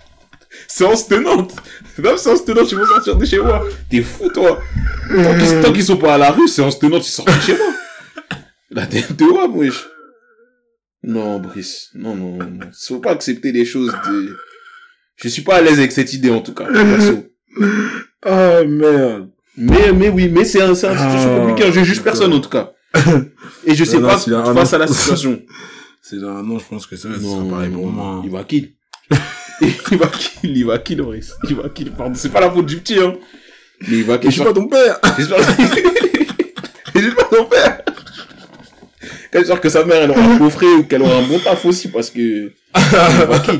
Séance 0.69 1.07
tenante. 1.09 1.55
Même 1.99 2.17
séance 2.17 2.45
tenante, 2.45 2.69
tu 2.69 2.75
veux 2.77 2.87
sortir 2.87 3.17
de 3.17 3.25
chez 3.25 3.39
moi. 3.39 3.65
T'es 3.91 4.03
fou, 4.03 4.29
toi. 4.29 4.61
Tant 5.09 5.39
qu'ils, 5.39 5.61
tant 5.63 5.73
qu'ils 5.73 5.85
sont 5.85 5.97
pas 5.97 6.15
à 6.15 6.19
la 6.19 6.31
rue, 6.31 6.49
séance 6.49 6.79
tenante, 6.79 7.07
ils 7.07 7.11
sortent 7.11 7.35
de 7.35 7.41
chez 7.43 7.57
moi. 7.57 7.67
La 8.71 8.87
tête 8.87 9.15
de 9.17 9.25
moi, 9.25 9.49
wesh. 9.49 9.87
Non, 11.03 11.39
Brice. 11.39 11.91
Non, 11.95 12.15
non, 12.17 12.37
non. 12.37 12.59
Faut 12.87 12.99
pas 12.99 13.13
accepter 13.13 13.53
les 13.53 13.65
choses 13.65 13.93
de... 14.09 14.37
Je 15.17 15.29
suis 15.29 15.43
pas 15.43 15.57
à 15.57 15.61
l'aise 15.63 15.79
avec 15.79 15.93
cette 15.93 16.13
idée, 16.13 16.31
en 16.31 16.41
tout 16.41 16.53
cas. 16.53 16.67
perso. 16.67 17.25
Ah, 18.25 18.65
merde. 18.65 19.31
Mais, 19.57 19.93
mais 19.93 20.09
oui, 20.11 20.29
mais 20.29 20.45
c'est 20.45 20.61
un, 20.61 20.75
c'est 20.75 20.89
une 20.89 20.99
situation 20.99 21.37
Ah, 21.37 21.41
compliquée. 21.47 21.73
Je 21.73 21.85
juge 21.85 22.03
personne, 22.03 22.33
en 22.33 22.41
tout 22.41 22.51
cas. 22.51 22.73
Et 23.67 23.75
je 23.75 23.85
sais 23.85 23.99
Non, 23.99 24.09
pas, 24.09 24.17
un 24.31 24.55
face 24.55 24.73
à 24.75 24.79
la 24.79 24.87
situation. 24.87 25.41
C'est 26.03 26.17
là, 26.17 26.43
non, 26.43 26.59
je 26.59 26.65
pense 26.69 26.87
que 26.87 26.97
ça, 26.97 27.09
ça 27.15 27.21
sera 27.21 27.49
pareil 27.49 27.71
pour 27.71 27.87
moi. 27.87 28.21
Il 28.25 28.31
va 28.31 28.45
kill. 28.45 28.75
il 29.91 29.99
va 29.99 30.07
kill, 30.09 30.57
il 30.57 30.65
va 30.65 30.79
kill, 30.79 31.03
Maurice. 31.03 31.35
Il 31.49 31.57
va 31.57 31.69
kill. 31.69 31.93
Pardon, 31.93 32.15
c'est 32.15 32.31
pas 32.31 32.41
la 32.41 32.51
faute 32.51 32.67
du 32.67 32.79
petit, 32.79 32.99
hein. 32.99 33.15
Mais 33.89 33.99
il 33.99 34.05
va 34.05 34.19
kill. 34.19 34.31
je 34.31 34.37
suis 34.37 34.45
pas 34.45 34.53
ton 34.53 34.69
père! 34.69 34.99
J'espère 35.17 35.39
J'espère 36.95 37.29
ton 37.29 37.45
père. 37.45 37.83
J'espère 39.33 39.61
que 39.61 39.69
sa 39.69 39.85
mère, 39.85 40.03
elle 40.03 40.11
aura 40.11 40.23
un 40.23 40.39
coffret 40.39 40.67
ou 40.67 40.85
qu'elle 40.85 41.03
aura 41.03 41.17
un 41.19 41.27
bon 41.27 41.39
taf 41.39 41.65
aussi 41.65 41.89
parce 41.89 42.11
que. 42.11 42.21
Il 42.21 43.27
va 43.29 43.39
kill. 43.41 43.59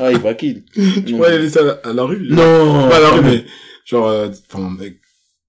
Ah, 0.00 0.10
il 0.10 0.18
va 0.18 0.34
kill. 0.34 0.64
Tu 0.72 1.14
pourrais 1.14 1.30
aller 1.30 1.42
laisser 1.42 1.58
à 1.58 1.92
la, 1.92 2.02
rue? 2.02 2.26
Non. 2.30 2.88
Pas 2.88 2.96
à 2.96 3.00
la 3.00 3.08
rue, 3.10 3.22
mais, 3.22 3.44
genre, 3.84 4.08
euh, 4.08 4.28
enfin, 4.52 4.76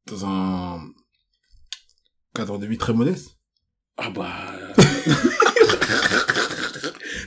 dans 0.07 0.25
un 0.25 0.81
cadre 2.33 2.57
de 2.57 2.67
vie 2.67 2.77
très 2.77 2.93
modeste. 2.93 3.37
Ah 3.97 4.09
bah. 4.09 4.27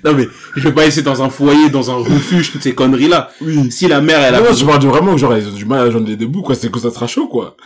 non 0.04 0.14
mais, 0.14 0.28
je 0.56 0.62
vais 0.62 0.72
pas 0.72 0.84
laisser 0.84 1.02
dans 1.02 1.22
un 1.22 1.30
foyer, 1.30 1.70
dans 1.70 1.90
un 1.90 1.96
refuge, 1.96 2.52
toutes 2.52 2.62
ces 2.62 2.74
conneries 2.74 3.08
là. 3.08 3.30
Oui. 3.40 3.70
Si 3.70 3.88
la 3.88 4.00
mère, 4.00 4.20
elle 4.20 4.34
a 4.34 4.40
Non, 4.40 4.50
non, 4.50 4.54
je 4.54 4.64
parle 4.64 4.84
vraiment, 4.86 5.16
genre, 5.16 5.36
ils 5.36 5.46
ont 5.48 5.52
du 5.52 5.64
mal 5.64 5.86
à 5.86 5.90
joindre 5.90 6.08
les 6.08 6.16
deux 6.16 6.26
bouts, 6.26 6.42
quoi, 6.42 6.54
c'est 6.54 6.70
que 6.70 6.78
ça 6.78 6.90
sera 6.90 7.06
chaud, 7.06 7.28
quoi. 7.28 7.56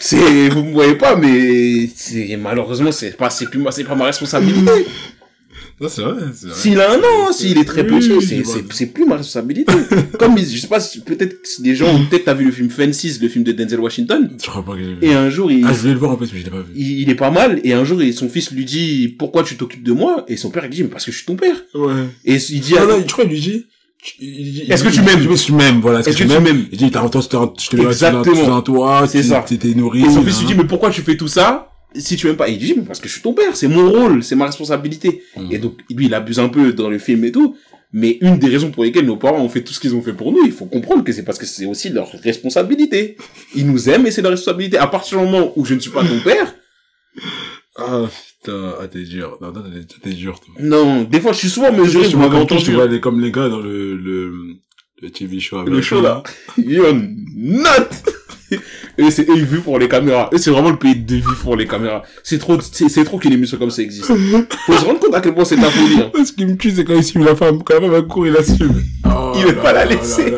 c'est, 0.00 0.48
vous 0.48 0.64
me 0.64 0.72
voyez 0.72 0.94
pas, 0.94 1.16
mais 1.16 1.88
c'est, 1.94 2.36
malheureusement, 2.36 2.92
c'est 2.92 3.16
pas, 3.16 3.30
c'est 3.30 3.50
plus, 3.50 3.64
c'est 3.70 3.84
pas 3.84 3.94
ma 3.94 4.04
responsabilité. 4.04 4.86
C'est 5.88 6.00
vrai, 6.00 6.14
c'est 6.34 6.46
vrai. 6.46 6.54
S'il 6.56 6.80
a 6.80 6.92
un 6.92 6.98
an, 6.98 7.32
s'il 7.32 7.58
est 7.58 7.64
très 7.64 7.82
Oui, 7.82 7.98
petit, 8.00 8.12
oui, 8.12 8.42
c'est, 8.70 8.86
plus 8.86 9.04
ma 9.04 9.16
responsabilité. 9.16 9.70
Comme, 10.18 10.38
je 10.38 10.56
sais 10.56 10.68
pas, 10.68 10.80
si- 10.80 11.00
peut-être 11.00 11.42
que 11.42 11.62
des 11.62 11.74
gens, 11.76 12.02
peut-être 12.08 12.24
t'as 12.24 12.32
vu 12.34 12.46
le 12.46 12.50
film 12.50 12.70
Fences, 12.70 13.20
le 13.20 13.28
film 13.28 13.44
de 13.44 13.52
Denzel 13.52 13.80
Washington, 13.80 14.30
Je 14.42 14.48
crois 14.48 14.64
pas 14.64 14.72
que 14.72 14.78
j'ai 14.78 14.94
vu. 14.94 14.98
et 15.02 15.12
un 15.12 15.28
jour, 15.28 15.52
il, 15.52 15.64
Ah, 15.66 15.72
je 15.74 15.80
voulais 15.80 15.92
le 15.92 15.98
voir 15.98 16.12
en 16.12 16.16
plus, 16.16 16.30
mais 16.32 16.40
je 16.40 16.44
l'ai 16.44 16.50
pas 16.50 16.60
vu. 16.60 16.72
il, 16.74 17.00
il 17.02 17.10
est 17.10 17.14
pas 17.14 17.30
mal, 17.30 17.60
et 17.62 17.74
un 17.74 17.84
jour, 17.84 18.02
il- 18.02 18.14
son 18.14 18.28
fils 18.30 18.50
lui 18.52 18.64
dit, 18.64 19.08
pourquoi 19.18 19.42
tu 19.42 19.56
t'occupes 19.56 19.82
de 19.82 19.92
moi? 19.92 20.24
Et 20.28 20.38
son 20.38 20.48
père, 20.50 20.64
il 20.64 20.70
dit, 20.70 20.82
mais 20.82 20.88
parce 20.88 21.04
que 21.04 21.12
je 21.12 21.16
suis 21.18 21.26
ton 21.26 21.36
père. 21.36 21.56
Ouais. 21.74 21.92
Et 22.24 22.36
il 22.36 22.60
dit, 22.60 22.74
Ah 22.78 22.86
non, 22.86 23.02
je 23.06 23.12
crois 23.12 23.24
qu'il 23.24 23.34
lui 23.34 23.40
dit, 23.40 23.66
il 24.20 24.72
Est-ce 24.72 24.82
que 24.82 24.88
il- 24.88 24.94
tu 24.94 25.00
m'aimes 25.02 25.30
Est-ce 25.30 25.42
que 25.42 25.46
tu 25.46 25.52
m'aimes, 25.52 25.80
voilà. 25.82 26.00
Est-ce 26.00 26.08
que 26.16 26.22
tu 26.22 26.26
m'aimes? 26.26 26.66
Il 26.72 26.78
dit, 26.78 26.90
t'as 26.90 27.02
longtemps, 27.02 27.20
je 27.20 27.28
te 27.28 27.36
je 27.62 27.68
te 27.70 27.76
mets 27.76 27.84
un 28.48 28.62
toit, 28.62 29.06
C'est 29.08 29.20
tu- 29.20 29.28
ça. 29.28 29.44
t'étais 29.46 29.74
nourri. 29.74 30.04
Et 30.06 30.10
son 30.10 30.22
fils 30.22 30.38
lui 30.40 30.46
dit, 30.46 30.54
mais 30.54 30.64
pourquoi 30.64 30.88
tu 30.90 31.02
fais 31.02 31.16
tout 31.18 31.28
ça? 31.28 31.70
Si 31.98 32.16
tu 32.16 32.26
m'aimes 32.26 32.36
pas 32.36 32.48
Il 32.48 32.58
dit, 32.58 32.74
mais 32.76 32.82
parce 32.82 33.00
que 33.00 33.08
je 33.08 33.12
suis 33.14 33.22
ton 33.22 33.32
père, 33.34 33.56
c'est 33.56 33.68
mon 33.68 33.90
rôle, 33.90 34.22
c'est 34.22 34.36
ma 34.36 34.46
responsabilité. 34.46 35.22
Mm. 35.36 35.48
Et 35.52 35.58
donc, 35.58 35.78
lui, 35.90 36.06
il 36.06 36.14
abuse 36.14 36.38
un 36.38 36.48
peu 36.48 36.72
dans 36.72 36.88
le 36.90 36.98
film 36.98 37.24
et 37.24 37.32
tout. 37.32 37.56
Mais 37.92 38.18
une 38.20 38.38
des 38.38 38.48
raisons 38.48 38.70
pour 38.72 38.84
lesquelles 38.84 39.06
nos 39.06 39.16
parents 39.16 39.40
ont 39.40 39.48
fait 39.48 39.62
tout 39.62 39.72
ce 39.72 39.80
qu'ils 39.80 39.94
ont 39.94 40.02
fait 40.02 40.12
pour 40.12 40.32
nous, 40.32 40.44
il 40.44 40.52
faut 40.52 40.66
comprendre 40.66 41.04
que 41.04 41.12
c'est 41.12 41.22
parce 41.24 41.38
que 41.38 41.46
c'est 41.46 41.66
aussi 41.66 41.88
leur 41.88 42.10
responsabilité. 42.10 43.16
Ils 43.54 43.66
nous 43.66 43.88
aiment 43.88 44.06
et 44.06 44.10
c'est 44.10 44.22
leur 44.22 44.32
responsabilité. 44.32 44.76
À 44.76 44.86
partir 44.88 45.18
du 45.18 45.24
moment 45.24 45.52
où 45.56 45.64
je 45.64 45.74
ne 45.74 45.80
suis 45.80 45.90
pas 45.92 46.04
ton 46.04 46.18
père, 46.20 46.52
Ah, 47.78 48.06
putain, 48.40 48.74
ah, 48.80 48.88
t'es 48.88 49.02
dur. 49.02 49.38
Non, 49.40 49.52
non, 49.52 49.62
t'es- 49.62 49.86
t'es 50.02 50.14
dur, 50.14 50.40
toi. 50.40 50.54
non, 50.60 51.04
des 51.04 51.20
fois, 51.20 51.32
je 51.32 51.38
suis 51.38 51.48
souvent 51.50 51.72
mesuré, 51.72 52.08
je 52.08 52.16
m'avais 52.16 52.36
entendu. 52.38 52.72
vois 52.72 52.84
aller 52.84 53.00
comme 53.00 53.20
les 53.20 53.30
gars 53.30 53.48
dans 53.48 53.60
le, 53.60 53.96
le, 53.96 54.32
le 55.02 55.10
TV 55.10 55.40
show. 55.40 55.62
Le 55.62 55.80
show, 55.82 56.00
là. 56.00 56.22
You're 56.58 56.94
not! 57.36 57.88
Et 58.98 59.10
c'est 59.10 59.28
eux, 59.28 59.34
ils 59.36 59.44
vivent 59.44 59.62
pour 59.62 59.78
les 59.78 59.88
caméras. 59.88 60.30
Eux, 60.32 60.38
c'est 60.38 60.50
vraiment 60.50 60.70
le 60.70 60.78
pays 60.78 60.94
de 60.96 61.14
vivre 61.16 61.36
pour 61.36 61.56
les 61.56 61.66
caméras. 61.66 62.02
C'est 62.22 62.38
trop, 62.38 62.58
c'est, 62.60 63.04
trop 63.04 63.18
qu'une 63.18 63.32
émission 63.32 63.58
comme 63.58 63.70
ça 63.70 63.82
existe. 63.82 64.06
Faut 64.06 64.16
se 64.72 64.84
rendre 64.84 65.00
compte 65.00 65.14
à 65.14 65.20
quel 65.20 65.34
point 65.34 65.44
c'est 65.44 65.56
la 65.56 65.70
folie, 65.70 66.00
hein. 66.00 66.10
Ce 66.24 66.32
qui 66.32 66.46
me 66.46 66.56
tue, 66.56 66.70
c'est 66.70 66.84
quand 66.84 66.94
il 66.94 67.04
suit 67.04 67.22
la 67.22 67.34
femme. 67.36 67.62
Quand 67.64 67.80
femme 67.80 67.92
elle 67.94 68.06
court, 68.06 68.26
il 68.26 68.32
la 68.32 68.42
suit. 68.44 68.56
Oh 69.04 69.32
Il 69.36 69.46
veut 69.46 69.56
pas 69.56 69.72
la 69.72 69.84
là 69.84 69.94
laisser. 69.96 70.32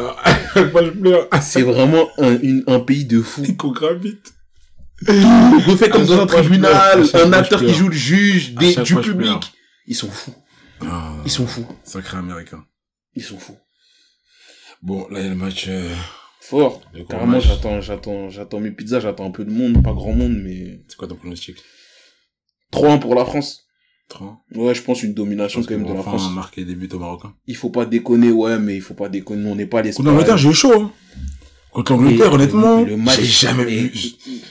C'est 1.42 1.62
vraiment 1.62 2.08
un, 2.18 2.38
une- 2.40 2.64
un 2.66 2.80
pays 2.80 3.04
de 3.04 3.20
fous. 3.20 3.44
Il 3.46 3.56
court 3.56 3.72
grave 3.74 3.98
vite. 4.02 4.32
Refait 5.06 5.88
comme 5.90 6.06
dans 6.06 6.20
un 6.20 6.26
tribunal, 6.26 7.04
un 7.14 7.32
acteur 7.32 7.60
qui 7.60 7.72
joue 7.74 7.88
le 7.88 7.94
juge, 7.94 8.54
des, 8.54 8.74
du 8.76 8.94
public. 8.96 9.52
Ils 9.86 9.94
sont 9.94 10.10
fous. 10.10 10.34
Ah, 10.84 11.12
Ils 11.24 11.30
sont 11.30 11.46
fous. 11.46 11.66
Sacré 11.84 12.16
américain. 12.18 12.64
Ils 13.14 13.22
sont 13.22 13.38
fous. 13.38 13.56
Bon, 14.82 15.06
là, 15.10 15.20
il 15.20 15.24
y 15.24 15.26
a 15.26 15.30
le 15.30 15.36
match. 15.36 15.66
euh, 15.68 15.88
Fort. 16.40 16.80
Carrément, 17.08 17.40
j'attends, 17.40 17.80
j'attends, 17.80 18.28
j'attends 18.30 18.60
mes 18.60 18.70
pizzas, 18.70 19.00
j'attends 19.00 19.26
un 19.26 19.30
peu 19.30 19.44
de 19.44 19.50
monde, 19.50 19.82
pas 19.82 19.92
grand 19.92 20.12
monde, 20.12 20.36
mais 20.42 20.80
C'est 20.88 20.96
quoi 20.96 21.08
ton 21.08 21.16
pronostic? 21.16 21.56
3-1 22.72 23.00
pour 23.00 23.14
la 23.14 23.24
France. 23.24 23.64
3 24.08 24.44
Ouais, 24.54 24.74
je 24.74 24.82
pense 24.82 25.02
une 25.02 25.14
domination 25.14 25.62
quand 25.62 25.70
même 25.76 25.86
de 25.86 25.92
la 25.92 26.02
France. 26.02 26.32
marquer 26.32 26.64
des 26.64 26.74
buts 26.74 26.88
au 26.92 26.98
Marocain. 26.98 27.34
Il 27.46 27.56
faut 27.56 27.70
pas 27.70 27.84
déconner, 27.84 28.30
ouais, 28.30 28.58
mais 28.58 28.76
il 28.76 28.80
faut 28.80 28.94
pas 28.94 29.08
déconner. 29.08 29.50
On 29.50 29.54
n'est 29.54 29.66
pas 29.66 29.82
les 29.82 29.92
Contre 29.92 30.08
l'Angleterre, 30.10 30.38
j'ai 30.38 30.48
eu 30.50 30.54
chaud. 30.54 30.72
Hein. 30.80 30.92
Contre 31.72 31.92
l'Angleterre, 31.92 32.28
Mais 32.30 32.34
honnêtement, 32.34 32.82
le 32.82 32.96
match- 32.96 33.20
j'ai 33.20 33.46
jamais 33.46 33.64
mais- 33.64 33.76
vu. 33.76 33.92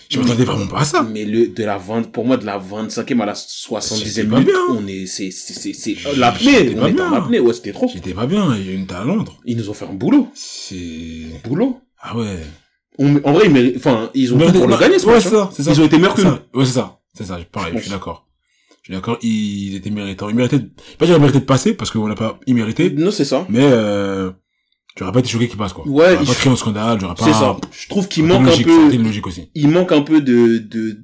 Je 0.10 0.20
m'attendais 0.20 0.44
vraiment 0.46 0.68
pas 0.68 0.80
à 0.82 0.86
ça. 0.86 1.04
Mais 1.04 1.26
le, 1.26 1.48
de 1.48 1.64
la 1.64 1.78
20, 1.78 2.12
pour 2.12 2.26
moi, 2.26 2.38
de 2.38 2.46
la 2.46 2.58
25e 2.60 3.20
à 3.22 3.26
la 3.26 3.34
70e 3.34 3.82
C'était 4.08 4.28
pas 4.28 4.36
minute, 4.40 4.48
bien. 4.52 4.60
on 4.78 4.88
est, 4.88 5.06
c'est, 5.08 5.32
c'est, 5.32 5.74
c'est, 5.74 5.96
l'apnée, 6.16 6.74
on 6.78 6.80
pas 6.82 6.90
est 6.90 6.94
bien. 6.94 7.12
en 7.12 7.16
apnée, 7.16 7.40
ouais, 7.40 7.54
c'était 7.54 7.74
trop. 7.74 7.90
J'étais 7.92 8.14
pas 8.14 8.28
bien, 8.28 8.56
il 8.56 8.66
y 8.68 8.70
a 8.70 8.74
une 8.74 8.88
à 8.92 9.04
Londres. 9.04 9.40
Ils 9.46 9.58
nous 9.58 9.70
ont 9.70 9.74
fait 9.74 9.86
un 9.86 9.94
boulot. 9.94 10.30
C'est... 10.36 11.42
Boulot. 11.44 11.80
Ah 12.02 12.16
ouais. 12.18 12.40
On, 13.00 13.16
en 13.24 13.34
vrai, 13.34 13.46
ils 13.48 13.52
méritent, 13.52 13.78
enfin, 13.78 14.10
ils 14.14 14.34
ont 14.34 14.38
Mais 14.38 14.48
tout 14.52 14.54
pour 14.60 14.68
le 14.68 14.78
gagner, 14.78 14.98
ce 15.00 15.06
ouais, 15.08 15.14
match, 15.16 15.24
c'est 15.24 15.36
hein. 15.36 15.50
ça, 15.52 15.56
c'est 15.56 15.64
ça. 15.64 15.72
Ils 15.74 15.82
ont 15.82 15.86
été 15.86 15.98
meilleurs 15.98 16.16
que 16.16 16.22
nous. 16.22 16.32
Ouais, 16.54 16.66
c'est 16.66 16.72
ça. 16.74 17.00
C'est 17.14 17.26
ça, 17.26 17.40
pareil, 17.52 17.74
Je 17.76 17.82
suis 17.82 17.90
d'accord. 17.92 18.28
Je 18.84 18.86
suis 18.86 18.94
d'accord, 18.94 19.18
ils 19.22 19.76
étaient 19.76 19.90
méritants. 19.90 20.30
Ils 20.30 20.36
méritaient, 20.36 20.60
de- 20.60 20.70
pas 20.98 21.06
dire 21.06 21.20
méritaient 21.20 21.42
de 21.42 21.46
passer, 21.46 21.74
parce 21.74 21.92
qu'on 21.92 22.08
n'a 22.08 22.16
pas 22.16 22.40
immérité, 22.48 22.90
Non, 22.92 23.12
c'est 23.12 23.26
ça. 23.26 23.46
mais 23.50 23.60
euh, 23.64 24.32
j'aurais 24.98 25.12
pas 25.12 25.20
été 25.20 25.30
choqué 25.30 25.48
qu'ils 25.48 25.58
passent, 25.58 25.74
quoi. 25.74 25.88
Ouais, 25.88 26.14
J'aurais 26.14 26.26
pas 26.26 26.34
créé 26.34 26.52
un 26.52 26.56
scandale, 26.56 27.00
j'aurais 27.00 27.16
pas... 27.16 27.26
C'est 27.26 27.34
ça. 27.34 27.58
Je 27.72 27.88
trouve 27.88 28.08
qu'il 28.08 28.24
manque 28.26 28.48
un 28.48 28.64
peu, 28.64 28.98
logique 28.98 29.28
aussi. 29.28 29.50
il 29.56 29.70
manque 29.70 29.92
un 29.92 30.02
peu 30.02 30.22
de, 30.22 30.58
de, 30.58 30.98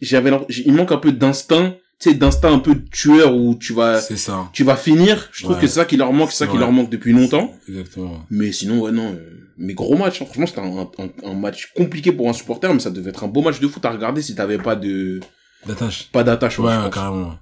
j'avais, 0.00 0.30
il 0.64 0.72
manque 0.74 0.92
un 0.92 0.98
peu 0.98 1.12
d'instinct, 1.12 1.74
tu 2.00 2.10
sais, 2.10 2.14
d'instinct 2.14 2.52
un 2.52 2.58
peu 2.60 2.74
de 2.76 2.84
tueur 2.92 3.34
où 3.34 3.56
tu 3.56 3.72
vas, 3.72 4.00
C'est 4.00 4.16
ça. 4.16 4.48
tu 4.52 4.62
vas 4.64 4.76
finir. 4.76 5.28
Je 5.32 5.42
trouve 5.42 5.56
Ouais. 5.56 5.62
que 5.62 5.66
c'est 5.66 5.74
ça 5.74 5.84
qui 5.84 5.96
leur 5.96 6.12
manque, 6.12 6.30
c'est 6.30 6.44
ça 6.44 6.46
qui 6.50 6.56
leur 6.58 6.70
manque 6.70 6.90
depuis 6.90 7.12
longtemps. 7.12 7.52
Exactement. 7.68 8.24
Mais 8.30 8.52
sinon, 8.52 8.80
ouais, 8.82 8.92
non, 8.92 9.12
euh, 9.14 9.48
mais 9.56 9.74
gros 9.74 9.96
match, 9.96 10.22
hein. 10.22 10.24
franchement, 10.26 10.46
c'était 10.46 10.60
un, 10.60 10.88
un, 11.04 11.30
un 11.30 11.34
match 11.34 11.72
compliqué 11.76 12.12
pour 12.12 12.28
un 12.28 12.32
supporter, 12.32 12.72
mais 12.72 12.78
ça 12.80 12.90
devait 12.90 13.10
être 13.10 13.24
un 13.24 13.28
beau 13.28 13.42
match 13.42 13.58
de 13.58 13.66
foot 13.66 13.84
à 13.84 13.90
regarder 13.90 14.22
si 14.22 14.34
t'avais 14.36 14.58
pas 14.58 14.76
de, 14.76 15.18
D'attache. 15.66 16.08
pas 16.12 16.22
d'attache, 16.22 16.58
Ouais, 16.60 16.66
pense. 16.76 16.94
carrément. 16.94 17.34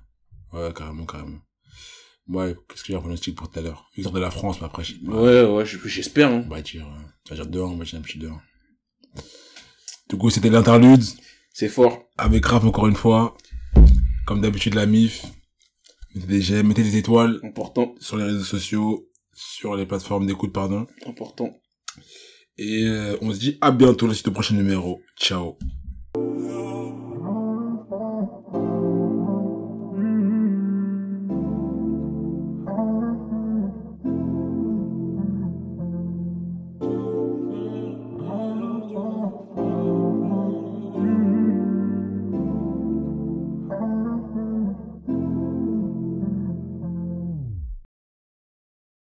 Ouais, 0.55 0.73
carrément, 0.75 1.05
carrément. 1.05 1.37
Ouais, 2.29 2.55
qu'est-ce 2.69 2.83
que 2.83 2.89
j'ai 2.89 2.95
un 2.97 3.01
pronostic 3.01 3.37
pour 3.37 3.49
tout 3.51 3.59
à 3.59 3.63
l'heure? 3.63 3.89
Victoire 3.95 4.15
de 4.15 4.21
la 4.21 4.31
France, 4.31 4.61
mais 4.61 4.67
après. 4.67 4.83
Ouais, 5.07 5.45
ouais, 5.45 5.65
je- 5.65 5.79
j'espère, 5.87 6.31
hein. 6.31 6.43
On 6.47 6.51
va 6.51 6.61
dire, 6.61 6.87
euh, 6.87 7.03
tu 7.25 7.31
vas 7.31 7.37
dire 7.37 7.47
2 7.47 7.61
on 7.61 7.77
va 7.77 7.85
dire 7.85 7.99
un 7.99 8.03
petit 8.03 8.19
2 8.19 8.31
Du 10.09 10.17
coup, 10.17 10.31
c'était 10.31 10.51
l'interlude. 10.51 11.03
C'est 11.53 11.69
fort. 11.69 12.03
Avec 12.19 12.45
Raph, 12.47 12.65
encore 12.65 12.87
une 12.89 12.97
fois. 12.97 13.37
Comme 14.27 14.41
d'habitude, 14.41 14.75
la 14.75 14.87
MIF. 14.87 15.25
Mettez 16.15 16.27
des 16.27 16.41
j'aime, 16.43 16.67
mettez 16.69 16.83
des 16.83 16.97
étoiles 16.97 17.41
Important, 17.45 17.95
sur 18.01 18.17
les 18.17 18.25
réseaux 18.25 18.43
sociaux, 18.45 19.09
sur 19.35 19.77
les 19.77 19.87
plateformes 19.87 20.27
d'écoute, 20.27 20.53
pardon. 20.53 20.87
important. 21.07 21.55
Et 22.59 22.85
euh, 22.87 23.17
on 23.21 23.33
se 23.35 23.39
dit 23.39 23.59
à 23.61 23.71
bientôt 23.71 24.07
dans 24.09 24.15
le 24.25 24.33
prochain 24.33 24.55
numéro. 24.55 25.01
Ciao. 25.21 25.59